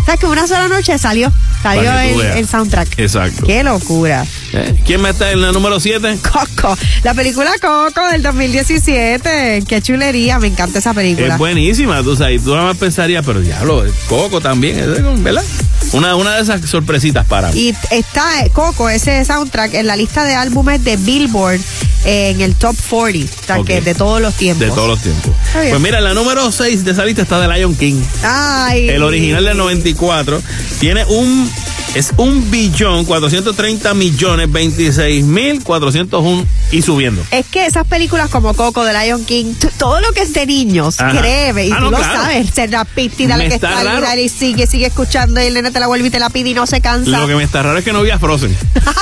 O 0.01 0.05
sea, 0.05 0.17
que 0.17 0.27
una 0.27 0.47
sola 0.47 0.69
noche 0.69 0.97
salió, 0.99 1.33
salió 1.63 1.93
el, 1.99 2.21
el 2.21 2.49
soundtrack. 2.49 2.99
Exacto. 2.99 3.47
Qué 3.47 3.63
locura. 3.63 4.25
¿Eh? 4.53 4.75
¿Quién 4.85 5.05
está 5.07 5.31
en 5.31 5.43
la 5.43 5.53
número 5.53 5.79
7? 5.79 6.19
Coco, 6.23 6.77
la 7.05 7.15
película 7.15 7.51
Coco 7.61 8.07
del 8.11 8.23
2017. 8.23 9.65
Qué 9.69 9.83
chulería, 9.83 10.39
me 10.39 10.49
encanta 10.49 10.79
esa 10.79 10.95
película. 10.95 11.35
Es 11.35 11.39
buenísima, 11.39 12.03
tú 12.03 12.17
sabes, 12.17 12.43
tú 12.43 12.55
nada 12.55 12.67
más 12.69 12.77
pensarías, 12.77 13.25
pero 13.25 13.41
diablo, 13.41 13.85
Coco 14.09 14.41
también, 14.41 15.23
¿verdad? 15.23 15.45
Una, 15.93 16.15
una 16.17 16.37
de 16.37 16.43
esas 16.43 16.61
sorpresitas 16.69 17.27
para 17.27 17.51
mí. 17.51 17.59
Y 17.61 17.77
está 17.91 18.45
eh, 18.45 18.51
Coco, 18.51 18.89
ese 18.89 19.25
soundtrack, 19.25 19.75
en 19.75 19.87
la 19.87 19.97
lista 19.97 20.25
de 20.25 20.35
álbumes 20.35 20.83
de 20.85 20.97
Billboard 20.97 21.61
eh, 22.05 22.31
en 22.31 22.41
el 22.41 22.55
top 22.55 22.77
40, 22.89 23.33
o 23.43 23.47
sea, 23.47 23.59
Ok. 23.61 23.67
que 23.67 23.81
de 23.81 23.95
todos 23.95 24.21
los 24.21 24.35
tiempos. 24.35 24.67
De 24.67 24.73
todos 24.73 24.89
los 24.89 25.01
tiempos. 25.01 25.33
Pues 25.53 25.81
mira, 25.81 26.01
la 26.01 26.15
número 26.15 26.51
6 26.53 26.85
de 26.85 26.93
esa 26.93 27.05
lista 27.05 27.23
está 27.23 27.41
de 27.41 27.49
Lion 27.49 27.75
King. 27.75 28.01
Ay. 28.23 28.89
El 28.89 29.03
original 29.03 29.45
del 29.45 29.57
94 29.57 30.43
tiene 30.79 31.05
un. 31.07 31.51
Es 31.95 32.13
un 32.19 32.49
billón 32.53 33.05
430 33.05 33.95
millones 33.95 34.51
26 34.53 35.25
mil 35.25 35.61
401 35.65 36.47
y 36.71 36.83
subiendo. 36.83 37.21
Es 37.33 37.47
que 37.47 37.67
esas 37.67 37.85
películas 37.85 38.31
como 38.31 38.55
Coco 38.55 38.85
de 38.85 38.93
Lion 38.93 39.25
King, 39.25 39.55
todo 39.77 40.01
lo 40.01 40.13
que 40.13 40.23
es 40.23 40.33
de 40.33 40.47
niños, 40.47 41.01
Ajá. 41.01 41.19
créeme, 41.21 41.67
y 41.67 41.73
Ah, 41.73 41.77
tú 41.79 41.85
no, 41.87 41.91
lo 41.91 41.97
claro. 41.97 42.23
sabes, 42.23 42.51
se 42.55 42.69
repite 42.69 43.25
y 43.25 43.27
dale 43.27 43.49
que 43.49 43.57
está 43.57 43.83
está 43.83 44.17
y 44.21 44.29
sigue, 44.29 44.69
sigue 44.69 44.87
escuchando 44.87 45.43
y 45.43 45.47
el 45.47 45.55
nene 45.55 45.73
te 45.73 45.81
la 45.81 45.89
vuelve 45.89 46.07
y 46.07 46.11
te 46.11 46.21
la 46.21 46.31
pide 46.31 46.51
y 46.51 46.55
no 46.55 46.65
se 46.69 46.81
cansa. 46.81 47.11
Lo 47.11 47.27
que 47.27 47.35
me 47.35 47.43
está 47.43 47.65
raro 47.65 47.77
es 47.79 47.85
que 47.85 47.93
no 47.93 48.03
vi 48.03 48.11
a 48.11 48.21
Frozen. 48.21 48.57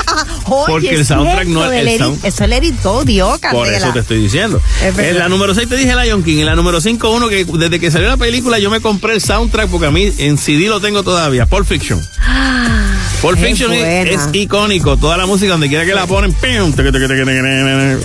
Oye, 0.47 0.65
porque 0.69 0.91
el 0.95 1.01
es 1.03 1.09
soundtrack 1.09 1.47
no- 1.49 1.69
de 1.69 1.81
el 1.81 1.89
It- 1.91 2.01
sound- 2.01 2.19
Eso 2.25 2.47
le 2.47 2.57
editó, 2.57 3.05
Por 3.05 3.41
Candela. 3.41 3.77
eso 3.77 3.93
te 3.93 3.99
estoy 3.99 4.23
diciendo. 4.23 4.63
Es. 4.83 4.99
En 4.99 5.19
la 5.19 5.29
número 5.29 5.55
6 5.55 5.69
te 5.69 5.77
dije 5.77 5.95
Lion 5.95 6.23
King. 6.23 6.39
En 6.39 6.47
la 6.47 6.55
número 6.57 6.81
5, 6.81 7.11
uno 7.11 7.29
que 7.29 7.45
desde 7.45 7.79
que 7.81 7.91
salió 7.91 8.09
la 8.09 8.17
película 8.17 8.59
yo 8.59 8.71
me 8.71 8.81
compré 8.81 9.13
el 9.13 9.21
soundtrack 9.21 9.69
porque 9.69 9.89
a 9.89 9.91
mí 9.91 10.11
en 10.17 10.39
CD 10.39 10.69
lo 10.69 10.81
tengo 10.81 11.03
todavía. 11.03 11.45
Pulp 11.45 11.67
Fiction. 11.67 12.01
Pulp 13.21 13.39
Fiction 13.39 13.73
es, 13.73 14.29
icónico. 14.33 14.97
Toda 14.97 15.17
la 15.17 15.27
música, 15.27 15.53
donde 15.53 15.69
quiera 15.69 15.85
que 15.85 15.95
la 15.95 16.07
ponen, 16.07 16.33
¡pim! 16.33 16.73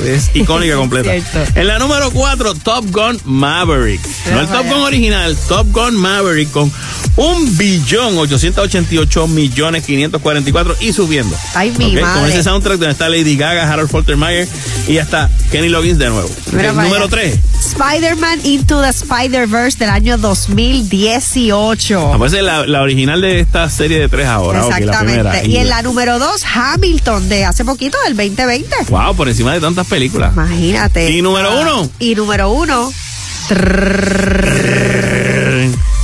es 0.05 0.31
icónica 0.33 0.75
completa. 0.75 1.13
En 1.55 1.67
la 1.67 1.77
número 1.77 2.09
4, 2.11 2.55
Top 2.55 2.85
Gun 2.89 3.19
Maverick. 3.25 4.01
No 4.31 4.39
el 4.41 4.47
Top 4.47 4.65
Gun 4.65 4.81
original, 4.81 5.37
Top 5.47 5.67
Gun 5.71 5.95
Maverick 5.95 6.49
con 6.51 6.71
un 7.15 7.57
billón 7.57 8.17
888 8.17 9.27
millones 9.27 9.83
544 9.85 10.77
y 10.79 10.93
subiendo. 10.93 11.35
Ay, 11.53 11.71
mi 11.77 11.95
Ok, 11.95 12.01
Con 12.01 12.01
madre. 12.01 12.33
ese 12.33 12.43
soundtrack 12.43 12.77
donde 12.79 12.91
está 12.93 13.09
Lady 13.09 13.35
Gaga, 13.35 13.71
Harold 13.71 13.89
Faltermeyer 13.91 14.47
y 14.87 14.97
hasta 14.97 15.29
Kenny 15.51 15.69
Loggins 15.69 15.99
de 15.99 16.09
nuevo. 16.09 16.29
Número 16.51 16.81
allá. 16.81 17.07
3. 17.07 17.39
Spider-Man 17.59 18.39
Into 18.45 18.81
the 18.81 18.89
Spider-Verse 18.89 19.77
del 19.77 19.89
año 19.89 20.17
2018. 20.17 22.13
Ah, 22.13 22.17
pues 22.17 22.33
es 22.33 22.41
la, 22.43 22.65
la 22.65 22.81
original 22.81 23.21
de 23.21 23.39
esta 23.39 23.69
serie 23.69 23.99
de 23.99 24.09
tres 24.09 24.27
ahora. 24.27 24.65
la 24.79 25.02
Exactamente. 25.09 25.49
y 25.49 25.57
en 25.57 25.69
la 25.69 25.81
número 25.81 26.19
2, 26.19 26.43
Hamilton, 26.53 27.29
de 27.29 27.45
hace 27.45 27.65
poquito, 27.65 27.97
del 28.05 28.15
2020. 28.15 28.75
Wow, 28.89 29.15
por 29.15 29.29
encima 29.29 29.53
de 29.53 29.61
tantas 29.61 29.87
películas. 29.87 30.33
Imagínate. 30.33 31.09
¿Y 31.11 31.21
número 31.21 31.59
uno? 31.59 31.89
Y 31.99 32.15
número 32.15 32.51
uno. 32.51 32.91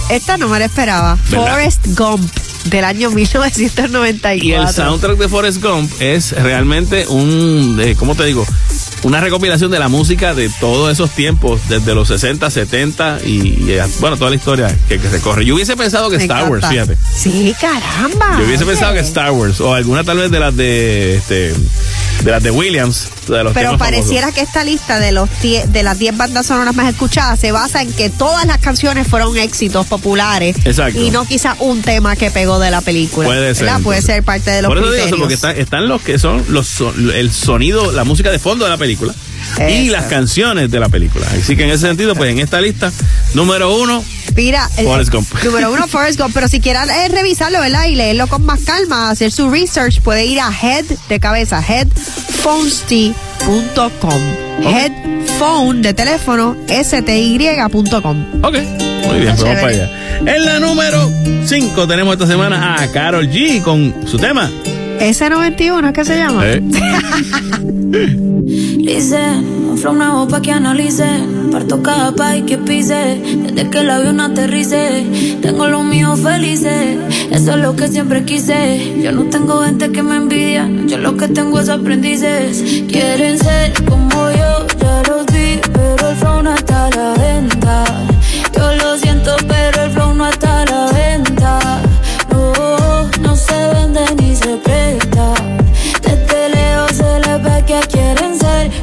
Esta 0.09 0.37
no 0.37 0.47
me 0.49 0.59
la 0.59 0.65
esperaba. 0.65 1.17
¿Verdad? 1.29 1.51
Forrest 1.51 1.87
Gump, 1.97 2.31
del 2.65 2.83
año 2.83 3.11
1994. 3.11 4.43
Y 4.43 4.53
el 4.53 4.67
soundtrack 4.67 5.17
de 5.17 5.29
Forrest 5.29 5.63
Gump 5.63 5.91
es 5.99 6.31
realmente 6.31 7.07
un, 7.07 7.79
eh, 7.81 7.95
¿cómo 7.97 8.15
te 8.15 8.25
digo? 8.25 8.45
Una 9.03 9.21
recopilación 9.21 9.71
de 9.71 9.79
la 9.79 9.87
música 9.87 10.33
de 10.33 10.49
todos 10.59 10.91
esos 10.91 11.11
tiempos, 11.11 11.61
desde 11.69 11.95
los 11.95 12.09
60, 12.09 12.49
70 12.49 13.19
y, 13.25 13.29
y, 13.29 13.71
eh, 13.71 13.83
bueno, 13.99 14.17
toda 14.17 14.29
la 14.29 14.35
historia 14.35 14.77
que, 14.87 14.99
que 14.99 15.09
se 15.09 15.21
corre. 15.21 15.45
Yo 15.45 15.55
hubiese 15.55 15.77
pensado 15.77 16.09
que 16.09 16.17
Me 16.17 16.23
Star 16.23 16.49
Wars, 16.49 16.65
fíjate. 16.67 16.97
Sí, 17.15 17.55
caramba. 17.59 18.37
Yo 18.39 18.45
hubiese 18.45 18.63
oye. 18.63 18.73
pensado 18.73 18.93
que 18.93 18.99
Star 18.99 19.31
Wars 19.31 19.61
o 19.61 19.73
alguna 19.73 20.03
tal 20.03 20.17
vez 20.17 20.31
de 20.31 20.39
las 20.39 20.55
de 20.55 21.15
este 21.15 21.53
de 22.23 22.31
las 22.31 22.43
de 22.43 22.51
Williams, 22.51 23.07
de 23.27 23.43
los 23.43 23.53
Pero 23.53 23.77
pareciera 23.77 24.27
famosos. 24.27 24.35
que 24.35 24.41
esta 24.41 24.63
lista 24.63 24.99
de 24.99 25.11
los 25.11 25.29
de 25.41 25.83
las 25.83 25.97
10 25.97 26.17
bandas 26.17 26.45
sonoras 26.47 26.75
más 26.75 26.89
escuchadas 26.89 27.39
se 27.39 27.51
basa 27.51 27.81
en 27.81 27.91
que 27.93 28.09
todas 28.09 28.45
las 28.45 28.57
canciones 28.57 29.07
fueron 29.07 29.37
éxitos 29.37 29.85
populares 29.87 30.55
Exacto. 30.65 30.99
y 31.01 31.11
no 31.11 31.25
quizá 31.25 31.55
un 31.59 31.81
tema 31.81 32.15
que 32.15 32.29
pegó 32.31 32.59
de 32.59 32.71
la 32.71 32.81
película. 32.81 33.27
Puede 33.27 33.55
ser. 33.55 33.69
Puede 33.83 34.01
ser 34.01 34.23
parte 34.23 34.51
de 34.51 34.61
los 34.61 34.69
Por 34.69 34.77
eso 34.79 35.05
digo 35.05 35.17
porque 35.17 35.33
están, 35.35 35.57
están 35.57 35.87
los 35.87 36.01
que 36.01 36.19
son 36.19 36.43
los 36.49 36.67
son- 36.67 37.11
el 37.15 37.31
sonido, 37.31 37.91
la 37.91 38.03
música 38.03 38.29
de 38.31 38.39
fondo 38.39 38.65
de 38.65 38.71
la 38.71 38.77
película. 38.77 39.13
Y 39.69 39.89
las 39.89 40.05
canciones 40.05 40.69
de 40.71 40.79
la 40.79 40.89
película. 40.89 41.25
Así 41.31 41.55
que 41.55 41.63
en 41.63 41.69
ese 41.71 41.87
sentido, 41.87 42.15
pues 42.15 42.31
en 42.31 42.39
esta 42.39 42.61
lista, 42.61 42.91
número 43.33 43.75
uno, 43.75 44.03
Mira, 44.35 44.69
el- 44.77 44.85
Forrest 44.85 45.11
Gump. 45.11 45.27
número 45.43 45.71
uno, 45.71 45.87
Forrest 45.87 46.19
Gump. 46.19 46.31
Pero 46.33 46.47
si 46.47 46.59
quieran 46.61 46.89
eh, 46.89 47.07
revisarlo, 47.09 47.59
¿verdad? 47.59 47.85
Y 47.87 47.95
leerlo 47.95 48.27
con 48.27 48.45
más 48.45 48.61
calma, 48.61 49.09
hacer 49.09 49.31
su 49.31 49.49
research, 49.49 50.01
puede 50.01 50.25
ir 50.25 50.39
a 50.39 50.49
head 50.51 50.85
de 51.09 51.19
cabeza, 51.19 51.61
headphonesty.com. 51.61 54.21
Headphone 54.61 55.81
de 55.81 55.93
teléfono, 55.93 56.55
sty.com. 56.67 58.25
Ok. 58.43 58.57
Muy 59.07 59.19
bien, 59.19 59.35
pues 59.35 59.43
vamos 59.43 59.59
para 59.61 59.67
allá. 59.67 59.89
En 60.19 60.45
la 60.45 60.59
número 60.59 61.09
5 61.45 61.87
tenemos 61.87 62.13
esta 62.13 62.27
semana 62.27 62.75
a 62.81 62.91
Carol 62.91 63.27
G 63.29 63.61
con 63.63 63.95
su 64.07 64.17
tema. 64.17 64.51
S91, 64.99 65.93
¿qué 65.93 66.03
se 66.03 66.17
llama? 66.17 66.43
Eh. 66.45 66.61
Lice, 68.77 69.29
un 69.69 69.77
flow 69.77 69.93
nuevo 69.93 70.27
pa' 70.27 70.41
que 70.41 70.51
analice. 70.51 71.07
Parto 71.51 71.81
cada 71.81 72.11
país 72.11 72.43
que 72.45 72.57
pise. 72.57 73.21
Desde 73.43 73.69
que 73.69 73.79
el 73.79 73.89
avión 73.89 74.19
aterrice. 74.19 75.05
Tengo 75.41 75.67
los 75.67 75.83
míos 75.85 76.19
felices. 76.19 76.97
Eso 77.31 77.51
es 77.51 77.57
lo 77.57 77.75
que 77.75 77.87
siempre 77.87 78.23
quise. 78.25 78.99
Yo 79.01 79.11
no 79.13 79.23
tengo 79.25 79.61
gente 79.61 79.89
que 79.91 80.03
me 80.03 80.17
envidia. 80.17 80.69
Yo 80.85 80.97
lo 80.97 81.15
que 81.15 81.27
tengo 81.29 81.59
es 81.59 81.69
aprendices. 81.69 82.61
Quieren 82.89 83.39
ser 83.39 83.73
como 83.85 84.29
yo, 84.31 84.67
ya 84.81 85.01
los 85.07 85.25
vi. 85.27 85.59
Pero 85.73 86.09
el 86.09 86.15
flow 86.17 86.43
no 86.43 86.53
está 86.53 86.87
a 86.87 86.89
la 86.89 87.13
venta. 87.13 87.83
Yo 88.55 88.75
lo 88.75 88.97
siento, 88.97 89.35
pero 89.47 89.83
el 89.83 89.91
flow 89.91 90.13
no 90.13 90.27
está 90.27 90.61
a 90.61 90.65
la 90.65 90.91
venta. 90.91 91.68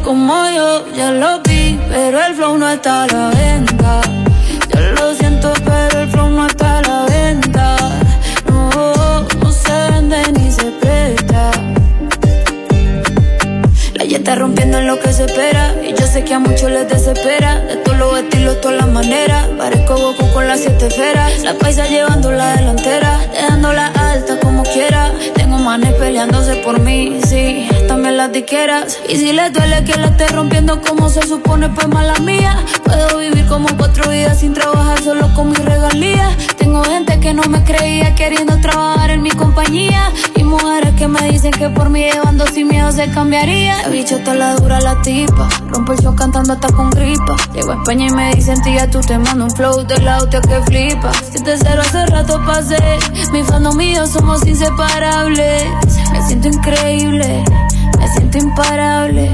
Como 0.07 0.49
yo, 0.51 0.87
ya 0.95 1.11
lo 1.11 1.41
vi, 1.41 1.81
pero 1.89 2.25
el 2.25 2.35
flow 2.37 2.57
no 2.57 2.71
está 2.71 3.03
a 3.03 3.07
la 3.09 3.31
venta. 3.31 4.01
Yo 4.73 4.81
lo 4.93 5.13
siento, 5.15 5.53
pero 5.65 6.03
el 6.03 6.09
flow 6.09 6.31
no 6.31 6.47
está 6.47 6.79
a 6.79 6.83
la 6.83 7.07
venta. 7.07 7.77
No, 8.49 9.23
no 9.23 9.51
se 9.51 9.73
vende 9.91 10.19
ni 10.31 10.53
se 10.53 10.67
presta. 10.81 11.51
La 13.95 14.05
ya 14.05 14.35
rompiendo 14.37 14.79
en 14.79 14.87
lo 14.87 15.01
que 15.01 15.13
se 15.13 15.25
espera. 15.25 15.75
Y 15.83 15.93
yo 15.93 16.07
sé 16.07 16.23
que 16.23 16.35
a 16.35 16.39
muchos 16.39 16.71
les 16.71 16.89
desespera. 16.89 17.59
De 17.63 17.75
todos 17.79 17.99
los 17.99 18.17
estilos, 18.21 18.61
todas 18.61 18.77
las 18.77 18.89
maneras. 18.89 19.49
Parezco 19.59 19.97
Goku 19.97 20.33
con 20.33 20.47
las 20.47 20.61
siete 20.61 20.87
esferas. 20.87 21.43
La 21.43 21.55
paisa 21.55 21.85
llevando 21.89 22.31
la 22.31 22.55
delantera. 22.55 23.19
Dejándola 23.33 23.89
alta 23.89 24.39
como 24.39 24.63
quiera. 24.63 25.11
Manes 25.67 25.95
peleándose 25.95 26.55
por 26.63 26.79
mí, 26.79 27.19
sí. 27.27 27.69
También 27.89 28.17
las 28.17 28.31
diqueras. 28.31 29.01
Y 29.09 29.17
si 29.17 29.33
les 29.33 29.53
duele 29.53 29.83
que 29.83 29.97
la 29.99 30.07
esté 30.07 30.29
rompiendo 30.29 30.81
como 30.81 31.09
se 31.09 31.27
supone, 31.27 31.69
pues 31.71 31.89
mala 31.89 32.15
mía. 32.21 32.65
Puedo 32.85 33.19
vivir 33.19 33.47
como 33.47 33.67
cuatro 33.77 34.09
vidas 34.09 34.39
sin 34.39 34.55
trabajar 34.55 35.03
solo 35.03 35.35
con 35.35 35.49
mis 35.49 35.59
regalías. 35.59 36.37
Tengo 36.57 36.85
gente 36.85 37.19
que 37.19 37.35
no 37.35 37.43
me 37.49 37.65
creía 37.65 38.15
queriendo 38.15 38.61
trabajar 38.61 39.11
en 39.11 39.23
mi 39.23 39.31
compañía. 39.31 40.13
Mujeres 40.63 40.95
que 40.95 41.07
me 41.07 41.21
dicen 41.31 41.51
que 41.51 41.69
por 41.69 41.91
mí 41.91 42.01
llevando 42.01 42.47
sin 42.47 42.69
miedo 42.69 42.91
se 42.91 43.11
cambiaría. 43.11 43.83
La 43.83 43.89
bicha 43.89 44.17
está 44.17 44.35
la 44.35 44.55
dura 44.55 44.81
la 44.81 45.01
tipa. 45.03 45.49
Rompo 45.69 45.93
el 45.93 45.99
show 45.99 46.15
cantando 46.15 46.55
hasta 46.55 46.69
con 46.69 46.89
gripa. 46.91 47.37
Llego 47.53 47.73
a 47.73 47.75
España 47.75 48.07
y 48.07 48.11
me 48.11 48.35
dicen 48.35 48.63
tía, 48.63 48.91
tú 48.91 49.01
te 49.01 49.19
mando 49.19 49.45
un 49.45 49.51
flow 49.51 49.87
de 49.87 49.99
la 49.99 50.19
hostia 50.19 50.41
que 50.41 50.61
flipa. 50.63 51.13
Si 51.31 51.43
te 51.43 51.59
cero 51.59 51.83
hace 51.85 52.07
rato 52.07 52.41
pasé. 52.47 52.79
Mi 53.33 53.43
fandom 53.43 53.79
yo 53.79 54.07
somos 54.07 54.47
inseparables. 54.47 55.65
Me 56.13 56.27
siento 56.27 56.49
increíble. 56.49 57.45
Me 57.99 58.09
siento 58.09 58.39
imparable. 58.39 59.31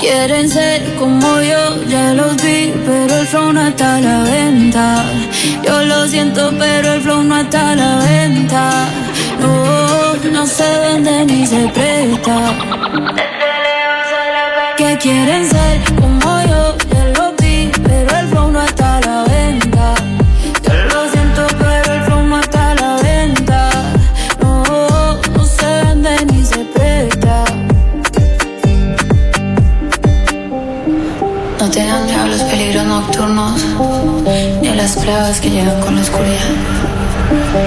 Quieren 0.00 0.48
ser 0.50 0.96
como 0.96 1.40
yo, 1.40 1.84
ya 1.86 2.14
los 2.14 2.34
vi, 2.36 2.72
pero 2.84 3.16
el 3.16 3.26
flow 3.26 3.52
no 3.52 3.68
está 3.68 3.96
a 3.96 4.00
la 4.00 4.22
venta. 4.22 5.04
Yo 5.62 5.82
lo 5.84 6.08
siento, 6.08 6.50
pero 6.58 6.94
el 6.94 7.02
flow 7.02 7.22
no 7.22 7.40
está 7.40 7.70
a 7.70 7.76
la 7.76 7.96
venta. 7.98 8.88
No, 9.42 10.30
no 10.30 10.46
se 10.46 10.78
vende 10.78 11.24
ni 11.26 11.46
se 11.46 11.68
presta. 11.68 12.36
Que 14.76 14.96
quieren 14.98 15.48
ser 15.48 15.80
como 16.00 16.42
yo, 16.50 16.76
ya 16.92 17.04
los 17.16 17.36
vi, 17.40 17.70
pero 17.84 18.18
el 18.18 18.28
flow 18.28 18.50
no 18.50 18.62
está 18.62 18.96
a 18.96 19.00
la 19.00 19.24
venta. 19.24 19.94
Yo 20.64 20.72
lo 20.92 21.10
siento, 21.10 21.46
pero 21.58 21.92
el 21.94 22.02
flow 22.04 22.22
no 22.24 22.40
está 22.40 22.70
a 22.70 22.74
la 22.74 22.96
venta. 22.96 23.70
No, 24.40 24.64
no 25.36 25.44
se 25.44 25.66
vende 25.84 26.26
ni 26.30 26.44
se 26.44 26.58
presta. 26.74 27.44
No 31.60 31.70
te 31.70 31.86
dan 31.86 32.06
miedo 32.06 32.26
los 32.26 32.42
peligros 32.42 32.86
nocturnos, 32.86 33.60
ni 34.60 34.68
a 34.68 34.74
las 34.74 34.96
plagas 34.96 35.40
que 35.40 35.50
llegan 35.50 35.80
con 35.80 35.96
la 35.96 36.02
oscuridad. 36.02 36.61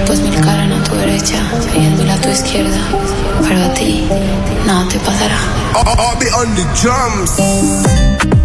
Pues 0.06 0.20
mil 0.20 0.34
caran 0.40 0.72
a 0.72 0.82
tu 0.84 0.94
derecha 0.94 1.36
y 1.74 1.80
diez 1.80 1.98
mil 1.98 2.10
a 2.10 2.20
tu 2.20 2.28
izquierda, 2.28 2.78
pero 3.42 3.64
a 3.64 3.74
ti 3.74 4.08
nada 4.66 4.88
te 4.88 4.98
pasará. 5.00 5.36
I'll 5.74 6.18
be 6.18 6.26
on 6.30 6.54
the 6.54 6.64
drums. 6.80 8.35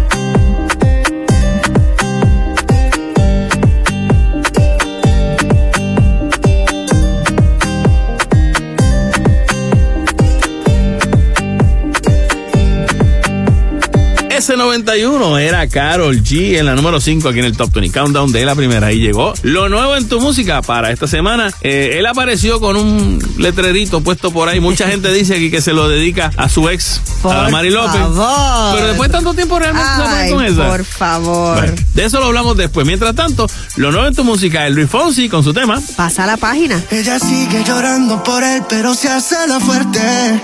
S91 14.56 15.40
era 15.40 15.66
Carol 15.66 16.22
G 16.22 16.58
en 16.58 16.66
la 16.66 16.74
número 16.74 17.00
5 17.00 17.26
aquí 17.28 17.38
en 17.38 17.46
el 17.46 17.56
Top 17.56 17.72
20 17.72 17.98
Countdown 17.98 18.32
de 18.32 18.44
la 18.44 18.54
primera. 18.54 18.88
Ahí 18.88 18.98
llegó 18.98 19.32
lo 19.42 19.68
nuevo 19.70 19.96
en 19.96 20.08
tu 20.08 20.20
música 20.20 20.60
para 20.60 20.90
esta 20.90 21.06
semana. 21.06 21.50
Eh, 21.62 21.96
él 21.98 22.04
apareció 22.06 22.60
con 22.60 22.76
un 22.76 23.18
letrerito 23.38 24.02
puesto 24.02 24.30
por 24.30 24.48
ahí. 24.50 24.60
Mucha 24.60 24.86
gente 24.88 25.10
dice 25.12 25.36
aquí 25.36 25.50
que 25.50 25.62
se 25.62 25.72
lo 25.72 25.88
dedica 25.88 26.30
a 26.36 26.50
su 26.50 26.68
ex, 26.68 27.00
a 27.24 27.48
Mari 27.48 27.70
López. 27.70 27.94
favor. 28.00 28.74
Pero 28.74 28.86
después 28.88 29.08
de 29.08 29.12
tanto 29.14 29.34
tiempo 29.34 29.58
realmente 29.58 29.90
se 30.26 30.30
con 30.32 30.44
esa. 30.44 30.68
por 30.68 30.84
favor. 30.84 31.56
Bueno, 31.56 31.74
de 31.94 32.04
eso 32.04 32.20
lo 32.20 32.26
hablamos 32.26 32.56
después. 32.56 32.86
Mientras 32.86 33.14
tanto, 33.14 33.46
lo 33.76 33.90
nuevo 33.90 34.06
en 34.06 34.14
tu 34.14 34.22
música, 34.24 34.66
el 34.66 34.74
Luis 34.74 34.90
Fonsi 34.90 35.30
con 35.30 35.42
su 35.42 35.54
tema. 35.54 35.80
Pasa 35.96 36.26
la 36.26 36.36
página. 36.36 36.82
Ella 36.90 37.18
sigue 37.18 37.64
llorando 37.64 38.22
por 38.22 38.42
él, 38.42 38.62
pero 38.68 38.94
se 38.94 39.08
hace 39.08 39.36
la 39.48 39.60
fuerte. 39.60 40.42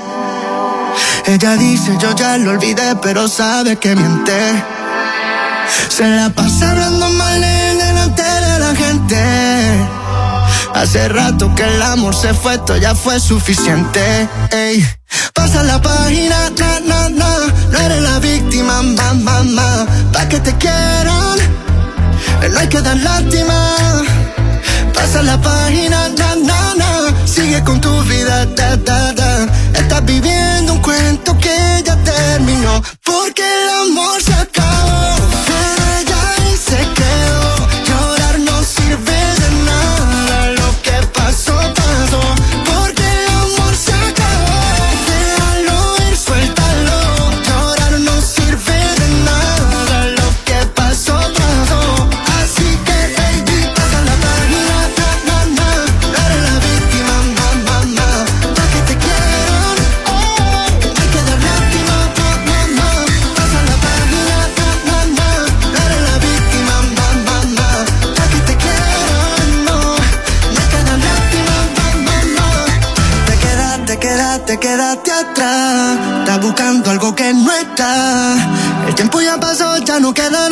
Ella 1.29 1.57
dice, 1.59 1.95
yo 2.01 2.15
ya 2.17 2.39
lo 2.39 2.53
olvidé, 2.53 2.97
pero 3.03 3.29
sabe 3.29 3.77
que 3.77 3.95
miente. 3.95 4.33
Se 5.91 6.09
la 6.09 6.31
pasa 6.31 6.71
hablando 6.71 7.07
mal 7.11 7.45
él 7.45 7.77
delante 7.77 8.23
de 8.23 8.59
la 8.59 8.75
gente. 8.75 9.19
Hace 10.75 11.07
rato 11.11 11.55
que 11.55 11.65
el 11.65 11.83
amor 11.83 12.15
se 12.15 12.33
fue, 12.33 12.55
esto 12.55 12.79
ya 12.79 12.95
fue 12.95 13.21
suficiente. 13.21 14.27
Ey, 14.51 14.83
pasa 15.35 15.63
la 15.65 15.83
página, 15.83 16.49
na, 16.59 16.81
na, 16.81 17.09
na. 17.11 17.31
No 17.73 17.79
eres 17.79 18.01
la 18.01 18.19
víctima, 18.21 18.81
ma, 18.81 19.13
ma, 19.13 19.43
ma. 19.43 19.87
Pa' 20.15 20.27
que 20.31 20.41
te 20.41 20.55
quieran, 20.57 21.39
eh, 22.41 22.49
no 22.51 22.59
hay 22.59 22.69
que 22.69 22.81
dar 22.81 22.97
lástima. 22.97 23.77
Pasa 24.95 25.23
la 25.23 25.37
página, 25.39 26.09
na, 26.09 26.37
na, 26.37 26.75
na. 26.75 27.27
Sigue 27.27 27.63
con 27.65 27.83
tu 27.83 28.03
vida, 28.05 28.47
da, 28.47 28.77
da, 28.77 29.13
da. 29.13 29.47
Estás 29.75 30.05
viviendo 30.07 30.75
un 30.75 30.81
cuento 30.81 31.08
Porque 33.05 33.43
el 33.43 33.91
amor 33.91 34.23
se 34.23 34.33
acabó. 34.33 34.78
No 80.01 80.15
queda 80.15 80.48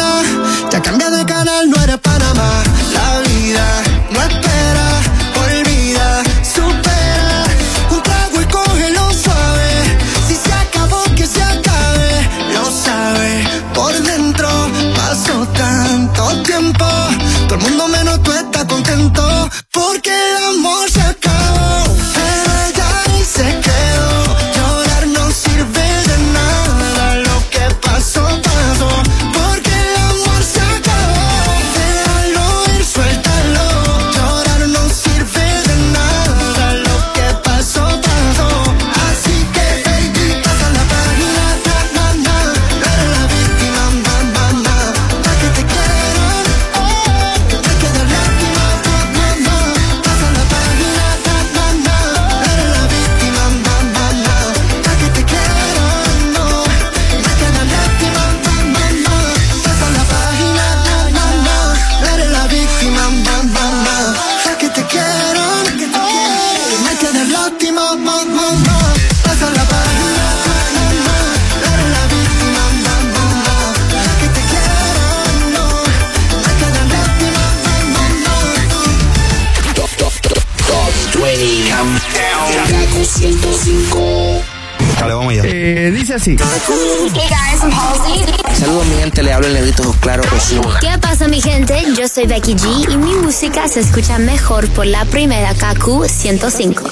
Becky 92.47 92.65
G 92.65 92.93
y 92.93 92.97
mi 92.97 93.13
música 93.17 93.67
se 93.67 93.81
escucha 93.81 94.19
mejor 94.19 94.69
por 94.71 94.87
la 94.87 95.05
primera 95.07 95.53
KQ 95.53 96.07
105. 96.07 96.85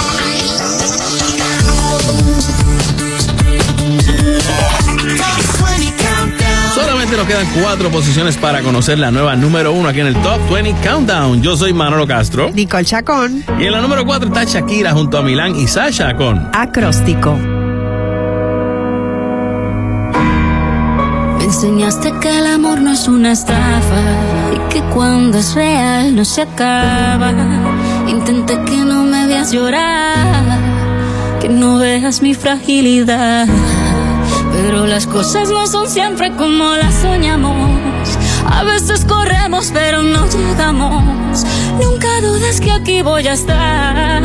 Solamente 6.74 7.16
nos 7.16 7.26
quedan 7.28 7.47
cuatro 7.62 7.89
posiciones 7.90 8.36
para 8.36 8.62
conocer 8.62 8.98
la 8.98 9.12
nueva 9.12 9.36
número 9.36 9.72
uno 9.72 9.90
aquí 9.90 10.01
en 10.01 10.09
el 10.09 10.16
Top 10.22 10.40
20 10.51 10.89
Countdown. 10.89 11.40
Yo 11.40 11.56
soy 11.56 11.72
Manolo 11.72 12.09
Castro. 12.09 12.51
Nicole 12.51 12.85
Chacón. 12.85 13.44
Y 13.60 13.66
en 13.66 13.72
la 13.72 13.81
número 13.81 14.05
cuatro 14.05 14.28
está 14.28 14.43
Shakira 14.43 14.93
junto 14.93 15.18
a 15.18 15.22
Milán 15.22 15.55
y 15.55 15.68
Sasha 15.68 16.16
con 16.16 16.51
Acróstico. 16.52 17.36
Me 21.39 21.44
enseñaste 21.44 22.12
que 22.20 22.39
el 22.39 22.47
amor 22.47 22.81
no 22.81 22.93
es 22.93 23.06
una 23.06 23.31
estafa 23.31 24.53
que 24.75 24.83
cuando 24.93 25.39
es 25.39 25.55
real 25.55 26.17
no 26.17 26.25
se 26.25 26.43
acaba. 26.43 27.33
Intenté 28.09 28.61
que 28.65 28.77
no 28.79 29.05
me 29.05 29.25
veas 29.29 29.53
llorar, 29.53 30.43
que 31.41 31.49
no 31.49 31.79
veas 31.79 32.23
mi 32.23 32.35
fragilidad. 32.35 33.47
Pero 34.53 34.87
las 34.87 35.07
cosas 35.07 35.49
no 35.49 35.69
son 35.69 35.89
siempre 35.89 36.33
como 36.35 36.65
las 36.75 36.93
soñamos. 36.95 37.55
A 38.51 38.65
veces 38.65 39.05
corremos 39.05 39.71
pero 39.73 40.03
no 40.03 40.27
llegamos. 40.27 41.45
Nunca 41.81 42.09
dudes 42.21 42.61
que 42.61 42.73
aquí 42.73 43.03
voy 43.03 43.29
a 43.29 43.35
estar. 43.35 44.25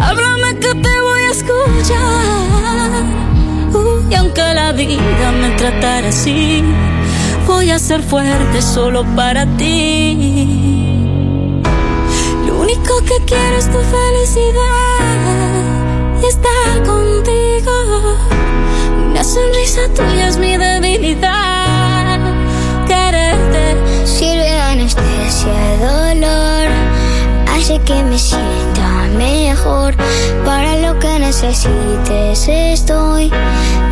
Háblame 0.00 0.50
que 0.60 0.72
te 0.86 1.00
voy 1.06 1.22
a 1.28 1.30
escuchar. 1.32 3.02
Uh, 3.74 4.08
y 4.08 4.14
aunque 4.14 4.54
la 4.54 4.70
vida 4.70 5.32
me 5.40 5.50
tratara 5.56 6.10
así, 6.10 6.62
voy 7.48 7.70
a 7.70 7.78
ser 7.78 8.02
fuerte 8.02 8.60
solo 8.60 9.04
para 9.16 9.46
ti. 9.56 11.00
Lo 12.46 12.60
único 12.60 13.02
que 13.04 13.24
quiero 13.24 13.56
es 13.56 13.72
tu 13.72 13.78
felicidad 13.96 14.52
y 16.22 16.26
estar 16.26 16.82
contigo. 16.84 17.72
Una 19.10 19.24
sonrisa 19.24 19.88
tuya 19.94 20.28
es 20.28 20.36
mi 20.36 20.54
debilidad. 20.56 22.20
Quererte 22.86 23.76
Sirve 24.04 24.42
de 24.42 24.60
anestesia 24.60 25.78
dolor, 25.80 26.68
hace 27.50 27.80
que 27.80 28.04
me 28.04 28.18
sienta 28.18 29.08
mejor. 29.16 29.96
Para 30.44 30.76
lo 30.76 30.98
que 30.98 31.18
necesites 31.18 32.46
estoy, 32.48 33.32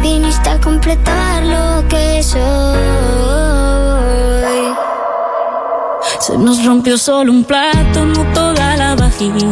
viniste 0.02 0.48
a 0.50 0.60
completar 0.60 1.42
lo 1.44 1.88
que 1.88 2.22
soy. 2.22 2.96
Se 6.20 6.36
nos 6.38 6.64
rompió 6.64 6.98
solo 6.98 7.30
un 7.30 7.44
plato, 7.44 8.04
no 8.04 8.24
toda 8.32 8.76
la 8.76 8.94
vajilla. 8.94 9.46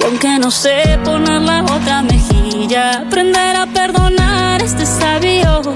Y 0.00 0.04
aunque 0.04 0.38
no 0.38 0.50
sé 0.50 0.98
poner 1.04 1.40
la 1.40 1.62
otra 1.62 2.02
mejilla, 2.02 3.02
aprender 3.06 3.56
a 3.56 3.66
perdonar 3.66 4.62
es 4.62 4.76
de 4.76 4.86
sabios. 4.86 5.66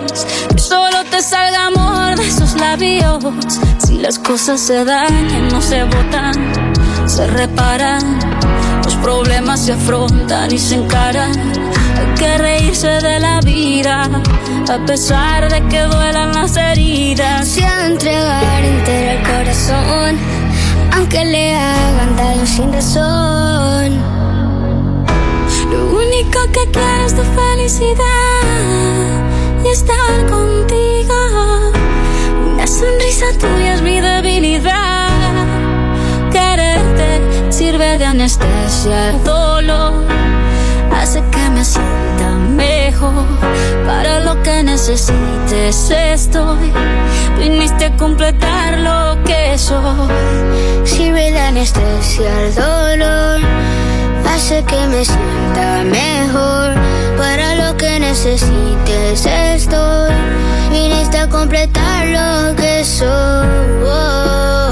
Que 0.55 0.61
solo 0.61 1.05
te 1.11 1.23
salga 1.23 1.67
amor 1.67 2.17
de 2.17 2.27
esos 2.27 2.55
labios. 2.61 3.25
Si 3.79 3.99
las 3.99 4.19
cosas 4.19 4.61
se 4.61 4.85
dañan, 4.85 5.49
no 5.49 5.63
se 5.63 5.85
botan, 5.85 6.73
se 7.07 7.27
reparan. 7.27 8.19
Los 8.85 8.97
problemas 8.97 9.65
se 9.65 9.73
afrontan 9.73 10.53
y 10.53 10.59
se 10.59 10.75
encaran. 10.75 11.58
Que 12.19 12.37
reírse 12.37 12.89
de 12.89 13.21
la 13.21 13.39
vida, 13.41 14.09
a 14.69 14.79
pesar 14.87 15.49
de 15.49 15.63
que 15.69 15.83
duelan 15.83 16.33
las 16.33 16.57
heridas. 16.57 17.47
Se 17.47 17.65
ha 17.65 17.77
de 17.77 17.87
entregar 17.87 18.65
entero 18.65 19.11
el 19.13 19.23
corazón, 19.23 20.19
aunque 20.97 21.25
le 21.25 21.55
hagan 21.55 22.17
daño 22.17 22.45
sin 22.45 22.73
razón. 22.73 23.99
Lo 25.71 25.87
único 25.97 26.41
que 26.53 26.69
quiero 26.73 27.07
es 27.07 27.15
tu 27.15 27.23
felicidad 27.23 27.95
y 29.65 29.69
estar 29.69 30.27
contigo. 30.29 31.15
Una 32.53 32.67
sonrisa 32.67 33.27
tuya 33.39 33.75
es 33.75 33.83
mi 33.83 34.01
debilidad. 34.01 35.09
Quererte 36.33 37.21
sirve 37.53 37.97
de 37.99 38.07
anestesia 38.07 39.11
el 39.11 39.23
dolor. 39.23 40.05
Hace 40.91 41.23
que 41.31 41.48
me 41.59 41.65
sienta 41.65 42.31
mejor. 42.57 43.27
Para 43.85 44.21
lo 44.21 44.41
que 44.45 44.63
necesites 44.63 45.91
estoy. 45.91 46.73
Viniste 47.39 47.87
a 47.87 47.97
completar 47.97 48.79
lo 48.79 49.23
que 49.25 49.59
soy. 49.59 50.09
Sirve 50.85 51.33
de 51.33 51.41
anestesia 51.41 52.31
el 52.45 52.55
dolor, 52.55 53.41
hace 54.33 54.63
que 54.65 54.87
me 54.87 55.05
sienta 55.05 55.83
mejor. 55.85 56.75
Para 57.17 57.55
lo 57.57 57.77
que 57.77 57.99
necesites 57.99 59.27
estoy, 59.27 60.15
viniste 60.71 61.19
a 61.19 61.29
completar 61.29 62.07
lo 62.07 62.55
que 62.55 62.85
soy. 62.85 64.68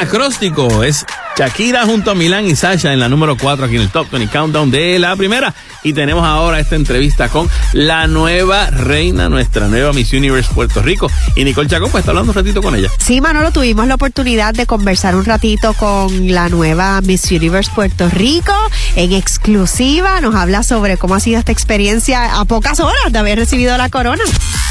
Acróstico 0.00 0.82
es 0.82 1.04
Shakira 1.36 1.84
junto 1.84 2.10
a 2.10 2.14
Milán 2.14 2.46
y 2.46 2.56
Sasha 2.56 2.90
en 2.94 3.00
la 3.00 3.10
número 3.10 3.36
4 3.36 3.66
aquí 3.66 3.76
en 3.76 3.82
el 3.82 3.90
Top 3.90 4.10
20 4.10 4.32
Countdown 4.32 4.70
de 4.70 4.98
la 4.98 5.14
primera. 5.14 5.54
Y 5.82 5.92
tenemos 5.92 6.24
ahora 6.24 6.58
esta 6.58 6.74
entrevista 6.74 7.28
con 7.28 7.50
la 7.74 8.06
nueva 8.06 8.70
reina, 8.70 9.28
nuestra 9.28 9.68
nueva 9.68 9.92
Miss 9.92 10.14
Universe 10.14 10.50
Puerto 10.54 10.80
Rico. 10.80 11.10
Y 11.36 11.44
Nicole 11.44 11.68
Chacón 11.68 11.90
pues 11.90 12.00
está 12.00 12.12
hablando 12.12 12.32
un 12.32 12.36
ratito 12.36 12.62
con 12.62 12.74
ella. 12.74 12.88
Sí, 12.98 13.20
Manolo, 13.20 13.52
tuvimos 13.52 13.86
la 13.86 13.96
oportunidad 13.96 14.54
de 14.54 14.64
conversar 14.64 15.14
un 15.16 15.26
ratito 15.26 15.74
con 15.74 16.32
la 16.32 16.48
nueva 16.48 16.98
Miss 17.02 17.30
Universe 17.30 17.70
Puerto 17.74 18.08
Rico 18.08 18.54
en 18.96 19.12
exclusiva. 19.12 20.22
Nos 20.22 20.34
habla 20.34 20.62
sobre 20.62 20.96
cómo 20.96 21.14
ha 21.14 21.20
sido 21.20 21.38
esta 21.38 21.52
experiencia 21.52 22.40
a 22.40 22.44
pocas 22.46 22.80
horas 22.80 23.12
de 23.12 23.18
haber 23.18 23.38
recibido 23.38 23.76
la 23.76 23.90
corona. 23.90 24.24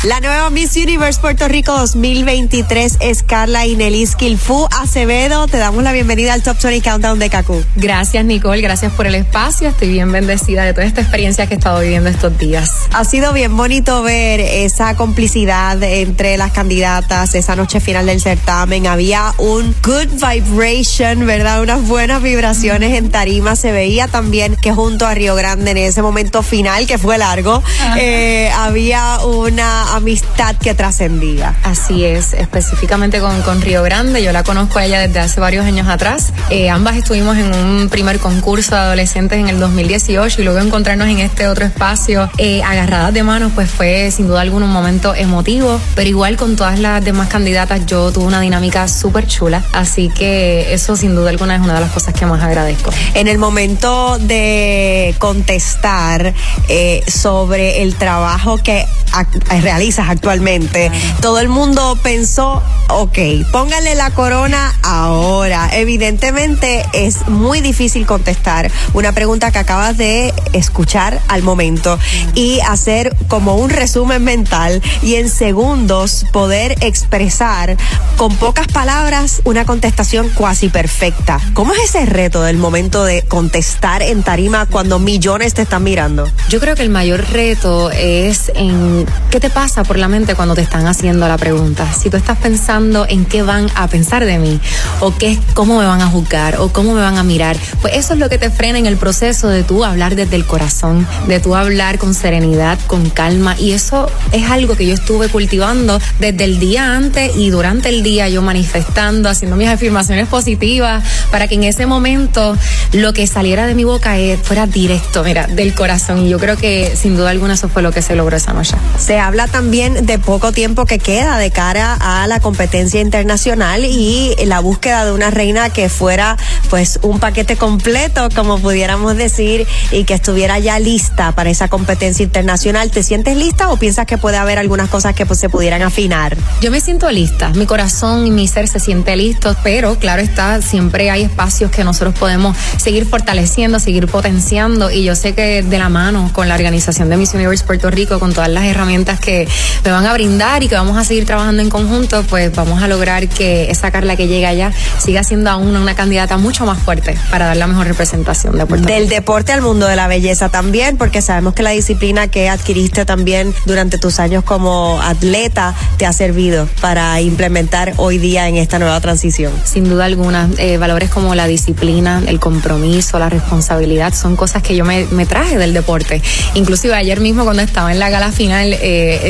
La 0.03 0.21
nueva 0.21 0.49
Miss 0.49 0.77
Universe 0.77 1.19
Puerto 1.19 1.49
Rico 1.49 1.77
2023 1.77 2.99
es 3.01 3.21
Carla 3.21 3.65
Inelis 3.65 4.15
Kilfu 4.15 4.65
Acevedo. 4.79 5.45
Te 5.47 5.57
damos 5.57 5.83
la 5.83 5.91
bienvenida 5.91 6.31
al 6.31 6.41
Top 6.41 6.55
20 6.63 6.89
Countdown 6.89 7.19
de 7.19 7.29
Kaku. 7.29 7.61
Gracias, 7.75 8.23
Nicole. 8.23 8.61
Gracias 8.61 8.93
por 8.93 9.07
el 9.07 9.15
espacio. 9.15 9.67
Estoy 9.67 9.89
bien 9.89 10.09
bendecida 10.09 10.63
de 10.63 10.73
toda 10.73 10.85
esta 10.85 11.01
experiencia 11.01 11.47
que 11.47 11.55
he 11.55 11.57
estado 11.57 11.81
viviendo 11.81 12.09
estos 12.09 12.37
días. 12.37 12.71
Ha 12.93 13.03
sido 13.03 13.33
bien 13.33 13.57
bonito 13.57 14.01
ver 14.01 14.39
esa 14.39 14.95
complicidad 14.95 15.83
entre 15.83 16.37
las 16.37 16.53
candidatas, 16.53 17.35
esa 17.35 17.57
noche 17.57 17.81
final 17.81 18.05
del 18.05 18.21
certamen. 18.21 18.87
Había 18.87 19.33
un 19.37 19.75
good 19.83 20.07
vibration, 20.13 21.25
¿verdad? 21.25 21.61
Unas 21.61 21.85
buenas 21.85 22.23
vibraciones 22.23 22.97
en 22.97 23.11
tarima. 23.11 23.57
Se 23.57 23.73
veía 23.73 24.07
también 24.07 24.55
que 24.55 24.71
junto 24.71 25.05
a 25.05 25.13
Río 25.13 25.35
Grande 25.35 25.71
en 25.71 25.77
ese 25.77 26.01
momento 26.01 26.41
final, 26.41 26.87
que 26.87 26.97
fue 26.97 27.17
largo, 27.17 27.61
eh, 27.97 28.49
había 28.55 29.19
una 29.25 29.88
amistad 29.95 30.55
que 30.55 30.73
trascendía. 30.73 31.55
Así 31.63 32.05
es, 32.05 32.33
específicamente 32.33 33.19
con, 33.19 33.41
con 33.41 33.61
Río 33.61 33.83
Grande. 33.83 34.23
Yo 34.23 34.31
la 34.31 34.43
conozco 34.43 34.79
a 34.79 34.85
ella 34.85 34.99
desde 34.99 35.19
hace 35.19 35.39
varios 35.39 35.65
años 35.65 35.87
atrás. 35.87 36.33
Eh, 36.49 36.69
ambas 36.69 36.97
estuvimos 36.97 37.37
en 37.37 37.53
un 37.53 37.89
primer 37.89 38.19
concurso 38.19 38.75
de 38.75 38.81
adolescentes 38.81 39.39
en 39.39 39.47
el 39.49 39.59
2018 39.59 40.41
y 40.41 40.43
luego 40.45 40.59
encontrarnos 40.59 41.07
en 41.07 41.19
este 41.19 41.47
otro 41.47 41.65
espacio 41.65 42.29
eh, 42.37 42.61
agarradas 42.63 43.13
de 43.13 43.23
manos, 43.23 43.51
pues 43.55 43.69
fue 43.69 44.11
sin 44.11 44.27
duda 44.27 44.41
alguna 44.41 44.65
un 44.65 44.71
momento 44.71 45.13
emotivo. 45.15 45.79
Pero 45.95 46.09
igual 46.09 46.37
con 46.37 46.55
todas 46.55 46.79
las 46.79 47.03
demás 47.03 47.27
candidatas, 47.29 47.85
yo 47.85 48.11
tuve 48.11 48.25
una 48.25 48.41
dinámica 48.41 48.87
súper 48.87 49.27
chula. 49.27 49.63
Así 49.73 50.09
que 50.09 50.73
eso 50.73 50.95
sin 50.95 51.15
duda 51.15 51.29
alguna 51.29 51.55
es 51.55 51.61
una 51.61 51.73
de 51.75 51.81
las 51.81 51.91
cosas 51.91 52.13
que 52.13 52.25
más 52.25 52.41
agradezco. 52.43 52.91
En 53.13 53.27
el 53.27 53.37
momento 53.37 54.17
de 54.19 55.15
contestar 55.19 56.33
eh, 56.67 57.03
sobre 57.07 57.81
el 57.81 57.95
trabajo 57.95 58.57
que 58.57 58.85
ac- 59.11 59.43
actualmente, 59.79 60.91
todo 61.21 61.39
el 61.39 61.47
mundo 61.47 61.97
pensó, 62.03 62.61
ok, 62.89 63.17
póngale 63.49 63.95
la 63.95 64.11
corona 64.11 64.73
ahora. 64.83 65.69
Evidentemente 65.71 66.85
es 66.91 67.29
muy 67.29 67.61
difícil 67.61 68.05
contestar 68.05 68.69
una 68.93 69.13
pregunta 69.13 69.51
que 69.51 69.59
acabas 69.59 69.95
de 69.95 70.33
escuchar 70.51 71.21
al 71.29 71.43
momento 71.43 71.97
y 72.35 72.59
hacer 72.67 73.15
como 73.29 73.55
un 73.55 73.69
resumen 73.69 74.21
mental 74.21 74.81
y 75.01 75.15
en 75.15 75.29
segundos 75.29 76.25
poder 76.33 76.75
expresar 76.81 77.77
con 78.17 78.35
pocas 78.35 78.67
palabras 78.67 79.41
una 79.45 79.63
contestación 79.63 80.27
cuasi 80.29 80.67
perfecta. 80.67 81.39
¿Cómo 81.53 81.73
es 81.73 81.95
ese 81.95 82.05
reto 82.05 82.41
del 82.41 82.57
momento 82.57 83.05
de 83.05 83.21
contestar 83.21 84.01
en 84.01 84.23
tarima 84.23 84.65
cuando 84.65 84.99
millones 84.99 85.53
te 85.53 85.61
están 85.61 85.83
mirando? 85.83 86.29
Yo 86.49 86.59
creo 86.59 86.75
que 86.75 86.81
el 86.81 86.89
mayor 86.89 87.29
reto 87.31 87.91
es 87.91 88.51
en 88.55 89.05
qué 89.31 89.39
te 89.39 89.49
pasa 89.49 89.68
por 89.69 89.97
la 89.97 90.07
mente 90.07 90.33
cuando 90.33 90.55
te 90.55 90.61
están 90.61 90.87
haciendo 90.87 91.27
la 91.27 91.37
pregunta. 91.37 91.87
Si 91.93 92.09
tú 92.09 92.17
estás 92.17 92.37
pensando 92.39 93.05
en 93.07 93.25
qué 93.25 93.43
van 93.43 93.67
a 93.75 93.87
pensar 93.87 94.25
de 94.25 94.39
mí, 94.39 94.59
o 94.99 95.15
qué, 95.15 95.37
cómo 95.53 95.79
me 95.79 95.85
van 95.85 96.01
a 96.01 96.07
juzgar, 96.07 96.57
o 96.59 96.69
cómo 96.69 96.93
me 96.93 97.01
van 97.01 97.17
a 97.17 97.23
mirar, 97.23 97.55
pues 97.81 97.95
eso 97.95 98.13
es 98.13 98.19
lo 98.19 98.29
que 98.29 98.39
te 98.39 98.49
frena 98.49 98.79
en 98.79 98.87
el 98.87 98.97
proceso 98.97 99.47
de 99.47 99.63
tú 99.63 99.85
hablar 99.85 100.15
desde 100.15 100.35
el 100.35 100.45
corazón, 100.45 101.07
de 101.27 101.39
tú 101.39 101.55
hablar 101.55 101.99
con 101.99 102.15
serenidad, 102.15 102.79
con 102.87 103.09
calma, 103.11 103.55
y 103.59 103.73
eso 103.73 104.11
es 104.31 104.49
algo 104.49 104.75
que 104.75 104.87
yo 104.87 104.93
estuve 104.95 105.29
cultivando 105.29 105.99
desde 106.19 106.43
el 106.45 106.59
día 106.59 106.95
antes 106.95 107.35
y 107.35 107.51
durante 107.51 107.89
el 107.89 108.01
día, 108.01 108.27
yo 108.27 108.41
manifestando, 108.41 109.29
haciendo 109.29 109.55
mis 109.55 109.69
afirmaciones 109.69 110.27
positivas, 110.27 111.03
para 111.31 111.47
que 111.47 111.55
en 111.55 111.63
ese 111.63 111.85
momento 111.85 112.57
lo 112.93 113.13
que 113.13 113.27
saliera 113.27 113.67
de 113.67 113.75
mi 113.75 113.83
boca 113.83 114.17
eh, 114.17 114.37
fuera 114.41 114.65
directo, 114.65 115.23
mira, 115.23 115.45
del 115.47 115.75
corazón. 115.75 116.25
Y 116.25 116.29
yo 116.29 116.39
creo 116.39 116.57
que 116.57 116.95
sin 116.95 117.15
duda 117.15 117.29
alguna 117.29 117.53
eso 117.53 117.69
fue 117.69 117.81
lo 117.81 117.91
que 117.91 118.01
se 118.01 118.15
logró 118.15 118.35
esa 118.35 118.53
noche. 118.53 118.75
Se 118.97 119.19
habla 119.19 119.47
también 119.59 120.05
de 120.05 120.19
poco 120.19 120.53
tiempo 120.53 120.85
que 120.85 120.99
queda 120.99 121.37
de 121.37 121.51
cara 121.51 121.97
a 121.99 122.27
la 122.27 122.39
competencia 122.39 123.01
internacional 123.01 123.83
y 123.83 124.33
la 124.45 124.61
búsqueda 124.61 125.03
de 125.03 125.11
una 125.11 125.31
reina 125.31 125.69
que 125.69 125.89
fuera 125.89 126.37
pues 126.69 126.97
un 127.01 127.19
paquete 127.19 127.57
completo, 127.57 128.29
como 128.33 128.57
pudiéramos 128.57 129.17
decir, 129.17 129.67
y 129.91 130.05
que 130.05 130.13
estuviera 130.13 130.59
ya 130.59 130.79
lista 130.79 131.33
para 131.33 131.49
esa 131.49 131.67
competencia 131.67 132.23
internacional. 132.23 132.89
¿Te 132.89 133.03
sientes 133.03 133.35
lista 133.35 133.69
o 133.69 133.75
piensas 133.75 134.05
que 134.05 134.17
puede 134.17 134.37
haber 134.37 134.59
algunas 134.59 134.87
cosas 134.87 135.13
que 135.13 135.25
pues, 135.25 135.39
se 135.39 135.49
pudieran 135.49 135.81
afinar? 135.81 136.37
Yo 136.61 136.71
me 136.71 136.79
siento 136.79 137.11
lista, 137.11 137.49
mi 137.49 137.65
corazón 137.65 138.25
y 138.27 138.31
mi 138.31 138.47
ser 138.47 138.69
se 138.69 138.79
siente 138.79 139.17
listo, 139.17 139.57
pero 139.61 139.99
claro 139.99 140.21
está, 140.21 140.61
siempre 140.61 141.11
hay 141.11 141.23
espacios 141.23 141.69
que 141.69 141.83
nosotros 141.83 142.13
podemos 142.17 142.55
seguir 142.77 143.05
fortaleciendo, 143.05 143.77
seguir 143.79 144.07
potenciando 144.07 144.89
y 144.89 145.03
yo 145.03 145.15
sé 145.15 145.35
que 145.35 145.63
de 145.63 145.79
la 145.79 145.89
mano 145.89 146.29
con 146.31 146.47
la 146.47 146.55
organización 146.55 147.09
de 147.09 147.17
Miss 147.17 147.33
Universe 147.33 147.65
Puerto 147.65 147.91
Rico, 147.91 148.21
con 148.21 148.31
todas 148.31 148.49
las 148.49 148.63
herramientas 148.63 149.19
que 149.19 149.48
me 149.83 149.91
van 149.91 150.05
a 150.05 150.13
brindar 150.13 150.63
y 150.63 150.67
que 150.67 150.75
vamos 150.75 150.97
a 150.97 151.03
seguir 151.03 151.25
trabajando 151.25 151.61
en 151.61 151.69
conjunto, 151.69 152.23
pues 152.23 152.53
vamos 152.53 152.81
a 152.81 152.87
lograr 152.87 153.27
que 153.27 153.69
esa 153.71 153.91
Carla 153.91 154.15
que 154.15 154.27
llega 154.27 154.49
allá 154.49 154.71
siga 154.97 155.23
siendo 155.23 155.49
aún 155.49 155.75
una 155.75 155.95
candidata 155.95 156.37
mucho 156.37 156.65
más 156.65 156.79
fuerte 156.79 157.17
para 157.31 157.47
dar 157.47 157.57
la 157.57 157.67
mejor 157.67 157.87
representación 157.87 158.57
de 158.57 158.65
Puerto 158.65 158.87
Rico. 158.87 158.99
Del 158.99 159.09
deporte 159.09 159.51
al 159.51 159.61
mundo 159.61 159.87
de 159.87 159.95
la 159.95 160.07
belleza 160.07 160.49
también, 160.49 160.97
porque 160.97 161.21
sabemos 161.21 161.53
que 161.53 161.63
la 161.63 161.71
disciplina 161.71 162.27
que 162.27 162.49
adquiriste 162.49 163.05
también 163.05 163.53
durante 163.65 163.97
tus 163.97 164.19
años 164.19 164.43
como 164.43 165.01
atleta 165.01 165.73
te 165.97 166.05
ha 166.05 166.13
servido 166.13 166.67
para 166.81 167.19
implementar 167.21 167.93
hoy 167.97 168.17
día 168.17 168.47
en 168.47 168.57
esta 168.57 168.79
nueva 168.79 168.99
transición. 168.99 169.53
Sin 169.63 169.85
duda 169.89 170.05
alguna, 170.05 170.49
eh, 170.57 170.77
valores 170.77 171.09
como 171.09 171.35
la 171.35 171.47
disciplina, 171.47 172.21
el 172.27 172.39
compromiso, 172.39 173.19
la 173.19 173.29
responsabilidad, 173.29 174.13
son 174.13 174.35
cosas 174.35 174.63
que 174.63 174.75
yo 174.75 174.85
me, 174.85 175.05
me 175.11 175.25
traje 175.25 175.57
del 175.57 175.73
deporte. 175.73 176.21
Inclusive 176.53 176.93
ayer 176.95 177.19
mismo 177.19 177.43
cuando 177.43 177.61
estaba 177.61 177.91
en 177.91 177.99
la 177.99 178.09
gala 178.09 178.31
final, 178.31 178.73
eh, 178.73 178.79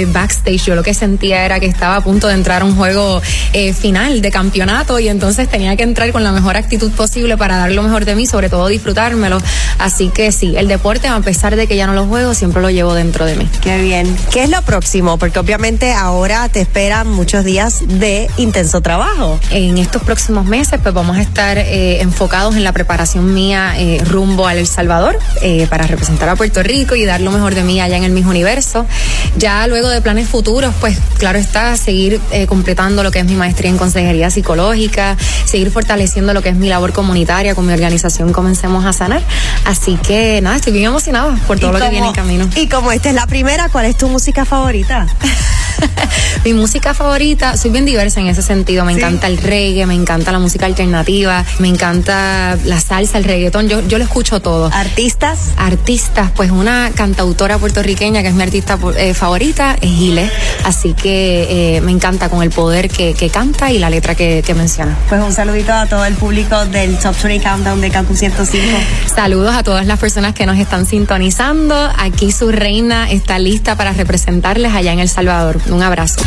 eh, 0.02 0.08
backstage, 0.10 0.66
yo 0.66 0.76
lo 0.76 0.84
que 0.84 0.94
sentía 0.94 1.46
era 1.46 1.60
que 1.60 1.66
estaba 1.66 1.98
a 1.98 2.02
punto 2.02 2.28
de 2.28 2.34
entrar 2.34 2.62
a 2.62 2.66
un 2.66 2.76
juego 2.76 3.22
eh, 3.54 3.74
final 3.74 4.22
de 4.22 4.32
campeonato 4.32 5.00
y 5.00 5.08
entonces 5.08 5.48
tenía 5.50 5.76
que 5.76 5.84
entrar 5.84 6.12
con 6.12 6.24
la 6.24 6.32
mejor 6.32 6.58
actitud 6.58 6.92
posible 6.92 7.38
para 7.38 7.58
dar 7.58 7.72
lo 7.72 7.84
mejor 7.84 8.06
de 8.06 8.16
mí, 8.16 8.26
sobre 8.26 8.50
todo 8.50 8.68
disfrutármelo. 8.68 9.42
Así 9.78 10.10
que 10.10 10.32
sí, 10.32 10.56
el 10.58 10.68
deporte, 10.68 11.08
a 11.08 11.20
pesar 11.22 11.56
de 11.56 11.68
que 11.68 11.76
ya 11.76 11.88
no 11.88 11.94
lo 11.94 12.06
juego, 12.06 12.34
siempre 12.34 12.62
lo 12.62 12.70
llevo 12.70 12.94
dentro 12.94 13.26
de 13.26 13.36
mí. 13.36 13.48
Qué 13.62 13.82
bien. 13.82 14.16
¿Qué 14.32 14.44
es 14.44 14.50
lo 14.50 14.62
próximo? 14.62 15.18
Porque 15.18 15.40
obviamente 15.40 15.94
ahora 15.94 16.50
te 16.50 16.62
esperan 16.62 17.10
muchos 17.10 17.46
días 17.46 17.84
de 17.88 18.30
intenso 18.38 18.82
trabajo. 18.82 19.40
En 19.52 19.78
estos 19.78 20.04
próximos 20.04 20.46
meses, 20.46 20.80
pues 20.82 20.94
vamos 20.94 21.18
a 21.18 21.22
estar 21.22 21.58
eh, 21.58 22.02
enfocados 22.02 22.56
en 22.56 22.64
la 22.64 22.72
preparación 22.72 23.34
mía 23.34 23.74
eh, 23.78 24.02
rumbo 24.06 24.48
al 24.48 24.58
El 24.58 24.68
Salvador 24.68 25.18
eh, 25.42 25.68
para 25.70 25.88
representar 25.88 26.30
a 26.30 26.36
Puerto 26.36 26.64
Rico 26.64 26.96
y 26.96 27.06
dar 27.06 27.22
lo 27.22 27.32
mejor 27.32 27.56
de 27.56 27.64
mí 27.64 27.80
allá 27.82 27.98
en 27.98 28.04
el 28.04 28.12
Miss 28.12 28.26
Universo. 28.26 28.86
Ya 29.38 29.68
luego 29.68 29.90
de 29.90 29.99
planes 30.02 30.28
futuros, 30.28 30.74
pues 30.80 30.98
claro 31.18 31.40
está, 31.40 31.76
seguir 31.78 32.20
eh, 32.32 32.48
completando 32.48 33.04
lo 33.04 33.12
que 33.12 33.20
es 33.20 33.26
mi 33.26 33.36
maestría 33.36 33.70
en 33.70 33.78
consejería 33.78 34.30
psicológica, 34.30 35.18
seguir 35.46 35.72
fortaleciendo 35.72 36.34
lo 36.34 36.42
que 36.42 36.50
es 36.50 36.56
mi 36.56 36.70
labor 36.70 36.94
comunitaria 36.94 37.56
con 37.56 37.66
mi 37.66 37.74
organización 37.74 38.34
Comencemos 38.34 38.86
a 38.86 38.94
Sanar. 38.94 39.24
Así 39.66 39.98
que 39.98 40.42
nada, 40.42 40.56
estoy 40.56 40.74
bien 40.74 40.86
emocionada 40.86 41.36
por 41.48 41.60
todo 41.60 41.72
lo 41.72 41.80
que 41.80 41.90
viene 41.90 42.08
en 42.08 42.14
camino. 42.14 42.50
Y 42.56 42.68
como 42.68 42.92
esta 42.92 43.10
es 43.10 43.16
la 43.16 43.28
primera, 43.28 43.70
¿cuál 43.70 43.86
es 43.86 43.98
tu 43.98 44.08
música 44.10 44.46
favorita? 44.46 45.08
Mi 46.46 46.54
música 46.54 46.94
favorita, 46.94 47.58
soy 47.58 47.72
bien 47.72 47.86
diversa 47.86 48.20
en 48.20 48.28
ese 48.28 48.42
sentido. 48.42 48.86
Me 48.86 48.94
encanta 48.94 49.28
el 49.28 49.38
reggae, 49.38 49.86
me 49.86 49.94
encanta 49.94 50.32
la 50.32 50.40
música 50.40 50.66
alternativa, 50.66 51.44
me 51.60 51.68
encanta 51.68 52.58
la 52.64 52.80
salsa, 52.80 53.18
el 53.18 53.24
reggaetón. 53.24 53.68
Yo, 53.68 53.86
yo 53.88 53.98
lo 53.98 54.04
escucho 54.04 54.42
todo. 54.42 54.70
¿Artistas? 54.74 55.40
Artistas, 55.58 56.32
pues 56.36 56.52
una 56.52 56.92
cantautora 56.96 57.58
puertorriqueña 57.58 58.22
que 58.22 58.30
es 58.30 58.34
mi 58.34 58.44
artista 58.44 58.78
eh, 58.98 59.14
favorita 59.14 59.76
es 59.82 59.89
Gile. 59.90 60.32
Así 60.64 60.94
que 60.94 61.78
eh, 61.78 61.82
me 61.82 61.92
encanta 61.92 62.30
con 62.30 62.44
el 62.44 62.50
poder 62.50 62.90
que, 62.90 63.14
que 63.14 63.30
canta 63.30 63.72
y 63.72 63.80
la 63.80 63.90
letra 63.90 64.16
que, 64.16 64.44
que 64.46 64.54
menciona. 64.54 64.98
Pues 65.08 65.22
un 65.22 65.34
saludito 65.34 65.74
a 65.74 65.86
todo 65.86 66.06
el 66.06 66.16
público 66.16 66.66
del 66.66 66.98
Top 67.00 67.16
20 67.22 67.48
Countdown 67.48 67.82
de 67.82 67.90
Kaku 67.90 68.16
105. 68.16 68.66
Saludos 69.14 69.56
a 69.56 69.64
todas 69.64 69.86
las 69.86 70.00
personas 70.00 70.34
que 70.34 70.46
nos 70.46 70.58
están 70.58 70.86
sintonizando. 70.86 71.76
Aquí 71.98 72.32
su 72.32 72.52
reina 72.52 73.10
está 73.10 73.40
lista 73.40 73.76
para 73.76 73.94
representarles 73.94 74.74
allá 74.74 74.94
en 74.94 75.00
El 75.00 75.10
Salvador. 75.10 75.60
Un 75.70 75.82
abrazo. 75.82 76.22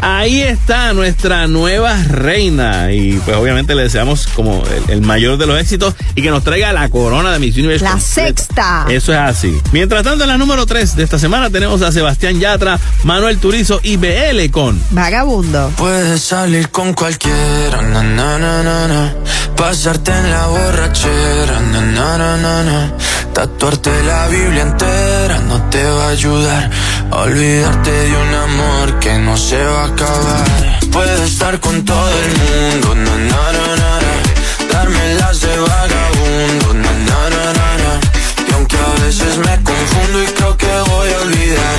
Ahí 0.00 0.42
está 0.42 0.92
nuestra 0.92 1.48
nueva 1.48 2.00
reina 2.04 2.92
y 2.92 3.14
pues 3.24 3.36
obviamente 3.36 3.74
le 3.74 3.82
deseamos 3.82 4.28
como 4.28 4.62
el, 4.64 4.90
el 4.92 5.00
mayor 5.02 5.38
de 5.38 5.46
los 5.46 5.60
éxitos 5.60 5.94
y 6.14 6.22
que 6.22 6.30
nos 6.30 6.44
traiga 6.44 6.72
la 6.72 6.88
corona 6.88 7.32
de 7.32 7.38
Miss 7.40 7.56
Universe. 7.56 7.84
La 7.84 7.92
completa. 7.92 8.14
sexta. 8.14 8.86
Eso 8.88 9.12
es 9.12 9.18
así. 9.18 9.60
Mientras 9.72 10.04
tanto, 10.04 10.24
en 10.24 10.30
la 10.30 10.38
número 10.38 10.66
3 10.66 10.96
de 10.96 11.02
esta 11.02 11.18
semana 11.18 11.50
tenemos 11.50 11.82
a 11.82 11.90
Sebastián 11.90 12.38
Yatra, 12.38 12.78
Manuel 13.04 13.38
Turizo 13.38 13.80
y 13.82 13.96
BL 13.96 14.50
con 14.50 14.80
Vagabundo. 14.90 15.72
Puedes 15.76 16.22
salir 16.22 16.70
con 16.70 16.92
cualquiera, 16.94 17.80
na, 17.82 18.02
na, 18.02 18.38
na, 18.38 18.62
na, 18.62 18.88
na. 18.88 19.14
pasarte 19.56 20.10
en 20.12 20.30
la 20.30 20.46
borrachera, 20.46 21.60
na, 21.72 21.80
na, 21.80 22.18
na, 22.18 22.36
na, 22.36 22.62
na. 22.64 22.92
tatuarte 23.32 24.02
la 24.02 24.26
Biblia 24.28 24.62
entera 24.62 25.38
no 25.48 25.62
te 25.70 25.82
va 25.84 26.06
a 26.06 26.08
ayudar 26.10 26.70
a 27.10 27.16
olvidarte 27.22 27.90
de 27.90 28.16
un 28.16 28.34
amor 28.34 28.98
que 28.98 29.18
no 29.18 29.36
se 29.36 29.62
va 29.62 29.82
a 29.84 29.86
acabar. 29.86 30.80
Puedes 30.92 31.20
estar 31.20 31.60
con 31.60 31.84
todo 31.84 32.10
el 32.24 32.30
mundo, 32.38 32.94
na, 32.94 33.16
na, 33.16 33.52
na, 33.52 33.76
na, 33.82 34.00
na. 34.06 34.72
darme 34.72 35.14
las 35.14 35.40
de 35.40 35.56
vagabundo, 35.56 36.74
na, 36.74 36.92
na, 36.92 37.30
na, 37.30 37.44
na, 37.58 37.68
na. 37.82 38.00
y 38.48 38.52
aunque 38.54 38.76
a 38.76 39.04
veces 39.04 39.38
me 39.38 39.54
confundo 39.62 40.22
y 40.22 40.26
creo 40.26 40.56
que 40.56 40.66
voy 40.90 41.08
a 41.12 41.18
olvidar, 41.20 41.78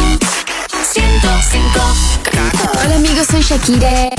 Kaku 0.93 0.99
105. 0.99 2.83
Hola 2.83 2.95
amigos, 2.95 3.27
soy 3.29 3.41
Shakira. 3.41 4.09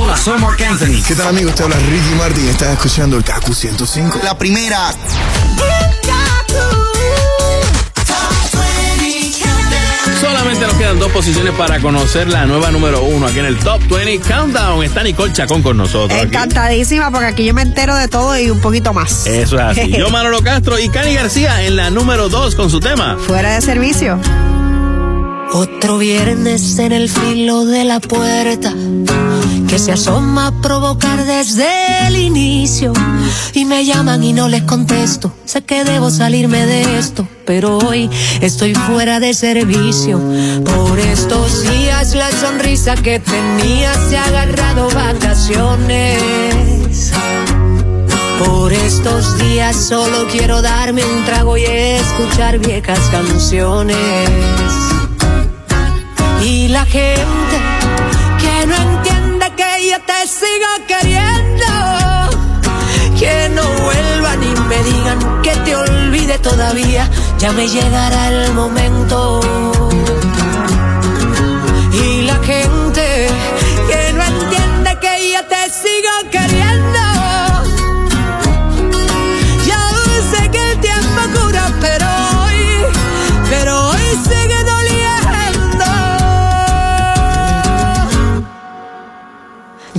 Hola, 0.00 0.16
soy 0.16 0.38
Mark 0.38 0.62
Anthony. 0.62 1.02
¿Qué 1.06 1.14
tal 1.16 1.28
amigos? 1.28 1.54
Te 1.54 1.64
habla 1.64 1.76
Ricky 1.76 2.14
Martin. 2.16 2.48
Estás 2.48 2.72
escuchando 2.74 3.16
el 3.16 3.24
Kaku 3.24 3.52
105. 3.52 4.20
La 4.22 4.38
primera. 4.38 4.92
Solamente 10.20 10.64
nos 10.66 10.74
quedan 10.76 10.98
dos 11.00 11.10
posiciones 11.10 11.54
para 11.54 11.80
conocer 11.80 12.28
la 12.28 12.46
nueva 12.46 12.70
número 12.70 13.02
uno 13.02 13.26
aquí 13.26 13.40
en 13.40 13.46
el 13.46 13.58
Top 13.58 13.80
20 13.88 14.20
Countdown. 14.20 14.84
Está 14.84 15.02
Nicole 15.02 15.32
Chacón 15.32 15.62
con 15.62 15.76
nosotros. 15.76 16.16
aquí. 16.16 16.28
Encantadísima 16.28 17.10
porque 17.10 17.26
aquí 17.26 17.44
yo 17.44 17.54
me 17.54 17.62
entero 17.62 17.96
de 17.96 18.06
todo 18.06 18.38
y 18.38 18.48
un 18.48 18.60
poquito 18.60 18.92
más. 18.92 19.26
Eso 19.26 19.56
es 19.56 19.62
así. 19.62 19.90
Yo, 19.98 20.10
Manolo 20.10 20.42
Castro 20.42 20.78
y 20.78 20.88
Cani 20.88 21.14
García 21.14 21.64
en 21.64 21.74
la 21.74 21.90
número 21.90 22.28
dos 22.28 22.54
con 22.54 22.70
su 22.70 22.78
tema. 22.78 23.18
Fuera 23.26 23.54
de 23.54 23.60
servicio. 23.60 24.20
Otro 25.54 25.98
viernes 25.98 26.78
en 26.78 26.92
el 26.92 27.10
filo 27.10 27.66
de 27.66 27.84
la 27.84 28.00
puerta 28.00 28.72
que 29.68 29.78
se 29.78 29.92
asoma 29.92 30.46
a 30.46 30.62
provocar 30.62 31.26
desde 31.26 32.06
el 32.06 32.16
inicio 32.16 32.94
y 33.52 33.66
me 33.66 33.84
llaman 33.84 34.24
y 34.24 34.32
no 34.32 34.48
les 34.48 34.62
contesto. 34.62 35.30
Sé 35.44 35.62
que 35.62 35.84
debo 35.84 36.10
salirme 36.10 36.64
de 36.64 36.98
esto, 36.98 37.28
pero 37.44 37.78
hoy 37.78 38.08
estoy 38.40 38.74
fuera 38.74 39.20
de 39.20 39.34
servicio. 39.34 40.20
Por 40.64 40.98
estos 40.98 41.62
días 41.62 42.14
la 42.14 42.30
sonrisa 42.30 42.94
que 42.94 43.20
tenía 43.20 43.92
se 44.08 44.16
ha 44.16 44.24
agarrado 44.24 44.88
vacaciones. 44.90 46.22
Por 48.38 48.72
estos 48.72 49.38
días 49.38 49.76
solo 49.76 50.26
quiero 50.30 50.62
darme 50.62 51.04
un 51.04 51.24
trago 51.26 51.58
y 51.58 51.64
escuchar 51.64 52.58
viejas 52.58 53.00
canciones. 53.10 53.98
Y 56.44 56.66
la 56.68 56.84
gente 56.84 57.56
que 58.40 58.66
no 58.66 58.74
entiende 58.74 59.52
que 59.56 59.90
yo 59.90 59.98
te 60.00 60.26
sigo 60.26 60.70
queriendo. 60.88 61.66
Que 63.16 63.48
no 63.50 63.62
vuelvan 63.62 64.42
y 64.42 64.60
me 64.68 64.82
digan 64.82 65.42
que 65.42 65.54
te 65.64 65.76
olvide 65.76 66.38
todavía. 66.38 67.08
Ya 67.38 67.52
me 67.52 67.68
llegará 67.68 68.28
el 68.28 68.52
momento. 68.54 69.40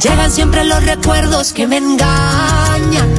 Llegan 0.03 0.31
siempre 0.31 0.65
los 0.65 0.83
recuerdos 0.83 1.53
que 1.53 1.65
me 1.65 1.77
engañan. 1.77 3.09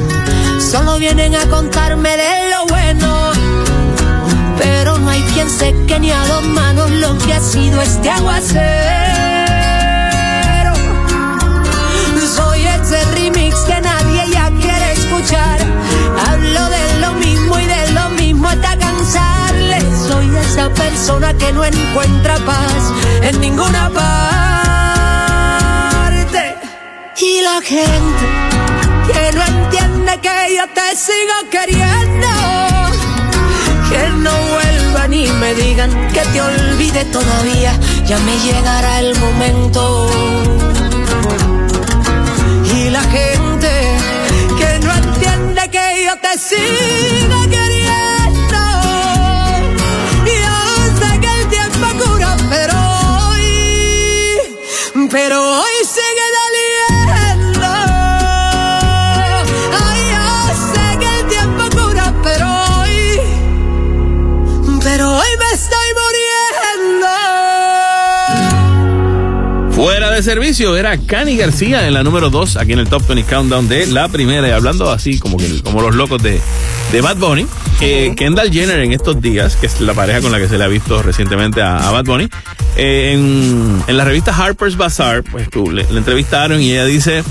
Solo 0.59 0.99
vienen 0.99 1.33
a 1.33 1.47
contarme 1.47 2.09
de 2.15 2.51
lo 2.51 2.67
bueno. 2.67 3.31
Pero 4.59 4.99
no 4.99 5.09
hay 5.09 5.23
quien 5.33 5.49
seque 5.49 5.99
ni 5.99 6.11
a 6.11 6.23
dos 6.27 6.43
manos 6.43 6.91
lo 6.91 7.17
que 7.17 7.33
ha 7.33 7.39
sido 7.39 7.81
este 7.81 8.11
aguacero. 8.11 8.61
Soy 12.35 12.67
ese 12.67 13.03
remix 13.15 13.55
que 13.61 13.81
nadie 13.81 14.29
ya 14.31 14.51
quiere 14.51 14.91
escuchar. 14.93 15.57
Hablo 16.29 16.69
de 16.69 16.99
lo 16.99 17.13
mismo 17.13 17.59
y 17.59 17.65
de 17.65 17.91
lo 17.93 18.09
mismo 18.11 18.47
hasta 18.47 18.77
cansarle. 18.77 19.79
Soy 20.07 20.29
esa 20.37 20.69
persona 20.69 21.33
que 21.33 21.51
no 21.51 21.65
encuentra 21.65 22.37
paz 22.45 22.93
en 23.23 23.41
ninguna 23.41 23.89
parte. 23.89 24.84
Y 27.17 27.41
la 27.41 27.61
gente 27.61 28.25
que 29.07 29.37
no 29.37 29.43
entiende 29.45 30.19
que 30.21 30.55
yo 30.57 30.67
te 30.73 30.95
sigo 30.95 31.49
queriendo. 31.49 32.27
Que 33.89 34.09
no 34.09 34.31
vuelvan 34.51 35.13
y 35.13 35.27
me 35.27 35.53
digan 35.53 35.91
que 36.09 36.19
te 36.19 36.41
olvide 36.41 37.05
todavía. 37.05 37.79
Ya 38.05 38.19
me 38.19 38.37
llegará 38.39 38.99
el 38.99 39.17
momento. 39.17 40.09
Y 42.75 42.89
la 42.89 43.01
gente 43.03 43.71
que 44.57 44.79
no 44.85 44.93
entiende 44.93 45.69
que 45.71 46.05
yo 46.05 46.17
te 46.17 46.37
sigo 46.37 47.41
queriendo. 47.43 48.61
Yo 50.25 50.55
sé 50.99 51.19
que 51.21 51.41
el 51.41 51.47
tiempo 51.47 51.87
cura, 52.03 52.35
pero 52.49 52.75
hoy, 53.29 55.09
pero 55.09 55.61
hoy 55.61 55.74
de 70.15 70.23
servicio 70.23 70.75
era 70.77 70.97
Cani 70.97 71.35
García 71.37 71.87
en 71.87 71.93
la 71.93 72.03
número 72.03 72.29
2, 72.29 72.57
aquí 72.57 72.73
en 72.73 72.79
el 72.79 72.87
Top 72.89 73.05
20 73.07 73.23
Countdown 73.29 73.67
de 73.67 73.85
la 73.87 74.07
primera. 74.07 74.47
Y 74.47 74.51
hablando 74.51 74.89
así 74.91 75.19
como, 75.19 75.37
que, 75.37 75.61
como 75.61 75.81
los 75.81 75.95
locos 75.95 76.21
de, 76.23 76.39
de 76.91 77.01
Bad 77.01 77.17
Bunny, 77.17 77.45
eh, 77.81 78.13
Kendall 78.15 78.51
Jenner 78.51 78.79
en 78.79 78.93
estos 78.93 79.21
días, 79.21 79.55
que 79.55 79.67
es 79.67 79.81
la 79.81 79.93
pareja 79.93 80.21
con 80.21 80.31
la 80.31 80.39
que 80.39 80.47
se 80.47 80.57
le 80.57 80.63
ha 80.63 80.67
visto 80.67 81.01
recientemente 81.03 81.61
a, 81.61 81.87
a 81.87 81.91
Bad 81.91 82.05
Bunny, 82.05 82.29
eh, 82.77 83.11
en, 83.13 83.83
en 83.87 83.97
la 83.97 84.05
revista 84.05 84.35
Harper's 84.35 84.77
Bazaar, 84.77 85.23
pues 85.23 85.49
tú, 85.49 85.69
le, 85.71 85.83
le 85.91 85.97
entrevistaron 85.97 86.61
y 86.61 86.71
ella 86.71 86.85
dice... 86.85 87.23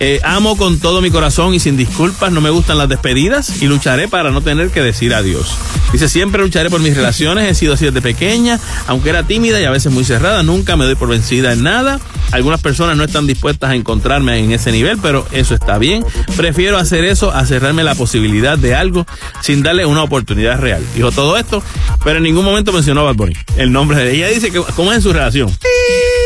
eh, 0.00 0.20
amo 0.24 0.56
con 0.56 0.78
todo 0.80 1.00
mi 1.00 1.10
corazón 1.10 1.54
y 1.54 1.60
sin 1.60 1.76
disculpas, 1.76 2.32
no 2.32 2.40
me 2.40 2.50
gustan 2.50 2.78
las 2.78 2.88
despedidas 2.88 3.62
y 3.62 3.66
lucharé 3.66 4.08
para 4.08 4.30
no 4.30 4.40
tener 4.40 4.70
que 4.70 4.82
decir 4.82 5.14
adiós. 5.14 5.56
Dice, 5.92 6.08
siempre 6.08 6.42
lucharé 6.42 6.70
por 6.70 6.80
mis 6.80 6.96
relaciones, 6.96 7.50
he 7.50 7.54
sido 7.54 7.74
así 7.74 7.84
desde 7.84 8.02
pequeña, 8.02 8.58
aunque 8.86 9.10
era 9.10 9.22
tímida 9.22 9.60
y 9.60 9.64
a 9.64 9.70
veces 9.70 9.92
muy 9.92 10.04
cerrada, 10.04 10.42
nunca 10.42 10.76
me 10.76 10.84
doy 10.84 10.96
por 10.96 11.08
vencida 11.08 11.52
en 11.52 11.62
nada. 11.62 12.00
Algunas 12.32 12.60
personas 12.60 12.96
no 12.96 13.04
están 13.04 13.26
dispuestas 13.26 13.70
a 13.70 13.74
encontrarme 13.74 14.38
en 14.38 14.50
ese 14.50 14.72
nivel, 14.72 14.98
pero 15.00 15.26
eso 15.30 15.54
está 15.54 15.78
bien. 15.78 16.04
Prefiero 16.36 16.78
hacer 16.78 17.04
eso 17.04 17.32
a 17.32 17.46
cerrarme 17.46 17.84
la 17.84 17.94
posibilidad 17.94 18.58
de 18.58 18.74
algo 18.74 19.06
sin 19.40 19.62
darle 19.62 19.86
una 19.86 20.02
oportunidad 20.02 20.58
real. 20.58 20.84
Dijo 20.96 21.12
todo 21.12 21.36
esto, 21.36 21.62
pero 22.02 22.16
en 22.16 22.24
ningún 22.24 22.44
momento 22.44 22.72
mencionó 22.72 23.02
a 23.02 23.04
Bad 23.04 23.14
Bunny. 23.14 23.34
El 23.56 23.72
nombre 23.72 23.98
de 23.98 24.14
ella 24.14 24.28
dice 24.28 24.50
que 24.50 24.60
cómo 24.74 24.90
es 24.90 24.96
en 24.96 25.02
su 25.02 25.12
relación. 25.12 25.56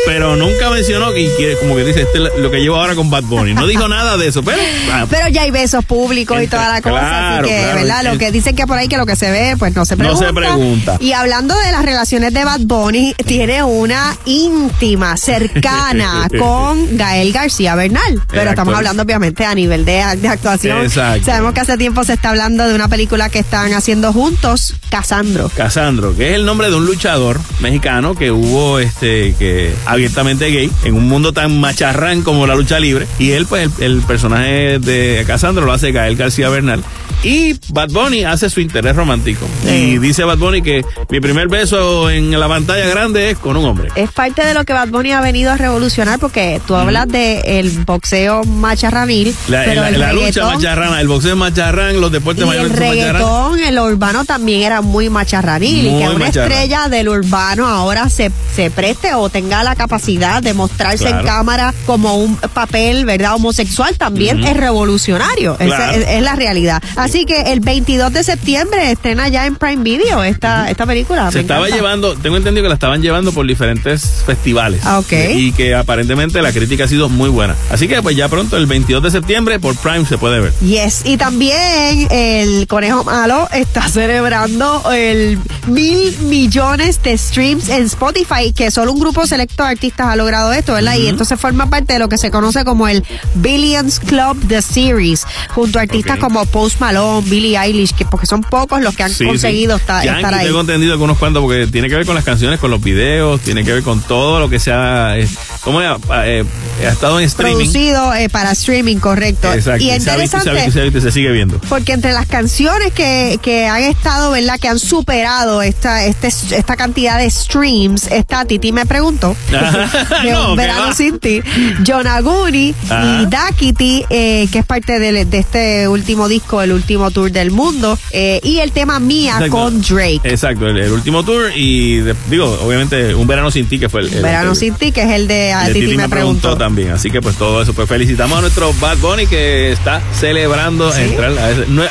Pero 0.05 0.35
nunca 0.35 0.69
mencionó 0.71 1.11
que 1.11 1.57
como 1.59 1.75
que 1.75 1.83
dice, 1.83 2.01
este 2.01 2.17
es 2.17 2.29
lo 2.39 2.49
que 2.49 2.59
llevo 2.59 2.77
ahora 2.77 2.95
con 2.95 3.09
Bad 3.09 3.23
Bunny. 3.23 3.53
No 3.53 3.67
dijo 3.67 3.87
nada 3.87 4.17
de 4.17 4.27
eso, 4.27 4.41
pero 4.43 4.57
ah, 4.91 5.05
Pero 5.09 5.27
ya 5.27 5.43
hay 5.43 5.51
besos 5.51 5.85
públicos 5.85 6.41
y 6.41 6.47
toda 6.47 6.69
la 6.69 6.81
cosa, 6.81 6.99
claro, 6.99 7.45
así 7.45 7.53
que, 7.53 7.61
claro. 7.61 7.75
¿verdad? 7.75 8.03
Lo 8.11 8.17
que 8.17 8.31
dicen 8.31 8.55
que 8.55 8.65
por 8.65 8.77
ahí 8.77 8.87
que 8.87 8.97
lo 8.97 9.05
que 9.05 9.15
se 9.15 9.29
ve, 9.29 9.55
pues 9.59 9.75
no 9.75 9.85
se 9.85 9.95
No 9.95 10.03
pregunta. 10.03 10.25
se 10.27 10.33
pregunta. 10.33 10.97
Y 10.99 11.11
hablando 11.13 11.55
de 11.59 11.71
las 11.71 11.85
relaciones 11.85 12.33
de 12.33 12.43
Bad 12.45 12.61
Bunny, 12.61 13.13
tiene 13.25 13.61
una 13.63 14.15
íntima, 14.25 15.15
cercana 15.17 16.27
con 16.39 16.97
Gael 16.97 17.31
García 17.31 17.75
Bernal. 17.75 18.21
Pero 18.29 18.41
El 18.43 18.47
estamos 18.49 18.71
actor. 18.71 18.75
hablando 18.77 19.03
obviamente 19.03 19.45
a 19.45 19.53
nivel 19.53 19.85
de, 19.85 20.03
de 20.17 20.27
actuación. 20.27 20.83
Exacto. 20.83 21.25
Sabemos 21.25 21.53
que 21.53 21.59
hace 21.61 21.77
tiempo 21.77 22.03
se 22.03 22.13
está 22.13 22.29
hablando 22.29 22.67
de 22.67 22.73
una 22.73 22.87
película 22.87 23.29
que 23.29 23.39
están 23.39 23.73
haciendo 23.73 24.13
juntos, 24.13 24.75
Casandro. 24.89 25.49
Casandro, 25.55 26.15
que 26.15 26.29
es 26.29 26.35
el 26.35 26.45
nombre 26.45 26.69
de 26.69 26.75
un 26.75 26.85
luchador 26.85 27.39
mexicano 27.59 28.15
que 28.15 28.31
hubo 28.31 28.79
este 28.79 29.35
que 29.37 29.73
abiertamente 29.85 30.49
gay 30.51 30.71
en 30.83 30.95
un 30.95 31.07
mundo 31.07 31.33
tan 31.33 31.59
macharrán 31.59 32.21
como 32.21 32.47
la 32.47 32.55
lucha 32.55 32.79
libre 32.79 33.07
y 33.19 33.31
él 33.31 33.45
pues 33.45 33.69
el, 33.79 33.83
el 33.83 34.01
personaje 34.03 34.79
de 34.79 35.23
Casandro 35.27 35.65
lo 35.65 35.73
hace 35.73 35.91
Gael 35.91 36.15
García 36.15 36.49
Bernal 36.49 36.83
y 37.23 37.53
Bad 37.69 37.89
Bunny 37.89 38.23
hace 38.23 38.49
su 38.49 38.61
interés 38.61 38.95
romántico 38.95 39.38
y 39.65 39.97
dice 39.99 40.23
Bad 40.23 40.37
Bunny 40.37 40.61
que 40.61 40.83
mi 41.09 41.19
primer 41.19 41.47
beso 41.47 42.09
en 42.09 42.37
la 42.39 42.47
pantalla 42.47 42.87
grande 42.87 43.31
es 43.31 43.37
con 43.37 43.55
un 43.57 43.65
hombre 43.65 43.89
Es 43.95 44.11
parte 44.11 44.45
de 44.45 44.53
lo 44.53 44.63
que 44.65 44.73
Bad 44.73 44.89
Bunny 44.89 45.11
ha 45.11 45.21
venido 45.21 45.51
a 45.51 45.57
revolucionar 45.57 46.19
porque 46.19 46.61
tú 46.65 46.75
hablas 46.75 47.07
de 47.07 47.41
el 47.59 47.69
boxeo 47.85 48.43
macharranil, 48.43 49.35
la, 49.47 49.63
pero 49.65 49.81
la- 49.81 49.89
el 49.89 49.99
la 49.99 50.13
lucha 50.13 50.45
macharrana 50.45 51.01
el 51.01 51.07
boxeo 51.07 51.35
macharrán 51.35 51.99
los 52.01 52.11
deportes 52.11 52.39
Y 52.45 52.47
el 52.47 52.47
mayores 52.47 52.71
macharrán 52.71 52.91
reggaetón, 53.13 53.59
el 53.59 53.79
urbano 53.79 54.25
también 54.25 54.61
era 54.63 54.81
muy 54.81 55.09
macharranil 55.09 55.85
y 55.85 55.89
que 55.89 56.07
una 56.09 56.19
macharrán. 56.19 56.51
estrella 56.51 56.87
del 56.89 57.09
urbano 57.09 57.67
ahora 57.67 58.09
se, 58.09 58.31
se 58.55 58.69
preste 58.71 59.13
o 59.13 59.29
tenga 59.29 59.63
la 59.63 59.75
capacidad 59.75 60.41
de 60.41 60.53
mostrarse 60.53 61.09
en 61.09 61.23
cámara 61.23 61.73
como 61.85 62.15
un 62.15 62.35
papel, 62.37 63.05
¿verdad? 63.05 63.35
Homosexual 63.35 63.97
también 63.97 64.43
es 64.43 64.55
revolucionario. 64.57 65.55
Esa 65.59 65.95
es, 65.95 66.05
es 66.07 66.21
la 66.21 66.35
realidad. 66.35 66.81
Así 66.95 67.25
que 67.25 67.51
el 67.53 67.59
22 67.61 68.11
de 68.13 68.23
septiembre 68.23 68.91
estrena 68.91 69.27
ya 69.29 69.45
en 69.45 69.55
Prime 69.55 69.83
Video 69.83 70.23
esta, 70.23 70.69
esta 70.69 70.85
película. 70.85 71.31
Se 71.31 71.41
estaba 71.41 71.69
llevando, 71.69 72.15
tengo 72.15 72.37
entendido 72.37 72.63
que 72.63 72.69
la 72.69 72.75
estaban 72.75 73.01
llevando 73.01 73.31
por 73.31 73.45
diferentes 73.45 74.23
festivales. 74.25 74.81
Ah, 74.85 74.99
ok. 74.99 75.13
Y 75.35 75.51
que 75.51 75.75
aparentemente 75.75 76.41
la 76.41 76.51
crítica 76.51 76.85
ha 76.85 76.87
sido 76.87 77.09
muy 77.09 77.29
buena. 77.29 77.55
Así 77.71 77.87
que 77.87 78.01
pues 78.01 78.15
ya 78.15 78.27
pronto, 78.27 78.57
el 78.57 78.65
22 78.65 79.03
de 79.03 79.11
septiembre, 79.11 79.59
por 79.59 79.75
Prime 79.75 80.05
se 80.05 80.17
puede 80.17 80.39
ver. 80.39 80.53
Yes, 80.61 81.03
y 81.05 81.17
también 81.17 82.07
el 82.11 82.67
Conejo 82.67 83.03
Malo 83.03 83.47
está 83.53 83.87
celebrando 83.89 84.91
el 84.91 85.39
mil 85.67 86.17
millones 86.21 87.01
de 87.03 87.17
streams 87.17 87.69
en 87.69 87.83
Spotify, 87.83 88.53
que 88.55 88.71
solo 88.71 88.91
un 88.91 88.99
grupo 88.99 89.25
selecto 89.27 89.63
de 89.63 89.69
artistas 89.69 90.07
ha 90.07 90.15
logrado 90.15 90.51
esto, 90.53 90.73
¿verdad? 90.73 90.95
Y 90.95 91.07
entonces 91.07 91.39
forma 91.39 91.69
parte 91.69 91.93
de 91.93 91.99
lo 91.99 92.09
que 92.09 92.17
se 92.17 92.31
conoce 92.31 92.63
como 92.63 92.87
el 92.87 93.03
Billions 93.35 93.99
Club 93.99 94.37
The 94.47 94.61
Series, 94.61 95.25
junto 95.49 95.79
a 95.79 95.83
artistas 95.83 96.17
como 96.19 96.45
Post 96.45 96.79
Malone, 96.79 97.27
Billie 97.29 97.57
Eilish, 97.57 97.93
que 97.93 98.05
porque 98.05 98.25
son 98.25 98.41
pocos 98.41 98.81
los 98.81 98.95
que 98.95 99.03
han 99.03 99.13
Sí, 99.19 99.25
conseguido 99.29 99.75
sí. 99.77 99.81
esta- 99.81 100.03
Yankee, 100.03 100.19
estar 100.21 100.33
ahí. 100.33 100.45
tengo 100.47 100.61
entendido 100.61 100.97
que 100.97 101.03
unos 101.03 101.17
cuantos, 101.17 101.41
porque 101.41 101.67
tiene 101.67 101.89
que 101.89 101.95
ver 101.95 102.05
con 102.05 102.15
las 102.15 102.23
canciones, 102.23 102.59
con 102.59 102.71
los 102.71 102.81
videos, 102.81 103.39
tiene 103.41 103.63
que 103.63 103.73
ver 103.73 103.83
con 103.83 104.01
todo 104.01 104.39
lo 104.39 104.49
que 104.49 104.59
se 104.59 104.71
ha, 104.71 105.17
eh, 105.17 105.27
¿cómo 105.63 105.81
es? 105.81 105.87
Eh, 106.25 106.43
ha 106.85 106.89
estado 106.89 107.19
en 107.19 107.25
streaming. 107.25 107.57
Producido 107.57 108.13
eh, 108.13 108.29
para 108.29 108.51
streaming, 108.51 108.97
correcto. 108.97 109.51
Exacto. 109.53 109.83
Y 109.83 109.89
se 109.89 109.99
se 109.99 110.09
ha 110.09 110.13
interesante. 110.13 110.71
se 111.01 111.09
y 111.09 111.11
sigue 111.11 111.31
viendo. 111.31 111.59
Porque 111.69 111.93
entre 111.93 112.13
las 112.13 112.25
canciones 112.27 112.93
que, 112.93 113.39
que 113.41 113.67
han 113.67 113.83
estado, 113.83 114.31
¿verdad? 114.31 114.59
Que 114.59 114.67
han 114.69 114.79
superado 114.79 115.61
esta, 115.61 116.05
este, 116.05 116.27
esta 116.27 116.75
cantidad 116.75 117.17
de 117.17 117.29
streams, 117.29 118.07
está 118.07 118.45
Titi 118.45 118.71
me 118.71 118.85
preguntó. 118.85 119.35
de 120.23 120.31
No, 120.31 120.51
un 120.51 120.55
¿qué 120.57 120.61
verano 120.61 120.93
sin 120.93 121.19
ti. 121.19 121.41
Jonaguni 121.85 122.73
y 122.89 123.25
Dakiti, 123.27 124.05
eh, 124.09 124.47
que 124.51 124.59
es 124.59 124.65
parte 124.65 124.99
de, 124.99 125.25
de 125.25 125.37
este 125.37 125.87
último 125.87 126.27
disco, 126.27 126.61
el 126.61 126.71
último 126.71 127.11
tour 127.11 127.31
del 127.31 127.51
mundo. 127.51 127.97
eh, 128.11 128.39
y 128.43 128.59
el 128.59 128.71
tema 128.71 128.99
Mía 129.09 129.33
Exacto. 129.33 129.51
con 129.55 129.81
Drake. 129.81 130.21
Exacto, 130.23 130.67
el, 130.67 130.77
el 130.77 130.91
último 130.91 131.23
tour 131.23 131.51
y 131.55 131.97
de- 131.97 132.13
digo, 132.29 132.45
obviamente, 132.63 133.15
Un 133.15 133.25
Verano 133.25 133.49
Sin 133.49 133.65
Ti, 133.65 133.79
que 133.79 133.89
fue 133.89 134.01
el, 134.01 134.13
el- 134.13 134.21
verano 134.21 134.51
el- 134.51 134.55
sin 134.55 134.75
ti, 134.75 134.91
que 134.91 135.01
es 135.01 135.09
el 135.11 135.27
de 135.27 135.51
a 135.51 135.67
de 135.67 135.73
Titi, 135.73 135.97
me 135.97 136.07
preguntó. 136.07 136.55
también. 136.57 136.91
Así 136.91 137.09
que 137.09 137.19
pues 137.21 137.35
todo 137.35 137.61
eso. 137.63 137.73
Pues 137.73 137.89
felicitamos 137.89 138.37
a 138.37 138.41
nuestro 138.41 138.71
Bad 138.79 138.97
Bunny 138.99 139.25
que 139.25 139.71
está 139.71 139.99
celebrando 140.13 140.93
entrar 140.95 141.31
a 141.39 141.49
ese- 141.51 141.65
no, 141.69 141.81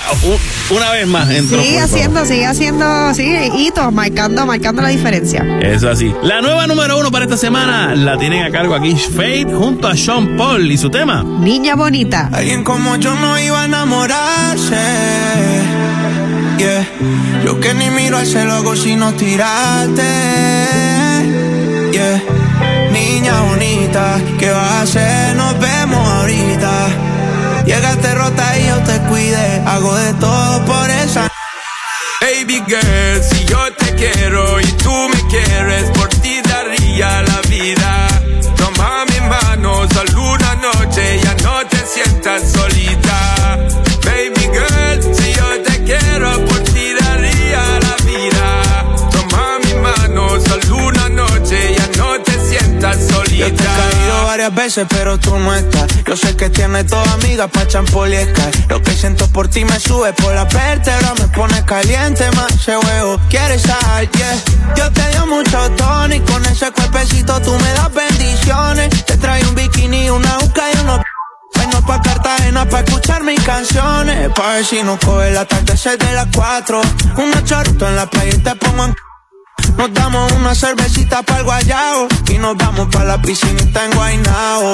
una 0.71 0.91
vez 0.93 1.07
más 1.09 1.29
entró. 1.31 1.61
Sigue 1.61 1.81
haciendo, 1.81 2.25
sigue 2.25 2.47
haciendo, 2.47 3.13
sigue 3.15 3.51
hitos, 3.59 3.93
marcando, 3.93 4.47
marcando 4.47 4.81
la 4.83 4.89
diferencia. 4.91 5.45
Eso 5.61 5.91
así. 5.91 6.15
La 6.23 6.41
nueva 6.41 6.67
número 6.69 6.99
uno 6.99 7.11
para 7.11 7.25
esta 7.25 7.37
semana 7.37 7.95
la 7.97 8.17
tienen 8.17 8.45
a 8.45 8.51
cargo 8.53 8.75
aquí 8.77 8.95
Fate 8.97 9.47
junto 9.53 9.89
a 9.89 9.97
Sean 9.97 10.37
Paul 10.37 10.71
y 10.71 10.79
su 10.79 10.89
tema. 10.89 11.25
Niña 11.25 11.75
bonita. 11.75 12.31
Alguien 12.33 12.63
como 12.63 12.95
yo 12.97 13.13
no 13.17 13.39
iba 13.41 13.63
a 13.63 13.65
enamorarse. 13.65 14.77
Yo 16.59 17.61
que 17.61 17.73
ni 17.73 17.89
miro 17.91 18.17
al 18.17 18.27
cielo 18.27 18.55
hago 18.55 18.75
sino 18.75 19.15
tirarte. 19.15 20.03
Yeah. 21.93 22.21
Niña 22.91 23.41
bonita, 23.43 24.21
¿qué 24.41 24.51
vas 24.51 24.73
a 24.73 24.83
hacer? 24.83 25.37
Nos 25.37 25.57
vemos 25.61 26.09
ahorita. 26.09 26.89
Llegaste 27.65 28.13
rota 28.13 28.59
y 28.59 28.67
yo 28.67 28.77
te 28.83 28.99
cuide. 29.09 29.63
Hago 29.67 29.95
de 29.95 30.13
todo 30.15 30.65
por 30.65 30.91
esa. 30.91 31.31
Baby 32.23 32.65
girl, 32.67 33.23
si 33.23 33.45
yo 33.45 33.73
te 33.75 33.95
quiero 33.95 34.61
y 34.61 34.67
tú 34.83 34.93
me 35.11 35.29
quieres, 35.29 35.91
por 35.91 36.09
ti 36.09 36.41
daría 36.43 37.23
la 37.23 37.41
vida. 37.49 38.09
Toma 38.57 39.05
mi 39.05 39.21
mano, 39.29 39.87
solo 39.95 40.33
una 40.33 40.55
noche, 40.57 41.21
ya 41.23 41.37
no 41.45 41.65
te 41.69 41.79
sientas 41.87 42.51
solita. 42.51 43.38
Yo 53.49 53.55
te 53.55 53.63
he 53.63 53.67
caído 53.67 54.27
varias 54.27 54.55
veces, 54.55 54.87
pero 54.91 55.19
tú 55.19 55.39
no 55.39 55.55
estás. 55.55 55.87
Yo 56.05 56.17
sé 56.17 56.37
que 56.37 56.51
tienes 56.51 56.87
toda 56.87 57.11
amigas 57.15 57.49
pa' 57.51 57.67
champoliescar. 57.67 58.51
Lo 58.69 58.83
que 58.83 58.93
siento 58.93 59.27
por 59.29 59.49
ti 59.49 59.65
me 59.65 59.81
sube 59.81 60.13
por 60.13 60.35
la 60.35 60.45
vértebra, 60.45 61.15
me 61.15 61.29
pone 61.29 61.65
caliente 61.65 62.31
más 62.33 62.53
ese 62.53 62.77
huevo. 62.77 63.19
Quieres 63.31 63.63
sal, 63.63 64.11
yeah. 64.11 64.35
Yo 64.77 64.93
te 64.93 65.09
dio 65.13 65.27
mucho 65.27 65.71
tono 65.77 66.15
y 66.15 66.21
con 66.21 66.45
ese 66.45 66.71
cuerpecito 66.73 67.41
tú 67.41 67.53
me 67.53 67.73
das 67.73 67.93
bendiciones. 67.95 69.05
Te 69.07 69.17
traigo 69.17 69.49
un 69.49 69.55
bikini, 69.55 70.11
una 70.11 70.39
uca 70.39 70.65
y 70.75 70.79
unos 70.81 71.01
Vengo 71.55 71.81
pa' 71.87 72.03
Cartagena 72.03 72.69
pa' 72.69 72.81
escuchar 72.81 73.23
mis 73.23 73.41
canciones. 73.41 74.31
Pa' 74.35 74.55
ver 74.55 74.65
si 74.65 74.83
nos 74.83 74.99
coge 74.99 75.29
el 75.29 75.39
atardecer 75.39 75.97
de 75.97 76.13
las 76.13 76.29
cuatro. 76.35 76.83
Un 77.17 77.33
chorrito 77.45 77.89
en 77.89 77.97
la 77.97 78.07
playa 78.11 78.35
y 78.35 78.39
te 78.39 78.55
pongo 78.57 78.85
en 78.85 78.95
nos 79.79 79.95
damos 79.95 80.33
una 80.33 80.55
cervecita 80.55 81.23
para 81.23 81.39
el 81.39 81.45
guayao 81.45 82.09
y 82.29 82.39
nos 82.39 82.57
vamos 82.57 82.89
para 82.89 83.05
la 83.05 83.23
piscinita 83.23 83.85
en 83.85 83.93
Guaynao. 83.93 84.73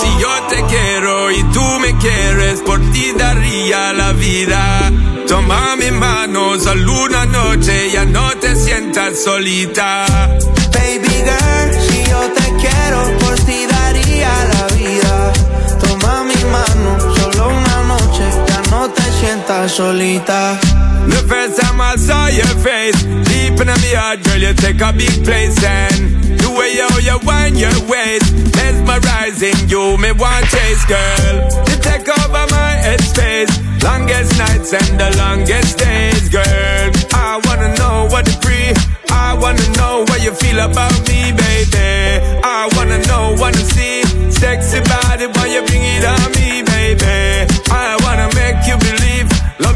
Si 0.00 0.22
yo 0.22 0.30
te 0.48 0.64
quiero 0.66 1.30
y 1.32 1.42
tú 1.52 1.62
me 1.80 1.96
quieres, 1.98 2.60
por 2.60 2.80
ti 2.92 3.12
daría 3.18 3.92
la 3.92 4.12
vida. 4.12 4.92
Toma 5.26 5.74
mi 5.76 5.90
mano, 5.90 6.58
solo 6.60 7.04
una 7.04 7.26
noche, 7.26 7.90
ya 7.90 8.04
no 8.04 8.30
te 8.40 8.54
sientas 8.54 9.24
solita. 9.24 10.06
Baby 10.72 11.08
girl, 11.08 11.80
si 11.88 12.04
yo 12.08 12.20
te 12.32 12.52
quiero, 12.62 13.18
por 13.18 13.34
ti 13.40 13.66
daría 13.66 14.30
la 14.54 14.66
vida. 14.76 15.32
Toma 15.80 16.24
mi 16.24 16.44
mano, 16.44 16.93
sientas 19.24 19.72
solita. 19.72 20.58
The 21.08 21.22
first 21.28 21.60
time 21.60 21.80
I 21.80 21.96
saw 21.96 22.28
your 22.28 22.54
face, 22.60 22.96
deep 23.28 23.60
in 23.60 23.68
my 23.68 23.92
heart, 23.96 24.22
girl, 24.24 24.38
you 24.38 24.52
take 24.54 24.80
a 24.80 24.92
big 24.92 25.24
place 25.24 25.56
and 25.64 26.38
the 26.40 26.50
way 26.52 26.76
you, 26.76 26.88
you 27.00 27.18
wind 27.24 27.56
your 27.58 27.76
waist, 27.88 28.28
mesmerizing 28.56 29.68
you, 29.68 29.96
me 29.96 30.12
want 30.12 30.44
chase, 30.52 30.84
girl. 30.84 31.34
You 31.68 31.76
take 31.80 32.08
over 32.08 32.44
my 32.52 32.72
headspace, 32.84 33.52
longest 33.82 34.36
nights 34.36 34.72
and 34.72 35.00
the 35.00 35.10
longest 35.16 35.78
days, 35.78 36.28
girl. 36.28 36.88
I 37.12 37.40
wanna 37.44 37.72
know 37.80 38.08
what 38.12 38.24
the 38.24 38.36
pre, 38.44 38.72
I 39.10 39.34
wanna 39.40 39.68
know 39.78 40.04
what 40.08 40.22
you 40.22 40.32
feel 40.34 40.60
about 40.60 40.96
me, 41.08 41.32
baby. 41.32 42.20
I 42.44 42.68
wanna 42.76 42.98
know, 43.08 43.36
wanna 43.38 43.64
see, 43.72 44.02
sexy 44.30 44.80
body, 44.80 45.26
why 45.32 45.46
you 45.48 45.64
bring 45.64 45.84
it 45.84 46.04
on 46.04 46.28
me, 46.36 46.62
baby. 46.62 47.53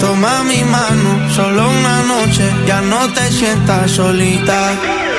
Toma 0.00 0.42
mi 0.42 0.62
mano, 0.64 1.30
solo 1.30 1.68
una 1.68 2.02
noche, 2.02 2.44
ya 2.66 2.80
no 2.80 3.12
te 3.12 3.30
sientas 3.30 3.90
solita. 3.90 5.13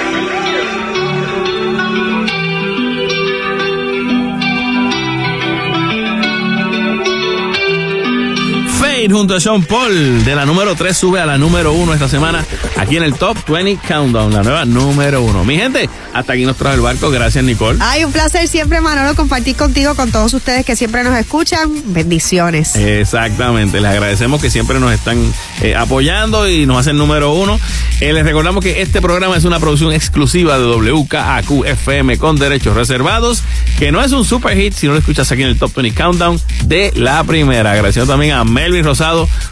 Junto 9.09 9.35
a 9.35 9.39
Sean 9.39 9.63
Paul 9.63 10.25
de 10.25 10.35
la 10.35 10.45
número 10.45 10.73
3 10.75 10.97
sube 10.97 11.19
a 11.19 11.25
la 11.25 11.37
número 11.37 11.73
1 11.73 11.93
esta 11.93 12.09
semana 12.09 12.43
aquí 12.75 12.97
en 12.97 13.03
el 13.03 13.13
Top 13.13 13.37
20 13.47 13.79
Countdown, 13.87 14.33
la 14.33 14.41
nueva 14.41 14.65
número 14.65 15.21
1. 15.21 15.45
Mi 15.45 15.57
gente, 15.57 15.89
hasta 16.13 16.33
aquí 16.33 16.43
nos 16.43 16.57
trae 16.57 16.73
el 16.73 16.81
barco. 16.81 17.11
Gracias, 17.11 17.43
Nicole. 17.43 17.77
Ay, 17.81 18.03
un 18.03 18.11
placer 18.11 18.47
siempre, 18.47 18.81
Manolo, 18.81 19.15
compartir 19.15 19.55
contigo, 19.55 19.95
con 19.95 20.11
todos 20.11 20.33
ustedes 20.33 20.65
que 20.65 20.75
siempre 20.75 21.03
nos 21.03 21.15
escuchan. 21.17 21.71
Bendiciones. 21.93 22.75
Exactamente, 22.75 23.79
les 23.79 23.91
agradecemos 23.91 24.41
que 24.41 24.49
siempre 24.49 24.79
nos 24.79 24.91
están 24.91 25.17
eh, 25.61 25.75
apoyando 25.75 26.49
y 26.49 26.65
nos 26.65 26.79
hacen 26.79 26.97
número 26.97 27.33
uno. 27.33 27.59
Eh, 28.01 28.11
les 28.11 28.25
recordamos 28.25 28.63
que 28.63 28.81
este 28.81 29.01
programa 29.01 29.37
es 29.37 29.45
una 29.45 29.59
producción 29.59 29.93
exclusiva 29.93 30.57
de 30.57 30.65
WKAQ 30.65 31.65
FM 31.65 32.17
con 32.17 32.37
derechos 32.37 32.75
reservados, 32.75 33.43
que 33.77 33.91
no 33.91 34.03
es 34.03 34.11
un 34.11 34.25
super 34.25 34.57
hit 34.57 34.73
si 34.73 34.87
no 34.87 34.93
lo 34.93 34.99
escuchas 34.99 35.31
aquí 35.31 35.43
en 35.43 35.49
el 35.49 35.57
Top 35.57 35.73
20 35.75 35.93
Countdown 36.01 36.41
de 36.65 36.91
la 36.95 37.23
primera. 37.23 37.71
Agradeciendo 37.71 38.11
también 38.11 38.33
a 38.33 38.43
Melvin 38.43 38.83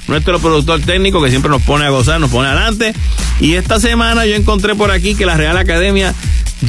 Nuestro 0.08 0.40
productor 0.40 0.80
técnico 0.82 1.22
que 1.22 1.30
siempre 1.30 1.52
nos 1.52 1.62
pone 1.62 1.86
a 1.86 1.90
gozar, 1.90 2.20
nos 2.20 2.32
pone 2.32 2.48
adelante. 2.48 2.94
Y 3.40 3.56
esta 3.56 3.80
semana 3.80 4.26
yo 4.26 4.36
encontré 4.36 4.76
por 4.76 4.92
aquí 4.92 5.16
que 5.16 5.26
la 5.26 5.36
Real 5.36 5.58
Academia 5.58 6.14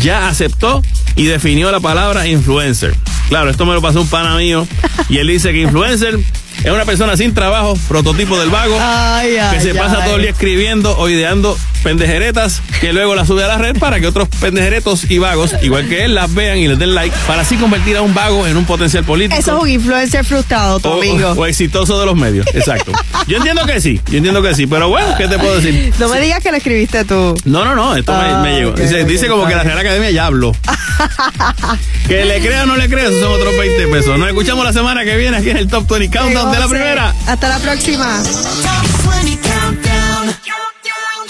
ya 0.02 0.28
aceptó 0.28 0.82
y 1.16 1.24
definió 1.26 1.70
la 1.70 1.80
palabra 1.80 2.26
influencer. 2.26 2.94
Claro, 3.28 3.50
esto 3.50 3.64
me 3.66 3.72
lo 3.74 3.80
pasó 3.82 4.00
un 4.02 4.08
pana 4.08 4.36
mío 4.36 4.66
y 5.08 5.18
él 5.18 5.26
dice 5.28 5.52
que 5.52 5.62
influencer 5.62 6.18
es 6.62 6.70
una 6.70 6.84
persona 6.84 7.16
sin 7.16 7.34
trabajo, 7.34 7.76
prototipo 7.88 8.38
del 8.38 8.48
vago, 8.48 8.76
Ay, 8.80 9.36
ay, 9.36 9.56
que 9.56 9.60
se 9.62 9.74
pasa 9.74 10.04
todo 10.04 10.16
el 10.16 10.22
día 10.22 10.30
escribiendo 10.30 10.96
o 10.98 11.08
ideando 11.08 11.58
pendejeretas 11.82 12.62
que 12.80 12.92
luego 12.94 13.14
las 13.14 13.28
sube 13.28 13.44
a 13.44 13.46
la 13.48 13.58
red 13.58 13.76
para 13.78 14.00
que 14.00 14.06
otros 14.06 14.28
pendejeretos 14.40 15.10
y 15.10 15.18
vagos, 15.18 15.54
igual 15.62 15.86
que 15.88 16.04
él, 16.04 16.14
las 16.14 16.32
vean 16.32 16.56
y 16.58 16.68
les 16.68 16.78
den 16.78 16.94
like 16.94 17.14
para 17.26 17.42
así 17.42 17.56
convertir 17.56 17.96
a 17.98 18.02
un 18.02 18.14
vago 18.14 18.46
en 18.46 18.56
un 18.56 18.64
potencial 18.64 19.04
político. 19.04 19.38
Eso 19.38 19.56
es 19.58 19.62
un 19.62 19.68
influencer 19.68 20.24
frustrado, 20.24 20.80
tu 20.80 20.88
o, 20.88 20.98
amigo. 20.98 21.32
o 21.32 21.44
exitoso 21.44 22.00
de 22.00 22.06
los 22.06 22.16
medios, 22.16 22.46
exacto. 22.54 22.92
Yo 23.26 23.36
entiendo 23.36 23.66
que 23.66 23.80
sí, 23.82 24.00
yo 24.10 24.16
entiendo 24.18 24.40
que 24.42 24.54
sí, 24.54 24.66
pero 24.66 24.88
bueno, 24.88 25.14
¿qué 25.18 25.28
te 25.28 25.38
puedo 25.38 25.56
decir? 25.60 25.92
No 25.98 26.08
me 26.08 26.20
digas 26.20 26.40
que 26.42 26.50
lo 26.50 26.56
escribiste 26.56 27.04
tú. 27.04 27.34
No, 27.44 27.64
no, 27.64 27.74
no, 27.74 27.94
esto 27.96 28.12
me- 28.12 28.18
Ah, 28.24 28.40
me, 28.42 28.56
llegó. 28.56 28.70
ok, 28.70 28.78
dice 29.06 29.28
como 29.28 29.46
que 29.46 29.54
la. 29.54 29.62
Real 29.64 29.78
academia 29.84 30.10
ya 30.10 30.26
habló. 30.26 30.52
que 32.08 32.24
le 32.24 32.40
crea 32.40 32.64
o 32.64 32.66
no 32.66 32.76
le 32.76 32.88
crea, 32.88 33.10
son 33.10 33.32
otros 33.32 33.56
20 33.56 33.86
pesos. 33.88 34.18
Nos 34.18 34.28
escuchamos 34.28 34.64
la 34.64 34.72
semana 34.72 35.04
que 35.04 35.16
viene 35.16 35.36
aquí 35.36 35.50
en 35.50 35.58
el 35.58 35.68
Top 35.68 35.88
20 35.88 36.16
Countdown 36.16 36.52
de 36.52 36.58
la 36.58 36.68
primera. 36.68 37.14
Hasta 37.26 37.48
la 37.48 37.58
próxima. 37.58 38.22